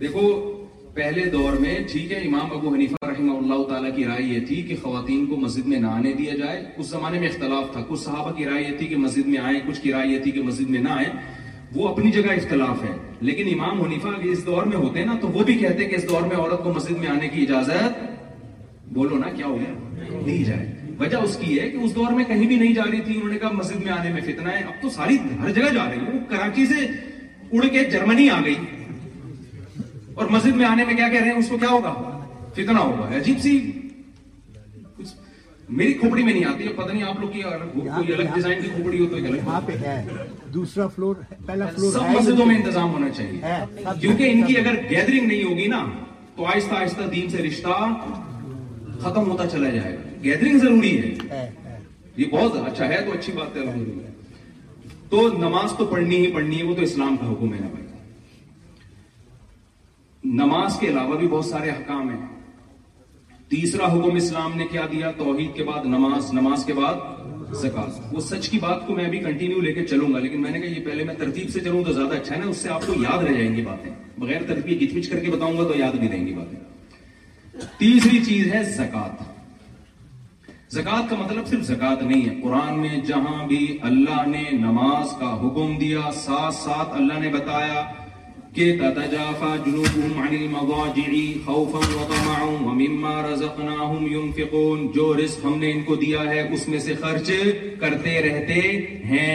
دیکھو 0.00 0.28
پہلے 0.94 1.24
دور 1.30 1.52
میں 1.60 1.74
ٹھیک 1.90 2.12
ہے 2.12 2.18
امام 2.26 2.52
ابو 2.56 2.74
حنیفہ 2.74 3.04
رحمہ 3.06 3.36
اللہ 3.38 3.62
تعالیٰ 3.68 3.90
کی 3.96 4.04
رائے 4.04 4.22
یہ 4.22 4.40
تھی 4.46 4.60
کہ 4.68 4.76
خواتین 4.82 5.26
کو 5.26 5.36
مسجد 5.40 5.66
میں 5.68 5.78
نہ 5.80 5.86
آنے 5.86 6.12
دیا 6.18 6.34
جائے 6.38 6.62
اس 6.76 6.86
زمانے 6.90 7.18
میں 7.20 7.28
اختلاف 7.28 7.72
تھا 7.72 7.82
کچھ 7.88 8.00
صحابہ 8.00 8.32
کی 8.36 8.46
رائے 8.46 8.62
یہ 8.62 8.76
تھی 8.78 8.86
کہ 8.86 8.96
مسجد 9.02 9.26
میں 9.28 9.38
آئیں 9.40 9.58
کچھ 9.66 9.80
کی 9.82 9.92
رائے 9.92 10.08
یہ 10.08 10.22
تھی 10.22 10.30
کہ 10.38 10.42
مسجد 10.42 10.70
میں 10.70 10.80
نہ 10.82 10.88
آئیں 10.96 11.10
وہ 11.74 11.88
اپنی 11.88 12.10
جگہ 12.12 12.32
اختلاف 12.36 12.82
ہے 12.84 12.96
لیکن 13.28 13.52
امام 13.54 13.82
حنیفہ 13.82 14.08
اس 14.30 14.46
دور 14.46 14.66
میں 14.66 14.76
ہوتے 14.76 14.98
ہیں 14.98 15.06
نا 15.06 15.16
تو 15.20 15.28
وہ 15.34 15.44
بھی 15.46 15.58
کہتے 15.58 15.82
ہیں 15.84 15.90
کہ 15.90 15.96
اس 15.96 16.08
دور 16.10 16.22
میں 16.26 16.36
عورت 16.36 16.62
کو 16.64 16.72
مسجد 16.74 16.98
میں 16.98 17.08
آنے 17.10 17.28
کی 17.34 17.42
اجازت 17.42 18.02
بولو 18.94 19.18
نا 19.18 19.30
کیا 19.36 19.46
ہو 19.46 19.58
گیا 19.58 20.20
دی 20.26 20.42
جائے 20.44 20.77
وجہ 21.00 21.16
اس 21.24 21.36
کی 21.40 21.58
ہے 21.60 21.68
کہ 21.70 21.76
اس 21.86 21.94
دور 21.94 22.12
میں 22.12 22.24
کہیں 22.28 22.46
بھی 22.46 22.56
نہیں 22.56 22.74
جا 22.74 22.84
رہی 22.90 23.00
تھی 23.06 23.16
انہوں 23.16 23.30
نے 23.32 23.38
کہا 23.38 23.50
مسجد 23.54 23.82
میں 23.84 23.92
آنے 23.92 24.12
میں 24.12 24.20
فتنہ 24.26 24.48
ہے 24.52 24.62
اب 24.70 24.80
تو 24.82 24.88
ساری 24.90 25.16
ہر 25.42 25.52
جگہ 25.58 25.72
جا 25.74 25.88
رہی 25.90 25.98
ہے 26.04 26.12
وہ 26.12 26.18
کراچی 26.30 26.66
سے 26.74 26.86
اڑ 27.58 27.66
کے 27.72 27.84
جرمنی 27.90 28.28
آ 28.30 28.38
گئی 28.44 28.54
اور 30.14 30.26
مسجد 30.36 30.56
میں 30.56 30.66
آنے 30.66 30.84
میں 30.84 30.94
کیا 30.96 31.08
کہہ 31.08 31.20
رہے 31.20 31.30
ہیں 31.30 31.38
اس 31.42 31.48
کو 31.48 31.58
کیا 31.64 31.68
ہوگا 31.70 31.92
فتنہ 32.56 32.78
ہوگا 32.78 33.16
عجیب 33.16 33.38
سی 33.42 33.58
میری 35.78 35.92
کھوپڑی 36.00 36.22
میں 36.22 36.32
نہیں 36.32 36.44
آتی 36.52 36.68
پتہ 36.76 36.92
نہیں 36.92 37.02
آپ 37.08 37.18
لوگ 37.20 37.30
کی 37.30 37.40
کوئی 37.42 38.14
الگ 38.14 38.34
ڈیزائن 38.34 38.62
کی 38.62 38.68
کھوپڑی 38.74 39.00
ہو 39.00 39.06
تو 39.10 39.16
الگ 39.16 40.10
دوسرا 40.54 40.86
فلور 40.94 41.14
پہلا 41.46 41.66
فلور 41.76 41.92
سب 41.92 42.14
مسجدوں 42.18 42.46
میں 42.46 42.56
انتظام 42.56 42.92
ہونا 42.92 43.08
چاہیے 43.20 43.86
کیونکہ 44.00 44.30
ان 44.30 44.42
کی 44.46 44.56
اگر 44.58 44.76
گیدرنگ 44.90 45.26
نہیں 45.26 45.42
ہوگی 45.44 45.66
نا 45.76 45.84
تو 46.36 46.44
آہستہ 46.54 46.74
آہستہ 46.74 47.10
دین 47.14 47.28
سے 47.30 47.42
رشتہ 47.48 47.80
ختم 49.00 49.30
ہوتا 49.30 49.46
چلا 49.52 49.68
جائے 49.70 49.94
گا 49.96 50.07
گیدرنگ 50.22 50.58
ضروری 50.58 50.96
ہے 51.30 51.48
یہ 52.16 52.26
بہت 52.32 52.56
اچھا 52.68 52.88
ہے 52.88 53.00
تو 53.06 53.12
اچھی 53.18 53.32
بات 53.32 53.56
ہے 53.56 53.62
تو 55.10 55.26
نماز 55.38 55.72
تو 55.78 55.84
پڑھنی 55.90 56.16
ہی 56.24 56.32
پڑھنی 56.32 56.58
ہے 56.58 56.64
وہ 56.64 56.74
تو 56.76 56.82
اسلام 56.82 57.16
کا 57.16 57.28
حکم 57.30 57.52
ہے 57.54 57.58
نا 57.60 57.68
بھائی 57.74 57.86
نماز 60.42 60.78
کے 60.80 60.88
علاوہ 60.88 61.16
بھی 61.18 61.26
بہت 61.34 61.44
سارے 61.46 61.70
حکام 61.70 62.08
ہیں 62.10 62.26
تیسرا 63.50 63.86
حکم 63.92 64.16
اسلام 64.16 64.56
نے 64.56 64.66
کیا 64.70 64.86
دیا 64.92 65.10
توحید 65.18 65.54
کے 65.56 65.64
بعد 65.64 65.84
نماز 65.96 66.32
نماز 66.38 66.64
کے 66.70 66.74
بعد 66.80 67.54
زکات 67.60 68.12
وہ 68.14 68.20
سچ 68.20 68.48
کی 68.50 68.58
بات 68.62 68.86
کو 68.86 68.94
میں 68.96 69.08
بھی 69.10 69.18
کنٹینیو 69.28 69.60
لے 69.66 69.72
کے 69.74 69.84
چلوں 69.86 70.12
گا 70.14 70.18
لیکن 70.26 70.42
میں 70.42 70.50
نے 70.50 70.60
کہا 70.60 70.70
یہ 70.78 70.84
پہلے 70.86 71.04
میں 71.10 71.14
ترتیب 71.18 71.50
سے 71.50 71.60
چلوں 71.68 71.82
تو 71.84 71.92
زیادہ 72.00 72.14
اچھا 72.16 72.34
ہے 72.34 72.40
نا 72.40 72.46
اس 72.50 72.56
سے 72.62 72.68
آپ 72.70 72.86
کو 72.86 72.94
یاد 73.02 73.22
رہ 73.28 73.32
جائیں 73.38 73.54
گی 73.56 73.62
باتیں 73.70 73.90
بغیر 74.18 74.42
ترتیب 74.48 74.80
کچمچ 74.80 75.08
کر 75.08 75.20
کے 75.24 75.30
بتاؤں 75.36 75.56
گا 75.58 75.66
تو 75.68 75.78
یاد 75.78 75.96
بھی 76.02 76.08
رہیں 76.08 76.26
گی 76.26 76.34
باتیں 76.34 77.68
تیسری 77.78 78.24
چیز 78.24 78.52
ہے 78.54 78.62
زکات 78.76 79.22
زکوٰۃ 80.72 81.08
کا 81.10 81.16
مطلب 81.16 81.46
صرف 81.50 81.62
زکوٰۃ 81.66 82.02
نہیں 82.06 82.24
ہے 82.28 82.34
قرآن 82.42 82.78
میں 82.80 82.96
جہاں 83.06 83.46
بھی 83.48 83.66
اللہ 83.90 84.26
نے 84.28 84.42
نماز 84.58 85.12
کا 85.20 85.32
حکم 85.42 85.76
دیا 85.80 86.00
ساتھ 86.14 86.54
ساتھ 86.54 86.92
اللہ 86.96 87.18
نے 87.22 87.28
بتایا 87.36 87.80
کہ 88.56 88.66
تتجافا 88.80 89.54
جنوبهم 89.64 90.20
عن 90.24 90.34
المضاجع 90.40 91.06
خوفا 91.46 91.80
وطمعا 91.94 92.42
ومما 92.64 93.14
رزقناهم 93.28 94.06
ينفقون 94.16 94.86
جو 94.98 95.06
رزق 95.22 95.44
ہم 95.46 95.58
نے 95.64 95.70
ان 95.76 95.82
کو 95.88 95.96
دیا 96.04 96.28
ہے 96.32 96.40
اس 96.58 96.68
میں 96.74 96.78
سے 96.88 96.94
خرچ 97.06 97.30
کرتے 97.80 98.18
رہتے 98.28 98.60
ہیں 99.14 99.30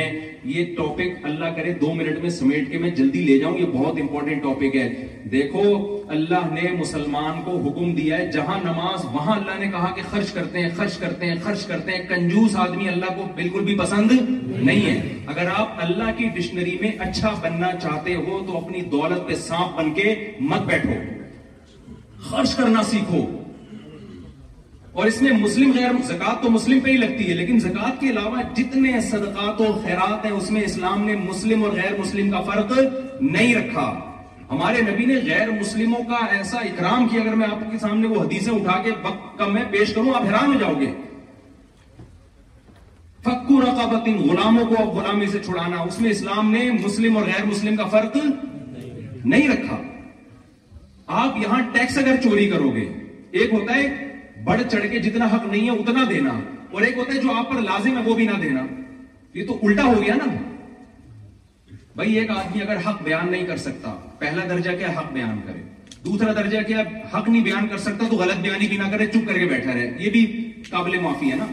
یہ 0.45 0.63
ٹاپک 0.75 1.25
اللہ 1.25 1.53
کرے 1.55 1.71
دو 1.81 1.93
منٹ 1.95 2.17
میں 2.21 2.29
سمیٹ 2.29 2.71
کے 2.71 2.77
میں 2.77 2.89
جلدی 2.95 3.19
لے 3.25 3.37
جاؤں 3.39 3.57
یہ 3.57 3.65
بہت 3.73 3.99
امپورٹنٹ 4.01 4.41
ٹاپک 4.43 4.75
ہے 4.75 4.87
دیکھو 5.31 5.61
اللہ 6.15 6.47
نے 6.53 6.71
مسلمان 6.79 7.41
کو 7.43 7.55
حکم 7.67 7.93
دیا 7.95 8.17
ہے 8.17 8.25
جہاں 8.31 8.59
نماز 8.63 9.05
وہاں 9.13 9.35
اللہ 9.39 9.59
نے 9.59 9.67
کہا 9.71 9.91
کہ 9.95 10.01
خرچ 10.09 10.31
کرتے 10.33 10.59
ہیں 10.61 10.69
خرچ 10.77 10.97
کرتے 10.99 11.25
ہیں 11.29 11.35
خرچ 11.43 11.65
کرتے 11.67 11.91
ہیں 11.91 11.99
کنجوس 12.09 12.55
آدمی 12.65 12.87
اللہ 12.89 13.13
کو 13.17 13.25
بالکل 13.35 13.63
بھی 13.65 13.77
پسند 13.79 14.11
نہیں 14.11 14.85
ہے 14.85 15.17
اگر 15.35 15.49
آپ 15.57 15.79
اللہ 15.85 16.11
کی 16.17 16.27
ڈکشنری 16.35 16.77
میں 16.81 16.91
اچھا 17.07 17.33
بننا 17.43 17.71
چاہتے 17.81 18.15
ہو 18.15 18.43
تو 18.47 18.57
اپنی 18.63 18.81
دولت 18.97 19.27
پہ 19.27 19.35
سانپ 19.47 19.77
بن 19.79 19.93
کے 19.93 20.15
مت 20.51 20.65
بیٹھو 20.73 20.99
خرچ 22.29 22.55
کرنا 22.55 22.83
سیکھو 22.89 23.25
اور 24.93 25.05
اس 25.07 25.21
میں 25.21 25.31
مسلم 25.39 25.71
غیر 25.75 25.91
زکات 26.07 26.41
تو 26.41 26.49
مسلم 26.51 26.79
پہ 26.79 26.91
ہی 26.91 26.97
لگتی 26.97 27.27
ہے 27.29 27.33
لیکن 27.35 27.59
زکات 27.59 27.99
کے 27.99 28.09
علاوہ 28.09 28.41
جتنے 28.57 28.99
صدقات 29.01 29.61
و 29.67 29.71
خیرات 29.83 30.25
ہیں 30.25 30.31
اس 30.31 30.49
میں 30.57 30.61
اسلام 30.65 31.05
نے 31.05 31.15
مسلم 31.21 31.63
اور 31.63 31.71
غیر 31.77 31.97
مسلم 31.99 32.29
کا 32.31 32.41
فرق 32.49 32.71
نہیں 33.21 33.55
رکھا 33.55 33.85
ہمارے 34.51 34.81
نبی 34.89 35.05
نے 35.05 35.15
غیر 35.27 35.49
مسلموں 35.59 36.03
کا 36.09 36.23
ایسا 36.37 36.57
اکرام 36.69 37.07
کیا 37.07 37.21
اگر 37.21 37.35
میں 37.35 37.47
میں 37.47 37.55
آپ 37.55 37.59
کے 37.63 37.71
کے 37.71 37.77
سامنے 37.85 38.07
وہ 38.07 38.21
حدیثیں 38.23 38.51
اٹھا 38.53 38.77
وقت 39.07 39.41
پیش 39.71 39.93
کروں 39.93 40.13
آپ 40.15 40.23
حیران 40.27 40.53
ہو 40.53 40.59
جاؤ 40.59 40.79
گے 40.79 40.91
فکو 43.25 43.61
رقابت 43.61 44.07
ان 44.11 44.21
غلاموں 44.29 44.65
کو 44.75 44.83
غلامی 44.99 45.27
سے 45.33 45.39
چھڑانا 45.45 45.81
اس 45.87 45.99
میں 46.01 46.09
اسلام 46.11 46.51
نے 46.51 46.69
مسلم 46.83 47.17
اور 47.17 47.25
غیر 47.33 47.43
مسلم 47.51 47.75
کا 47.75 47.87
فرق 47.97 48.17
نہیں 48.23 49.47
رکھا 49.49 49.81
آپ 51.27 51.37
یہاں 51.47 51.61
ٹیکس 51.73 51.97
اگر 52.05 52.21
چوری 52.23 52.49
کرو 52.57 52.71
گے 52.75 52.87
ایک 53.31 53.53
ہوتا 53.53 53.75
ہے 53.75 54.11
بڑھ 54.43 54.61
چڑھ 54.71 54.87
کے 54.91 54.99
جتنا 54.99 55.25
حق 55.33 55.45
نہیں 55.51 55.69
ہے 55.69 55.75
اتنا 55.79 56.03
دینا 56.09 56.29
اور 56.71 56.81
ایک 56.81 56.97
ہوتا 56.97 57.13
ہے 57.13 57.19
جو 57.21 57.31
آپ 57.33 57.49
پر 57.49 57.61
لازم 57.61 57.97
ہے 57.97 58.01
وہ 58.05 58.13
بھی 58.15 58.25
نہ 58.27 58.37
دینا 58.41 58.63
یہ 59.33 59.45
تو 59.47 59.57
الٹا 59.67 59.83
ہو 59.83 60.01
گیا 60.03 60.15
نا 60.15 60.25
بھائی 61.95 62.17
ایک 62.19 62.31
آدمی 62.31 62.61
اگر 62.61 62.77
حق 62.87 63.01
بیان 63.03 63.31
نہیں 63.31 63.45
کر 63.45 63.57
سکتا 63.67 63.93
پہلا 64.19 64.45
درجہ 64.49 64.71
کیا 64.77 64.87
حق 64.99 65.11
بیان 65.13 65.39
کرے 65.47 65.61
دوسرا 66.05 66.31
درجہ 66.39 66.61
کیا 66.67 66.77
حق 67.13 67.27
نہیں 67.29 67.43
بیان 67.43 67.67
کر 67.73 67.77
سکتا 67.87 68.07
تو 68.09 68.15
غلط 68.23 68.39
بیانی 68.47 68.67
بھی 68.67 68.77
نہ 68.77 68.89
کرے 68.91 69.05
چپ 69.13 69.27
کر 69.27 69.37
کے 69.39 69.45
بیٹھا 69.53 69.73
رہے 69.73 69.91
یہ 70.05 70.09
بھی 70.17 70.25
قابل 70.69 70.97
معافی 71.03 71.31
ہے 71.31 71.35
نا 71.43 71.45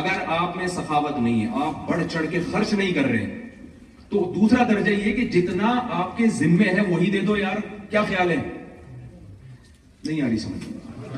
اگر 0.00 0.20
آپ 0.40 0.56
میں 0.56 0.66
سخاوت 0.76 1.18
نہیں 1.18 1.40
ہے 1.40 1.64
آپ 1.64 1.88
بڑھ 1.88 2.04
چڑھ 2.12 2.26
کے 2.30 2.40
خرچ 2.52 2.72
نہیں 2.72 2.92
کر 2.98 3.08
رہے 3.14 3.26
تو 4.10 4.30
دوسرا 4.36 4.62
درجہ 4.68 4.90
یہ 4.90 5.12
کہ 5.16 5.26
جتنا 5.40 5.74
آپ 6.02 6.16
کے 6.16 6.28
ذمے 6.38 6.70
ہے 6.76 6.86
وہی 6.88 7.10
دے 7.10 7.20
دو 7.26 7.36
یار 7.36 7.60
کیا 7.90 8.02
خیال 8.08 8.30
ہے 8.30 8.36
نہیں 10.04 10.16
یاری 10.18 10.38
سمجھ 10.46 10.68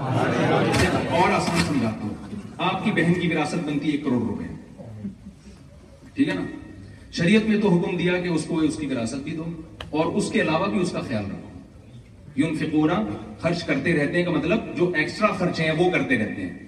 اور 0.01 1.30
آسان 1.30 1.59
سمجھاتا 1.66 2.01
ہوں 2.03 2.14
آپ 2.70 2.84
کی 2.84 2.90
بہن 2.97 3.14
کی 3.20 3.28
وراثت 3.32 3.64
بنتی 3.66 3.92
ہے 3.92 3.97
کروڑ 4.03 4.22
روپے 4.22 4.45
ٹھیک 6.14 6.28
ہے 6.28 6.34
نا 6.34 6.45
شریعت 7.18 7.49
میں 7.49 7.61
تو 7.62 7.68
حکم 7.76 7.97
دیا 7.97 8.16
کہ 8.22 8.28
اس 8.28 8.45
کو 8.49 8.59
اس 8.68 8.76
کی 8.76 8.86
وراثت 8.92 9.22
بھی 9.24 9.36
دو 9.36 9.45
اور 9.99 10.12
اس 10.20 10.30
کے 10.32 10.40
علاوہ 10.40 10.66
بھی 10.70 10.80
اس 10.80 10.90
کا 10.92 11.01
خیال 11.09 11.24
رکھو 11.30 11.42
فکورا 12.61 12.95
خرچ 13.40 13.62
کرتے 13.64 13.92
رہتے 13.97 14.16
ہیں 14.18 14.24
کا 14.24 14.30
مطلب 14.36 14.61
جو 14.76 14.90
ایکسٹرا 14.99 15.28
ہیں 15.59 15.70
وہ 15.78 15.90
کرتے 15.90 16.16
رہتے 16.18 16.47
ہیں 16.47 16.59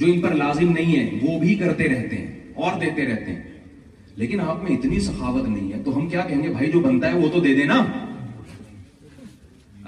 جو 0.00 0.06
ان 0.12 0.20
پر 0.20 0.34
لازم 0.40 0.70
نہیں 0.72 0.96
ہے 0.96 1.18
وہ 1.22 1.38
بھی 1.40 1.54
کرتے 1.62 1.88
رہتے 1.88 2.16
ہیں 2.16 2.52
اور 2.64 2.78
دیتے 2.80 3.06
رہتے 3.06 3.32
ہیں 3.32 4.14
لیکن 4.22 4.40
آپ 4.40 4.62
میں 4.64 4.76
اتنی 4.76 5.00
سخاوت 5.06 5.48
نہیں 5.48 5.72
ہے 5.72 5.82
تو 5.84 5.96
ہم 5.96 6.08
کیا 6.14 6.20
کہیں 6.28 6.42
گے 6.42 6.48
بھائی 6.58 6.70
جو 6.72 6.80
بنتا 6.86 7.10
ہے 7.12 7.16
وہ 7.22 7.28
تو 7.32 7.40
دے 7.46 7.54
دینا 7.56 7.78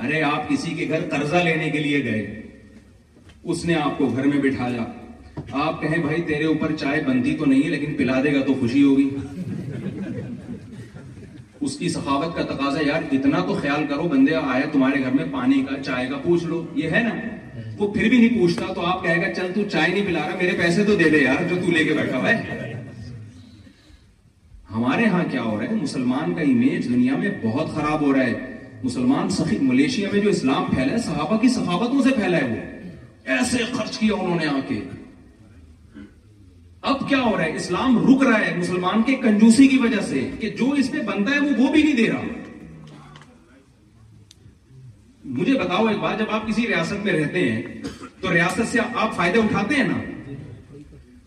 ارے 0.05 0.23
آپ 0.33 0.49
کسی 0.49 0.75
کے 0.79 0.89
گھر 0.89 1.09
قرضہ 1.11 1.37
لینے 1.45 1.71
کے 1.71 1.81
لیے 1.87 2.03
گئے 2.05 2.48
اس 3.53 3.65
نے 3.65 3.75
آپ 3.83 3.99
کو 3.99 4.07
گھر 4.15 4.25
میں 4.29 4.39
بٹھایا 4.43 4.85
آپ 5.65 5.81
کہیں 5.83 5.97
بھائی 6.03 6.23
تیرے 6.31 6.45
اوپر 6.45 6.73
چائے 6.81 7.01
بندی 7.07 7.35
تو 7.41 7.45
نہیں 7.45 7.63
ہے 7.65 7.69
لیکن 7.75 7.95
پلا 7.97 8.21
دے 8.25 8.33
گا 8.35 8.41
تو 8.47 8.55
خوشی 8.61 8.83
ہوگی 8.85 9.09
اس 11.67 11.77
کی 11.79 11.89
سخاوت 11.95 12.37
کا 12.37 12.43
تقاضا 12.53 13.79
کرو 13.89 14.09
بندے 14.09 14.35
آیا 14.35 14.67
تمہارے 14.73 15.03
گھر 15.05 15.11
میں 15.15 15.25
پانی 15.33 15.63
کا 15.69 15.81
چائے 15.83 16.07
کا 16.09 16.19
پوچھ 16.25 16.45
لو 16.51 16.63
یہ 16.83 16.91
ہے 16.97 17.03
نا 17.09 17.15
وہ 17.79 17.91
پھر 17.95 18.09
بھی 18.09 18.19
نہیں 18.27 18.39
پوچھتا 18.39 18.73
تو 18.75 18.85
آپ 18.87 19.03
کہے 19.05 19.17
گا 19.23 19.33
چل 19.35 19.51
تو 19.55 19.65
چائے 19.73 19.89
نہیں 19.93 20.07
پلا 20.07 20.27
رہا 20.29 20.37
میرے 20.43 20.57
پیسے 20.63 20.85
تو 20.91 20.97
دے 21.03 21.09
دے 21.11 21.19
یار 21.23 21.49
جو 21.49 21.57
تو 21.65 21.71
لے 21.79 21.85
کے 21.85 21.95
بیٹھا 22.01 22.23
ہے 22.29 22.37
ہمارے 24.75 25.07
ہاں 25.17 25.25
کیا 25.31 25.43
ہو 25.43 25.59
رہا 25.61 25.71
ہے 25.71 25.75
مسلمان 25.83 26.35
کا 26.35 26.43
امیج 26.51 26.89
دنیا 26.95 27.17
میں 27.25 27.31
بہت 27.45 27.75
خراب 27.75 28.03
ہو 28.07 28.13
رہا 28.15 28.27
ہے 28.27 28.57
مسلمان 28.83 29.29
سخی 29.41 29.57
ملیشیا 29.69 30.09
میں 30.13 30.21
جو 30.25 30.31
اسلام 30.31 30.65
پھیلا 30.75 30.93
ہے 30.93 30.99
صحابہ 31.13 31.37
کی 31.41 31.49
صحابتوں 31.61 32.03
سے 32.03 32.11
پھیلا 32.17 32.37
ہے 32.39 32.49
وہ 32.57 32.67
ایسے 33.37 33.65
خرچ 33.73 33.99
کیا 33.99 34.15
انہوں 34.21 34.37
نے 34.41 34.47
آ 34.49 34.59
کے 34.69 34.81
اب 36.91 37.09
کیا 37.09 37.21
ہو 37.21 37.37
رہا 37.37 37.45
ہے 37.45 37.55
اسلام 37.61 37.97
رک 38.07 38.23
رہا 38.27 38.41
ہے 38.47 38.55
مسلمان 38.57 39.03
کے 39.07 39.15
کنجوسی 39.23 39.67
کی 39.69 39.79
وجہ 39.85 40.01
سے 40.09 40.21
کہ 40.41 40.51
جو 40.61 40.69
اس 40.83 40.91
پہ 40.93 41.03
بنتا 41.11 41.35
ہے 41.35 41.41
وہ 41.41 41.71
بھی 41.73 41.83
نہیں 41.83 41.97
دے 41.97 42.09
رہا 42.11 42.27
مجھے 45.39 45.55
بتاؤ 45.61 45.87
ایک 45.87 45.99
بات 46.03 46.19
جب 46.19 46.31
آپ 46.37 46.47
کسی 46.49 46.67
ریاست 46.69 47.05
میں 47.05 47.13
رہتے 47.13 47.41
ہیں 47.51 47.63
تو 48.21 48.33
ریاست 48.35 48.69
سے 48.73 48.79
آپ 48.95 49.15
فائدے 49.17 49.39
اٹھاتے 49.43 49.75
ہیں 49.77 49.87
نا 49.89 50.01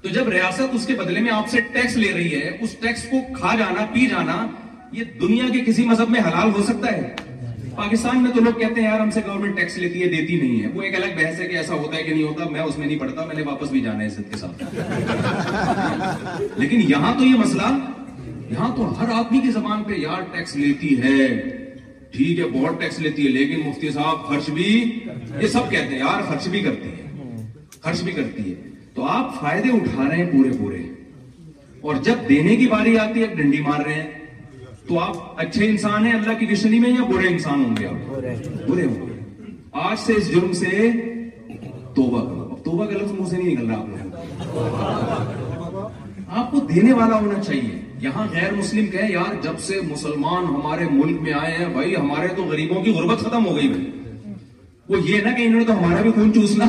تو 0.02 0.10
جب 0.16 0.30
ریاست 0.36 0.76
اس 0.76 0.86
کے 0.88 0.94
بدلے 1.02 1.22
میں 1.28 1.32
آپ 1.32 1.50
سے 1.50 1.60
ٹیکس 1.74 1.98
لے 2.04 2.12
رہی 2.14 2.34
ہے 2.42 2.58
اس 2.62 2.76
ٹیکس 2.86 3.04
کو 3.12 3.20
کھا 3.38 3.56
جانا 3.60 3.86
پی 3.94 4.06
جانا 4.16 4.38
یہ 5.00 5.12
دنیا 5.22 5.50
کے 5.54 5.62
کسی 5.66 5.86
مذہب 5.90 6.10
میں 6.16 6.22
حلال 6.28 6.52
ہو 6.58 6.64
سکتا 6.72 6.94
ہے 6.96 7.14
پاکستان 7.76 8.22
میں 8.24 8.32
تو 8.36 8.42
لوگ 8.42 8.60
کہتے 8.60 8.82
ہیں 8.82 8.88
یار 8.88 9.00
ہم 9.00 9.10
سے 9.12 9.22
گورنمنٹ 9.26 9.56
ٹیکس 9.58 9.78
لیتی 9.78 10.02
ہے 10.04 10.08
دیتی 10.10 10.38
نہیں 10.42 10.62
ہے 10.64 10.68
وہ 10.74 10.82
ایک 10.84 10.96
الگ 10.96 11.14
بحث 11.18 11.40
ہے 11.42 11.48
کہ 11.48 11.58
ایسا 11.58 11.74
ہوتا 11.74 11.98
ہے 11.98 12.04
کہ 12.04 12.14
نہیں 12.14 12.24
ہوتا 12.24 12.50
میں 12.52 12.62
اس 12.62 12.78
میں 12.78 12.88
نہیں 12.88 13.00
پڑھتا 13.00 13.26
میں 13.26 13.36
نے 13.36 13.42
واپس 13.48 13.70
بھی 13.72 13.82
جانا 13.82 14.00
ہے 14.00 14.06
عزت 14.08 14.32
کے 14.32 14.38
ساتھ 14.40 14.64
لیکن 16.62 16.82
یہاں 16.90 17.14
تو 17.20 17.26
یہ 17.26 17.36
مسئلہ 17.40 17.70
یہاں 18.52 18.70
تو 18.76 18.90
ہر 19.00 19.10
آدمی 19.20 19.40
کی 19.44 19.52
زبان 19.52 19.84
پہ 19.88 19.98
یار 19.98 20.22
ٹیکس 20.32 20.56
لیتی 20.56 21.02
ہے 21.04 21.28
ٹھیک 22.14 22.40
ہے 22.40 22.48
بہت 22.60 22.80
ٹیکس 22.82 23.00
لیتی 23.00 23.26
ہے 23.26 23.32
لیکن 23.40 23.62
مفتی 23.68 23.92
صاحب 23.92 24.28
خرچ 24.30 24.50
بھی 24.56 24.72
یہ 25.42 25.48
سب 25.48 25.70
کہتے 25.70 25.94
ہیں 25.94 26.00
یار 26.00 26.22
خرچ 26.30 26.48
بھی 26.56 26.62
کرتی 26.64 26.90
ہے 26.96 27.36
خرچ 27.84 28.02
بھی 28.04 28.12
کرتی 28.12 28.50
ہے 28.52 28.62
تو 28.96 29.06
آپ 29.18 29.40
فائدے 29.42 29.70
اٹھا 29.76 30.08
رہے 30.08 30.16
ہیں 30.24 30.32
پورے 30.32 30.50
پورے 30.58 30.82
اور 31.90 32.02
جب 32.06 32.28
دینے 32.30 32.56
کی 32.56 32.68
باری 32.74 32.98
آتی 33.00 33.22
ہے 33.22 33.28
ڈنڈی 33.36 33.62
مار 33.68 33.80
رہے 33.86 33.94
ہیں 34.02 34.10
تو 34.88 35.00
آپ 35.00 35.16
اچھے 35.42 35.66
انسان 35.70 36.06
ہیں 36.06 36.12
اللہ 36.14 36.38
کی 36.40 36.46
رشنی 36.52 36.80
میں 36.80 36.90
یا 36.90 37.04
برے 37.12 37.28
انسان 37.28 37.64
ہوں 37.66 37.76
گے 37.80 37.86
آپ 37.88 37.98
برے 38.70 38.86
ہوں 38.86 39.06
گے 39.08 39.16
آج 39.88 39.98
سے 40.06 40.14
اس 40.18 40.26
جرم 40.32 40.52
سے 40.62 40.68
توبہ 41.96 42.22
کرو 42.30 42.44
توبہ 42.66 42.84
لفظ 42.92 43.16
سے 43.30 43.38
نہیں 43.38 43.50
نکل 43.56 43.66
رہا 43.70 43.80
آپ 46.40 46.46
کو 46.52 46.58
دینے 46.74 46.94
والا 46.94 47.16
ہونا 47.20 47.40
چاہیے 47.44 47.74
یہاں 48.02 48.26
غیر 48.32 48.52
مسلم 48.54 48.86
کہے 48.92 49.08
یار 49.12 49.34
جب 49.44 49.56
سے 49.68 49.76
مسلمان 49.90 50.44
ہمارے 50.56 50.84
ملک 50.92 51.18
میں 51.22 51.34
آئے 51.40 51.54
ہیں 51.58 51.66
بھائی 51.74 51.90
ہمارے 51.96 52.28
تو 52.36 52.42
غریبوں 52.52 52.80
کی 52.84 52.92
غربت 52.94 53.20
ختم 53.26 53.42
ہو 53.46 53.52
گئی 53.56 53.68
بھائی 53.74 53.88
وہ 54.90 54.96
یہ 55.10 55.18
نا 55.26 55.32
کہ 55.38 55.44
انہوں 55.48 55.60
نے 55.60 55.66
تو 55.66 55.74
ہمارا 55.80 56.00
بھی 56.02 56.12
خون 56.16 56.30
چوسنا 56.34 56.66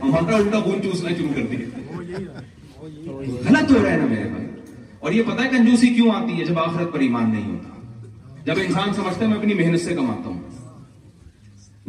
ہمارا 0.00 0.36
الٹا 0.36 0.58
خون 0.64 0.78
چوسنا 0.82 1.10
کر 1.34 1.44
دیا 1.50 1.66
غلط 2.78 3.56
ہو 3.72 3.78
رہا 3.82 3.90
ہے 3.92 3.96
نا 3.96 4.06
میرے 4.10 4.28
پاس 4.34 4.41
اور 5.02 5.12
یہ 5.12 5.22
پتا 5.26 5.44
ہے 5.44 5.48
کنجوسی 5.50 5.88
کیوں 5.94 6.10
آتی 6.14 6.38
ہے 6.38 6.44
جب 6.46 6.58
آخرت 6.64 6.92
پر 6.92 7.00
ایمان 7.04 7.30
نہیں 7.34 7.52
ہوتا 7.52 8.42
جب 8.46 8.58
انسان 8.64 8.92
سمجھتا 8.94 9.24
ہے 9.24 9.28
میں 9.30 9.36
اپنی 9.38 9.54
محنت 9.62 9.80
سے 9.84 9.94
کماتا 9.94 10.28
ہوں 10.28 10.40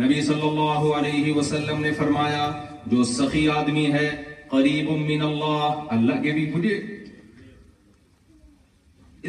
نبی 0.04 0.22
صلی 0.30 0.48
اللہ 0.48 0.88
علیہ 1.00 1.34
وسلم 1.36 1.82
نے 1.82 1.92
فرمایا 2.00 2.48
جو 2.94 3.04
سخی 3.12 3.48
آدمی 3.58 3.86
ہے 3.94 4.08
قریب 4.52 4.90
من 5.10 5.22
اللہ 5.30 5.94
اللہ 5.98 6.22
کے 6.24 6.32
بھی 6.40 6.46
مجھے 6.56 6.74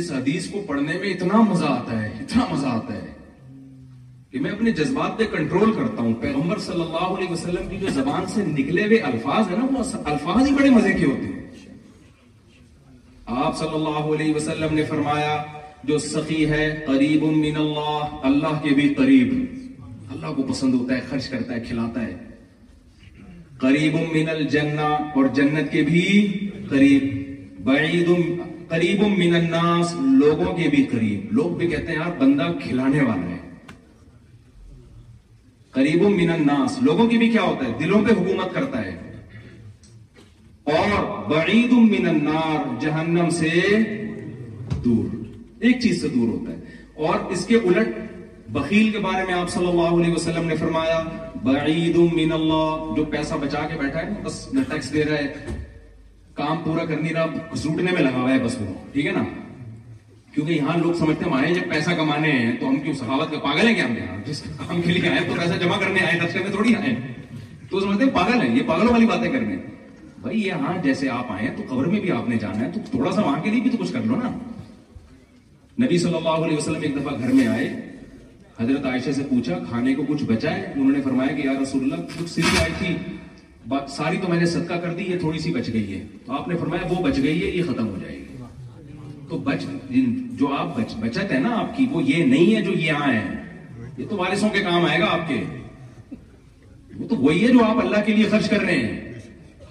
اس 0.00 0.10
حدیث 0.18 0.48
کو 0.52 0.62
پڑھنے 0.68 0.98
میں 1.02 1.10
اتنا 1.12 1.40
مزہ 1.50 1.64
آتا 1.74 2.00
ہے 2.02 2.08
اتنا 2.22 2.44
مزہ 2.54 2.66
آتا 2.80 2.94
ہے 3.02 3.12
کہ 4.30 4.40
میں 4.46 4.50
اپنے 4.50 4.70
جذبات 4.80 5.18
پہ 5.18 5.24
کنٹرول 5.36 5.74
کرتا 5.76 6.02
ہوں 6.02 6.14
پیغمبر 6.26 6.58
صلی 6.70 6.80
اللہ 6.88 7.04
علیہ 7.18 7.30
وسلم 7.32 7.68
کی 7.70 7.76
جو 7.84 7.92
زبان 8.00 8.26
سے 8.34 8.44
نکلے 8.58 8.86
ہوئے 8.86 8.98
الفاظ 9.12 9.48
ہیں 9.50 9.58
نا 9.58 9.66
وہ 9.78 9.84
الفاظ 10.14 10.46
ہی 10.48 10.54
بڑے 10.54 10.70
مزے 10.80 10.92
کے 10.92 11.04
ہوتے 11.04 11.26
ہیں 11.26 11.33
آپ 13.32 13.56
صلی 13.58 13.74
اللہ 13.74 14.08
علیہ 14.14 14.34
وسلم 14.34 14.74
نے 14.74 14.84
فرمایا 14.88 15.36
جو 15.88 15.98
سخی 15.98 16.48
ہے 16.50 16.66
قریب 16.86 17.22
من 17.24 17.56
اللہ 17.58 18.18
اللہ 18.28 18.58
کے 18.62 18.74
بھی 18.74 18.88
قریب 18.94 19.32
اللہ 20.12 20.32
کو 20.36 20.42
پسند 20.50 20.74
ہوتا 20.74 20.94
ہے 20.94 21.00
خرچ 21.10 21.28
کرتا 21.28 21.54
ہے 21.54 21.60
کھلاتا 21.68 22.02
ہے 22.06 22.14
قریب 23.60 23.96
من 24.14 24.28
الجنہ 24.28 24.88
اور 24.90 25.26
جنت 25.34 25.70
کے 25.72 25.82
بھی 25.88 26.04
قریب 26.70 27.08
بعید 27.68 28.10
قریب 28.70 29.02
من 29.18 29.34
الناس 29.36 29.94
لوگوں 30.24 30.52
کے 30.56 30.68
بھی 30.74 30.84
قریب 30.90 31.32
لوگ 31.38 31.56
بھی 31.58 31.68
کہتے 31.70 31.92
ہیں 31.92 31.98
یار 31.98 32.16
بندہ 32.18 32.50
کھلانے 32.62 33.02
والا 33.06 33.30
ہے 33.34 33.38
قریب 35.78 36.06
من 36.20 36.30
الناس 36.30 36.78
لوگوں 36.82 37.08
کی 37.10 37.18
بھی 37.18 37.28
کیا 37.30 37.42
ہوتا 37.42 37.66
ہے 37.66 37.72
دلوں 37.82 38.04
پہ 38.04 38.12
حکومت 38.20 38.54
کرتا 38.54 38.84
ہے 38.84 38.96
اور 40.72 40.86
بعید 41.30 41.72
من 41.72 42.06
النار 42.08 42.68
جہنم 42.80 43.28
سے 43.38 43.48
دور 44.84 45.16
ایک 45.66 45.80
چیز 45.80 46.00
سے 46.02 46.08
دور 46.14 46.28
ہوتا 46.28 46.52
ہے 46.52 47.06
اور 47.06 47.30
اس 47.32 47.44
کے 47.46 47.56
الٹ 47.68 47.96
بخیل 48.52 48.88
کے 48.92 48.98
بارے 49.06 49.24
میں 49.26 49.34
آپ 49.34 49.48
صلی 49.50 49.66
اللہ 49.66 49.96
علیہ 50.00 50.12
وسلم 50.14 50.46
نے 50.48 50.56
فرمایا 50.56 51.00
بعید 51.42 51.96
من 52.12 52.32
اللہ 52.32 52.94
جو 52.96 53.04
پیسہ 53.16 53.34
بچا 53.42 53.66
کے 53.72 53.78
بیٹھا 53.82 54.00
ہے 54.06 54.20
بس 54.24 54.38
نہ 54.54 54.60
ٹیکس 54.70 54.92
دے 54.92 55.04
رہا 55.08 55.16
ہے 55.18 55.56
کام 56.40 56.62
پورا 56.64 56.84
کرنی 56.84 57.12
رہا 57.14 57.54
سوٹنے 57.62 57.92
میں 57.92 58.02
لگا 58.02 58.20
ہوا 58.20 58.32
ہے 58.32 58.38
بس 58.44 58.56
وہ 58.60 58.72
ٹھیک 58.92 59.06
ہے 59.06 59.12
نا 59.18 59.24
کیونکہ 60.34 60.52
یہاں 60.52 60.76
لوگ 60.78 60.92
سمجھتے 60.98 61.24
ہمارے 61.24 61.52
جب 61.54 61.70
پیسہ 61.74 61.90
کمانے 61.98 62.30
ہیں 62.38 62.52
تو 62.60 62.68
ہم 62.68 62.80
کیوں 62.86 62.94
سخاوت 63.02 63.30
کا 63.32 63.38
پاگل 63.48 63.66
ہیں 63.66 63.74
کیا 63.74 63.84
ہم 63.86 63.96
یہاں 63.96 64.16
جس 64.26 64.42
کام 64.66 64.80
کے 64.82 64.92
لیے 64.92 65.08
آئے 65.08 65.26
تو 65.28 65.34
پیسہ 65.40 65.58
جمع 65.64 65.76
کرنے 65.80 66.04
آئے 66.06 66.18
میں 66.42 66.50
تھوڑی 66.50 66.74
آئے 66.74 66.94
تو 67.70 67.80
سمجھتے 67.80 68.04
ہیں 68.04 68.10
پاگل 68.14 68.42
ہیں 68.46 68.54
یہ 68.56 68.62
پاگلوں 68.68 68.92
والی 68.92 69.06
باتیں 69.06 69.30
کرنے 69.32 69.56
بھائی 70.24 70.38
یہاں 70.46 70.72
جیسے 70.82 71.08
آپ 71.10 71.30
آئے 71.32 71.46
ہیں 71.46 71.54
تو 71.56 71.62
قبر 71.68 71.86
میں 71.92 71.98
بھی 72.00 72.10
آپ 72.12 72.28
نے 72.28 72.36
جانا 72.42 72.60
ہے 72.60 72.70
تو 72.74 72.80
تھوڑا 72.90 73.10
سا 73.12 73.22
وہاں 73.22 73.42
کے 73.44 73.50
لیے 73.50 73.60
بھی 73.62 73.70
تو 73.70 73.76
کچھ 73.80 73.92
کر 73.92 74.04
لو 74.10 74.16
نا 74.20 74.28
نبی 75.84 75.98
صلی 76.04 76.14
اللہ 76.16 76.44
علیہ 76.46 76.56
وسلم 76.56 76.82
ایک 76.88 76.94
دفعہ 76.96 77.18
گھر 77.18 77.32
میں 77.32 77.46
آئے 77.46 77.66
حضرت 78.60 78.86
عائشہ 78.92 79.10
سے 79.16 79.22
پوچھا 79.30 79.58
کھانے 79.68 79.94
کو 79.98 80.02
کچھ 80.08 80.22
بچائے 80.30 80.64
انہوں 80.74 80.92
نے 80.96 81.02
فرمایا 81.08 81.36
کہ 81.36 81.46
یا 81.46 81.52
رسول 81.62 81.82
اللہ 81.82 82.04
کچھ 82.16 82.30
سری 82.36 82.56
آئی 82.62 82.72
تھی 82.78 82.94
ساری 83.96 84.16
تو 84.22 84.28
میں 84.28 84.38
نے 84.40 84.46
صدقہ 84.54 84.74
کر 84.82 84.94
دی 84.94 85.04
یہ 85.10 85.18
تھوڑی 85.20 85.38
سی 85.44 85.52
بچ 85.52 85.68
گئی 85.72 85.92
ہے 85.94 86.02
تو 86.24 86.32
آپ 86.38 86.48
نے 86.48 86.56
فرمایا 86.60 86.92
وہ 86.92 87.02
بچ 87.08 87.18
گئی 87.22 87.42
ہے 87.42 87.50
یہ 87.50 87.62
ختم 87.68 87.88
ہو 87.88 87.98
جائے 88.00 88.16
گی 88.18 89.28
تو 89.28 89.38
بچ 89.52 89.64
جو 90.40 90.52
آپ 90.58 90.76
بچ 90.80 90.94
بچت 91.06 91.32
ہے 91.32 91.38
نا 91.48 91.54
آپ 91.58 91.76
کی 91.76 91.86
وہ 91.92 92.02
یہ 92.06 92.24
نہیں 92.34 92.54
ہے 92.56 92.60
جو 92.64 92.72
یہ 92.72 93.04
آئے 93.06 93.18
ہیں 93.18 93.86
یہ 93.98 94.06
تو 94.10 94.16
وارثوں 94.16 94.48
کے 94.56 94.62
کام 94.72 94.84
آئے 94.88 95.00
گا 95.00 95.06
آپ 95.18 95.28
کے 95.28 95.40
وہ 96.98 97.08
تو 97.08 97.16
وہی 97.16 97.46
ہے 97.46 97.52
جو 97.52 97.64
آپ 97.70 97.78
اللہ 97.86 98.04
کے 98.06 98.12
لیے 98.16 98.28
خرچ 98.36 98.48
کر 98.50 98.60
رہے 98.64 98.76
ہیں 98.84 99.03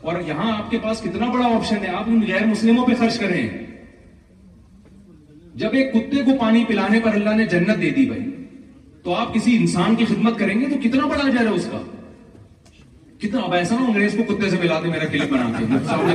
اور 0.03 0.15
یہاں 0.27 0.51
آپ 0.53 0.69
کے 0.71 0.77
پاس 0.83 1.01
کتنا 1.01 1.27
بڑا 1.33 1.45
آپشن 1.55 1.83
ہے 1.83 1.89
آپ 1.97 2.05
ان 2.13 2.21
غیر 2.27 2.45
مسلموں 2.45 2.85
پہ 2.87 2.93
خرچ 2.99 3.17
کریں 3.19 3.41
جب 5.61 5.73
ایک 5.81 5.93
کتے 5.93 6.23
کو 6.25 6.31
پانی 6.39 6.63
پلانے 6.67 6.99
پر 7.03 7.13
اللہ 7.19 7.35
نے 7.37 7.45
جنت 7.53 7.81
دے 7.81 7.89
دی 7.97 8.05
بھائی 8.09 8.23
تو 9.03 9.13
آپ 9.15 9.33
کسی 9.33 9.55
انسان 9.57 9.95
کی 9.95 10.05
خدمت 10.09 10.39
کریں 10.39 10.59
گے 10.61 10.67
تو 10.69 10.79
کتنا 10.83 11.05
بڑا 11.13 11.27
جر 11.29 11.39
ہے 11.47 11.53
اس 11.59 11.67
کا 11.71 11.81
کتنا 13.21 13.41
اب 13.43 13.53
ایسا 13.53 13.75
نا 13.79 13.85
انگریز 13.87 14.15
کو 14.17 14.23
کتے 14.33 14.49
سے 14.49 14.57
ملا 14.63 14.79
دے 14.83 14.89
میرا 14.95 15.05
کلپ 15.13 15.31
بنا 15.33 15.51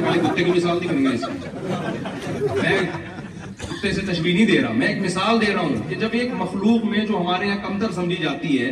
کے 0.08 0.18
کتے 0.26 0.44
کی 0.44 0.50
مثال 0.50 0.78
نہیں 0.78 0.90
کروں 0.90 1.04
گا 1.04 1.14
اس 1.14 2.44
میں 2.60 2.78
کتے 3.56 3.92
سے 3.92 4.00
تشبیح 4.12 4.34
نہیں 4.34 4.46
دے 4.52 4.60
رہا 4.62 4.72
میں 4.82 4.86
ایک 4.88 5.02
مثال 5.04 5.40
دے 5.46 5.52
رہا 5.52 5.60
ہوں 5.60 5.88
کہ 5.88 5.94
جب 6.04 6.18
ایک 6.20 6.34
مخلوق 6.42 6.84
میں 6.90 7.06
جو 7.06 7.20
ہمارے 7.20 7.46
یہاں 7.46 7.62
کمتر 7.66 7.92
سمجھی 8.00 8.16
جاتی 8.28 8.60
ہے 8.64 8.68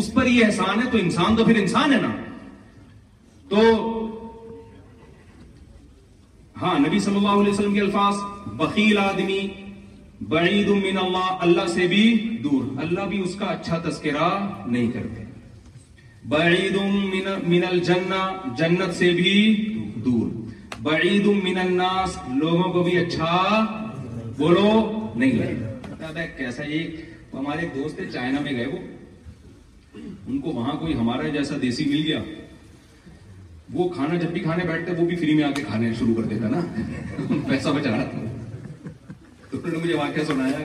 اس 0.00 0.12
پر 0.14 0.26
یہ 0.34 0.44
احسان 0.44 0.78
ہے 0.82 0.90
تو 0.92 0.98
انسان 1.02 1.36
تو 1.36 1.44
پھر 1.44 1.60
انسان 1.62 1.92
ہے 1.92 2.00
نا 2.06 2.14
تو 3.48 3.60
ہاں 6.62 6.78
نبی 6.78 6.98
صلی 7.04 7.16
اللہ 7.16 7.38
علیہ 7.42 7.52
وسلم 7.52 7.72
کے 7.74 7.80
الفاظ 7.80 8.16
بخیل 8.56 8.98
آدمی 9.04 9.38
بعید 10.34 10.68
من 10.82 10.98
اللہ 11.04 11.30
اللہ 11.46 11.66
سے 11.68 11.86
بھی 11.92 12.02
دور 12.42 12.68
اللہ 12.82 13.06
بھی 13.12 13.20
اس 13.22 13.34
کا 13.38 13.46
اچھا 13.54 13.78
تذکرہ 13.86 14.28
نہیں 14.66 14.90
کرتے 14.92 15.24
بعید 16.34 16.76
من, 16.76 17.26
من 17.50 17.64
الجنہ 17.70 18.20
جنت 18.58 18.94
سے 18.98 19.10
بھی 19.20 19.34
دور 20.04 20.30
بعید 20.90 21.26
من 21.44 21.58
الناس 21.64 22.16
لوگوں 22.42 22.72
کو 22.72 22.82
بھی 22.88 22.96
اچھا 22.98 23.30
بولو 24.38 24.70
نہیں 25.14 25.32
لگے 25.38 26.26
کیسا 26.36 26.64
یہ 26.70 26.86
ہمارے 27.34 27.68
دوست 27.74 28.00
چائنا 28.12 28.40
میں 28.46 28.52
گئے 28.56 28.66
وہ 28.72 28.78
ان 30.26 30.38
کو 30.40 30.52
وہاں 30.60 30.76
کوئی 30.80 30.94
ہمارا 31.00 31.28
جیسا 31.38 31.54
دیسی 31.62 31.88
مل 31.88 32.02
گیا 32.06 32.20
وہ 33.74 33.88
کھانا 33.88 34.14
جب 34.22 34.30
بھی 34.32 34.40
کھانے 34.40 34.64
بیٹھتے 34.70 34.92
وہ 35.00 35.06
بھی 35.08 35.16
فری 35.16 35.34
میں 35.34 35.44
آ 35.44 35.50
کے 35.56 35.62
کھانے 35.66 35.92
شروع 35.98 36.14
کر 36.14 36.22
دیتا 36.30 36.48
نا 36.48 36.60
پیسہ 37.48 37.68
بچا 37.76 37.90
رہا 37.90 38.04
تھا 38.10 38.18
انہوں 39.52 39.70
نے 39.72 39.76
مجھے 39.82 39.94
واقعہ 39.96 40.24
سنایا 40.26 40.58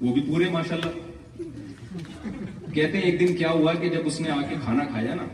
وہ 0.00 0.12
بھی 0.14 0.20
پورے 0.26 0.48
ماشاء 0.52 0.76
اللہ 0.76 1.08
کہتے 2.74 3.26
کیا 3.38 3.50
ہوا 3.50 3.72
کہ 3.80 3.88
جب 3.94 4.06
اس 4.10 4.20
نے 4.20 4.30
کھانا 4.64 4.84
کھایا 4.90 5.14
نا 5.14 5.26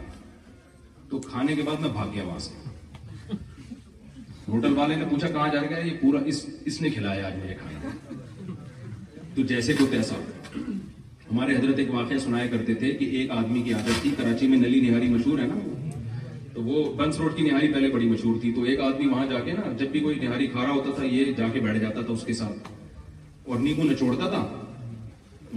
تو 1.10 1.20
کھانے 1.30 1.54
کے 1.56 1.62
بعد 1.66 1.80
میں 1.80 1.88
بھاگ 1.96 2.08
گیا 2.14 2.22
وہاں 2.26 2.38
سے 2.46 2.64
ہوٹل 4.48 4.76
والے 4.76 4.96
نے 4.96 5.04
پوچھا 5.10 5.28
کہاں 5.28 5.48
جا 5.52 5.60
رہا 5.60 5.76
ہے 5.76 5.86
یہ 5.88 5.96
پورا 6.00 6.18
اس 6.66 6.80
نے 6.82 6.90
کھلایا 6.96 7.26
آج 7.26 7.36
مجھے 7.42 7.54
کھانا 7.60 8.52
تو 9.34 9.42
جیسے 9.52 9.72
کو 9.78 9.86
تیسا 9.90 10.16
ہمارے 11.30 11.56
حضرت 11.56 11.78
ایک 11.78 11.90
واقعہ 11.94 12.18
سنایا 12.24 12.46
کرتے 12.50 12.74
تھے 12.82 12.90
کہ 13.00 13.04
ایک 13.20 13.30
آدمی 13.38 13.62
کی 13.62 13.72
عادت 13.74 14.02
تھی 14.02 14.10
کراچی 14.18 14.46
میں 14.52 14.58
نلی 14.58 14.80
نہاری 14.88 15.08
مشہور 15.14 15.38
ہے 15.38 15.46
نا 15.46 15.54
تو 16.56 16.62
وہ 16.64 16.82
بنس 16.96 17.16
روڈ 17.20 17.36
کی 17.36 17.42
نہاری 17.50 17.66
پہلے 17.72 17.88
بڑی 17.92 18.06
مشہور 18.08 18.36
تھی 18.40 18.50
تو 18.56 18.62
ایک 18.70 18.78
آدمی 18.80 19.06
وہاں 19.06 19.24
جا 19.30 19.38
کے 19.44 19.52
نا 19.52 19.72
جب 19.78 19.88
بھی 19.92 20.00
کوئی 20.00 20.14
نہاری 20.22 20.46
کھا 20.52 20.62
رہا 20.62 20.72
ہوتا 20.72 20.90
تھا 20.96 21.04
یہ 21.04 21.32
جا 21.38 21.48
کے 21.52 21.60
بیٹھ 21.64 21.78
جاتا 21.78 22.02
تھا 22.06 22.12
اس 22.12 22.22
کے 22.26 22.32
ساتھ 22.38 22.68
اور 23.48 23.58
نیبو 23.60 23.82
نچوڑتا 23.90 24.28
تھا 24.34 24.38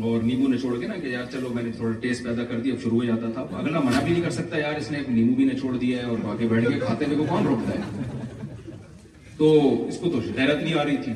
اور 0.10 0.24
نیبو 0.24 0.48
نچوڑ 0.54 0.80
کے 0.80 0.88
نا 0.88 0.96
کہ 1.02 1.08
یار 1.14 1.24
چلو 1.32 1.50
میں 1.54 1.64
نے 1.64 1.72
تھوڑا 1.78 1.94
ٹیسٹ 2.02 2.24
پیدا 2.26 2.44
کر 2.50 2.60
دیا 2.66 2.74
اب 2.74 2.82
شروع 2.84 2.98
ہو 3.00 3.04
جاتا 3.12 3.30
تھا 3.34 3.46
اگلا 3.60 3.80
منع 3.86 4.00
بھی 4.04 4.12
نہیں 4.12 4.24
کر 4.24 4.36
سکتا 4.40 4.58
یار 4.58 4.74
اس 4.80 4.92
نے 4.92 5.00
نیبو 5.08 5.36
بھی 5.36 5.46
نچوڑ 5.54 5.76
دیا 5.82 6.00
ہے 6.02 6.10
اور 6.10 6.18
باقی 6.24 6.48
بیٹھ 6.52 6.68
کے 6.74 6.80
کھاتے 6.86 7.06
میں 7.10 7.18
کو 7.18 7.26
کون 7.30 7.48
روکتا 7.48 7.80
ہے 7.80 8.76
تو 9.38 9.54
اس 9.88 9.98
کو 10.04 10.10
تو 10.10 10.20
حیرت 10.20 10.64
نہیں 10.64 10.78
آ 10.80 10.84
رہی 10.84 10.98
تھی 11.06 11.14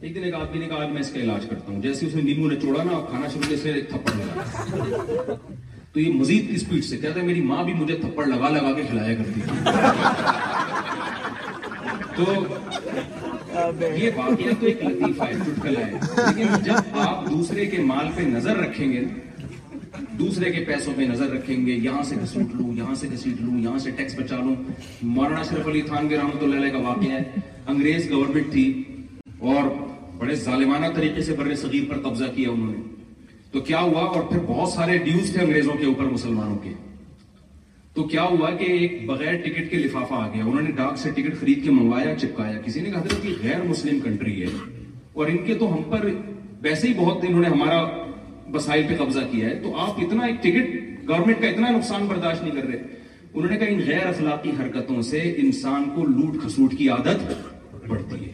ایک 0.00 0.14
دن 0.14 0.24
ایک 0.24 0.34
آدمی 0.42 0.58
نے 0.58 0.68
کہا 0.72 0.86
میں 0.92 1.00
اس 1.06 1.10
کا 1.14 1.20
علاج 1.20 1.46
کرتا 1.50 1.72
ہوں 1.72 1.80
جیسے 1.86 2.06
اس 2.06 2.14
نے 2.14 2.22
نیبو 2.32 2.50
نچوڑا 2.50 2.82
نا 2.90 3.00
کھانا 3.10 3.28
شروع 3.32 3.48
جیسے 3.54 3.80
تھپڑ 3.88 4.16
لگا 4.18 5.34
تو 5.92 6.00
یہ 6.00 6.12
مزید 6.14 6.50
اسپیڈ 6.54 6.84
سے 6.84 6.96
کہتا 6.96 7.20
ہے 7.20 7.24
میری 7.26 7.40
ماں 7.50 7.62
بھی 7.64 7.72
مجھے 7.74 7.96
تھپڑ 8.00 8.26
لگا 8.26 8.48
لگا 8.56 8.72
کے 8.76 8.82
کھلایا 8.88 9.14
کرتی 9.14 9.40
تھی 9.44 9.64
تو 12.16 12.32
یہ 13.96 14.10
لطیفہ 14.18 15.22
ہے 15.22 15.72
ہے 15.78 15.86
لیکن 16.36 16.62
جب 16.64 16.98
آپ 17.06 17.30
دوسرے 17.30 17.66
کے 17.70 17.78
مال 17.92 18.08
پہ 18.16 18.22
نظر 18.34 18.56
رکھیں 18.58 18.92
گے 18.92 19.00
دوسرے 20.18 20.50
کے 20.52 20.64
پیسوں 20.66 20.92
پہ 20.96 21.02
نظر 21.12 21.30
رکھیں 21.32 21.64
گے 21.66 21.72
یہاں 21.72 22.02
سے 22.08 22.16
گھسیٹ 22.22 22.54
لوں 22.54 22.72
یہاں 22.76 22.94
سے 23.00 23.08
گھسیٹ 23.12 23.40
لوں 23.40 23.58
یہاں 23.60 23.78
سے 23.84 23.90
ٹیکس 23.96 24.14
بچا 24.18 24.36
لوں 24.44 24.54
مولانا 25.16 25.42
شرف 25.50 25.66
علی 25.68 25.80
خان 25.88 26.08
کے 26.08 26.16
رحمت 26.16 26.42
اللہ 26.42 26.56
علیہ 26.56 26.70
کا 26.72 26.78
واقعہ 26.88 27.10
ہے 27.12 27.22
انگریز 27.66 28.10
گورنمنٹ 28.12 28.52
تھی 28.52 28.68
اور 29.52 29.68
بڑے 30.18 30.34
ظالمانہ 30.44 30.86
طریقے 30.96 31.22
سے 31.24 31.32
بر 31.38 31.54
صغیر 31.60 31.88
پر 31.90 32.00
قبضہ 32.08 32.24
کیا 32.34 32.50
انہوں 32.50 32.72
نے 32.72 32.96
تو 33.52 33.60
کیا 33.68 33.80
ہوا 33.80 34.00
اور 34.06 34.22
پھر 34.30 34.38
بہت 34.46 34.68
سارے 34.68 34.96
ڈیوز 35.04 35.32
تھے 35.32 35.40
انگریزوں 35.42 35.76
کے 35.80 35.86
اوپر 35.86 36.04
مسلمانوں 36.10 36.56
کے 36.62 36.72
تو 37.94 38.02
کیا 38.08 38.22
ہوا 38.32 38.50
کہ 38.56 38.64
ایک 38.72 39.06
بغیر 39.06 39.34
ٹکٹ 39.44 39.70
کے 39.70 39.76
لفافہ 39.78 40.14
آ 40.14 40.26
گیا 40.34 40.44
انہوں 40.44 40.62
نے 40.62 40.70
ڈاک 40.80 40.98
سے 41.02 41.10
ٹکٹ 41.14 41.40
خرید 41.40 41.62
کے 41.64 41.70
منگوایا 41.70 42.14
چپکایا 42.18 42.60
کسی 42.64 42.80
نے 42.80 42.90
کہا 42.90 43.00
تھا 43.08 43.16
کہ 43.22 43.34
غیر 43.42 43.62
مسلم 43.68 44.00
کنٹری 44.00 44.42
ہے 44.42 44.48
اور 45.12 45.26
ان 45.32 45.44
کے 45.46 45.54
تو 45.62 45.72
ہم 45.74 45.82
پر 45.90 46.08
ویسے 46.62 46.88
ہی 46.88 46.92
بہت 46.96 47.24
انہوں 47.28 47.42
نے 47.42 47.48
ہمارا 47.56 47.82
بسائل 48.52 48.86
پہ 48.88 48.96
قبضہ 49.02 49.20
کیا 49.30 49.48
ہے 49.48 49.58
تو 49.62 49.74
آپ 49.86 50.00
اتنا 50.06 50.24
ایک 50.26 50.42
ٹکٹ 50.42 50.78
گورنمنٹ 51.08 51.40
کا 51.40 51.48
اتنا 51.48 51.70
نقصان 51.76 52.06
برداشت 52.08 52.42
نہیں 52.42 52.60
کر 52.60 52.68
رہے 52.68 52.82
انہوں 53.32 53.50
نے 53.50 53.56
کہا 53.58 53.66
ان 53.72 53.80
غیر 53.86 54.06
اخلاقی 54.06 54.50
حرکتوں 54.60 55.02
سے 55.10 55.20
انسان 55.42 55.88
کو 55.94 56.04
لوٹ 56.06 56.40
کھسوٹ 56.42 56.76
کی 56.78 56.88
عادت 56.90 57.32
بڑھتی 57.88 58.24
ہے 58.24 58.32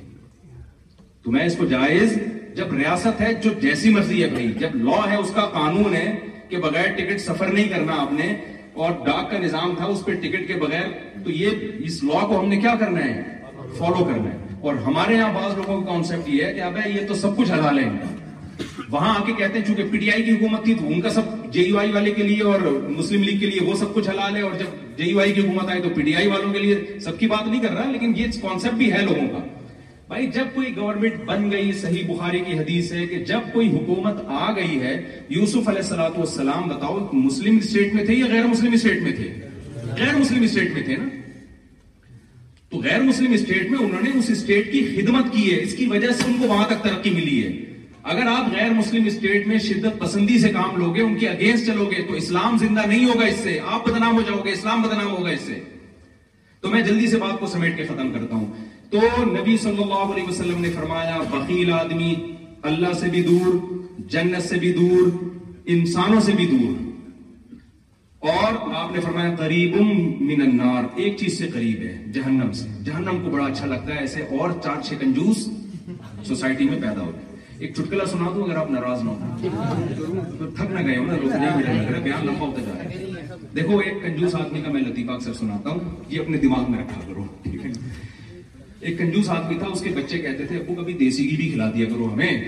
تو 1.24 1.31
میں 1.32 1.45
اس 1.47 1.57
کو 1.57 1.65
جائز 1.66 2.19
جب 2.56 2.72
ریاست 2.74 3.20
ہے 3.20 3.32
جو 3.43 3.51
جیسی 3.60 3.90
مرضی 3.90 4.22
ہے 4.22 4.47
جب 4.59 4.89
ہے 5.10 5.14
اس 5.16 5.31
کا 5.35 5.44
قانون 5.55 5.94
ہے 5.94 6.10
کہ 6.48 6.56
بغیر 6.64 6.90
ٹکٹ 6.97 7.20
سفر 7.20 7.47
نہیں 7.52 7.68
کرنا 7.68 8.01
آپ 8.01 8.12
نے 8.12 8.32
اور 8.85 8.93
ڈاک 9.06 9.31
کا 9.31 9.39
نظام 9.44 9.74
تھا 9.76 9.85
اس 9.94 10.05
پہ 10.05 10.12
ٹکٹ 10.22 10.47
کے 10.48 10.55
بغیر 10.60 10.85
تو 11.24 11.31
یہ 11.31 11.68
اس 11.89 12.02
لا 12.05 12.20
کو 12.26 12.39
ہم 12.40 12.48
نے 12.48 12.56
کیا 12.60 12.74
کرنا 12.81 13.05
ہے 13.05 13.40
فالو 13.78 14.05
کرنا 14.05 14.32
ہے 14.32 14.52
اور 14.68 14.74
ہمارے 14.86 15.14
یہاں 15.14 15.32
بعض 15.40 15.56
لوگوں 15.56 15.81
کا 15.81 15.86
کانسیپٹ 15.89 16.28
یہ 16.35 16.44
ہے 16.44 16.52
کہ 16.55 16.89
یہ 16.94 17.06
تو 17.09 17.14
سب 17.24 17.36
کچھ 17.36 17.51
ہلا 17.52 17.70
لیں 17.81 17.89
وہاں 18.90 19.14
آ 19.18 19.24
کے 19.26 19.32
کہتے 19.39 19.59
ہیں 19.59 19.64
چونکہ 19.66 19.85
پی 19.93 19.98
ٹی 19.98 20.10
آئی 20.12 20.22
کی 20.22 20.31
حکومت 20.32 20.64
تھی 20.64 20.74
تو 20.81 20.86
ان 20.93 21.01
کا 21.01 21.10
سب 21.10 21.35
جے 21.52 21.66
آئی 21.78 21.90
والے 21.93 22.10
کے 22.16 22.22
لیے 22.22 22.43
اور 22.52 22.60
مسلم 22.98 23.22
لیگ 23.22 23.39
کے 23.40 23.47
لیے 23.47 23.60
وہ 23.70 23.74
سب 23.78 23.93
کچھ 23.94 24.09
ہلا 24.10 24.28
لے 24.36 24.40
اور 24.48 24.52
جب 24.59 24.97
جے 24.98 25.12
آئی 25.20 25.32
کی 25.32 25.40
حکومت 25.40 25.70
آئے 25.70 25.81
تو 25.82 25.89
پی 25.94 26.02
ٹی 26.02 26.14
آئی 26.16 26.26
والوں 26.35 26.52
کے 26.52 26.59
لیے 26.59 26.98
سب 27.05 27.18
کی 27.18 27.26
بات 27.35 27.47
نہیں 27.48 27.60
کر 27.62 27.74
رہا 27.74 27.90
لیکن 27.90 28.12
یہ 28.16 28.40
کانسیپٹ 28.43 28.74
بھی 28.85 28.93
ہے 28.93 29.02
لوگوں 29.05 29.26
کا 29.32 29.44
بھائی 30.09 30.26
جب 30.32 30.47
کوئی 30.55 30.74
گورنمنٹ 30.76 31.20
بن 31.26 31.51
گئی 31.51 31.72
صحیح 31.81 32.02
بخاری 32.09 32.40
کی 32.47 32.59
حدیث 32.59 32.90
ہے 32.93 33.06
کہ 33.06 33.18
جب 33.24 33.40
کوئی 33.52 33.68
حکومت 33.76 34.20
آ 34.39 34.51
گئی 34.56 34.81
ہے 34.81 34.93
یوسف 35.31 35.68
علیہ 35.68 35.82
السلام 35.85 36.16
والسلام 36.16 36.68
بتاؤ 36.68 36.98
مسلم 37.12 37.56
اسٹیٹ 37.62 37.94
میں 37.94 38.05
تھے 38.06 38.14
یا 38.14 38.26
غیر 38.31 38.47
مسلم 38.47 38.72
اسٹیٹ 38.74 39.02
میں 39.02 39.12
تھے 39.16 39.28
غیر 39.98 40.14
مسلم 40.18 40.43
اسٹیٹ 40.43 40.72
میں 40.74 40.82
تھے 40.86 40.97
نا 40.97 41.09
تو 42.70 42.78
غیر 42.85 43.01
مسلم 43.02 43.32
اسٹیٹ 43.32 43.70
میں 43.70 43.78
انہوں 43.78 44.02
نے 44.02 44.10
اس 44.18 44.28
اسٹیٹ 44.36 44.70
کی 44.72 44.85
خدمت 44.97 45.32
کی 45.36 45.51
ہے 45.51 45.62
اس 45.62 45.74
کی 45.76 45.86
وجہ 45.90 46.12
سے 46.22 46.28
ان 46.31 46.36
کو 46.40 46.48
وہاں 46.52 46.66
تک 46.74 46.85
ترقی 46.85 47.10
ملی 47.20 47.43
ہے 47.44 47.52
اگر 48.14 48.26
آپ 48.35 48.52
غیر 48.56 48.70
مسلم 48.81 49.06
اسٹیٹ 49.06 49.47
میں 49.48 49.59
شدت 49.68 49.98
پسندی 50.01 50.39
سے 50.40 50.48
کام 50.59 50.76
لوگے 50.78 51.02
ان 51.02 51.16
کے 51.18 51.28
اگینسٹ 51.28 51.66
چلو 51.66 51.85
گے 51.90 52.02
تو 52.09 52.14
اسلام 52.22 52.59
زندہ 52.66 52.86
نہیں 52.86 53.05
ہوگا 53.12 53.24
اس 53.26 53.40
سے 53.44 53.59
آپ 53.70 53.89
بدنام 53.89 54.16
ہو 54.16 54.22
جاؤ 54.28 54.44
گے 54.44 54.52
اسلام 54.52 54.82
بدنام 54.82 55.10
ہوگا 55.10 55.31
اس 55.31 55.40
سے 55.47 55.59
تو 56.60 56.68
میں 56.70 56.82
جلدی 56.82 57.06
سے 57.10 57.16
بات 57.26 57.39
کو 57.40 57.47
سمیٹ 57.56 57.76
کے 57.76 57.85
ختم 57.86 58.12
کرتا 58.12 58.35
ہوں 58.36 58.64
تو 59.00 59.24
نبی 59.26 59.56
صلی 59.58 59.82
اللہ 59.82 60.02
علیہ 60.14 60.24
وسلم 60.28 60.60
نے 60.60 60.68
فرمایا 60.72 61.16
بخیل 61.30 61.70
آدمی 61.72 62.14
اللہ 62.70 62.92
سے 63.00 63.08
بھی 63.10 63.22
دور 63.28 63.56
جنت 64.14 64.42
سے 64.48 64.58
بھی 64.64 64.72
دور 64.72 65.08
انسانوں 65.74 66.20
سے 66.26 66.32
بھی 66.40 66.46
دور 66.50 66.82
اور 68.34 68.54
آپ 68.82 68.92
نے 68.92 69.00
فرمایا 69.06 69.34
قریب 69.38 69.74
من 70.30 70.42
النار 70.46 70.84
ایک 71.04 71.16
چیز 71.20 71.38
سے 71.38 71.48
قریب 71.54 71.80
ہے 71.86 71.96
جہنم 72.18 72.52
سے 72.60 72.68
جہنم 72.90 73.18
کو 73.24 73.30
بڑا 73.30 73.44
اچھا 73.46 73.66
لگتا 73.74 73.94
ہے 73.94 73.98
ایسے 74.04 74.22
اور 74.38 74.50
چار 74.64 74.80
چھ 74.88 74.94
کنجوس 75.00 75.44
سوسائٹی 76.30 76.68
میں 76.70 76.80
پیدا 76.86 77.00
ہوتے 77.02 77.36
ایک 77.58 77.74
چٹکلا 77.76 78.04
سنا 78.14 78.30
دوں 78.34 78.44
اگر 78.48 78.56
آپ 78.62 78.70
ناراض 78.78 79.02
نہ 79.04 79.10
ہو 79.10 80.48
تھک 80.56 80.70
نہ 80.70 80.86
گئے 80.86 80.96
ہو 80.96 81.04
نا 81.06 81.16
لوگ 81.16 82.02
بیان 82.08 82.26
لمبا 82.26 82.46
ہوتا 82.46 82.62
جا 82.66 82.78
رہا 82.82 82.90
ہے 82.94 83.42
دیکھو 83.56 83.78
ایک 83.84 84.02
کنجوس 84.06 84.34
آدمی 84.46 84.62
کا 84.64 84.70
میں 84.72 84.82
لطیفہ 84.88 85.12
اکثر 85.18 85.32
سناتا 85.44 85.70
ہوں 85.70 85.94
یہ 86.10 86.20
اپنے 86.20 86.38
دماغ 86.48 86.70
میں 86.72 86.78
رکھا 86.84 87.00
کرو 87.06 87.24
ٹھیک 87.50 87.64
ہے 87.66 87.72
ایک 88.89 88.98
کنجوس 88.98 89.28
آدمی 89.31 89.55
تھا 89.59 89.66
اس 89.73 89.81
کے 89.82 89.90
بچے 89.97 90.19
کہتے 90.23 90.47
تھے 90.47 90.56
ابو 90.56 90.74
کبھی 90.78 90.94
دیسی 91.02 91.28
گھی 91.28 91.36
بھی 91.36 91.48
کھلا 91.51 91.70
دیا 91.74 91.85
کرو 91.90 92.12
ہمیں 92.12 92.40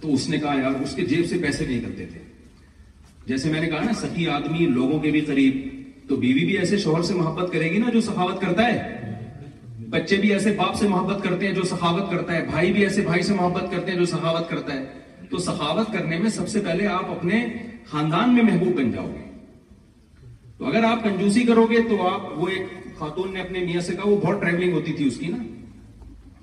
تو 0.00 0.12
اس 0.14 0.28
نے 0.28 0.38
کہا 0.38 0.52
یار 0.60 0.80
اس 0.82 0.94
کے 0.96 1.06
جیب 1.12 1.24
سے 1.30 1.38
پیسے 1.44 1.64
نہیں 1.68 1.80
کرتے 1.86 2.04
تھے 2.12 2.20
جیسے 3.26 3.50
میں 3.52 3.60
نے 3.60 3.66
کہا 3.72 3.82
نا 3.84 3.92
سخی 4.00 4.26
آدمی 4.36 4.66
لوگوں 4.74 4.98
کے 5.06 5.10
بھی 5.16 5.20
قریب 5.30 5.58
تو 6.08 6.16
بیوی 6.26 6.44
بھی 6.50 6.56
ایسے 6.58 6.78
شوہر 6.84 7.02
سے 7.10 7.14
محبت 7.14 7.50
کرے 7.52 7.70
گی 7.70 7.78
نا 7.86 7.90
جو 7.96 8.00
سخاوت 8.10 8.40
کرتا 8.40 8.66
ہے 8.68 9.16
بچے 9.96 10.16
بھی 10.26 10.32
ایسے 10.36 10.50
باپ 10.62 10.74
سے 10.82 10.88
محبت 10.94 11.24
کرتے 11.24 11.46
ہیں 11.46 11.54
جو 11.58 11.62
سخاوت 11.72 12.10
کرتا 12.10 12.36
ہے 12.36 12.44
بھائی 12.52 12.72
بھی 12.78 12.82
ایسے 12.90 13.02
بھائی 13.10 13.22
سے 13.30 13.34
محبت 13.40 13.70
کرتے 13.74 13.90
ہیں 13.92 13.98
جو 13.98 14.06
سخاوت 14.14 14.48
کرتا 14.50 14.78
ہے 14.78 15.26
تو 15.30 15.38
سخاوت 15.48 15.92
کرنے 15.92 16.18
میں 16.24 16.30
سب 16.38 16.48
سے 16.54 16.60
پہلے 16.68 16.86
آپ 17.00 17.10
اپنے 17.16 17.44
خاندان 17.90 18.34
میں 18.34 18.42
محبوب 18.52 18.80
بن 18.82 18.90
جاؤ 18.96 19.10
گے 19.12 19.26
تو 20.58 20.66
اگر 20.72 20.84
آپ 20.92 21.04
کنجوسی 21.04 21.42
کرو 21.52 21.66
گے 21.70 21.82
تو 21.88 22.02
آپ 22.08 22.26
وہ 22.42 22.48
ایک 22.56 22.72
خاتون 23.04 23.32
نے 23.34 23.40
اپنے 23.40 23.64
میاں 23.64 23.80
سے 23.86 23.94
کہا 23.96 24.08
وہ 24.08 24.16
بہت 24.24 24.40
ٹریولنگ 24.42 24.72
ہوتی 24.72 24.92
تھی 24.98 25.06
اس 25.06 25.16
کی 25.22 25.26
نا 25.36 25.42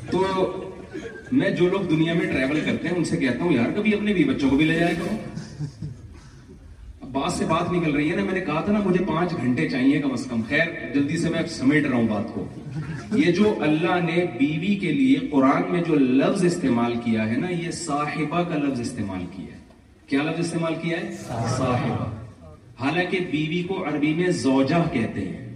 تو 0.10 0.59
میں 1.38 1.50
جو 1.56 1.68
لوگ 1.70 1.80
دنیا 1.88 2.12
میں 2.14 2.26
ٹریول 2.30 2.60
کرتے 2.66 2.88
ہیں 2.88 2.94
ان 2.96 3.04
سے 3.04 3.16
کہتا 3.16 3.44
ہوں 3.44 3.52
یار 3.52 3.70
کبھی 3.74 3.94
اپنے 3.94 4.12
بھی 4.14 4.24
بچوں 4.24 4.48
کو 4.50 4.56
بھی 4.56 4.64
لے 4.64 4.78
جائے 4.78 4.94
کرو 4.98 5.66
بات 7.12 7.32
سے 7.32 7.44
بات 7.44 7.70
نکل 7.72 7.94
رہی 7.96 8.10
ہے 8.10 8.16
نا 8.16 8.22
میں 8.24 8.34
نے 8.34 8.40
کہا 8.46 8.60
تھا 8.64 8.72
نا 8.72 8.78
مجھے 8.84 9.04
پانچ 9.04 9.32
گھنٹے 9.36 9.68
چاہیے 9.68 10.00
کم 10.02 10.12
از 10.12 10.26
کم 10.30 10.42
خیر 10.48 10.64
جلدی 10.94 11.16
سے 11.22 11.28
میں 11.30 11.42
سمیٹ 11.56 11.86
رہا 11.86 11.96
ہوں 11.96 12.08
بات 12.08 12.34
کو 12.34 12.46
یہ 13.18 13.32
جو 13.38 13.54
اللہ 13.66 13.98
نے 14.06 14.24
بیوی 14.38 14.74
کے 14.80 14.92
لیے 14.92 15.18
قرآن 15.32 15.62
میں 15.72 15.82
جو 15.88 15.94
لفظ 15.98 16.44
استعمال 16.44 16.94
کیا 17.04 17.28
ہے 17.30 17.36
نا 17.40 17.48
یہ 17.50 17.70
صاحبہ 17.84 18.42
کا 18.50 18.56
لفظ 18.66 18.80
استعمال 18.80 19.24
کیا 19.36 19.54
ہے 19.54 19.58
کیا 20.08 20.22
لفظ 20.30 20.40
استعمال 20.46 20.74
کیا 20.82 20.98
ہے 21.00 21.10
صاحبہ 21.56 22.06
حالانکہ 22.84 23.18
بیوی 23.30 23.62
کو 23.68 23.84
عربی 23.88 24.14
میں 24.18 24.28
زوجہ 24.44 24.82
کہتے 24.92 25.28
ہیں 25.28 25.48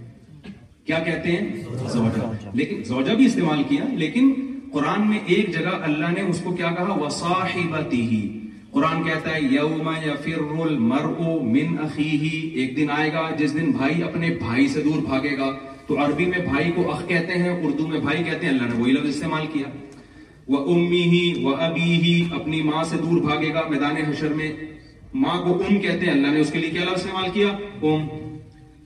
کیا 0.85 0.99
کہتے 1.05 1.31
ہیں 1.31 1.87
زوجہ 1.93 2.31
لیکن 2.57 2.83
زوجہ 2.87 3.13
بھی 3.19 3.25
استعمال 3.25 3.63
کیا 3.69 3.83
لیکن 4.03 4.33
قرآن 4.71 5.07
میں 5.09 5.19
ایک 5.35 5.49
جگہ 5.53 5.75
اللہ 5.87 6.11
نے 6.15 6.21
اس 6.29 6.41
کو 6.43 6.51
کیا 6.61 6.71
کہا 6.77 6.93
وَصَاحِبَتِهِ 7.03 8.27
قرآن 8.71 9.03
کہتا 9.03 9.33
ہے 9.33 9.41
یوم 9.41 9.89
یفر 10.05 10.41
المرء 10.63 11.35
من 11.51 11.77
اخیہ 11.83 12.39
ایک 12.61 12.75
دن 12.77 12.89
آئے 12.95 13.11
گا 13.13 13.29
جس 13.37 13.53
دن 13.57 13.71
بھائی 13.77 14.03
اپنے 14.03 14.29
بھائی 14.39 14.67
سے 14.73 14.81
دور 14.87 15.01
بھاگے 15.11 15.37
گا 15.37 15.51
تو 15.87 15.99
عربی 16.05 16.25
میں 16.25 16.39
بھائی 16.49 16.71
کو 16.75 16.89
اخ 16.91 17.07
کہتے 17.07 17.33
ہیں 17.43 17.49
اردو 17.67 17.87
میں 17.87 17.99
بھائی 18.07 18.23
کہتے 18.23 18.45
ہیں 18.47 18.53
اللہ 18.53 18.73
نے 18.73 18.81
وہی 18.81 18.91
لفظ 18.91 19.09
استعمال 19.09 19.45
کیا 19.53 19.67
وہ 20.53 20.63
امی 20.73 21.01
ہی 21.11 21.23
وہ 21.43 21.55
ابی 21.67 21.91
ہی 22.03 22.15
اپنی 22.39 22.61
ماں 22.71 22.83
سے 22.91 22.97
دور 23.05 23.21
بھاگے 23.29 23.53
گا 23.53 23.67
میدان 23.69 23.95
حشر 24.09 24.33
میں 24.41 24.51
ماں 25.25 25.41
کو 25.43 25.55
ام 25.67 25.79
کہتے 25.81 26.05
ہیں 26.05 26.13
اللہ 26.13 26.31
نے 26.33 26.39
اس 26.39 26.51
کے 26.51 26.59
لیے 26.59 26.69
کیا 26.69 26.83
لفظ 26.83 26.99
استعمال 27.01 27.29
کیا 27.33 27.47
ام 27.83 28.07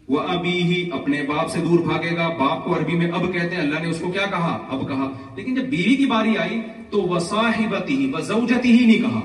وہ 0.10 0.19
ابھی 0.34 0.52
ہی 0.65 0.77
اپنے 0.99 1.22
باپ 1.27 1.49
سے 1.52 1.60
دور 1.64 1.80
بھاگے 1.88 2.15
گا 2.18 2.27
باپ 2.38 2.64
کو 2.65 2.76
عربی 2.77 2.95
میں 2.98 3.07
اب 3.14 3.23
کہتے 3.34 3.56
ہیں 3.56 3.61
اللہ 3.61 3.80
نے 3.84 3.90
اس 3.90 3.99
کو 4.02 4.11
کیا 4.11 4.26
کہا 4.30 4.57
کہا 4.88 5.03
اب 5.07 5.38
لیکن 5.38 5.56
جب 5.56 5.65
بیوی 5.73 5.95
کی 5.95 6.06
باری 6.14 6.38
آئی 6.44 6.60
تو 6.90 7.02
وہ 7.02 7.10
وہ 7.14 7.19
صاحبتی 7.26 7.98
ہی 7.98 8.07
ہی 8.15 8.22
زوجتی 8.30 8.72
نہیں 8.72 9.02
کہا 9.02 9.22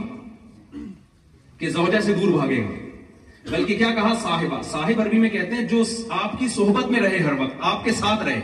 کہ 1.58 1.70
زوجہ 1.78 2.00
سے 2.08 2.12
دور 2.20 2.32
بھاگے 2.38 2.60
گا 2.64 3.50
بلکہ 3.50 3.76
کیا 3.78 3.88
کہا 4.00 4.12
صاحبہ 4.22 4.60
صاحب 4.72 5.00
عربی 5.06 5.18
میں 5.24 5.28
کہتے 5.36 5.56
ہیں 5.56 5.66
جو 5.72 5.82
آپ 6.20 6.38
کی 6.38 6.48
صحبت 6.58 6.90
میں 6.90 7.00
رہے 7.06 7.18
ہر 7.28 7.40
وقت 7.40 7.64
آپ 7.72 7.84
کے 7.84 7.92
ساتھ 8.02 8.22
رہے 8.28 8.40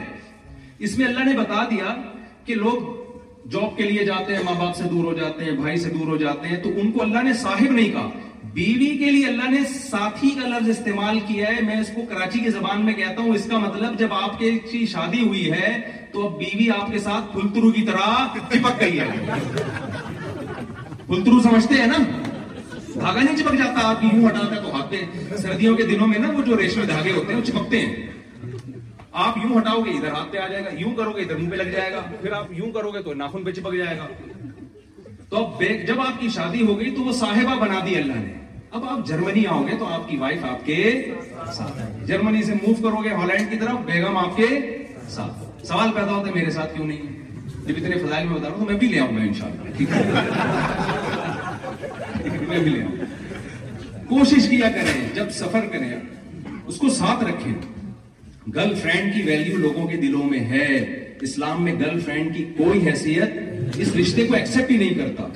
اس 0.89 0.99
میں 0.99 1.07
اللہ 1.07 1.29
نے 1.31 1.37
بتا 1.43 1.65
دیا 1.75 1.95
کہ 2.47 2.55
لوگ 2.65 2.91
جاب 3.51 3.77
کے 3.77 3.91
لیے 3.91 4.05
جاتے 4.05 4.37
ہیں 4.37 4.43
ماں 4.45 4.55
باپ 4.65 4.77
سے 4.77 4.89
دور 4.95 5.05
ہو 5.05 5.13
جاتے 5.23 5.45
ہیں 5.45 5.53
بھائی 5.63 5.77
سے 5.85 5.91
دور 5.99 6.09
ہو 6.09 6.17
جاتے 6.27 6.49
ہیں 6.49 6.63
تو 6.63 6.71
ان 6.81 6.91
کو 6.97 7.03
اللہ 7.03 7.23
نے 7.29 7.33
صاحب 7.45 7.73
نہیں 7.73 7.91
کہا 7.93 8.11
بیوی 8.55 8.87
کے 8.99 9.11
لیے 9.13 9.27
اللہ 9.27 9.51
نے 9.51 9.59
ساتھی 9.73 10.29
کا 10.41 10.49
لفظ 10.49 10.69
استعمال 10.71 11.19
کیا 11.27 11.49
ہے 11.49 11.61
میں 11.67 11.77
اس 11.81 11.91
کو 11.95 12.05
کراچی 12.09 12.39
کی 12.45 12.51
زبان 12.51 12.85
میں 12.85 12.93
کہتا 12.95 13.23
ہوں 13.23 13.35
اس 13.35 13.45
کا 13.51 13.59
مطلب 13.65 13.99
جب 13.99 14.13
آپ 14.15 14.39
کے 14.39 14.85
شادی 14.93 15.21
ہوئی 15.27 15.51
ہے 15.53 15.71
تو 16.13 16.27
اب 16.27 16.39
بیوی 16.39 16.69
آپ 16.77 16.91
کے 16.93 16.99
ساتھ 17.07 17.33
پھلترو 17.33 17.71
کی 17.77 17.83
طرح 17.91 18.27
چپک 18.51 18.81
گئی 18.81 18.99
ہے 19.01 19.39
پھلترو 21.07 21.41
سمجھتے 21.43 21.75
ہیں 21.81 21.87
نا 21.93 21.99
دھاگا 22.05 23.19
نہیں 23.23 23.37
چپک 23.37 23.59
جاتا 23.59 23.89
آپ 23.89 24.05
یوں 24.05 24.25
ہٹاتا 24.29 24.61
تو 24.63 24.75
ہاتھ 24.77 24.91
پہ 24.91 25.37
سردیوں 25.43 25.77
کے 25.77 25.83
دنوں 25.91 26.07
میں 26.15 26.19
نا 26.27 26.31
وہ 26.37 26.43
جو 26.47 26.57
ریشم 26.61 26.85
دھاگے 26.89 27.13
ہوتے 27.13 27.33
ہیں 27.33 27.41
وہ 27.41 27.45
چپکتے 27.47 27.81
ہیں 27.81 28.07
آپ 29.27 29.39
یوں 29.45 29.57
ہٹاؤ 29.59 29.85
گے 29.85 29.91
ادھر 29.97 30.13
ہاتھ 30.13 30.33
پہ 30.33 30.39
آ 30.39 30.47
جائے 30.49 30.65
گا 30.65 30.71
یوں 30.81 30.95
کرو 30.97 31.13
گے 31.17 31.23
ادھر 31.23 31.37
منہ 31.37 31.51
پہ 31.51 31.57
لگ 31.63 31.71
جائے 31.77 31.93
گا 31.93 32.01
پھر 32.21 32.33
آپ 32.33 32.53
یوں 32.59 32.71
کرو 32.73 32.91
گے 32.95 33.03
تو 33.03 33.15
ناخن 33.23 33.45
پہ 33.45 33.53
چپک 33.61 33.77
جائے 33.77 33.97
گا 33.99 34.07
اب 35.39 35.63
جب 35.87 36.01
آپ 36.01 36.21
کی 36.21 36.29
شادی 36.35 36.63
ہو 36.67 36.79
گئی 36.79 36.91
تو 36.95 37.03
وہ 37.05 37.13
صاحبہ 37.19 37.55
بنا 37.61 37.79
دی 37.87 37.95
اللہ 37.97 38.15
نے 38.27 38.33
اب 38.77 38.85
آپ 38.91 39.07
جرمنی 39.07 39.45
آؤ 39.51 39.63
گے 39.67 39.77
تو 39.79 39.87
آپ 39.95 40.09
کی 40.09 40.17
وائف 40.19 40.45
آپ 40.51 40.65
کے 40.67 40.77
ساتھ 41.57 41.81
جرمنی 42.07 42.43
سے 42.43 42.55
موو 42.63 42.75
کرو 42.83 43.03
گے 43.05 43.11
ہالینڈ 43.19 43.51
کی 43.51 43.57
طرف 43.59 43.85
بیگم 43.91 44.17
آپ 44.19 44.37
کے 44.37 44.47
ساتھ 45.15 45.67
سوال 45.67 45.93
پیدا 45.95 46.13
ہوتے 46.13 46.31
میرے 46.35 46.51
ساتھ 46.57 46.75
کیوں 46.77 46.87
نہیں 46.87 47.67
جب 47.67 47.75
اتنے 47.77 47.99
فضائل 48.07 48.27
میں 48.29 48.37
بتا 48.37 48.49
رہا 48.49 48.55
ہوں 48.55 48.61
تو 48.67 48.71
میں 48.71 48.79
بھی 48.81 48.89
لے 48.89 49.01
آؤں 49.01 49.17
گا 49.17 49.23
ان 49.23 49.33
شاء 49.39 49.47
اللہ 49.47 50.99
میں 52.49 52.59
بھی 52.65 52.71
لے 52.71 52.83
آؤں 52.83 54.09
کوشش 54.09 54.49
کیا 54.51 54.71
کریں 54.77 55.09
جب 55.15 55.31
سفر 55.39 55.67
کریں 55.73 55.89
اس 55.95 56.77
کو 56.79 56.89
ساتھ 56.99 57.25
رکھیں 57.29 57.55
گرل 58.55 58.75
فرینڈ 58.83 59.15
کی 59.15 59.23
ویلیو 59.31 59.57
لوگوں 59.67 59.87
کے 59.89 59.97
دلوں 60.07 60.23
میں 60.31 60.41
ہے 60.51 60.67
اسلام 61.31 61.63
میں 61.65 61.79
گرل 61.81 62.01
فرینڈ 62.05 62.35
کی 62.37 62.45
کوئی 62.57 62.87
حیثیت 62.89 63.39
اس 63.79 63.95
رشتے 63.97 64.27
کو 64.27 64.35
ایکسپٹ 64.35 64.71
ہی 64.71 64.77
نہیں 64.77 64.95
کرتا 64.99 65.27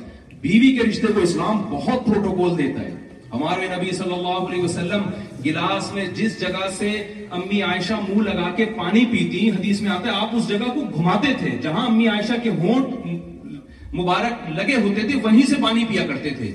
بیوی 0.40 0.72
کے 0.76 0.88
رشتے 0.88 1.12
کو 1.14 1.20
اسلام 1.20 1.62
بہت 1.70 2.04
پروٹوکول 2.06 2.56
دیتا 2.58 2.80
ہے 2.80 2.92
ہمارے 3.32 3.66
نبی 3.74 3.92
صلی 3.96 4.12
اللہ 4.14 4.38
علیہ 4.48 4.62
وسلم 4.62 5.02
گلاس 5.44 5.92
میں 5.92 6.06
جس 6.16 6.40
جگہ 6.40 6.68
سے 6.78 6.90
امی 7.38 7.62
عائشہ 7.68 7.94
منہ 8.08 8.22
لگا 8.28 8.50
کے 8.56 8.64
پانی 8.76 9.04
پیتی 9.12 9.48
حدیث 9.50 9.80
میں 9.82 9.90
آتا 9.90 10.08
ہے 10.10 10.16
آپ 10.24 10.36
اس 10.36 10.46
جگہ 10.48 10.68
کو 10.74 10.80
گھماتے 10.98 11.32
تھے 11.38 11.50
جہاں 11.62 11.86
امی 11.86 12.06
عائشہ 12.08 12.32
کے 12.42 12.50
ہونٹ 12.60 13.92
مبارک 14.00 14.48
لگے 14.58 14.76
ہوتے 14.82 15.06
تھے 15.08 15.18
وہیں 15.24 15.46
سے 15.50 15.56
پانی 15.62 15.84
پیا 15.88 16.06
کرتے 16.06 16.30
تھے 16.38 16.54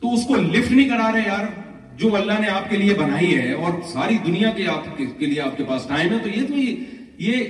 تو 0.00 0.12
اس 0.14 0.24
کو 0.28 0.36
لفٹ 0.36 0.72
نہیں 0.72 0.88
کرا 0.88 1.10
رہے 1.12 1.26
یار 1.26 1.44
جو 1.98 2.14
اللہ 2.16 2.40
نے 2.40 2.48
آپ 2.50 2.68
کے 2.70 2.76
لیے 2.76 2.94
بنائی 2.94 3.34
ہے 3.36 3.52
اور 3.64 3.80
ساری 3.92 4.16
دنیا 4.26 4.50
کے 4.56 4.66
آپ 4.68 4.96
کے 4.96 5.26
لیے 5.26 5.40
آپ 5.40 5.56
کے 5.56 5.64
پاس 5.68 5.84
ٹائم 5.88 6.12
ہے 6.12 6.18
تو 6.22 6.28
یہ 6.28 6.46
تو 6.48 7.22
یہ 7.22 7.44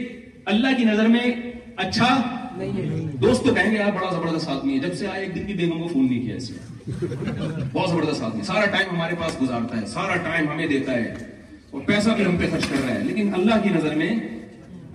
اللہ 0.53 0.77
کی 0.79 0.85
نظر 0.85 1.07
میں 1.15 1.31
اچھا 1.87 2.15
دوست 3.21 3.45
تو 3.45 3.55
کہیں 3.55 3.71
گے 3.71 3.77
یار 3.77 3.91
بڑا 3.95 4.11
زبردست 4.13 4.49
آدمی 4.49 4.73
ہے 4.75 4.79
جب 4.87 4.95
سے 4.99 5.07
آئے 5.07 5.21
ایک 5.25 5.35
دن 5.35 5.43
بھی 5.47 5.55
بیگم 5.55 5.83
کو 5.83 5.89
فون 5.93 6.07
نہیں 6.09 6.21
کیا 6.23 6.35
اس 6.37 6.51
نے 6.51 7.09
بہت 7.73 7.89
زبردست 7.91 8.23
آدمی 8.23 8.43
سارا 8.47 8.65
ٹائم 8.77 8.89
ہمارے 8.95 9.15
پاس 9.21 9.41
گزارتا 9.41 9.81
ہے 9.81 9.87
سارا 9.87 10.15
ٹائم 10.29 10.49
ہمیں 10.51 10.67
دیتا 10.67 10.93
ہے 10.95 11.15
اور 11.71 11.81
پیسہ 11.87 12.11
بھی 12.17 12.25
ہم 12.25 12.37
پہ 12.39 12.51
خرچ 12.51 12.67
کر 12.69 12.85
رہا 12.85 12.95
ہے 12.95 13.03
لیکن 13.05 13.35
اللہ 13.35 13.63
کی 13.63 13.69
نظر 13.77 13.95
میں 14.03 14.09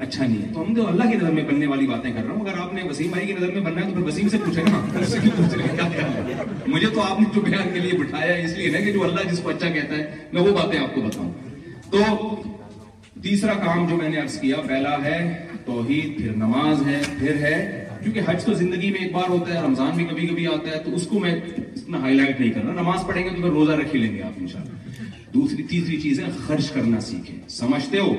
اچھا 0.06 0.26
نہیں 0.28 0.42
ہے 0.42 0.54
تو 0.54 0.62
ہم 0.62 0.74
تو 0.76 0.88
اللہ 0.88 1.10
کی 1.12 1.18
نظر 1.18 1.32
میں 1.32 1.44
بننے 1.52 1.68
والی 1.68 1.88
باتیں 1.88 2.12
کر 2.12 2.24
رہا 2.28 2.34
ہوں 2.34 2.46
اگر 2.48 2.58
آپ 2.62 2.74
نے 2.74 2.84
وسیم 2.90 3.12
بھائی 3.12 3.28
کی 3.28 3.34
نظر 3.34 3.52
میں 3.54 3.62
بننا 3.62 3.82
ہے 3.86 3.90
تو 3.92 3.96
پھر 3.96 4.04
وسیم 4.08 4.30
سے 4.30 4.38
پوچھیں 4.46 4.64
نا 4.70 5.06
سے 5.12 5.20
کیوں 5.24 5.32
پوچھ 5.38 5.56
رہے 5.58 5.84
ہیں 5.84 6.44
مجھے 6.68 6.88
تو 6.94 7.02
آپ 7.02 7.20
نے 7.20 7.26
جو 7.36 7.42
بیان 7.42 7.74
کے 7.74 7.80
لیے 7.80 7.98
بٹھایا 8.00 8.34
ہے 8.34 8.44
اس 8.46 8.58
لیے 8.58 8.72
نا 8.72 8.80
کہ 8.86 8.92
جو 8.94 9.04
اللہ 9.04 9.30
جس 9.32 9.40
کو 9.44 9.50
اچھا 9.50 9.70
کہتا 9.74 9.96
ہے 9.98 10.28
میں 10.34 10.42
وہ 10.42 10.54
باتیں 10.58 10.80
آپ 10.80 10.96
کو 10.96 11.02
بتاؤں 11.02 11.32
تو 11.92 12.08
تیسرا 13.24 13.54
کام 13.64 13.86
جو 13.88 13.96
میں 13.98 14.10
نے 14.10 14.18
عرض 14.20 14.40
کیا 14.42 14.56
پہلا 14.68 14.96
ہے 15.04 15.18
توحید 15.66 16.18
پھر 16.18 16.36
نماز 16.36 16.82
ہے 16.88 17.02
پھر 17.20 17.36
ہے 17.42 17.58
کیونکہ 18.04 18.20
حج 18.28 18.44
تو 18.46 18.54
زندگی 18.62 18.90
میں 18.92 19.00
ایک 19.00 19.12
بار 19.14 19.30
ہوتا 19.30 19.54
ہے 19.54 19.62
رمضان 19.66 19.90
میں 19.98 20.06
کبھی 20.12 20.28
کبھی 20.28 20.48
آتا 20.54 20.72
ہے 20.72 20.80
تو 20.84 20.94
اس 20.96 21.06
کو 21.08 21.20
میں 21.26 21.34
اتنا 21.36 22.00
ہائی 22.02 22.16
لائٹ 22.16 22.40
نہیں 22.40 22.52
کرنا 22.54 22.74
نماز 22.82 23.06
پڑھیں 23.08 23.24
گے 23.24 23.30
تو 23.30 23.42
پھر 23.42 23.50
روزہ 23.58 23.72
رکھ 23.82 23.96
ہی 23.96 24.00
لیں 24.02 24.14
گے 24.16 24.22
آپ 24.30 24.40
انشاءاللہ 24.40 25.20
دوسری 25.34 25.64
تیسری 25.70 26.00
چیز 26.02 26.20
ہے 26.20 26.30
خرچ 26.48 26.72
کرنا 26.72 27.00
سیکھیں 27.10 27.38
سمجھتے 27.60 28.00
ہو 28.00 28.14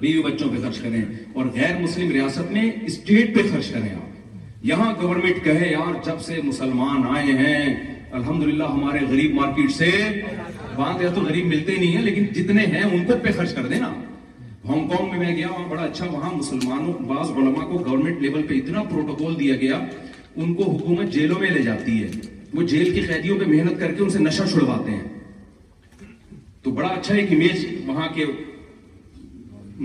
بیوی 0.00 0.22
بچوں 0.30 0.48
پہ 0.50 0.62
خرچ 0.62 0.78
کریں 0.82 1.00
اور 1.34 1.46
غیر 1.56 1.78
مسلم 1.80 2.10
ریاست 2.12 2.50
میں 2.52 2.70
اسٹیٹ 2.86 3.34
پہ 3.34 3.42
خرچ 3.52 3.70
کریں 3.72 3.88
آپ 3.94 4.64
یہاں 4.70 4.92
گورنمنٹ 5.02 5.44
کہے 5.44 5.70
یار 5.72 5.94
جب 6.06 6.20
سے 6.26 6.40
مسلمان 6.44 7.06
آئے 7.16 7.32
ہیں 7.44 7.99
الحمدللہ 8.18 8.64
ہمارے 8.70 8.98
غریب 9.08 9.34
مارکیٹ 9.34 9.70
سے 9.72 9.88
وہاں 10.76 10.92
پہ 10.98 11.08
تو 11.14 11.20
غریب 11.20 11.46
ملتے 11.46 11.74
نہیں 11.76 11.96
ہیں 11.96 12.02
لیکن 12.02 12.24
جتنے 12.34 12.64
ہیں 12.72 12.82
ان 12.82 13.04
پر 13.08 13.18
پہ 13.22 13.32
خرچ 13.36 13.52
کر 13.54 13.66
دینا 13.72 13.88
ہانگ 14.68 14.88
کانگ 14.88 15.10
میں 15.10 15.18
میں 15.18 15.36
گیا 15.36 15.48
وہاں 15.50 15.68
بڑا 15.68 15.82
اچھا 15.82 16.06
وہاں 16.12 16.30
مسلمانوں 16.34 16.92
بعض 17.08 17.30
علماء 17.30 17.64
کو 17.66 17.78
گورنمنٹ 17.86 18.20
لیول 18.22 18.42
پہ 18.48 18.54
اتنا 18.54 18.82
پروٹوکول 18.90 19.38
دیا 19.40 19.56
گیا 19.60 19.78
ان 20.36 20.54
کو 20.54 20.70
حکومت 20.70 21.12
جیلوں 21.12 21.38
میں 21.40 21.50
لے 21.50 21.62
جاتی 21.62 22.02
ہے 22.02 22.08
وہ 22.54 22.62
جیل 22.72 22.92
کی 22.94 23.00
قیدیوں 23.12 23.38
پہ 23.40 23.44
محنت 23.54 23.80
کر 23.80 23.92
کے 23.94 24.02
ان 24.02 24.10
سے 24.10 24.18
نشہ 24.24 24.42
چھڑواتے 24.52 24.90
ہیں 24.90 26.06
تو 26.62 26.70
بڑا 26.80 26.88
اچھا 26.88 27.14
ایک 27.14 27.32
امیج 27.32 27.64
وہاں 27.86 28.08
کے 28.14 28.24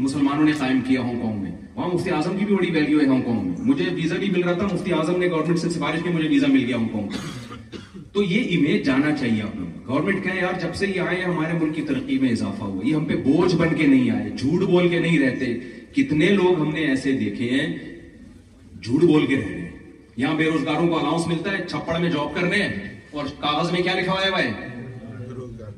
مسلمانوں 0.08 0.44
نے 0.46 0.52
قائم 0.60 0.82
کیا 0.88 1.02
ہانگ 1.02 1.20
کانگ 1.22 1.42
میں 1.44 1.52
وہاں 1.76 1.88
مفتی 1.94 2.10
اعظم 2.12 2.38
کی 2.38 2.46
بھی 2.46 2.56
بڑی 2.56 2.72
ویلیو 2.80 3.00
ہے 3.00 3.06
ہانگ 3.08 3.22
کانگ 3.26 3.48
میں 3.50 3.66
مجھے 3.70 3.86
ویزا 3.96 4.16
بھی 4.20 4.30
مل 4.32 4.44
رہا 4.44 4.54
تھا 4.60 4.66
مفتی 4.74 4.94
اعظم 4.94 5.20
نے 5.20 5.30
گورنمنٹ 5.32 5.60
سے 5.60 5.70
سفارش 5.70 6.04
کی 6.04 6.28
ویزا 6.28 6.48
مل 6.54 6.64
گیا 6.66 6.76
ہانگ 6.76 6.88
کانگ 6.94 7.08
میں 7.08 7.44
تو 8.16 8.22
یہ 8.24 8.44
امیج 8.56 8.86
جانا 8.86 9.12
چاہیے 9.20 9.42
آپ 9.44 9.56
گورنمنٹ 9.88 10.26
یار 10.36 10.54
جب 10.60 10.76
سے 10.82 10.88
یہ 10.88 11.00
آئے 11.02 11.24
ہمارے 11.24 11.54
ملک 11.54 11.76
کی 11.76 11.82
ترقی 11.88 12.18
میں 12.20 12.30
اضافہ 12.32 12.64
ہوا 12.64 12.86
یہ 12.88 12.94
ہم 12.96 13.06
پہ 13.06 13.16
بوجھ 13.24 13.56
بن 13.56 13.74
کے 13.80 13.88
نہیں 13.88 14.10
آئے 14.12 14.30
جھوٹ 14.30 14.62
بول 14.70 14.88
کے 14.90 15.00
نہیں 15.00 15.18
رہتے 15.24 15.46
کتنے 15.96 16.28
لوگ 16.36 16.60
ہم 16.62 16.70
نے 16.74 16.86
ایسے 16.90 17.12
دیکھے 17.24 17.50
ہیں 17.50 17.66
جھوٹ 18.84 19.02
بول 19.04 19.26
کے 19.26 19.36
رہے 19.40 19.60
ہیں 19.62 19.72
یہاں 20.24 20.34
بے 20.38 20.50
روزگاروں 20.54 20.88
کو 20.88 21.00
الاؤنس 21.00 21.26
ملتا 21.28 21.52
ہے 21.58 21.66
چھپڑ 21.72 21.98
میں 22.02 22.10
جاب 22.10 22.34
کرنے 22.36 22.62
اور 23.12 23.26
کاغذ 23.40 23.72
میں 23.72 23.82
کیا 23.84 23.94
لکھا 24.00 24.12
ہوا 24.14 24.42
ہے 24.42 24.52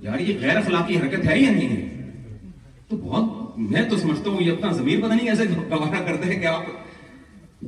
یار 0.01 0.19
یہ 0.27 0.34
غیر 0.41 0.57
اخلاقی 0.57 0.97
حرکت 0.97 1.26
ہے 1.30 1.39
یا 1.39 1.51
نہیں 1.51 1.76
ہے 1.76 2.51
تو 2.89 2.97
بہت 3.05 3.57
میں 3.72 3.84
تو 3.89 3.97
سمجھتا 3.97 4.30
ہوں 4.30 4.41
یہ 4.41 4.51
اپنا 4.51 4.72
ضمیر 4.81 4.99
پتہ 5.05 5.14
نہیں 5.14 5.30
ایسے 5.30 5.43
گوارا 5.55 6.03
کرتے 6.11 6.34
ہیں 6.34 6.39
کہ 6.41 6.45
آپ 6.55 6.65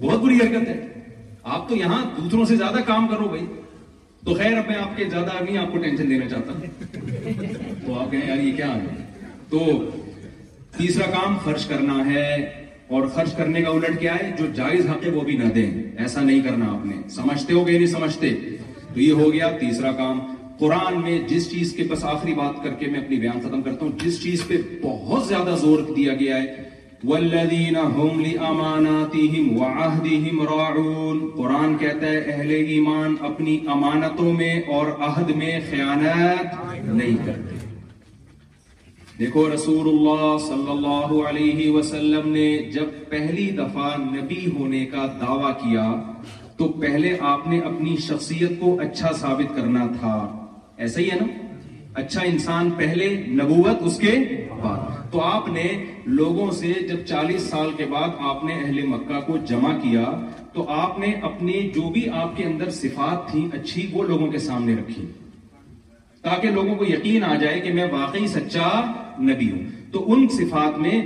بہت 0.06 0.20
بری 0.26 0.38
حرکت 0.42 0.70
ہے 0.70 0.80
آپ 1.58 1.68
تو 1.70 1.76
یہاں 1.76 2.04
دوسروں 2.20 2.46
سے 2.46 2.56
زیادہ 2.56 2.80
کام 2.88 3.08
کرو 3.08 3.28
بھائی 3.34 3.46
تو 4.26 4.34
خیر 4.38 4.58
اب 4.60 4.68
میں 4.68 4.76
آپ 4.76 4.96
کے 4.98 5.06
زیادہ 5.10 5.34
نہیں 5.44 5.58
آپ 5.58 5.72
کو 5.72 5.78
ٹینشن 5.84 6.10
دینا 6.10 6.30
چاہتا 6.30 6.52
ہوں 6.54 7.36
تو 7.86 8.00
آپ 8.00 8.12
کہیں 8.12 8.28
یار 8.28 8.42
یہ 8.44 8.56
کیا 8.56 8.76
تو 9.50 9.66
تیسرا 10.78 11.06
کام 11.12 11.38
خرچ 11.44 11.66
کرنا 11.68 12.02
ہے 12.06 12.26
اور 12.98 13.08
خرچ 13.16 13.34
کرنے 13.38 13.62
کا 13.62 13.70
الٹ 13.70 14.00
کیا 14.00 14.16
ہے 14.22 14.32
جو 14.40 14.46
جائز 14.56 14.86
حق 14.90 15.04
ہے 15.06 15.12
وہ 15.12 15.22
بھی 15.30 15.38
نہ 15.38 15.50
دیں 15.56 15.70
ایسا 16.04 16.22
نہیں 16.22 16.40
کرنا 16.48 16.66
آپ 16.72 16.86
نے 16.86 16.96
سمجھتے 17.16 17.54
ہو 17.54 17.66
گئے 17.68 17.78
نہیں 17.78 17.88
سمجھتے 17.94 18.30
تو 18.94 19.00
یہ 19.00 19.12
ہو 19.24 19.32
گیا 19.34 19.50
تیسرا 19.60 19.92
کام 20.02 20.20
قرآن 20.60 21.02
میں 21.02 21.18
جس 21.28 21.50
چیز 21.52 21.74
کے 21.78 21.84
بس 21.90 22.04
آخری 22.14 22.34
بات 22.40 22.64
کر 22.64 22.74
کے 22.80 22.88
میں 22.94 23.00
اپنی 23.00 23.18
بیان 23.20 23.40
ختم 23.48 23.62
کرتا 23.68 23.86
ہوں 23.86 23.92
جس 24.04 24.22
چیز 24.24 24.44
پہ 24.48 24.58
بہت 24.82 25.26
زیادہ 25.28 25.56
زور 25.62 25.84
دیا 25.96 26.14
گیا 26.22 26.42
ہے 26.44 26.69
والذین 27.08 27.76
ہم 27.76 28.20
لأماناتهم 28.22 29.58
وعہدهم 29.58 30.42
راعون 30.50 31.22
قرآن 31.36 31.76
کہتا 31.84 32.10
ہے 32.14 32.34
اہل 32.34 32.50
ایمان 32.72 33.16
اپنی 33.30 33.54
امانتوں 33.76 34.34
میں 34.42 34.52
اور 34.78 34.92
عہد 35.08 35.30
میں 35.42 35.52
خیانت 35.70 36.58
نہیں 36.88 37.16
کرتے 37.26 37.68
دیکھو 39.20 39.46
رسول 39.54 39.88
اللہ 39.94 40.26
صلی 40.48 40.70
اللہ 40.78 41.14
علیہ 41.30 41.70
وسلم 41.78 42.28
نے 42.34 42.46
جب 42.76 42.92
پہلی 43.10 43.50
دفعہ 43.64 43.96
نبی 44.06 44.46
ہونے 44.58 44.86
کا 44.96 45.06
دعویٰ 45.22 45.54
کیا 45.64 45.88
تو 46.58 46.68
پہلے 46.84 47.16
آپ 47.36 47.48
نے 47.54 47.60
اپنی 47.74 47.96
شخصیت 48.08 48.60
کو 48.60 48.76
اچھا 48.88 49.14
ثابت 49.24 49.56
کرنا 49.56 49.88
تھا 50.00 50.16
ایسا 50.84 51.00
ہی 51.02 51.10
ہے 51.12 51.20
نا 51.26 51.48
اچھا 52.00 52.22
انسان 52.26 52.70
پہلے 52.78 53.08
نبوت 53.38 53.82
اس 53.88 53.98
کے 54.00 54.12
بعد 54.62 55.12
تو 55.12 55.22
آپ 55.24 55.48
نے 55.54 55.64
لوگوں 56.20 56.50
سے 56.60 56.74
جب 56.90 57.04
چالیس 57.08 57.42
سال 57.50 57.72
کے 57.78 57.86
بعد 57.94 58.10
آپ 58.30 58.44
نے 58.44 58.54
اہل 58.54 58.86
مکہ 58.92 59.20
کو 59.28 59.38
جمع 59.50 59.72
کیا 59.82 60.04
تو 60.54 60.66
آپ 60.84 61.00
نے 61.00 61.12
اپنی 61.32 61.54
جو 61.76 61.90
بھی 61.96 62.04
آپ 62.22 62.36
کے 62.38 62.44
اندر 62.44 62.70
صفات 62.80 63.28
تھی 63.32 63.48
اچھی 63.60 63.86
وہ 63.94 64.04
لوگوں 64.12 64.28
کے 64.36 64.40
سامنے 64.46 64.76
رکھی 64.76 65.06
تاکہ 66.30 66.52
لوگوں 66.60 66.76
کو 66.78 66.86
یقین 66.94 67.24
آ 67.34 67.36
جائے 67.44 67.60
کہ 67.66 67.74
میں 67.74 67.88
واقعی 67.92 68.28
سچا 68.38 68.68
نبی 69.32 69.52
ہوں 69.52 69.68
تو 69.92 70.04
ان 70.14 70.28
صفات 70.40 70.78
میں 70.86 70.98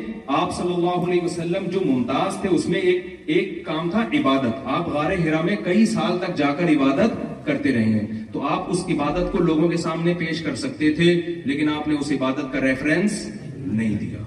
آپ 0.43 0.55
صلی 0.57 0.73
اللہ 0.73 1.03
علیہ 1.09 1.21
وسلم 1.23 1.67
جو 1.73 1.79
ممتاز 1.85 2.37
تھے 2.41 2.49
اس 2.59 2.67
میں 2.73 2.79
ایک 2.91 3.05
ایک 3.35 3.53
کام 3.65 3.89
تھا 3.91 4.01
عبادت 4.19 4.67
آپ 4.77 4.89
غار 4.95 5.11
ہرا 5.25 5.41
میں 5.49 5.55
کئی 5.69 5.85
سال 5.95 6.17
تک 6.25 6.35
جا 6.43 6.53
کر 6.59 6.69
عبادت 6.77 7.21
کرتے 7.45 7.73
رہے 7.75 7.99
ہیں 7.99 8.22
تو 8.33 8.41
آپ 8.47 8.69
اس 8.71 8.79
عبادت 8.93 9.31
کو 9.31 9.37
لوگوں 9.47 9.67
کے 9.69 9.77
سامنے 9.77 10.13
پیش 10.19 10.41
کر 10.43 10.55
سکتے 10.61 10.91
تھے 10.99 11.11
لیکن 11.49 11.67
آپ 11.69 11.87
نے 11.87 11.95
اس 11.97 12.11
عبادت 12.11 12.53
کا 12.53 12.61
ریفرنس 12.61 13.17
نہیں 13.57 13.97
دیا 13.97 14.21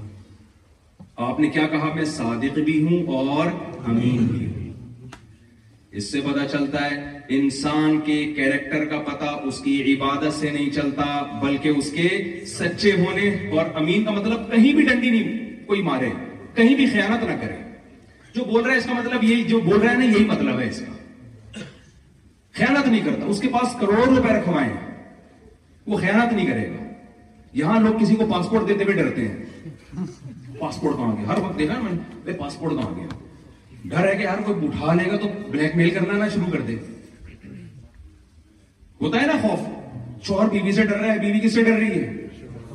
آپ 1.29 1.41
نے 1.41 1.49
کیا 1.57 1.67
کہا 1.73 1.93
میں 1.95 2.05
صادق 2.13 2.59
بھی 2.69 2.75
ہوں 2.87 3.13
اور 3.17 3.47
امین 3.93 4.27
بھی 4.31 4.45
ہوں 4.47 4.55
اس 6.01 6.11
سے 6.13 6.21
پتا 6.25 6.47
چلتا 6.53 6.85
ہے 6.91 6.97
انسان 7.37 7.99
کے 8.07 8.23
کیریکٹر 8.37 8.85
کا 8.89 9.01
پتا 9.11 9.31
اس 9.51 9.59
کی 9.65 9.75
عبادت 9.95 10.35
سے 10.41 10.51
نہیں 10.51 10.71
چلتا 10.79 11.05
بلکہ 11.43 11.79
اس 11.83 11.91
کے 11.97 12.09
سچے 12.47 12.93
ہونے 13.05 13.29
اور 13.59 13.75
امین 13.83 14.05
کا 14.05 14.11
مطلب 14.21 14.51
کہیں 14.51 14.73
بھی 14.73 14.85
ڈنڈی 14.87 15.11
نہیں 15.11 15.67
کوئی 15.69 15.83
مارے 15.91 16.11
کہیں 16.57 16.75
بھی 16.77 16.87
خیانت 16.93 17.25
نہ 17.31 17.37
کرے 17.41 17.57
جو 18.35 18.45
بول 18.45 18.63
رہا 18.65 18.73
ہے 18.73 18.79
اس 18.79 18.87
کا 18.87 19.01
مطلب 19.01 19.25
یہی 19.31 19.43
جو 19.55 19.61
بول 19.65 19.81
رہا 19.81 19.91
ہے 19.93 19.97
نا 19.99 20.05
یہی 20.05 20.25
مطلب 20.31 20.61
ہے 20.61 20.69
اس 20.69 20.81
کا 20.87 20.96
خیانت 22.57 22.87
نہیں 22.89 23.05
کرتا 23.05 23.27
اس 23.31 23.41
کے 23.41 23.49
پاس 23.53 23.75
کروڑوں 23.81 24.07
روپے 24.17 24.33
رکھوائے 24.35 24.67
ہیں 24.67 24.93
وہ 25.87 25.97
خیانت 26.01 26.33
نہیں 26.33 26.47
کرے 26.47 26.67
گا 26.71 26.85
یہاں 27.61 27.79
لوگ 27.81 27.99
کسی 28.01 28.15
کو 28.17 28.27
پاسپورٹ 28.33 28.69
دیتے 28.69 28.85
ہوئے 28.85 28.95
ڈرتے 28.97 29.27
ہیں 29.29 29.45
پاسپورٹ 30.59 30.61
پاسپورٹ 30.61 30.97
کہاں 30.97 31.17
کہاں 31.17 31.17
گیا 31.17 31.27
گیا 31.27 31.33
ہر 31.33 31.43
وقت 31.45 31.59
دیکھا 31.59 32.87
میں 32.93 33.05
نے 33.05 33.91
ڈر 33.91 34.07
ہے 34.09 34.17
کہ 34.17 34.23
یار 34.23 34.39
کوئی 34.47 34.67
اٹھا 34.67 34.93
لے 34.95 35.11
گا 35.11 35.17
تو 35.23 35.29
بلیک 35.51 35.77
میل 35.77 35.91
کرنا 35.97 36.17
نہ 36.25 36.29
شروع 36.35 36.51
کر 36.53 36.61
دے 36.69 36.77
ہوتا 39.01 39.21
ہے 39.23 39.27
نا 39.27 39.33
خوف 39.43 39.67
چور 40.27 40.49
بیوی 40.55 40.73
سے 40.79 40.83
ڈر 40.87 40.97
رہا 41.01 41.13
ہے 41.13 41.19
بیوی 41.27 41.41
کس 41.41 41.55
سے 41.55 41.65
ڈر 41.65 41.79
رہی 41.79 42.01
ہے 42.03 42.27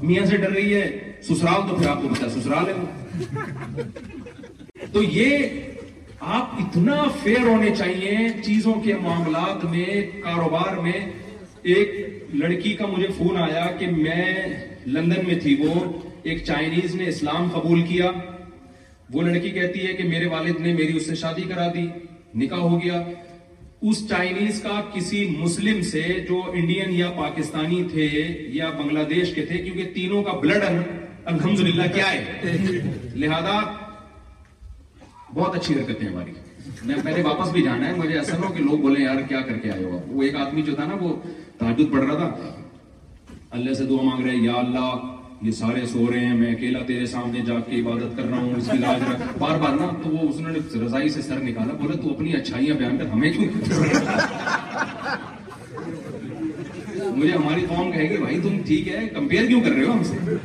میاں 0.01 0.25
سے 0.29 0.37
ڈر 0.43 0.51
رہی 0.51 0.73
ہے 0.73 0.85
سسرال 1.29 1.67
تو 1.69 1.75
پھر 1.79 1.87
آپ 1.89 2.01
کو 2.01 2.07
بتا 2.09 2.29
سسرال 2.39 2.71
ہے 2.71 3.89
تو 4.93 5.01
یہ 5.03 5.47
آپ 6.35 6.49
اتنا 6.59 6.95
فیئر 7.21 7.45
ہونے 7.47 7.69
چاہیے 7.75 8.17
چیزوں 8.45 8.73
کے 8.81 8.93
معاملات 9.03 9.63
میں 9.71 9.95
کاروبار 10.23 10.75
میں 10.83 10.99
ایک 11.75 11.95
لڑکی 12.41 12.73
کا 12.77 12.85
مجھے 12.87 13.07
فون 13.17 13.37
آیا 13.41 13.65
کہ 13.79 13.87
میں 13.91 14.35
لندن 14.95 15.25
میں 15.27 15.39
تھی 15.43 15.55
وہ 15.63 15.73
ایک 16.29 16.43
چائنیز 16.45 16.95
نے 16.95 17.07
اسلام 17.09 17.49
قبول 17.53 17.81
کیا 17.87 18.11
وہ 19.13 19.21
لڑکی 19.29 19.49
کہتی 19.51 19.85
ہے 19.87 19.93
کہ 19.93 20.03
میرے 20.09 20.27
والد 20.35 20.59
نے 20.65 20.73
میری 20.73 20.95
اس 20.97 21.05
سے 21.09 21.15
شادی 21.23 21.43
کرا 21.49 21.67
دی 21.73 21.87
نکاح 22.45 22.59
ہو 22.67 22.81
گیا 22.83 23.01
اس 23.89 24.07
چائنیز 24.09 24.61
کا 24.61 24.81
کسی 24.93 25.25
مسلم 25.39 25.81
سے 25.91 26.01
جو 26.29 26.41
انڈین 26.53 26.91
یا 26.99 27.09
پاکستانی 27.17 27.83
تھے 27.93 28.09
یا 28.53 28.69
بنگلہ 28.79 29.07
دیش 29.15 29.33
کے 29.35 29.45
تھے 29.45 29.63
کیونکہ 29.63 29.93
تینوں 29.93 30.23
کا 30.23 30.37
بلڈ 30.41 30.63
الحمدللہ 30.63 31.91
کیا 31.95 32.11
ہے 32.13 32.57
لہذا 33.23 33.61
بہت 35.33 35.55
اچھی 35.55 35.73
حرکتیں 35.75 36.07
ہماری 36.07 36.31
میں 36.85 36.95
پہلے 37.03 37.21
واپس 37.23 37.51
بھی 37.51 37.61
جانا 37.63 37.87
ہے 37.87 37.93
مجھے 37.97 38.17
ایسا 38.17 38.37
نہ 38.37 38.45
ہو 38.45 38.53
کہ 38.53 38.63
لوگ 38.63 38.97
یار 38.99 39.21
کیا 39.27 39.39
کر 39.47 39.57
کے 39.63 39.71
آئے 39.71 39.83
ہوا 39.83 39.99
وہ 40.07 40.23
ایک 40.23 40.35
آدمی 40.45 40.61
جو 40.69 40.75
تھا 40.75 40.85
نا 40.85 40.95
وہ 41.01 41.15
تاجد 41.57 41.91
پڑھ 41.93 42.03
رہا 42.03 42.15
تھا 42.17 42.51
اللہ 43.57 43.73
سے 43.77 43.85
دعا 43.85 44.03
مانگ 44.03 44.25
رہے 44.25 44.35
یا 44.45 44.53
اللہ 44.59 45.09
یہ 45.45 45.51
سارے 45.59 45.85
سو 45.91 46.05
رہے 46.11 46.25
ہیں 46.25 46.33
میں 46.39 46.51
اکیلا 46.55 46.79
تیرے 46.87 47.05
سامنے 47.13 47.39
جا 47.45 47.53
کے 47.69 47.79
عبادت 47.79 48.17
کر 48.17 48.25
رہا 48.31 48.39
ہوں 48.39 49.39
بار 49.39 49.57
بار 49.61 49.75
نا 49.79 49.87
تو 50.03 50.09
وہ 50.09 50.27
اس 50.29 50.39
نے 50.47 50.83
رضائی 50.85 51.09
سے 51.15 51.21
سر 51.21 51.39
نکالا 51.43 51.73
بولے 51.81 51.97
تو 52.01 52.13
اپنی 52.13 52.33
اچھائیاں 52.35 52.75
بیان 52.79 52.97
کر 52.97 53.05
ہمیں 53.13 53.31
کیوں 53.31 53.45
مجھے 57.15 57.31
ہماری 57.33 57.65
قوم 57.69 57.91
کہے 57.91 58.09
گی 58.09 58.17
بھائی 58.17 58.39
تم 58.41 58.61
ٹھیک 58.67 58.87
ہے 58.87 59.07
کیوں 59.47 59.61
کر 59.61 59.71
رہے 59.71 59.85
ہو 59.85 59.91
ہم 59.93 60.03
سے 60.09 60.35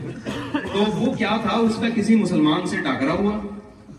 تو 0.73 0.85
وہ 1.01 1.13
کیا 1.19 1.37
تھا 1.43 1.57
اس 1.67 1.77
کا 1.81 1.89
کسی 1.95 2.17
مسلمان 2.23 2.67
سے 2.71 2.77
ٹاکرا 2.85 3.13
ہوا 3.21 3.39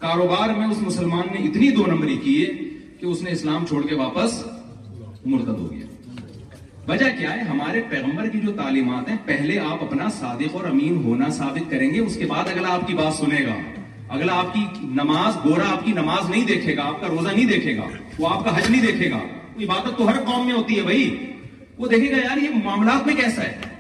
کاروبار 0.01 0.49
میں 0.57 0.65
اس 0.65 0.81
مسلمان 0.81 1.27
نے 1.33 1.47
اتنی 1.47 1.69
دو 1.75 1.85
نمبری 1.87 2.15
کی 2.23 2.33
ہے 2.45 2.51
کہ 2.99 3.05
اس 3.05 3.21
نے 3.23 3.31
اسلام 3.31 3.65
چھوڑ 3.69 3.81
کے 3.87 3.95
واپس 3.95 4.33
مرتد 5.25 5.47
ہو 5.59 5.71
گیا 5.71 5.85
وجہ 6.87 7.05
کیا 7.19 7.33
ہے 7.35 7.41
ہمارے 7.49 7.81
پیغمبر 7.89 8.27
کی 8.33 8.39
جو 8.43 8.51
تعلیمات 8.57 9.09
ہیں 9.09 9.15
پہلے 9.25 9.57
آپ 9.59 9.83
اپنا 9.83 10.09
صادق 10.19 10.55
اور 10.55 10.65
امین 10.65 10.97
ہونا 11.03 11.29
ثابت 11.37 11.69
کریں 11.71 11.89
گے 11.93 11.99
اس 11.99 12.17
کے 12.17 12.25
بعد 12.29 12.49
اگلا 12.51 12.73
آپ 12.73 12.87
کی 12.87 12.93
بات 12.99 13.13
سنے 13.13 13.43
گا 13.45 13.55
اگلا 14.17 14.33
آپ 14.39 14.53
کی 14.53 14.59
نماز 15.01 15.37
گورا 15.45 15.69
آپ 15.71 15.83
کی 15.85 15.91
نماز 15.93 16.29
نہیں 16.29 16.45
دیکھے 16.47 16.75
گا 16.77 16.83
آپ 16.91 17.01
کا 17.01 17.07
روزہ 17.15 17.29
نہیں 17.33 17.45
دیکھے 17.51 17.75
گا 17.77 17.87
وہ 18.19 18.27
آپ 18.33 18.43
کا 18.45 18.55
حج 18.57 18.69
نہیں 18.69 18.81
دیکھے 18.85 19.09
گا 19.11 19.19
تو 19.97 20.07
ہر 20.09 20.21
قوم 20.25 20.45
میں 20.45 20.53
ہوتی 20.53 20.77
ہے 20.77 20.81
بھائی 20.83 21.33
وہ 21.77 21.87
دیکھے 21.87 22.11
گا 22.11 22.17
یار 22.23 22.37
یہ 22.43 22.49
معاملات 22.63 23.07
میں 23.07 23.15
کیسا 23.15 23.41
ہے 23.41 23.75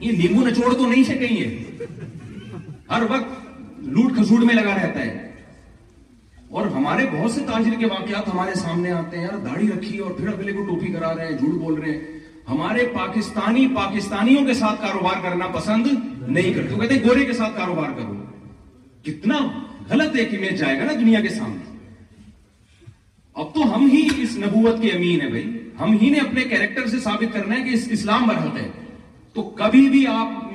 یہ 0.00 0.12
نیمبو 0.18 0.46
نچوڑ 0.48 0.72
تو 0.74 0.86
نہیں 0.86 1.08
ہے 1.08 1.16
کہیں 1.18 1.84
ہر 2.92 3.02
وقت 3.10 3.78
لوٹ 3.96 4.12
کھسوٹ 4.16 4.44
میں 4.44 4.54
لگا 4.54 4.74
رہتا 4.82 5.00
ہے 5.04 5.25
اور 6.50 6.66
ہمارے 6.74 7.04
بہت 7.12 7.30
سے 7.32 7.40
تاجر 7.46 7.74
کے 7.78 7.86
واقعات 7.90 8.28
ہمارے 8.32 8.52
سامنے 8.58 8.90
آتے 8.92 9.16
ہیں 9.18 9.24
یار 9.24 9.38
داڑھی 9.46 9.68
رکھی 9.68 9.98
اور 9.98 10.12
پھر 10.18 10.28
اگلے 10.32 10.52
کو 10.52 10.62
ٹوپی 10.66 10.92
کرا 10.92 11.14
رہے 11.16 11.26
ہیں 11.28 11.38
جھوٹ 11.38 11.60
بول 11.62 11.78
رہے 11.80 11.90
ہیں 11.92 12.14
ہمارے 12.48 12.84
پاکستانی 12.94 13.66
پاکستانیوں 13.76 14.44
کے 14.46 14.54
ساتھ 14.54 14.80
کاروبار 14.82 15.22
کرنا 15.22 15.46
پسند 15.54 15.86
نہیں 16.26 16.52
کرتے 16.54 16.74
وہ 16.74 16.80
کہتے 16.80 16.94
ہیں 16.94 17.02
گورے 17.08 17.24
کے 17.24 17.32
ساتھ 17.40 17.56
کاروبار 17.56 17.90
کرو 17.98 18.14
کتنا 19.06 19.38
غلط 19.90 20.16
ہے 20.18 20.24
کہ 20.24 20.38
میں 20.40 20.50
جائے 20.62 20.78
گا 20.78 20.84
نا 20.84 20.92
دنیا 21.00 21.20
کے 21.20 21.28
سامنے 21.28 21.74
اب 23.42 23.52
تو 23.54 23.74
ہم 23.74 23.86
ہی 23.92 24.06
اس 24.22 24.36
نبوت 24.46 24.80
کے 24.82 24.90
امین 24.96 25.20
ہے 25.20 25.28
بھائی 25.30 25.50
ہم 25.80 25.96
ہی 26.02 26.10
نے 26.10 26.18
اپنے 26.18 26.44
کیریکٹر 26.50 26.86
سے 26.90 27.00
ثابت 27.08 27.32
کرنا 27.34 27.54
ہے 27.56 27.62
کہ 27.62 27.92
اسلام 27.98 28.26
برحق 28.28 28.56
ہے 28.58 28.68
تو 29.34 29.42
کبھی 29.58 29.88
بھی 29.94 30.06
آپ 30.12 30.54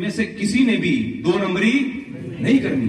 میں 0.00 0.10
سے 0.16 0.26
کسی 0.40 0.64
نے 0.70 0.76
بھی 0.86 0.92
دو 1.24 1.38
نمبری 1.42 1.72
نہیں 2.14 2.58
کرنی 2.62 2.88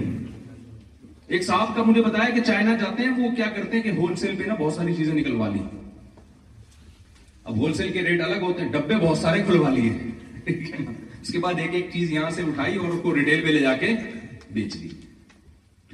ایک 1.36 1.42
صاحب 1.46 1.74
کا 1.76 1.82
مجھے 1.86 2.02
بتایا 2.02 2.28
کہ 2.34 2.40
چائنا 2.40 2.74
ہول 2.82 4.14
پہ 4.20 4.46
نا 4.46 4.54
بہت 4.58 4.72
ساری 4.76 4.94
چیزیں 4.96 5.14
نکلوا 5.14 5.48
لی 5.48 5.58
اب 7.44 7.56
ہول 7.56 7.74
سیل 7.80 7.92
کے 7.92 8.02
ریٹ 8.04 8.20
الگ 8.26 8.42
ہوتے 8.42 8.62
ہیں 8.62 8.70
ڈبے 8.72 8.96
بہت 9.02 9.18
سارے 9.18 9.42
کھلوا 9.46 9.70
لیے 9.74 9.90
اس 10.52 11.32
کے 11.32 11.38
بعد 11.44 11.60
ایک 11.60 11.74
ایک 11.74 11.88
چیز 11.92 12.12
یہاں 12.12 12.30
سے 12.36 12.42
اٹھائی 12.48 12.76
اور 12.78 12.88
اس 12.92 13.00
کو 13.02 13.14
ریٹیل 13.16 13.40
پہ 13.44 13.50
لے 13.56 13.60
جا 13.60 13.72
کے 13.84 13.92
بیچ 14.58 14.76
لی 14.76 14.88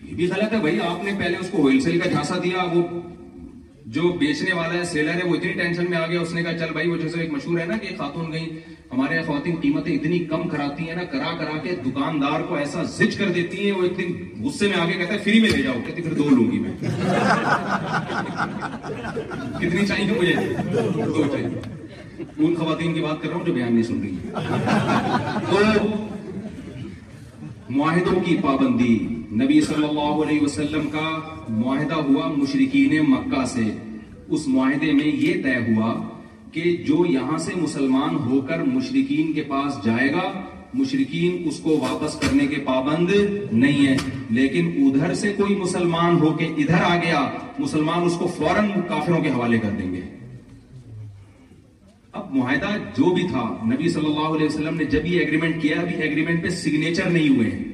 یہ 0.03 0.15
بھی 0.17 0.31
غلط 0.31 0.53
ہے 0.53 0.59
بھائی 0.67 0.81
آپ 0.91 1.05
نے 1.05 1.13
پہلے 1.19 1.37
اس 1.41 1.51
کو 1.53 1.63
ہول 1.67 1.81
سیل 1.87 1.99
کا 2.01 2.11
جھانسا 2.11 2.39
دیا 2.45 2.63
وہ 2.75 2.83
جو 3.93 4.09
بیچنے 4.19 4.53
والا 4.55 4.73
ہے 4.75 4.85
سیلر 4.91 5.15
ہے 5.15 5.25
وہ 5.29 5.35
اتنی 5.35 5.51
ٹینشن 5.53 5.91
میں 5.91 5.97
آ 5.99 6.07
گیا 6.07 6.21
اس 6.21 6.33
نے 6.35 6.43
کہا 6.43 6.59
چل 6.59 6.73
بھائی 6.73 6.89
وہ 6.91 6.97
جیسے 6.97 7.21
ایک 7.21 7.33
مشہور 7.33 7.59
ہے 7.61 7.65
نا 7.67 7.77
کہ 7.79 7.89
خاتون 7.97 8.33
گئی 8.33 8.45
ہمارے 8.93 9.15
یہاں 9.15 9.25
خواتین 9.27 9.57
قیمتیں 9.63 9.93
اتنی 9.95 10.19
کم 10.31 10.49
کراتی 10.49 10.89
ہیں 10.89 10.95
نا 10.97 11.05
کرا 11.13 11.35
کرا 11.39 11.57
کے 11.63 11.75
دکاندار 11.87 12.43
کو 12.49 12.55
ایسا 12.57 12.83
زج 12.97 13.17
کر 13.17 13.33
دیتی 13.33 13.65
ہیں 13.65 13.73
وہ 13.79 13.83
غصے 14.45 14.69
میں 14.69 14.87
کہتا 14.97 15.13
ہے 15.13 15.19
فری 15.25 15.41
میں 15.41 15.51
لے 15.51 15.63
جاؤ 15.63 15.81
کہتے 15.87 16.15
دو 16.15 16.29
لوں 16.29 16.51
گی 16.53 16.59
میں 16.59 16.73
کتنی 19.61 19.87
چاہیے 19.87 20.13
مجھے 20.19 20.35
دو 20.93 21.27
چاہیے 21.33 21.59
ان 22.21 22.55
خواتین 22.59 22.95
کی 22.95 23.01
بات 23.01 23.23
کر 23.23 23.29
رہا 23.29 23.37
ہوں 23.37 23.45
جو 23.47 23.53
بیان 23.55 23.75
نہیں 23.75 23.83
سن 23.83 24.01
رہی 24.03 24.17
تو 25.51 26.05
معاہدوں 27.77 28.21
کی 28.25 28.37
پابندی 28.43 28.97
نبی 29.41 29.61
صلی 29.61 29.85
اللہ 29.85 30.19
علیہ 30.25 30.41
وسلم 30.41 30.89
کا 30.91 31.09
معاہدہ 31.61 31.95
ہوا 32.09 32.27
مشرقین 32.37 32.93
مکہ 33.13 33.45
سے 33.53 33.61
اس 34.37 34.47
معاہدے 34.49 34.91
میں 34.99 35.07
یہ 35.07 35.43
طے 35.43 35.55
ہوا 35.69 35.95
کہ 36.53 36.75
جو 36.89 36.97
یہاں 37.13 37.39
سے 37.47 37.53
مسلمان 37.63 38.15
ہو 38.27 38.41
کر 38.49 38.63
مشرقین 38.67 39.33
کے 39.33 39.43
پاس 39.49 39.79
جائے 39.85 40.11
گا 40.13 40.31
مشرقین 40.75 41.43
اس 41.49 41.59
کو 41.63 41.79
واپس 41.87 42.15
کرنے 42.21 42.47
کے 42.55 42.61
پابند 42.71 43.11
نہیں 43.11 43.87
ہے 43.87 43.97
لیکن 44.39 44.71
ادھر 44.87 45.15
سے 45.25 45.33
کوئی 45.43 45.57
مسلمان 45.65 46.19
ہو 46.21 46.33
کے 46.39 46.47
ادھر 46.65 46.83
آ 46.93 46.95
گیا 47.05 47.27
مسلمان 47.59 48.05
اس 48.07 48.17
کو 48.19 48.27
فوراً 48.39 48.71
کافروں 48.89 49.21
کے 49.25 49.31
حوالے 49.37 49.59
کر 49.67 49.71
دیں 49.83 49.93
گے 49.95 50.01
اب 52.21 52.35
معاہدہ 52.37 52.75
جو 52.99 53.15
بھی 53.15 53.29
تھا 53.29 53.47
نبی 53.75 53.89
صلی 53.99 54.07
اللہ 54.15 54.33
علیہ 54.39 54.47
وسلم 54.47 54.77
نے 54.79 54.85
جب 54.97 55.07
یہ 55.13 55.21
ایگریمنٹ 55.21 55.63
کیا 55.63 55.81
ابھی 55.81 56.03
ایگریمنٹ 56.09 56.43
پہ 56.43 56.49
سگنیچر 56.63 57.11
نہیں 57.21 57.37
ہوئے 57.37 57.51
ہیں 57.51 57.65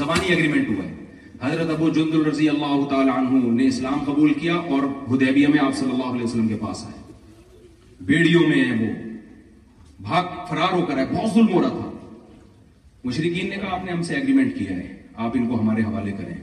زبانی 0.00 0.32
اگریمنٹ 0.32 0.68
ہوا 0.68 0.84
ہے 0.84 1.04
حضرت 1.40 1.70
ابو 1.70 1.88
جندل 1.94 2.24
رضی 2.26 2.48
اللہ 2.48 2.88
تعالیٰ 2.90 3.16
عنہ 3.18 3.46
نے 3.52 3.66
اسلام 3.68 3.98
قبول 4.04 4.32
کیا 4.40 4.54
اور 4.74 4.82
حدیبیہ 5.10 5.48
میں 5.54 5.58
آپ 5.60 5.74
صلی 5.76 5.90
اللہ 5.92 6.12
علیہ 6.12 6.22
وسلم 6.22 6.46
کے 6.48 6.56
پاس 6.60 6.84
آئے 6.84 7.00
بیڑیوں 8.10 8.42
میں 8.48 8.64
ہیں 8.64 8.76
وہ 8.82 8.92
بھاگ 10.08 10.30
فرار 10.48 10.72
ہو 10.72 10.84
کر 10.86 11.04
بہت 11.14 11.34
ظلم 11.34 11.52
ہو 11.54 11.60
رہا 11.62 11.68
تھا 11.78 11.90
مشرقین 13.04 13.48
نے 13.48 13.56
نے 13.56 13.56
کہا 13.62 13.74
آپ 13.74 13.88
ہم 13.92 14.02
سے 14.08 14.14
اگریمنٹ 14.16 14.56
کیا 14.58 14.76
ہے 14.76 14.94
آپ 15.26 15.36
ان 15.38 15.46
کو 15.48 15.60
ہمارے 15.60 15.82
حوالے 15.88 16.12
کریں 16.20 16.34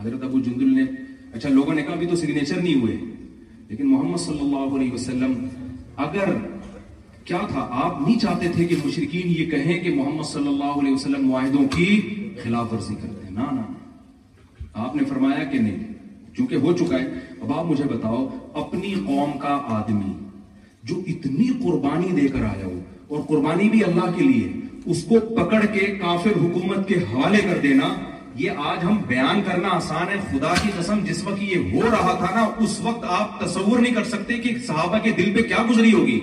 حضرت 0.00 0.22
ابو 0.24 0.38
جندل 0.48 0.74
نے 0.78 0.82
اچھا 1.32 1.48
لوگوں 1.58 1.74
نے 1.74 1.82
کہا 1.82 1.92
ابھی 1.94 2.06
تو 2.06 2.16
سگنیچر 2.24 2.60
نہیں 2.62 2.80
ہوئے 2.82 2.96
لیکن 3.68 3.86
محمد 3.88 4.20
صلی 4.24 4.40
اللہ 4.40 4.76
علیہ 4.80 4.92
وسلم 4.92 5.34
اگر 6.08 6.34
کیا 7.30 7.38
تھا 7.50 7.66
آپ 7.82 8.00
نہیں 8.00 8.18
چاہتے 8.26 8.48
تھے 8.56 8.64
کہ 8.68 8.76
مشرقین 8.84 9.28
یہ 9.38 9.50
کہیں 9.50 9.78
کہ 9.84 9.94
محمد 9.94 10.26
صلی 10.32 10.48
اللہ 10.48 10.78
علیہ 10.82 10.92
وسلم 10.94 11.28
معاہدوں 11.28 11.64
کی 11.76 11.90
خلاف 12.42 12.72
ورزی 12.72 12.94
کرتے 13.02 13.24
ہیں 13.26 13.32
نا 13.34 13.50
نا 13.54 13.62
آپ 14.84 14.96
نے 14.96 15.04
فرمایا 15.08 15.42
کہ 15.50 15.58
نہیں 15.58 15.92
چونکہ 16.36 16.62
ہو 16.66 16.72
چکا 16.76 16.98
ہے 16.98 17.20
اب 17.40 17.52
آپ 17.58 17.64
مجھے 17.70 17.84
بتاؤ 17.92 18.26
اپنی 18.64 18.94
قوم 19.06 19.38
کا 19.38 19.58
آدمی 19.78 20.12
جو 20.90 21.00
اتنی 21.14 21.48
قربانی 21.62 22.10
دے 22.20 22.26
کر 22.32 22.44
آیا 22.44 22.64
ہو 22.64 22.80
اور 23.14 23.22
قربانی 23.28 23.68
بھی 23.74 23.84
اللہ 23.84 24.10
کے 24.16 24.24
لیے 24.24 24.52
اس 24.94 25.04
کو 25.08 25.20
پکڑ 25.36 25.64
کے 25.74 25.86
کافر 26.00 26.38
حکومت 26.40 26.86
کے 26.88 26.94
حوالے 27.12 27.40
کر 27.48 27.60
دینا 27.62 27.94
یہ 28.38 28.62
آج 28.70 28.84
ہم 28.84 28.96
بیان 29.08 29.40
کرنا 29.46 29.68
آسان 29.76 30.08
ہے 30.12 30.16
خدا 30.30 30.54
کی 30.62 30.70
قسم 30.78 31.00
جس 31.08 31.22
وقت 31.26 31.42
یہ 31.42 31.70
ہو 31.74 31.82
رہا 31.90 32.12
تھا 32.24 32.34
نا 32.34 32.46
اس 32.64 32.80
وقت 32.86 33.04
آپ 33.18 33.38
تصور 33.44 33.78
نہیں 33.78 33.94
کر 33.94 34.04
سکتے 34.14 34.38
کہ 34.46 34.54
صحابہ 34.66 34.98
کے 35.02 35.10
دل 35.18 35.32
پہ 35.36 35.42
کیا 35.48 35.62
گزری 35.70 35.92
ہوگی 35.92 36.18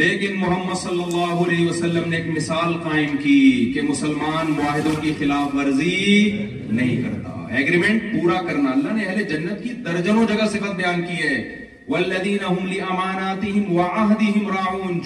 لیکن 0.00 0.34
محمد 0.38 0.76
صلی 0.78 1.02
اللہ 1.02 1.38
علیہ 1.42 1.66
وسلم 1.68 2.08
نے 2.10 2.16
ایک 2.16 2.26
مثال 2.36 2.72
قائم 2.88 3.16
کی 3.20 3.36
کہ 3.74 3.82
مسلمان 3.82 4.50
معاہدوں 4.56 4.94
کی 5.02 5.12
خلاف 5.18 5.54
ورزی 5.54 6.02
نہیں 6.40 6.96
کرتا 7.02 7.30
ایگریمنٹ 7.58 8.02
پورا 8.12 8.40
کرنا 8.48 8.70
اللہ 8.72 8.94
نے 8.96 9.04
اہل 9.04 9.22
جنت 9.30 9.62
کی 9.62 9.72
درجنوں 9.86 10.24
جگہ 10.32 10.46
صفت 10.52 10.74
بیان 10.80 11.02
کی 11.04 11.22
ہے 11.22 11.64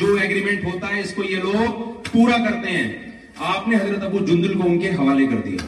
جو 0.01 0.17
ایگریمنٹ 0.17 0.65
ہوتا 0.65 0.89
ہے 0.95 1.01
اس 1.01 1.13
کو 1.17 1.23
یہ 1.25 1.37
لوگ 1.43 1.81
پورا 2.13 2.37
کرتے 2.49 2.71
ہیں 2.77 2.89
آپ 3.53 3.69
نے 3.69 3.77
حضرت 3.83 4.03
ابو 4.09 4.25
جندل 4.31 4.57
کو 4.63 4.69
ان 4.69 4.79
کے 4.81 4.91
حوالے 5.03 5.27
کر 5.35 5.41
دیا 5.45 5.67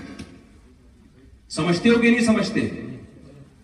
سمجھتے 1.59 1.89
ہو 1.91 2.01
کہ 2.01 2.11
نہیں 2.17 2.25
سمجھتے 2.33 2.69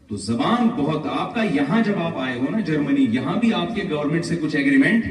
تو 0.09 0.17
زبان 0.29 0.69
بہت 0.77 1.07
آپ 1.21 1.35
کا 1.35 1.43
یہاں 1.59 1.83
جب 1.91 1.99
آپ 2.11 2.19
آئے 2.29 2.37
ہو 2.39 2.51
نا 2.51 2.61
جرمنی 2.71 3.07
یہاں 3.17 3.37
بھی 3.47 3.53
آپ 3.63 3.75
کے 3.77 3.89
گورنمنٹ 3.95 4.25
سے 4.33 4.37
کچھ 4.43 4.57
ایگریمنٹ 4.63 5.11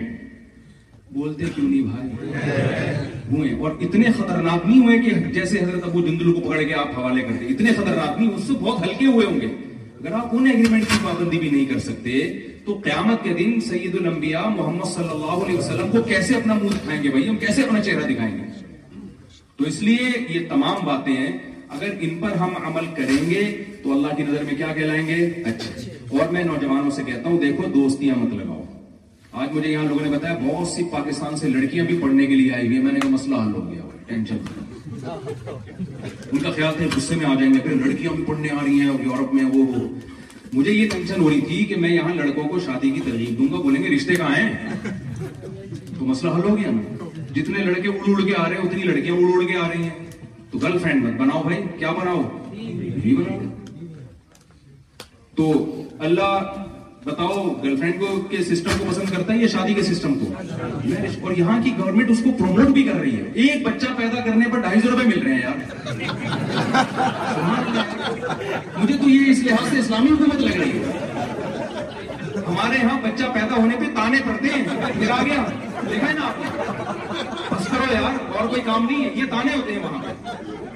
بولتے 1.16 1.46
کیوں 1.56 1.70
نہیں 1.70 1.82
بھائی 1.82 2.96
ہوئے 3.32 3.54
اور 3.64 3.72
اتنے 3.86 4.10
خطرناک 4.18 4.66
نہیں 4.66 4.80
ہوئے 4.86 4.98
کہ 5.00 5.12
جیسے 5.34 5.60
حضرت 5.60 5.84
ابو 5.90 6.02
جندلو 6.08 6.34
کو 6.34 6.40
پکڑ 6.50 6.64
کے 6.64 6.74
آپ 6.82 6.98
حوالے 6.98 7.22
کرتے 7.28 7.48
اتنے 7.54 7.72
خطرناک 7.78 8.18
نہیں 8.20 8.34
اس 8.34 8.44
سے 8.48 8.54
بہت 8.62 8.84
ہلکے 8.86 9.06
ہوئے 9.06 9.26
ہوں 9.26 9.40
گے 9.42 9.48
اگر 10.00 10.14
آپ 10.14 10.36
ان 10.38 10.48
ایگریمنٹ 10.52 10.90
کی 10.92 10.98
پابندی 11.04 11.38
بھی 11.40 11.50
نہیں 11.50 11.66
کر 11.70 11.80
سکتے 11.88 12.20
تو 12.66 12.78
قیامت 12.84 13.24
کے 13.24 13.34
دن 13.34 13.60
سید 13.70 13.96
الانبیاء 14.02 14.46
محمد 14.56 14.92
صلی 14.96 15.10
اللہ 15.10 15.44
علیہ 15.46 15.58
وسلم 15.58 15.92
کو 15.92 16.02
کیسے 16.10 16.36
اپنا 16.36 16.54
منہ 16.62 16.76
دکھائیں 16.76 17.02
گے 17.04 17.10
بھائی 17.10 17.28
ہم 17.30 17.38
کیسے 17.46 17.64
اپنا 17.64 17.82
چہرہ 17.84 18.08
دکھائیں 18.12 18.36
گے 18.38 18.78
تو 19.58 19.64
اس 19.68 19.82
لیے 19.84 20.10
یہ 20.30 20.48
تمام 20.50 20.86
باتیں 20.86 21.16
ہیں 21.16 21.38
اگر 21.78 21.94
ان 22.02 22.18
پر 22.20 22.36
ہم 22.40 22.54
عمل 22.68 22.86
کریں 22.98 23.30
گے 23.30 23.42
تو 23.84 23.92
اللہ 23.94 24.16
کی 24.18 24.24
نظر 24.30 24.44
میں 24.44 24.56
کیا 24.58 24.74
کہلائیں 24.76 25.06
گے 25.08 25.16
اچھا 25.54 26.16
اور 26.20 26.32
میں 26.34 26.44
نوجوانوں 26.44 26.90
سے 26.96 27.04
کہتا 27.06 27.30
ہوں 27.30 27.40
دیکھو 27.40 27.68
دوستیاں 27.74 28.16
مت 28.16 28.34
لگاؤ 28.34 28.64
آج 29.42 29.50
مجھے 29.54 29.72
یہاں 29.72 29.84
لوگوں 29.86 30.04
نے 30.04 30.10
بتایا 30.10 30.36
بہت 30.44 30.68
سی 30.68 30.84
پاکستان 30.92 31.36
سے 31.38 31.50
لڑکیاں 31.50 31.84
بھی 31.86 31.98
پڑھنے 32.02 32.26
کے 32.28 32.36
لیے 32.36 32.54
آئی 32.58 32.68
ہوئی 32.68 32.80
میں 32.86 32.92
نے 32.94 33.00
کہا 33.00 33.10
مسئلہ 33.10 33.36
حل 33.42 33.52
ہو 33.56 33.62
گیا 33.72 33.82
ٹینشن 34.08 34.38
ان 36.32 36.38
کا 36.40 36.52
خیال 36.52 36.74
تھا 36.78 36.86
غصے 36.96 37.16
میں 37.16 37.26
آ 37.26 37.34
جائیں 37.40 37.54
گے 37.54 37.60
پھر 37.68 37.76
لڑکیاں 37.86 38.14
بھی 38.16 38.24
پڑھنے 38.28 38.50
آ 38.60 38.64
رہی 38.64 38.80
ہیں 38.80 38.96
یورپ 39.06 39.34
میں 39.34 39.44
وہ 39.54 39.66
وہ 39.76 39.84
مجھے 40.54 40.72
یہ 40.72 40.90
ٹینشن 40.94 41.22
ہو 41.22 41.30
رہی 41.30 41.42
تھی 41.50 41.64
کہ 41.72 41.76
میں 41.84 41.90
یہاں 41.90 42.14
لڑکوں 42.16 42.48
کو 42.50 42.60
شادی 42.66 42.90
کی 42.96 43.02
ترغیب 43.10 43.38
دوں 43.40 43.48
گا 43.54 43.62
بولیں 43.66 43.82
گے 43.84 43.96
رشتے 43.96 44.16
کہاں 44.16 44.36
ہیں 44.36 44.76
تو 46.00 46.06
مسئلہ 46.06 46.32
حل 46.36 46.50
ہو 46.50 46.58
گیا 46.58 46.72
نا 46.78 47.06
جتنے 47.36 47.64
لڑکے 47.66 47.88
اڑ 47.88 48.14
اڑ 48.14 48.22
کے 48.28 48.36
آ 48.38 48.48
رہے 48.50 48.56
ہیں 48.58 48.66
اتنی 48.68 48.84
لڑکیاں 48.92 49.16
اڑ 49.16 49.32
اڑ 49.42 49.48
کے 49.48 49.58
آ 49.58 49.68
رہی 49.74 49.84
ہیں 49.84 50.06
تو 50.52 50.58
گرل 50.64 50.78
فرینڈ 50.84 51.04
مت 51.04 51.20
بناؤ 51.22 51.44
بھائی 51.44 51.62
کیا 51.80 51.92
بناؤ 52.02 52.22
بناؤ 53.18 53.38
تو 55.36 55.52
اللہ 56.10 56.32
بتاؤ 57.08 57.44
گرل 57.64 57.76
فرینڈ 57.80 58.00
کو 58.00 58.08
کے 58.30 58.38
سسٹم 58.44 58.78
کو 58.80 58.86
پسند 58.90 59.10
کرتا 59.14 59.34
ہے 59.34 59.38
یا 59.40 59.48
شادی 59.52 59.74
کے 59.74 59.84
سسٹم 59.84 60.14
کو 60.20 60.26
اور 61.28 61.32
یہاں 61.38 61.62
کی 61.64 61.72
گورنمنٹ 61.78 62.10
اس 62.12 62.22
کو 62.24 62.32
پروموٹ 62.40 62.72
بھی 62.78 62.84
کر 62.88 63.00
رہی 63.02 63.16
ہے 63.18 63.46
ایک 63.52 63.64
بچہ 63.68 63.94
پیدا 63.98 64.22
کرنے 64.26 64.50
پر 64.52 64.60
ڈھائی 64.68 64.82
سو 64.82 64.90
روپے 64.92 65.06
مل 65.08 65.22
رہے 65.26 65.34
ہیں 65.34 65.42
یار 65.42 65.60
مجھے 68.78 68.98
تو 69.04 69.10
یہ 69.10 69.32
اس 69.32 69.40
لحاظ 69.46 69.70
سے 69.72 69.80
اسلامی 69.80 70.12
حکومت 70.12 70.42
لگ 70.42 70.56
رہی 70.62 70.80
ہے 70.80 72.42
ہمارے 72.48 72.78
یہاں 72.80 72.98
بچہ 73.04 73.32
پیدا 73.34 73.56
ہونے 73.62 73.76
پہ 73.80 73.86
تانے 73.96 74.18
پڑتے 74.28 74.48
ہیں 74.56 74.64
پھر 75.00 75.10
آ 75.20 75.22
گیا 75.28 75.44
دیکھا 75.90 76.08
ہے 76.08 76.14
نا 76.20 76.28
آپ 76.28 77.54
بس 77.54 77.68
کرو 77.72 77.92
یار 77.94 78.04
اور 78.04 78.48
کوئی 78.48 78.62
کام 78.66 78.86
نہیں 78.90 79.04
ہے 79.06 79.10
یہ 79.22 79.26
تانے 79.32 79.56
ہوتے 79.56 79.74
ہیں 79.74 79.84
وہاں 79.84 80.04
پہ 80.04 80.76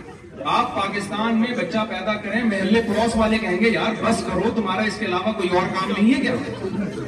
آپ 0.49 0.73
پاکستان 0.75 1.39
میں 1.39 1.53
بچہ 1.57 1.85
پیدا 1.89 2.13
کریں 2.23 2.41
محلے 2.43 2.81
پڑوس 2.87 3.15
والے 3.15 3.37
کہیں 3.39 3.59
گے 3.61 3.69
یار 3.69 3.93
بس 4.03 4.23
کرو 4.27 4.49
تمہارا 4.55 4.81
اس 4.87 4.97
کے 4.99 5.05
علاوہ 5.05 5.31
کوئی 5.39 5.49
اور 5.57 5.67
کام 5.79 5.91
نہیں 5.97 6.13
ہے 6.13 6.21
کیا 6.21 6.33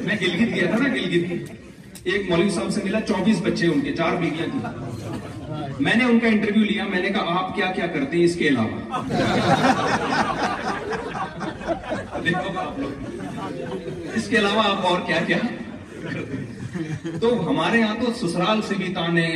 میں 0.04 0.16
گلگت 0.20 0.54
گیا 0.54 0.68
تھا 0.70 0.78
نا 0.86 0.92
گلگت 0.94 1.52
ایک 2.12 2.30
مولوی 2.30 2.50
صاحب 2.50 2.70
سے 2.70 2.80
ملا 2.84 3.00
چوبیس 3.08 3.40
بچے 3.44 3.66
ان 3.66 3.80
کے 3.80 3.92
چار 3.96 4.16
کی 4.22 4.30
میں 5.80 5.94
نے 5.94 6.04
ان 6.04 6.18
کا 6.20 6.26
انٹرویو 6.26 6.64
لیا 6.64 6.84
میں 6.86 7.00
نے 7.02 7.08
کہا 7.12 7.38
آپ 7.38 7.54
کیا 7.56 7.70
کیا 7.76 7.86
کرتے 7.94 8.16
ہیں 8.16 8.24
اس 8.24 8.34
کے 8.36 8.48
علاوہ 8.48 9.02
اس 14.14 14.28
کے 14.28 14.38
علاوہ 14.38 14.62
آپ 14.68 14.86
اور 14.86 15.00
کیا 15.06 15.18
کیا 15.26 15.36
تو 17.20 17.28
ہمارے 17.50 17.82
ہاں 17.82 17.94
تو 18.00 18.12
سسرال 18.26 18.60
سے 18.68 18.74
بھی 18.78 18.92
تانے 18.94 19.26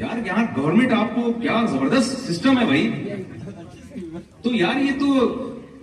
یار 0.00 0.26
یہاں 0.26 0.44
گورنمنٹ 0.56 0.92
آپ 0.98 1.14
کو 1.14 1.32
کیا 1.40 1.60
زبردست 1.70 2.20
سسٹم 2.32 2.58
ہے 2.58 2.64
بھائی 2.66 3.20
تو 4.42 4.54
یار 4.54 4.80
یہ 4.80 4.98
تو 4.98 5.06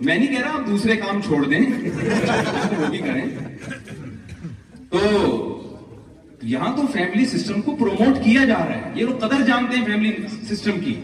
میں 0.00 0.16
نہیں 0.16 0.26
کہہ 0.26 0.40
رہا 0.40 0.54
آپ 0.58 0.66
دوسرے 0.66 0.96
کام 0.96 1.20
چھوڑ 1.26 1.44
دیں 1.48 1.60
وہ 2.80 2.86
بھی 2.90 2.98
کریں 2.98 3.24
تو 4.90 4.98
تو 6.40 6.46
یہاں 6.46 6.74
فیملی 6.92 7.24
سسٹم 7.28 7.60
کو 7.62 7.74
پروموٹ 7.76 8.22
کیا 8.24 8.44
جا 8.44 8.56
رہا 8.68 8.76
ہے 8.84 8.90
یہ 8.94 9.04
لوگ 9.06 9.16
قدر 9.26 9.42
جانتے 9.46 9.76
ہیں 9.76 9.84
فیملی 9.86 10.12
سسٹم 10.54 10.78
کی 10.84 10.94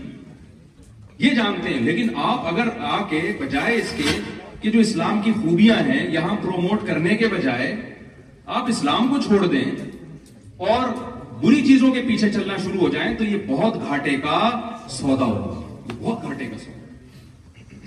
یہ 1.25 1.35
جانتے 1.35 1.69
ہیں 1.73 1.81
لیکن 1.83 2.15
آپ 2.29 2.47
اگر 2.53 2.69
آ 2.91 3.01
کے 3.11 3.21
بجائے 3.41 3.75
اس 3.77 3.93
کے 3.97 4.17
کہ 4.61 4.71
جو 4.71 4.81
اسلام 4.81 5.21
کی 5.25 5.33
خوبیاں 5.43 5.77
ہیں 5.89 6.07
یہاں 6.13 6.37
پروموٹ 6.45 6.87
کرنے 6.87 7.17
کے 7.23 7.29
بجائے 7.35 7.75
آپ 8.61 8.69
اسلام 8.77 9.09
کو 9.15 9.21
چھوڑ 9.27 9.47
دیں 9.47 9.65
اور 10.69 10.89
بری 11.43 11.61
چیزوں 11.67 11.91
کے 11.95 12.03
پیچھے 12.07 12.29
چلنا 12.33 12.57
شروع 12.63 12.81
ہو 12.81 12.89
جائیں 12.93 13.15
تو 13.17 13.25
یہ 13.25 13.37
بہت 13.47 13.81
گھاٹے 13.89 14.11
گھاٹے 14.11 14.17
کا 14.23 14.39
کا 14.51 14.89
سودا 14.91 15.25
سودا 15.25 15.25
ہوگا 15.25 15.99
بہت 15.99 16.41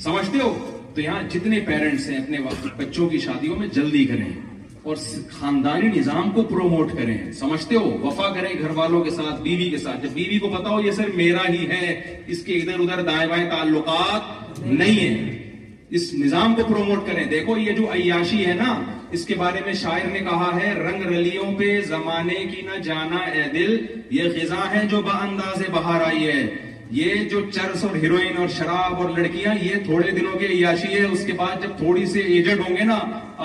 سمجھتے 0.04 0.40
ہو 0.42 0.52
تو 0.96 1.02
یہاں 1.02 1.22
جتنے 1.34 1.60
پیرنٹس 1.68 2.08
ہیں 2.10 2.18
اپنے 2.18 2.38
بچوں 2.78 3.08
کی 3.10 3.20
شادیوں 3.24 3.56
میں 3.60 3.68
جلدی 3.78 4.04
کریں 4.12 4.30
اور 4.90 4.96
خاندانی 5.40 5.88
نظام 6.00 6.30
کو 6.36 6.44
پروموٹ 6.52 6.92
کریں 7.00 7.18
سمجھتے 7.40 7.76
ہو 7.76 7.98
وفا 8.06 8.30
کریں 8.34 8.50
گھر 8.60 8.70
والوں 8.82 9.04
کے 9.04 9.10
ساتھ 9.18 9.42
بیوی 9.42 9.70
کے 9.70 9.78
ساتھ 9.88 10.02
جب 10.04 10.12
بیوی 10.20 10.40
کو 10.46 10.50
پتا 10.58 10.70
ہو 10.70 10.80
یہ 10.82 10.92
صرف 11.00 11.16
میرا 11.16 11.48
ہی 11.50 11.68
ہے 11.70 12.00
اس 12.36 12.44
کے 12.46 12.58
ادھر 12.60 12.80
ادھر 12.84 13.04
دائیں 13.12 13.28
بائیں 13.30 13.50
تعلقات 13.50 14.60
نہیں 14.66 15.00
ہیں 15.00 15.38
اس 15.98 16.14
نظام 16.24 16.56
کو 16.56 16.64
پروموٹ 16.70 17.06
کریں 17.08 17.24
دیکھو 17.30 17.58
یہ 17.58 17.72
جو 17.78 17.92
عیاشی 17.94 18.46
ہے 18.46 18.54
نا 18.64 18.74
اس 19.18 19.26
کے 19.26 19.36
بارے 19.36 19.60
میں 19.66 19.74
شاعر 19.82 20.10
نے 20.12 20.20
کہا 20.30 20.50
ہے 20.56 20.74
رنگ 20.80 21.04
رلیوں 21.12 21.52
پہ 21.60 21.80
زمانے 21.88 22.34
کی 22.52 22.62
نہ 22.66 22.78
جانا 22.88 23.18
اے 23.30 23.44
دل 23.54 23.76
یہ 24.18 24.30
خزاں 24.34 24.70
ہے 24.74 24.86
جو 24.90 25.02
بہ 25.06 25.16
انداز 25.22 25.62
آئی 25.86 26.28
ہے 26.28 26.42
یہ 26.98 27.24
جو 27.30 27.40
چرس 27.54 27.84
اور 27.84 27.96
ہیروئن 28.04 28.38
اور 28.42 28.48
شراب 28.58 29.02
اور 29.02 29.10
لڑکیاں 29.18 29.54
یہ 29.62 29.76
تھوڑے 29.86 30.12
دنوں 30.12 30.38
کے 30.40 30.46
عیاشی 30.46 30.94
ہے 30.94 31.04
اس 31.06 31.26
کے 31.26 31.34
بعد 31.38 31.62
جب 31.64 31.78
تھوڑی 31.78 32.06
سے 32.14 32.20
ایجڈ 32.38 32.60
ہوں 32.68 32.78
گے 32.78 32.84
نا 32.92 33.00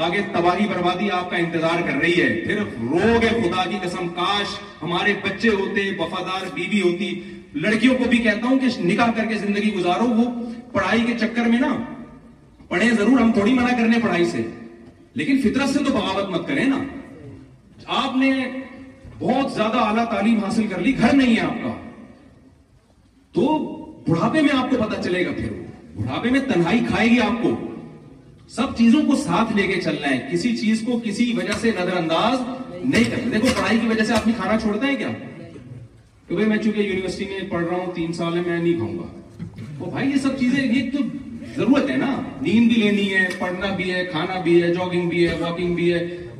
آگے 0.07 0.21
تباہی 0.35 0.67
بربادی 0.69 1.11
آپ 1.19 1.31
کا 1.31 1.37
انتظار 1.37 1.83
کر 1.87 1.99
رہی 2.03 2.23
ہے 2.23 2.29
پھر 2.45 2.59
رو 2.59 3.59
کی 3.71 3.79
قسم 3.83 4.09
کاش 4.21 4.57
ہمارے 4.83 5.15
بچے 5.25 5.49
ہوتے 5.61 5.91
وفادار 5.99 6.47
بیوی 6.55 6.81
ہوتی 6.89 7.09
لڑکیوں 7.67 7.95
کو 7.99 8.05
بھی 8.11 8.19
کہتا 8.27 8.49
ہوں 8.49 8.59
کہ 8.59 8.67
نکاح 8.93 9.11
کر 9.17 9.27
کے 9.29 9.35
زندگی 9.47 9.73
گزارو 9.75 10.09
وہ 10.21 10.25
پڑھائی 10.73 11.05
کے 11.07 11.19
چکر 11.27 11.49
میں 11.49 11.61
نا 11.61 11.75
پڑھیں 12.69 12.91
ضرور 12.99 13.21
ہم 13.21 13.33
تھوڑی 13.33 13.53
منع 13.55 13.75
کرنے 13.81 13.99
پڑھائی 14.03 14.25
سے 14.35 14.43
لیکن 15.21 15.41
فطرت 15.43 15.69
سے 15.75 15.85
تو 15.85 15.93
بغاوت 15.93 16.31
مت 16.31 16.47
کریں 16.49 16.65
نا 16.69 16.83
آپ 18.03 18.17
نے 18.17 18.31
بہت 19.19 19.53
زیادہ 19.53 19.79
اعلیٰ 19.81 20.05
تعلیم 20.11 20.39
حاصل 20.45 20.67
کر 20.71 20.81
لی 20.85 20.97
گھر 20.99 21.13
نہیں 21.17 21.37
ہے 21.37 21.41
آپ 21.41 21.51
آپ 21.51 21.63
کا 21.63 21.75
تو 23.39 23.47
بڑھاپے 24.09 24.11
بڑھاپے 24.11 24.41
میں 24.43 24.81
میں 24.81 24.89
کو 24.97 25.03
چلے 25.03 25.25
گا 25.27 25.31
پھر 25.37 26.39
تنہائی 26.53 26.81
کھائے 26.89 27.09
گی 27.11 27.21
آپ 27.27 27.43
کو 27.43 27.51
سب 28.55 28.75
چیزوں 28.77 29.01
کو 29.07 29.17
ساتھ 29.17 29.53
لے 29.57 29.67
کے 29.67 29.81
چلنا 29.81 30.11
ہے 30.11 30.19
کسی 30.33 30.57
چیز 30.57 30.83
کو 30.87 30.99
کسی 31.05 31.33
وجہ 31.37 31.59
سے 31.61 31.71
نظر 31.79 31.97
انداز 31.97 32.41
نہیں 32.41 33.05
کرتے 33.11 33.31
دیکھو 33.35 33.49
پڑھائی 33.59 33.79
کی 33.83 33.87
وجہ 33.93 34.05
سے 34.09 34.13
آپ 34.15 34.27
نے 34.27 34.33
کھانا 34.41 34.59
چھوڑتا 34.63 34.87
ہے 34.87 34.95
کیا 35.03 35.09
کہ 36.29 36.47
میں 36.53 36.57
چونکہ 36.57 36.81
یونیورسٹی 36.81 37.25
میں 37.31 37.39
پڑھ 37.51 37.65
رہا 37.65 37.77
ہوں 37.77 37.95
تین 37.95 38.13
سال 38.21 38.37
ہے 38.37 38.43
میں 38.47 38.59
نہیں 38.59 38.79
کھاؤں 38.79 38.99
گا 38.99 39.89
بھائی 39.91 40.11
یہ 40.11 40.17
سب 40.23 40.39
چیزیں 40.41 40.63
یہ 40.63 40.91
تو 40.97 41.03
ضرورت 41.57 41.91
ہے 41.91 41.97
نا 41.97 42.07
نیند 42.43 42.73
بھی 42.73 42.81
لینی 42.83 43.13
ہے 43.15 43.27
پڑھنا 43.39 43.75
بھی 43.77 43.91
ہے 43.93 44.05
کھانا 44.11 44.41
بھی 44.45 44.63
ہے 44.63 44.73
بھی 44.91 45.01
بھی 45.09 45.25
ہے 45.27 45.33
ہے 45.35 45.39
واکنگ 45.41 45.81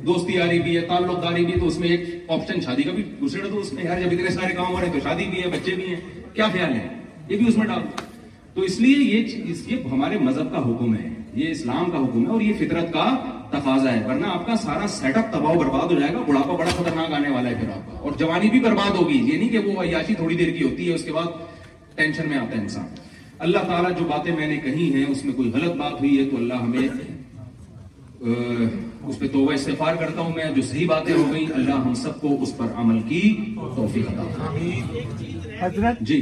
دوستی 0.05 0.33
یاری 0.33 0.59
بھی 0.61 0.75
ہے 0.75 0.81
تعلق 0.87 1.21
داری 1.21 1.45
بھی 1.45 1.59
تو 1.59 1.67
اس 1.67 1.77
میں 1.79 1.87
ایک 1.89 2.31
آپشن 2.31 2.59
شادی 2.65 2.83
کا 2.83 2.91
بھی 2.95 3.03
دوسرے 3.19 3.41
تو 3.49 3.61
میں 3.73 3.83
جب 3.83 4.11
اتنے 4.11 4.29
سارے 4.33 4.53
کام 4.55 4.73
ہو 4.73 4.79
رہے 4.79 4.89
ہیں 4.93 4.99
شادی 5.03 5.25
بھی 5.29 5.43
ہے 5.43 5.47
بچے 5.57 5.73
بھی 5.75 5.85
بھی 5.85 5.93
ہیں 5.93 6.25
کیا 6.33 6.47
خیال 6.53 6.73
ہے 6.75 6.87
یہ 7.29 7.47
اس 7.47 7.57
میں 7.57 7.65
ڈال 7.67 7.81
تو 8.53 8.61
اس 8.67 8.79
لیے 8.79 9.03
یہ 9.15 9.51
اس 9.51 9.67
ہمارے 9.91 10.17
مذہب 10.27 10.51
کا 10.51 10.61
حکم 10.69 10.95
ہے 10.97 11.09
یہ 11.39 11.49
اسلام 11.51 11.89
کا 11.91 11.97
حکم 12.03 12.25
ہے 12.25 12.31
اور 12.33 12.41
یہ 12.41 12.53
فطرت 12.59 12.93
کا 12.93 13.07
تقاضا 13.51 13.93
ہے 13.93 14.03
ورنہ 14.05 14.27
آپ 14.33 14.45
کا 14.47 14.55
سارا 14.63 14.87
سیٹ 14.99 15.17
اپ 15.17 15.33
دباؤ 15.33 15.57
برباد 15.57 15.91
ہو 15.91 15.99
جائے 15.99 16.13
گا 16.13 16.21
بڑھاپا 16.27 16.55
بڑا 16.61 16.69
خطرناک 16.77 17.13
آنے 17.13 17.29
والا 17.29 17.49
ہے 17.49 17.55
پھر 17.59 17.69
آپ 17.73 17.91
کا 17.91 17.97
اور 17.97 18.11
جوانی 18.19 18.49
بھی 18.49 18.59
برباد 18.59 18.95
ہوگی 19.01 19.17
یہ 19.17 19.37
نہیں 19.37 19.49
کہ 19.49 19.59
وہ 19.67 19.81
عیاشی 19.83 20.13
تھوڑی 20.21 20.35
دیر 20.35 20.51
کی 20.57 20.63
ہوتی 20.63 20.89
ہے 20.89 20.93
اس 20.95 21.03
کے 21.05 21.11
بعد 21.13 21.43
ٹینشن 21.95 22.29
میں 22.29 22.37
آتا 22.37 22.55
ہے 22.55 22.61
انسان 22.61 22.87
اللہ 23.43 23.65
تعالیٰ 23.67 23.89
جو 23.99 24.05
باتیں 24.09 24.35
میں 24.35 24.47
نے 24.47 24.57
کہی 24.63 24.93
ہیں 24.93 25.05
اس 25.11 25.23
میں 25.25 25.33
کوئی 25.35 25.51
غلط 25.53 25.75
بات 25.77 25.99
ہوئی 25.99 26.17
ہے 26.17 26.29
تو 26.29 26.37
اللہ 26.37 26.61
ہمیں 26.65 26.87
اس 29.07 29.19
پہ 29.19 29.27
توبہ 29.31 29.53
استفار 29.53 29.95
کرتا 29.99 30.21
ہوں 30.21 30.31
میں 30.35 30.45
جو 30.55 30.61
صحیح 30.69 30.87
باتیں 30.87 31.13
ہو 31.13 31.23
گئیں 31.31 31.47
اللہ 31.53 31.81
ہم 31.85 31.93
سب 32.03 32.19
کو 32.21 32.35
اس 32.43 32.55
پر 32.57 32.67
عمل 32.83 33.01
کی 33.09 33.21
توفیق 33.75 34.07
عطا 34.09 34.47
حضرت 35.59 35.99
جی 36.11 36.19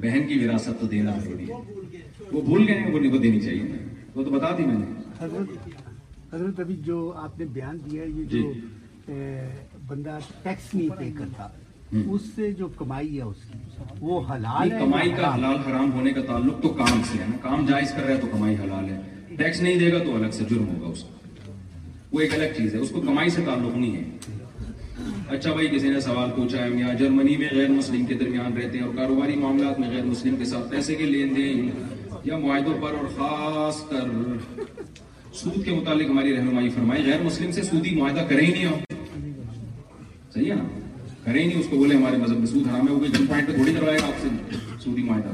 بہن 0.00 0.26
کی 0.28 0.38
وراثت 0.44 0.80
تو 0.80 0.86
دینا 0.92 1.14
ہے 1.24 1.34
وہ 2.32 2.40
بھول 2.42 2.66
گئے 2.68 2.84
وہ 2.92 3.08
کو 3.10 3.16
دینی 3.18 3.40
چاہیے 3.40 3.82
وہ 4.14 4.24
تو 4.24 4.30
بتا 4.30 4.50
دی 4.58 4.64
میں 4.66 4.78
نے 4.78 5.56
حضرت 6.32 6.60
ابھی 6.60 6.76
جو 6.84 6.98
آپ 7.22 7.38
نے 7.38 7.44
بیان 7.56 7.78
دیا 7.90 8.04
یہ 8.04 8.24
جی۔ 8.30 8.40
جو 8.42 9.16
بندہ 9.88 10.18
ٹیکس 10.42 10.74
نہیں 10.74 10.88
پے 10.98 11.10
کرتا 11.18 11.46
اس 11.92 12.20
سے 12.34 12.50
جو 12.58 12.66
کمائی 12.76 13.16
ہے 13.16 13.22
اس 13.22 13.42
کی 13.50 13.58
وہ 14.00 14.20
حلال 14.28 14.68
کمائی 14.78 15.10
کا 15.16 15.34
حلال 15.34 15.56
حرام 15.66 15.90
ہونے 15.92 16.10
کا 16.12 16.20
تعلق 16.26 16.60
تو 16.62 16.68
کام 16.78 17.00
سے 17.10 17.18
ہے 17.22 17.24
کام 17.42 17.66
جائز 17.68 17.92
کر 17.96 18.02
رہا 18.04 18.14
ہے 18.14 18.20
تو 18.20 18.26
کمائی 18.32 18.54
حلال 18.62 18.88
ہے 18.90 19.00
ٹیکس 19.38 19.60
نہیں 19.62 19.78
دے 19.78 19.92
گا 19.92 19.98
تو 20.04 20.14
الگ 20.16 20.30
سے 20.38 20.44
جرم 20.50 20.68
ہوگا 20.68 20.92
اس 20.92 21.02
کا 21.04 21.20
وہ 22.12 22.20
ایک 22.20 22.34
الگ 22.34 22.56
چیز 22.56 22.74
ہے 22.74 22.78
اس 22.86 22.90
کو 22.94 23.00
کمائی 23.00 23.30
سے 23.36 23.44
تعلق 23.46 23.76
نہیں 23.76 23.96
ہے 23.96 25.10
اچھا 25.36 25.52
بھائی 25.52 25.68
کسی 25.74 25.90
نے 25.90 26.00
سوال 26.00 26.30
پوچھا 26.36 26.62
ہے 26.64 26.68
میاں 26.70 26.94
جرمنی 26.98 27.36
میں 27.36 27.48
غیر 27.52 27.70
مسلم 27.70 28.04
کے 28.06 28.14
درمیان 28.22 28.56
رہتے 28.56 28.78
ہیں 28.78 28.84
اور 28.86 28.94
کاروباری 28.96 29.36
معاملات 29.44 29.78
میں 29.80 29.90
غیر 29.90 30.04
مسلم 30.04 30.36
کے 30.36 30.44
ساتھ 30.52 30.70
پیسے 30.70 30.94
کے 30.96 31.06
لین 31.12 31.34
دین 31.36 31.70
یا 32.24 32.38
معاہدوں 32.38 32.74
پر 32.82 32.94
اور 32.98 33.08
خاص 33.16 33.82
کر 33.90 34.10
سود 35.42 35.64
کے 35.64 35.70
متعلق 35.74 36.10
ہماری 36.10 36.36
رہنمائی 36.36 36.68
فرمائی 36.76 37.04
غیر 37.10 37.22
مسلم 37.22 37.50
سے 37.58 37.62
سودی 37.72 37.94
معاہدہ 38.00 38.26
کریں 38.30 38.46
ہی 38.46 38.64
نہیں 40.36 40.50
ہم 40.50 40.66
کریں 41.24 41.46
نہیں 41.46 41.58
اس 41.58 41.66
کو 41.70 41.76
بولے 41.78 41.94
ہمارے 41.96 42.16
مذہب 42.16 42.38
میں 42.38 42.46
سود 42.46 42.66
حرام 42.68 42.88
ہے 42.88 42.92
وہ 42.92 43.06
جن 43.14 43.26
پوائنٹ 43.26 43.46
پہ 43.48 43.52
تھوڑی 43.54 43.72
کروائے 43.74 43.98
گا 44.00 44.06
آپ 44.06 44.16
سے 44.22 44.28
سودی 44.84 45.02
معاہدہ 45.02 45.30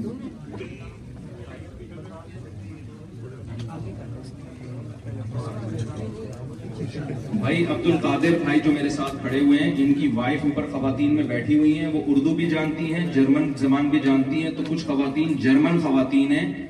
بھائی 6.78 7.64
عبد 7.66 7.86
القادر 7.90 8.36
بھائی 8.44 8.60
جو 8.64 8.72
میرے 8.72 8.88
ساتھ 8.90 9.14
کھڑے 9.20 9.38
ہوئے 9.40 9.58
ہیں 9.58 9.74
جن 9.76 9.92
کی 10.00 10.08
وائف 10.14 10.44
اوپر 10.44 10.66
خواتین 10.72 11.14
میں 11.14 11.22
بیٹھی 11.28 11.58
ہوئی 11.58 11.78
ہیں 11.78 11.86
وہ 11.92 12.00
اردو 12.12 12.34
بھی 12.34 12.48
جانتی 12.50 12.92
ہیں 12.94 13.06
جرمن 13.12 13.52
زبان 13.58 13.88
بھی 13.90 13.98
جانتی 14.04 14.42
ہیں 14.42 14.50
تو 14.56 14.62
کچھ 14.68 14.84
خواتین 14.86 15.32
جرمن 15.42 15.78
خواتین 15.82 16.32
ہیں 16.36 16.66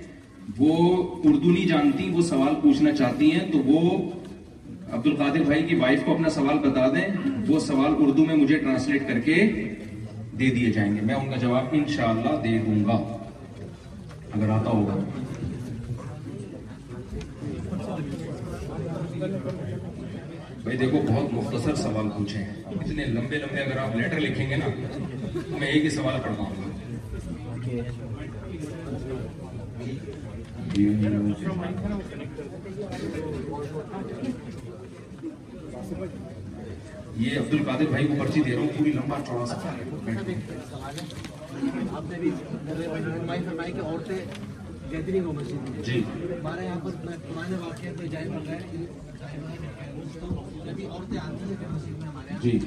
وہ 0.58 0.76
اردو 1.02 1.50
نہیں 1.50 1.66
جانتی 1.68 2.08
وہ 2.12 2.22
سوال 2.28 2.54
پوچھنا 2.62 2.92
چاہتی 3.00 3.30
ہیں 3.32 3.50
تو 3.52 3.58
وہ 3.72 3.98
بھائی 4.90 5.62
کی 5.68 5.74
وائف 5.76 6.00
کو 6.04 6.12
اپنا 6.14 6.28
سوال 6.34 6.58
بتا 6.68 6.86
دیں 6.94 7.06
وہ 7.48 7.58
سوال 7.60 7.94
اردو 8.04 8.24
میں 8.24 8.34
مجھے 8.36 8.58
ٹرانسلیٹ 8.58 9.08
کر 9.08 9.18
کے 9.26 9.34
دے 10.40 10.50
دیے 10.54 10.70
جائیں 10.72 10.94
گے 10.94 11.00
میں 11.08 11.14
ان 11.14 11.30
کا 11.30 11.36
جواب 11.46 11.74
انشاءاللہ 11.80 12.36
دے 12.44 12.58
دوں 12.66 12.84
گا 12.88 13.02
اگر 14.32 14.50
آتا 14.50 14.70
ہوگا 14.70 14.94
بھائی 20.66 20.78
دیکھو 20.78 21.00
بہت 21.08 21.32
مختصر 21.32 21.74
سوال 21.80 22.08
پوچھے 22.16 22.38
ہیں 22.44 22.62
اتنے 22.80 23.04
لمبے 23.06 23.38
لمبے 23.38 23.60
اگر 23.60 23.76
آپ 23.78 23.94
لیٹر 23.96 24.20
لکھیں 24.20 24.48
گے 24.50 24.56
نا 24.56 24.66
تو 25.34 25.58
میں 25.58 25.66
ایک 25.66 25.84
ہی 25.84 25.90
سوال 25.96 26.18
پڑھ 26.22 26.32
پاؤں 26.36 26.54
گا 26.54 26.74
یہ 37.20 37.38
عبد 37.40 37.54
القادر 37.54 37.84
بھائی 37.90 38.06
کو 38.06 38.14
پرچی 38.18 38.40
دے 38.40 38.54
رہا 38.54 38.60
ہوں 38.60 38.68
پوری 38.76 38.92
لمبا 38.92 39.18
چوڑا 39.24 39.70
جی۔ 45.84 46.04
جی 52.42 52.58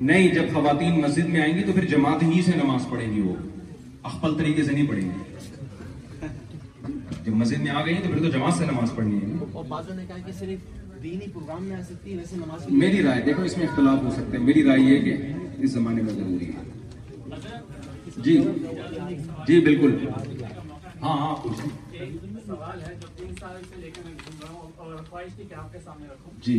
نہیں 0.00 0.34
جب 0.34 0.52
خواتین 0.52 1.00
مسجد 1.00 1.28
میں 1.28 1.40
آئیں 1.40 1.54
گی 1.56 1.62
تو 1.66 1.72
پھر 1.72 1.84
جماعت 1.90 2.22
ہی 2.22 2.42
سے 2.42 2.54
نماز 2.56 2.86
پڑھیں 2.90 3.12
گی 3.14 3.20
وہ 3.20 3.34
اخبل 4.10 4.36
طریقے 4.38 4.62
سے 4.64 4.72
نہیں 4.72 4.86
پڑھیں 4.88 5.02
گی 5.02 5.34
جب 7.24 7.32
مسجد 7.34 7.60
میں 7.62 7.70
آ 7.70 7.84
گئی 7.86 7.94
تو 8.02 8.12
پھر 8.12 8.22
تو 8.22 8.28
جماعت 8.38 8.54
سے 8.58 8.66
نماز 8.72 8.94
پڑھنی 8.96 9.20
ہے 9.22 10.56
میری 12.70 13.02
رائے 13.02 13.20
دیکھو 13.26 13.42
اس 13.42 13.56
میں 13.58 13.66
اختلاف 13.66 14.02
ہو 14.02 14.10
سکتے 14.16 14.36
ہیں 14.36 14.44
میری 14.44 14.62
رائے 14.64 14.80
یہ 14.80 15.00
کہ 15.04 15.14
اس 15.64 15.70
زمانے 15.70 16.02
میں 16.02 16.14
ضروری 16.14 16.50
ہے 16.52 17.38
جی 18.24 18.36
جی 19.46 19.60
بالکل 19.64 19.96
ہاں 21.02 21.16
ہاں 21.18 21.34
سوال 22.50 22.80
ہے 22.86 22.94
جو 23.00 23.08
تین 23.16 23.34
سال 23.40 23.62
سے 23.68 23.76
لے 23.80 23.90
کے 23.94 24.00
میں 24.04 24.12
گھوم 24.12 24.40
رہا 24.42 24.50
ہوں 24.52 24.70
اور 24.84 24.96
خواہش 25.10 25.34
تھی 25.34 25.44
کہ 25.48 25.54
آپ 25.62 25.72
کے 25.72 25.78
سامنے 25.84 26.06
رکھوں 26.12 26.32
جی 26.46 26.56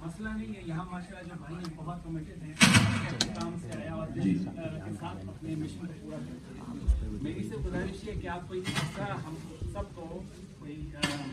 مسئلہ 0.00 0.28
نہیں 0.36 0.54
ہے 0.56 0.60
یہاں 0.66 0.84
ماشاء 0.90 1.20
جو 1.28 1.34
بھائی 1.40 1.54
ہیں 1.54 1.70
ہیں 1.70 2.52
بہت 2.58 3.32
کام 3.40 3.54
سے 3.62 3.68
آیا 3.78 3.94
اور 3.94 4.06
جی۔ 4.20 4.34
اپنے 5.02 5.54
مشن 5.62 5.86
کو 6.02 6.16
بھی 6.22 7.18
میری 7.22 7.48
سے 7.48 7.56
گزارش 7.64 8.04
ہے 8.08 8.14
کہ 8.20 8.28
آپ 8.36 8.48
کوئی 8.48 8.60
ایسا 8.74 9.10
ہم 9.26 9.34
سب 9.72 9.94
کو 9.94 10.20
کوئی 10.60 10.76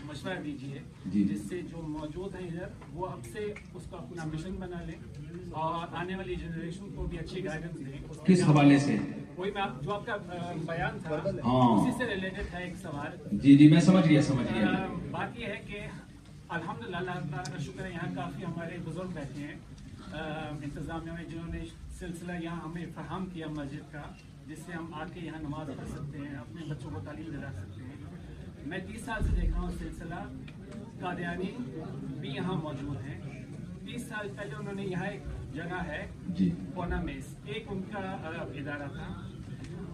مشورہ 0.07 0.39
دیجیے 0.43 0.79
جی۔ 1.13 1.23
جس 1.33 1.47
سے 1.49 1.61
جو 1.71 1.81
موجود 1.97 2.35
ہیں 2.39 2.47
ادھر 2.47 2.75
وہ 2.93 3.07
اب 3.07 3.25
سے 3.33 3.45
اس 3.73 3.87
کو 3.89 3.97
اپنا 3.97 4.25
مشن 4.33 4.55
بنا 4.65 4.81
لیں 4.87 4.97
اور 5.63 5.95
آنے 6.03 6.15
والی 6.15 6.35
جنریشن 6.45 6.95
کو 6.95 7.05
بھی 7.09 7.19
اچھی 7.23 7.45
گائیڈنس 7.45 7.85
دیں 7.87 8.03
کس 8.25 8.43
حوالے 8.49 8.79
سے 8.89 8.97
جو 9.37 9.93
آپ 9.93 10.05
کا 10.05 10.15
بیان 10.67 10.97
تھا 11.03 11.15
ہاں۔ 11.45 11.75
اسی 11.75 11.91
سے 11.97 12.05
ریلیٹڈ 12.09 12.49
تھا 12.49 12.57
ایک 12.57 12.75
جی، 13.41 13.55
جی، 13.57 13.69
گیا 13.69 14.21
بات 15.11 15.39
یہ 15.39 15.45
ہے 15.47 15.61
کہ 15.67 15.79
الحمد 16.57 16.85
للہ 16.87 17.15
تعالیٰ 17.31 17.51
کا 17.53 17.57
شکر 17.65 17.83
ہے 17.85 17.91
یہاں 17.91 18.13
کافی 18.15 18.45
ہمارے 18.45 18.77
بزرگ 18.85 19.11
بیٹھے 19.15 19.47
ہیں 19.47 19.57
انتظامیہ 20.17 21.11
میں 21.11 21.23
جنہوں 21.29 21.53
نے 21.53 21.59
سلسلہ 21.99 22.41
یہاں 22.43 22.59
ہمیں 22.65 22.85
فراہم 22.95 23.25
کیا 23.33 23.47
مسجد 23.55 23.91
کا 23.93 24.01
جس 24.47 24.59
سے 24.65 24.71
ہم 24.73 24.93
آ 25.01 25.05
کے 25.13 25.19
یہاں 25.25 25.41
نماز 25.41 25.69
پڑھ 25.77 25.89
سکتے 25.89 26.27
ہیں 26.27 26.35
اپنے 26.39 26.65
بچوں 26.69 26.89
کو 26.93 26.99
تعلیم 27.05 27.31
دلا 27.35 27.51
سکتے 27.61 27.83
ہیں 27.85 28.65
میں 28.69 28.79
تیس 28.87 29.01
سال 29.05 29.23
سے 29.29 29.35
دیکھا 29.41 29.59
ہوں 29.59 29.71
سلسلہ 29.79 30.23
قادیانی 31.01 31.51
بھی 32.21 32.29
یہاں 32.35 32.53
موجود 32.63 33.05
ہیں 33.07 33.19
تیس 33.85 34.07
سال 34.09 34.29
پہلے 34.37 34.55
انہوں 34.59 34.73
نے 34.75 34.85
یہاں 34.89 35.07
ایک 35.07 35.23
جگہ 35.55 35.83
ہے 35.87 36.05
کونس 36.75 37.25
جی۔ 37.35 37.51
ایک 37.53 37.67
ان 37.71 37.81
کا 37.91 37.99
ادارہ 37.99 38.87
تھا 38.95 39.13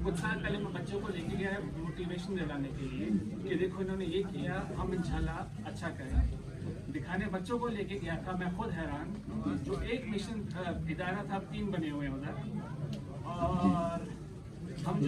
کچھ 0.05 0.15
سال 0.21 0.39
پہلے 0.43 0.57
میں 0.57 0.71
بچوں 0.73 0.99
کو 1.01 1.09
لے 1.15 1.21
کے 1.29 1.37
گیا 1.39 1.49
موٹیویشن 1.77 2.37
دلانے 2.39 2.69
کے 2.77 2.85
لیے 2.91 3.05
کہ 3.49 3.57
دیکھو 3.59 3.81
انہوں 3.81 3.97
نے 3.97 4.05
یہ 4.05 4.23
کیا 4.31 4.59
ہم 4.77 4.91
انشاءاللہ 4.97 5.67
اچھا 5.69 5.89
کریں 5.97 6.95
دکھانے 6.95 7.25
بچوں 7.31 7.59
کو 7.59 7.67
لے 7.75 7.83
کے 7.91 7.97
گیا 8.01 8.15
تھا 8.23 8.35
میں 8.39 8.47
خود 8.57 8.73
حیران 8.77 9.59
جو 9.65 9.77
ایک 9.89 10.07
مشن 10.07 10.41
ادارہ 10.57 11.23
تھا 11.29 11.37
تین 11.51 11.71
بنے 11.75 11.89
ہوئے 11.91 12.07
ادھر 12.07 13.31
اور 13.33 13.99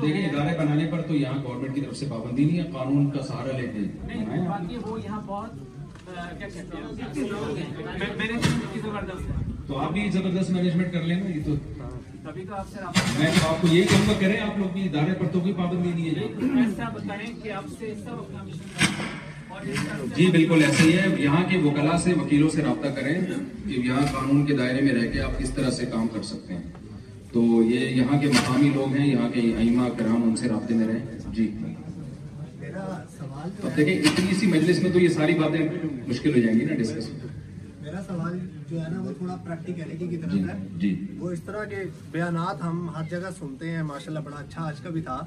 دیکھیں 0.02 0.26
ادارے 0.30 0.58
بنانے 0.58 0.88
پر 0.92 1.02
تو 1.08 1.14
یہاں 1.16 1.44
گورنمنٹ 1.44 1.76
کی 1.76 1.82
طرف 1.82 1.98
سے 1.98 2.06
پابندی 2.10 2.46
نہیں 2.46 2.60
ہے 2.66 2.70
قانون 2.74 3.10
کا 3.18 3.24
سہارا 3.30 3.58
لے 3.60 3.68
ہیں 3.76 4.46
باقی 4.50 4.78
وہ 4.88 5.00
یہاں 5.04 5.22
بہت 5.26 6.10
کیا 6.38 6.48
کہتے 6.56 7.22
ہیں 7.22 8.38
تو 9.68 9.78
آپ 9.80 9.92
بھی 9.92 10.10
زبردست 10.12 10.50
مینجمنٹ 10.52 10.94
کر 10.94 11.02
لیں 11.04 11.24
گے 11.24 11.34
یہ 11.38 11.44
تو 11.46 11.56
میں 12.26 12.46
آپ 12.52 12.98
آپ 13.48 13.62
کو 13.62 13.68
کہوں 13.68 14.08
گا 14.08 14.14
کریں 14.20 14.40
لوگ 14.58 14.78
ادارے 14.84 15.14
پر 15.20 15.28
تو 15.32 15.40
پابندی 15.58 15.92
نہیں 15.96 16.16
ہے 16.16 16.94
جی 20.16 20.26
بالکل 20.32 20.64
ایسے 20.64 20.84
ہی 20.84 20.98
ہے 20.98 21.06
یہاں 21.24 21.44
کے 21.50 21.58
وکلا 21.64 21.98
سے 22.04 22.14
وکیلوں 22.22 22.50
سے 22.56 22.62
رابطہ 22.64 22.88
کریں 22.96 23.14
کہ 23.26 23.80
یہاں 23.88 24.06
قانون 24.14 24.46
کے 24.46 24.56
دائرے 24.58 24.82
میں 24.82 24.94
رہ 24.94 25.12
کے 25.12 25.22
آپ 25.28 25.38
کس 25.40 25.52
طرح 25.56 25.70
سے 25.78 25.86
کام 25.92 26.08
کر 26.14 26.24
سکتے 26.32 26.54
ہیں 26.58 26.98
تو 27.34 27.44
یہ 27.70 27.88
یہاں 28.02 28.20
کے 28.22 28.28
مقامی 28.34 28.70
لوگ 28.76 28.96
ہیں 28.96 29.08
یہاں 29.08 29.30
کے 29.34 29.42
ائمہ 29.60 29.88
کرام 29.98 30.24
ان 30.24 30.36
سے 30.42 30.48
رابطے 30.50 30.76
میں 30.82 30.88
رہیں 30.88 31.32
جی 31.36 31.50
اب 32.76 33.70
دیکھیں 33.78 33.96
اتنی 34.12 34.38
سی 34.40 34.48
مجلس 34.58 34.80
میں 34.84 34.92
تو 34.94 35.00
یہ 35.00 35.08
ساری 35.22 35.34
باتیں 35.44 35.60
مشکل 36.08 36.34
ہو 36.36 36.42
جائیں 36.42 36.60
گی 36.60 36.66
نا 36.66 36.76
ڈسکس 36.84 37.10
میرا 37.96 38.04
سوال 38.08 38.38
جو 38.70 38.80
ہے 38.84 38.90
نا 38.92 39.02
وہ 39.02 39.12
تھوڑا 39.18 39.36
پریکٹیکلٹی 39.46 40.08
کی 40.08 40.18
طرف 40.22 40.32
جی، 40.32 40.40
ہے 40.48 40.54
جی۔ 40.80 40.94
وہ 41.20 41.30
اس 41.32 41.42
طرح 41.46 41.64
کے 41.70 41.84
بیانات 42.12 42.62
ہم 42.64 42.90
ہر 42.96 43.04
جگہ 43.12 43.30
سنتے 43.38 43.70
ہیں 43.72 43.84
ماشاءاللہ 43.90 44.24
بڑا 44.26 44.36
اچھا 44.38 44.66
آج 44.68 44.80
کا 44.84 44.90
بھی 44.96 45.02
تھا 45.02 45.20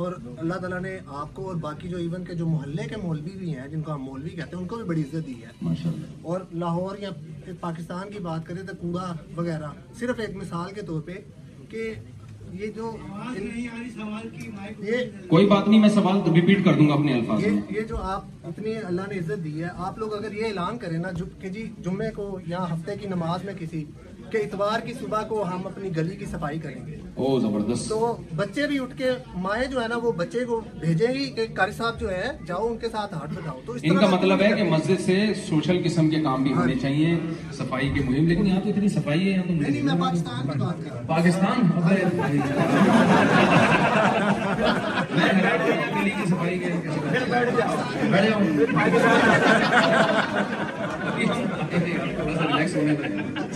اور 0.00 0.12
اللہ 0.36 0.58
تعالیٰ 0.60 0.80
نے 0.82 0.96
آپ 1.20 1.34
کو 1.34 1.46
اور 1.48 1.56
باقی 1.66 1.88
جو 1.88 1.96
ایون 2.04 2.24
کے 2.24 2.34
جو 2.40 2.46
محلے 2.48 2.86
کے 2.88 2.96
مولوی 3.02 3.36
بھی 3.38 3.54
ہیں 3.56 3.66
جن 3.68 3.82
کو 3.82 3.94
ہم 3.94 4.02
مولوی 4.04 4.30
کہتے 4.36 4.56
ہیں 4.56 4.62
ان 4.62 4.68
کو 4.68 4.76
بھی 4.76 4.84
بڑی 4.92 5.02
عزت 5.02 5.26
دی 5.26 5.34
ہے 5.42 5.90
اور 6.32 6.40
لاہور 6.64 6.96
یا 7.00 7.10
پاکستان 7.60 8.10
کی 8.12 8.18
بات 8.28 8.46
کریں 8.46 8.62
تو 8.70 8.74
کوڑا 8.80 9.12
وغیرہ 9.36 9.70
صرف 9.98 10.20
ایک 10.26 10.36
مثال 10.36 10.72
کے 10.74 10.82
طور 10.86 11.00
پہ 11.10 11.20
کہ 11.70 11.92
یہ 12.60 12.70
جو 12.76 12.90
کوئی 15.28 15.46
بات 15.48 15.68
نہیں 15.68 15.80
میں 15.80 15.88
سوال 15.94 16.18
ریپیٹ 16.34 16.64
کر 16.64 16.74
دوں 16.78 16.88
گا 16.88 16.94
اپنے 16.94 17.12
الفاظ 17.12 17.44
یہ 17.44 17.80
جو 17.88 17.96
آپ 18.14 18.46
اتنی 18.48 18.74
اللہ 18.86 19.08
نے 19.12 19.18
عزت 19.18 19.44
دی 19.44 19.60
ہے 19.62 19.68
آپ 19.86 19.98
لوگ 19.98 20.14
اگر 20.16 20.32
یہ 20.36 20.44
اعلان 20.46 20.78
کریں 20.84 20.98
نا 20.98 21.10
کہ 21.40 21.48
جی 21.56 21.64
جمعے 21.84 22.10
کو 22.16 22.28
یا 22.46 22.64
ہفتے 22.72 22.96
کی 23.00 23.08
نماز 23.08 23.44
میں 23.44 23.54
کسی 23.58 23.84
کہ 24.30 24.36
اتوار 24.38 24.80
کی 24.86 24.92
صبح 25.00 25.20
کو 25.28 25.36
ہم 25.50 25.66
اپنی 25.66 25.88
گلی 25.96 26.14
کی 26.16 26.26
صفائی 26.26 26.58
کریں 26.58 26.80
گے 26.86 26.96
زبردست 27.42 27.88
تو 27.88 28.16
بچے 28.36 28.66
بھی 28.66 28.78
اٹھ 28.82 28.94
کے 28.98 29.10
مائیں 29.44 29.66
جو 29.70 29.80
ہے 29.82 29.86
نا 29.88 29.96
وہ 30.02 30.12
بچے 30.22 30.44
کو 30.44 30.60
بھیجیں 30.80 31.12
گی 31.14 31.26
کہ 31.36 31.42
قاری 31.56 31.72
صاحب 31.76 32.00
جو 32.00 32.08
ہے 32.10 32.30
جاؤ 32.46 32.66
ان 32.68 32.78
کے 32.78 32.88
ساتھ 32.92 33.14
ہاتھ 33.14 33.32
ہٹاؤ 33.38 33.58
تو 33.66 33.74
مطلب 34.14 34.42
ہے 34.42 34.50
کہ 34.56 34.64
مسجد 34.70 35.00
سے 35.06 35.22
سوشل 35.48 35.78
قسم 35.84 36.04
کے 36.10 36.18
کام 36.24 36.38
بھی 36.42 36.52
ہونے 36.54 36.74
چاہیے 36.82 37.08
صفائی 37.58 37.88
کی 37.94 38.00
مہم 38.08 38.26
لیکن 38.28 38.46
یہاں 38.46 38.60
تو 38.64 38.68
اتنی 38.70 38.88
صفائی 38.88 39.32
ہے 39.32 39.40
پاکستان 41.08 41.62
پاکستان 41.86 42.34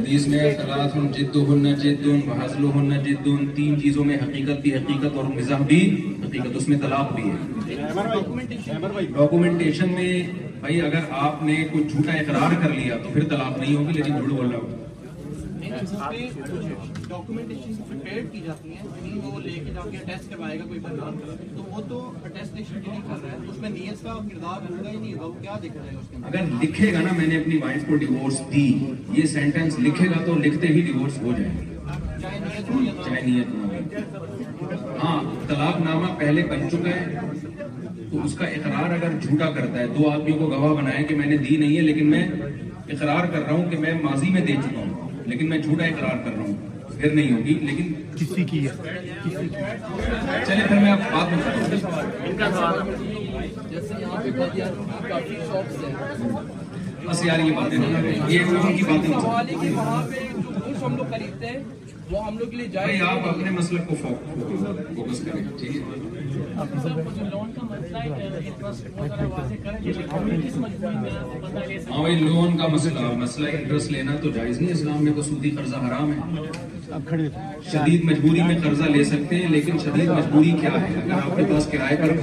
حدیث 0.00 0.26
میں 0.28 0.38
ہوں 0.94 1.08
جد 1.12 1.34
ہن 1.48 1.64
جد 1.82 2.06
نہ 2.06 2.68
ہن 2.74 2.90
جد 3.04 3.26
تین 3.56 3.80
چیزوں 3.80 4.04
میں 4.04 4.16
حقیقت 4.22 4.60
بھی 4.62 4.74
حقیقت 4.74 5.16
اور 5.16 5.24
مزہ 5.36 5.54
بھی 5.72 5.80
حقیقت 6.24 6.56
اس 6.60 6.68
میں 6.68 6.78
طلاق 6.82 7.12
بھی 7.14 7.28
ہے 7.30 7.92
ڈاکومنٹیشن 9.14 9.92
میں 9.94 10.12
بھائی 10.60 10.80
اگر 10.86 11.12
آپ 11.26 11.42
نے 11.42 11.64
کوئی 11.72 11.84
جھوٹا 11.92 12.12
اقرار 12.18 12.60
کر 12.62 12.74
لیا 12.76 12.96
تو 13.02 13.10
پھر 13.12 13.28
طلاق 13.34 13.58
نہیں 13.58 13.74
ہوگی 13.76 13.92
لیکن 13.98 14.12
بول 14.14 14.30
بولنا 14.36 14.56
ہوگا 14.58 14.88
اگر 15.80 16.24
لکھے 26.62 26.92
گا 26.92 27.00
نا 27.00 27.12
میں 27.16 27.26
نے 27.26 27.36
اپنی 27.38 27.58
کو 27.86 27.98
دی 28.52 28.66
یہ 29.16 29.26
سینٹنس 29.26 29.78
لکھے 29.78 30.08
گا 30.10 30.24
تو 30.26 30.34
لکھتے 30.44 30.66
ہی 30.72 30.90
ہو 30.92 31.32
جائے 31.36 31.66
چاہے 32.20 33.20
نیت 33.26 33.54
نہ 33.54 33.98
ہاں 35.02 35.20
طلاق 35.48 35.80
نامہ 35.84 36.14
پہلے 36.18 36.42
بن 36.50 36.68
چکا 36.70 36.96
ہے 36.96 37.28
تو 38.10 38.24
اس 38.24 38.34
کا 38.38 38.46
اقرار 38.46 38.92
اگر 38.94 39.18
جھوٹا 39.22 39.50
کرتا 39.50 39.78
ہے 39.78 39.86
دو 39.96 40.08
آدمیوں 40.10 40.38
کو 40.38 40.46
گواہ 40.46 40.74
بنائے 40.82 41.04
کہ 41.08 41.16
میں 41.16 41.26
نے 41.26 41.36
دی 41.36 41.56
نہیں 41.56 41.76
ہے 41.76 41.82
لیکن 41.82 42.10
میں 42.10 42.26
اقرار 42.92 43.26
کر 43.32 43.40
رہا 43.40 43.52
ہوں 43.52 43.70
کہ 43.70 43.76
میں 43.84 43.92
ماضی 44.02 44.30
میں 44.32 44.40
دے 44.46 44.54
چکا 44.64 44.78
ہوں 44.78 45.08
لیکن 45.30 45.48
میں 45.48 45.58
جھوٹا 45.58 45.84
اقرار 45.84 46.16
کر 46.24 46.32
رہا 46.36 46.44
ہوں 46.44 46.96
پھر 47.00 47.12
نہیں 47.14 47.32
ہوگی 47.32 47.54
لیکن 47.66 47.92
کسی 48.18 48.44
کی 48.52 48.66
ہے 48.66 49.02
چلے 50.46 50.64
پھر 50.68 50.78
میں 50.82 50.90
آپ 50.90 51.12
بات 51.12 51.32
بتا 51.34 52.72
رہا 52.72 52.80
ہوں 52.80 53.28
بس 57.06 57.24
یار 57.26 57.38
یہ 57.38 57.52
باتیں 57.60 57.78
یہ 58.28 58.40
ان 58.40 58.76
کی 58.76 59.08
باتیں 59.26 59.68
ہم 60.82 60.96
لوگ 60.96 61.06
خریدتے 61.10 61.46
ہیں 61.46 61.58
مسئل 62.10 63.78
کو 63.88 63.94
ہاں، 66.56 66.66
مسئلہ 72.70 73.10
مسئلہ 73.16 73.48
انٹرسٹ 73.48 73.90
لینا 73.92 74.16
تو 74.22 74.30
جائز 74.34 74.60
نہیں 74.60 75.00
میں 75.02 75.12
تو 75.16 75.22
سودی 75.22 75.50
قرضہ 75.58 75.76
حرام 75.86 76.12
ہے 76.12 77.28
شدید 77.72 78.04
مجبوری 78.04 78.42
میں 78.42 78.56
قرضہ 78.62 78.84
لے 78.96 79.04
سکتے 79.10 79.36
ہیں 79.36 79.48
لیکن 79.50 79.78
شدید 79.84 80.08
مجبوری 80.10 80.50
کیا 80.60 80.70
ہے 80.82 80.86
اگر 81.00 81.12
آپ 81.22 81.36
کے 81.36 81.42
پاس 81.52 81.66
کرائے 81.72 81.96
پر 81.96 82.14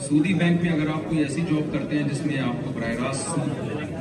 سودی 0.00 0.32
بینک 0.34 0.62
میں 0.62 0.72
اگر 0.72 0.88
آپ 0.90 1.08
کوئی 1.08 1.18
ایسی 1.22 1.40
جاب 1.50 1.72
کرتے 1.72 1.98
ہیں 1.98 2.08
جس 2.08 2.24
میں 2.26 2.38
آپ 2.48 2.64
کو 2.64 2.72
براہ 2.74 2.94
راست 3.04 3.28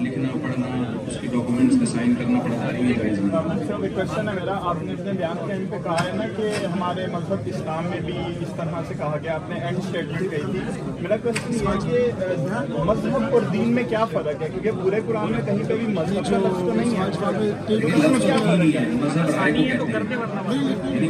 لکھنا 0.03 0.29
پڑھنا 0.43 0.67
اس 1.07 1.17
کی 1.21 1.27
ڈاکومنٹس 1.33 1.95
ہے 4.17 4.23
میرا 4.23 4.57
آپ 4.69 4.81
نے 4.83 4.95
کہا 5.83 5.95
ہے 6.05 6.11
نا 6.17 6.25
کہ 6.37 6.49
ہمارے 6.65 7.05
مذہب 7.13 7.49
اسلام 7.53 7.87
میں 7.89 7.99
بھی 8.05 8.17
اس 8.27 8.53
طرح 8.57 8.81
سے 8.87 8.93
کہا 8.97 9.17
گیا 9.23 9.33
آپ 9.35 9.49
نے 9.49 9.59
کہی 9.93 10.27
تھی 10.29 10.61
میرا 11.01 11.15
ہے 11.25 11.83
کہ 11.85 12.33
مذہب 12.85 13.33
اور 13.33 13.41
دین 13.53 13.73
میں 13.75 13.83
کیا 13.89 14.05
فرق 14.13 14.41
ہے 14.41 14.47
کیونکہ 14.53 14.81
پورے 14.83 14.99
قرآن 15.07 15.31
میں 15.31 15.41
کہیں 15.45 15.75
بھی 15.75 15.93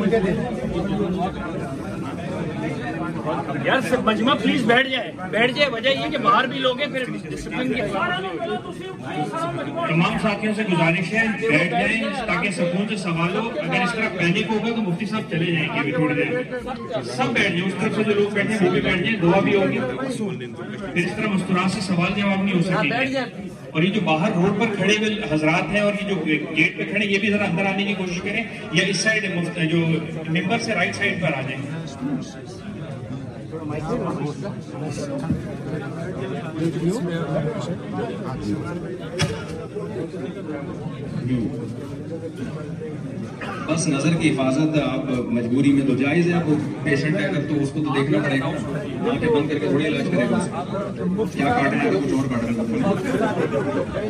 یار 3.65 3.81
سب 3.89 4.03
مجمع 4.09 4.33
پلیز 4.41 4.63
بیٹھ 4.65 4.87
جائے 4.89 5.11
بیٹھ 5.31 5.53
جائے 5.55 5.69
وجہ 5.69 5.89
یہ 5.89 6.09
کہ 6.11 6.17
باہر 6.23 6.45
بھی 6.51 6.59
لوگ 6.59 6.79
ہیں 6.79 6.87
پھر 6.93 7.03
ڈسپلن 7.29 7.73
کے 7.73 7.81
تمام 7.87 10.13
ساتھیوں 10.23 10.53
سے 10.57 10.63
گزارش 10.71 11.13
ہے 11.13 11.23
بیٹھ 11.41 11.69
جائیں 11.71 12.11
تاکہ 12.27 12.51
سکون 12.57 12.85
سے 12.89 12.95
سوال 13.03 13.31
ہو 13.35 13.41
اگر 13.59 13.79
اس 13.83 13.93
طرح 13.95 14.09
پینک 14.17 14.45
ہوگا 14.51 14.69
تو 14.75 14.81
مفتی 14.89 15.05
صاحب 15.11 15.23
چلے 15.31 15.49
جائیں 15.51 15.69
گے 15.85 15.91
تھوڑی 15.91 16.13
دیر 16.15 16.33
سب 17.15 17.27
بیٹھ 17.39 17.53
جائیں 17.57 17.67
اس 17.67 17.73
طرف 17.79 17.91
سے 17.95 18.01
جو 18.03 18.13
لوگ 18.19 18.29
بیٹھے 18.33 18.53
ہیں 18.53 18.59
وہ 18.65 18.71
بھی 18.71 18.81
بیٹھ 18.81 19.01
جائیں 19.05 19.15
دعا 19.21 19.39
بھی 19.47 19.53
ہوگی 19.55 19.79
پھر 19.95 20.05
اس 21.05 21.15
طرح 21.15 21.27
مسکراہٹ 21.33 21.69
سے 21.73 21.81
سوال 21.91 22.11
جواب 22.21 22.39
نہیں 22.43 22.55
ہو 22.55 22.61
سکے 22.61 22.89
ہاں، 22.91 23.05
اور 23.73 23.83
یہ 23.83 23.91
جو 23.95 23.99
باہر 24.05 24.31
روڈ 24.35 24.59
پر 24.59 24.73
کھڑے 24.75 24.95
ہوئے 24.99 25.27
حضرات 25.31 25.69
ہیں 25.73 25.79
اور 25.81 25.93
یہ 26.01 26.07
جو 26.07 26.15
گیٹ 26.57 26.77
پہ 26.77 26.85
کھڑے 26.89 27.05
یہ 27.05 27.19
بھی 27.19 27.29
ذرا 27.31 27.43
اندر 27.43 27.65
آنے 27.73 27.83
کی 27.83 27.93
کوشش 27.99 28.21
کریں 28.23 28.43
یا 28.73 28.85
اس 28.87 28.99
سائڈ 29.03 29.27
جو 29.71 29.77
ممبر 30.29 30.57
سے 30.65 30.75
رائٹ 30.75 30.95
سائڈ 30.95 31.21
پر 31.21 31.33
آ 31.33 31.41
جائیں 31.41 31.59
بس 43.69 43.87
نظر 43.87 44.13
کی 44.21 44.29
حفاظت 44.29 44.77
آپ 44.85 45.09
مجبوری 45.33 45.71
میں 45.73 45.85
تو 45.87 45.95
جائز 45.97 46.27
ہے 46.27 46.33
آپ 46.33 46.49
پیشنٹ 46.83 47.15
ہے 47.19 47.25
اگر 47.27 47.47
تو 47.49 47.61
اس 47.63 47.69
کو 47.73 47.83
تو 47.83 47.93
دیکھنا 47.95 48.17
پڑے 48.23 48.39
گا 48.39 48.49
آنکھیں 49.11 49.29
بند 49.29 49.49
کر 49.51 49.59
کے 49.59 49.67
تھوڑی 49.67 49.85
علاج 49.87 50.07
کرے 50.11 50.25
گا 50.29 51.25
کیا 51.33 51.53
کاٹ 51.53 51.73
رہا 51.73 51.83
ہے 51.83 51.89
کچھ 52.03 52.13
اور 52.13 52.29
کاٹ 52.29 52.43
رہا 52.43 54.01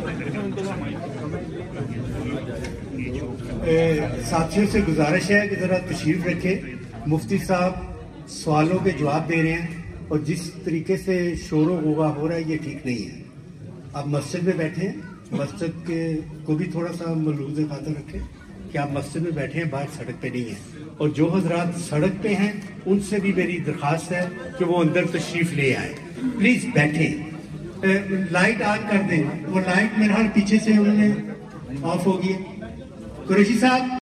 ہے 3.66 4.10
ساتھیوں 4.30 4.66
سے 4.72 4.80
گزارش 4.88 5.30
ہے 5.30 5.46
کہ 5.48 5.56
ذرا 5.60 5.78
تشریف 5.88 6.26
رکھے 6.26 6.58
مفتی 7.12 7.38
صاحب 7.46 8.28
سوالوں 8.34 8.78
کے 8.84 8.90
جواب 8.98 9.28
دے 9.28 9.42
رہے 9.42 9.52
ہیں 9.60 9.80
اور 10.08 10.18
جس 10.28 10.50
طریقے 10.64 10.96
سے 11.06 11.18
شور 11.48 11.66
و 11.70 11.78
غوغا 11.84 12.08
ہو 12.16 12.28
رہا 12.28 12.34
ہے 12.34 12.42
یہ 12.46 12.56
ٹھیک 12.64 12.86
نہیں 12.86 13.08
ہے 13.10 13.70
آپ 13.92 14.06
مسجد 14.18 14.44
میں 14.46 14.54
بیٹھیں 14.58 14.92
مسجد 15.40 15.86
کے 15.86 16.02
کو 16.44 16.54
بھی 16.56 16.66
تھوڑا 16.70 16.92
سا 16.98 17.12
ملوز 17.24 17.60
خاطر 17.70 17.90
رکھیں 17.98 18.20
کہ 18.72 18.78
آپ 18.78 18.90
مسجد 18.92 19.22
میں 19.22 19.30
بیٹھے 19.36 19.62
ہیں 19.62 19.68
باہر 19.70 19.86
سڑک 19.96 20.20
پہ 20.22 20.28
نہیں 20.32 20.48
ہیں 20.50 20.84
اور 21.00 21.08
جو 21.18 21.28
حضرات 21.34 21.78
سڑک 21.88 22.22
پہ 22.22 22.34
ہیں 22.40 22.52
ان 22.86 23.00
سے 23.08 23.18
بھی 23.22 23.32
میری 23.36 23.58
درخواست 23.66 24.12
ہے 24.12 24.26
کہ 24.58 24.64
وہ 24.70 24.78
اندر 24.82 25.06
تشریف 25.18 25.52
لے 25.60 25.74
آئیں 25.76 25.92
پلیز 26.38 26.66
بیٹھے 26.74 27.08
لائٹ 28.38 28.62
آن 28.72 28.86
کر 28.90 29.02
دیں 29.10 29.22
وہ 29.54 29.60
لائٹ 29.66 29.98
میرے 29.98 30.12
ہر 30.12 30.20
ہاں 30.22 30.34
پیچھے 30.34 30.58
سے 30.64 30.76
انہوں 30.78 31.02
نے 31.02 31.80
آف 31.94 32.08
قریشی 33.28 33.58
صاحب 33.60 33.98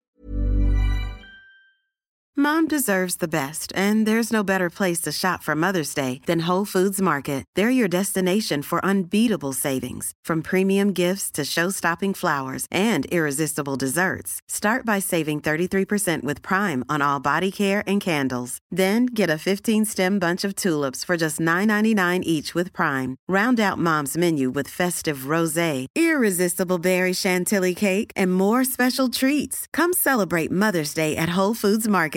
Mom 2.39 2.67
deserves 2.67 3.15
the 3.15 3.27
best, 3.27 3.73
and 3.75 4.05
there's 4.05 4.31
no 4.31 4.43
better 4.43 4.69
place 4.69 5.01
to 5.01 5.11
shop 5.11 5.41
for 5.41 5.55
Mother's 5.55 5.91
Day 5.95 6.21
than 6.27 6.41
Whole 6.41 6.65
Foods 6.65 7.01
Market. 7.01 7.43
They're 7.55 7.71
your 7.71 7.87
destination 7.87 8.61
for 8.61 8.79
unbeatable 8.85 9.53
savings, 9.53 10.11
from 10.23 10.43
premium 10.43 10.93
gifts 10.93 11.31
to 11.31 11.43
show-stopping 11.43 12.13
flowers 12.13 12.67
and 12.69 13.07
irresistible 13.07 13.75
desserts. 13.75 14.39
Start 14.47 14.85
by 14.85 14.99
saving 14.99 15.41
33% 15.41 16.21
with 16.21 16.43
Prime 16.43 16.85
on 16.87 17.01
all 17.01 17.19
body 17.19 17.51
care 17.51 17.81
and 17.87 17.99
candles. 17.99 18.59
Then 18.69 19.07
get 19.07 19.31
a 19.31 19.41
15-stem 19.41 20.19
bunch 20.19 20.43
of 20.43 20.53
tulips 20.53 21.03
for 21.03 21.17
just 21.17 21.39
$9.99 21.39 22.21
each 22.21 22.53
with 22.53 22.71
Prime. 22.71 23.15
Round 23.27 23.59
out 23.59 23.79
Mom's 23.79 24.15
menu 24.15 24.51
with 24.51 24.67
festive 24.67 25.25
rosé, 25.33 25.87
irresistible 25.95 26.77
berry 26.77 27.13
chantilly 27.13 27.73
cake, 27.73 28.11
and 28.15 28.31
more 28.31 28.63
special 28.63 29.09
treats. 29.09 29.65
Come 29.73 29.91
celebrate 29.91 30.51
Mother's 30.51 30.93
Day 30.93 31.15
at 31.17 31.29
Whole 31.29 31.55
Foods 31.55 31.87
Market. 31.87 32.15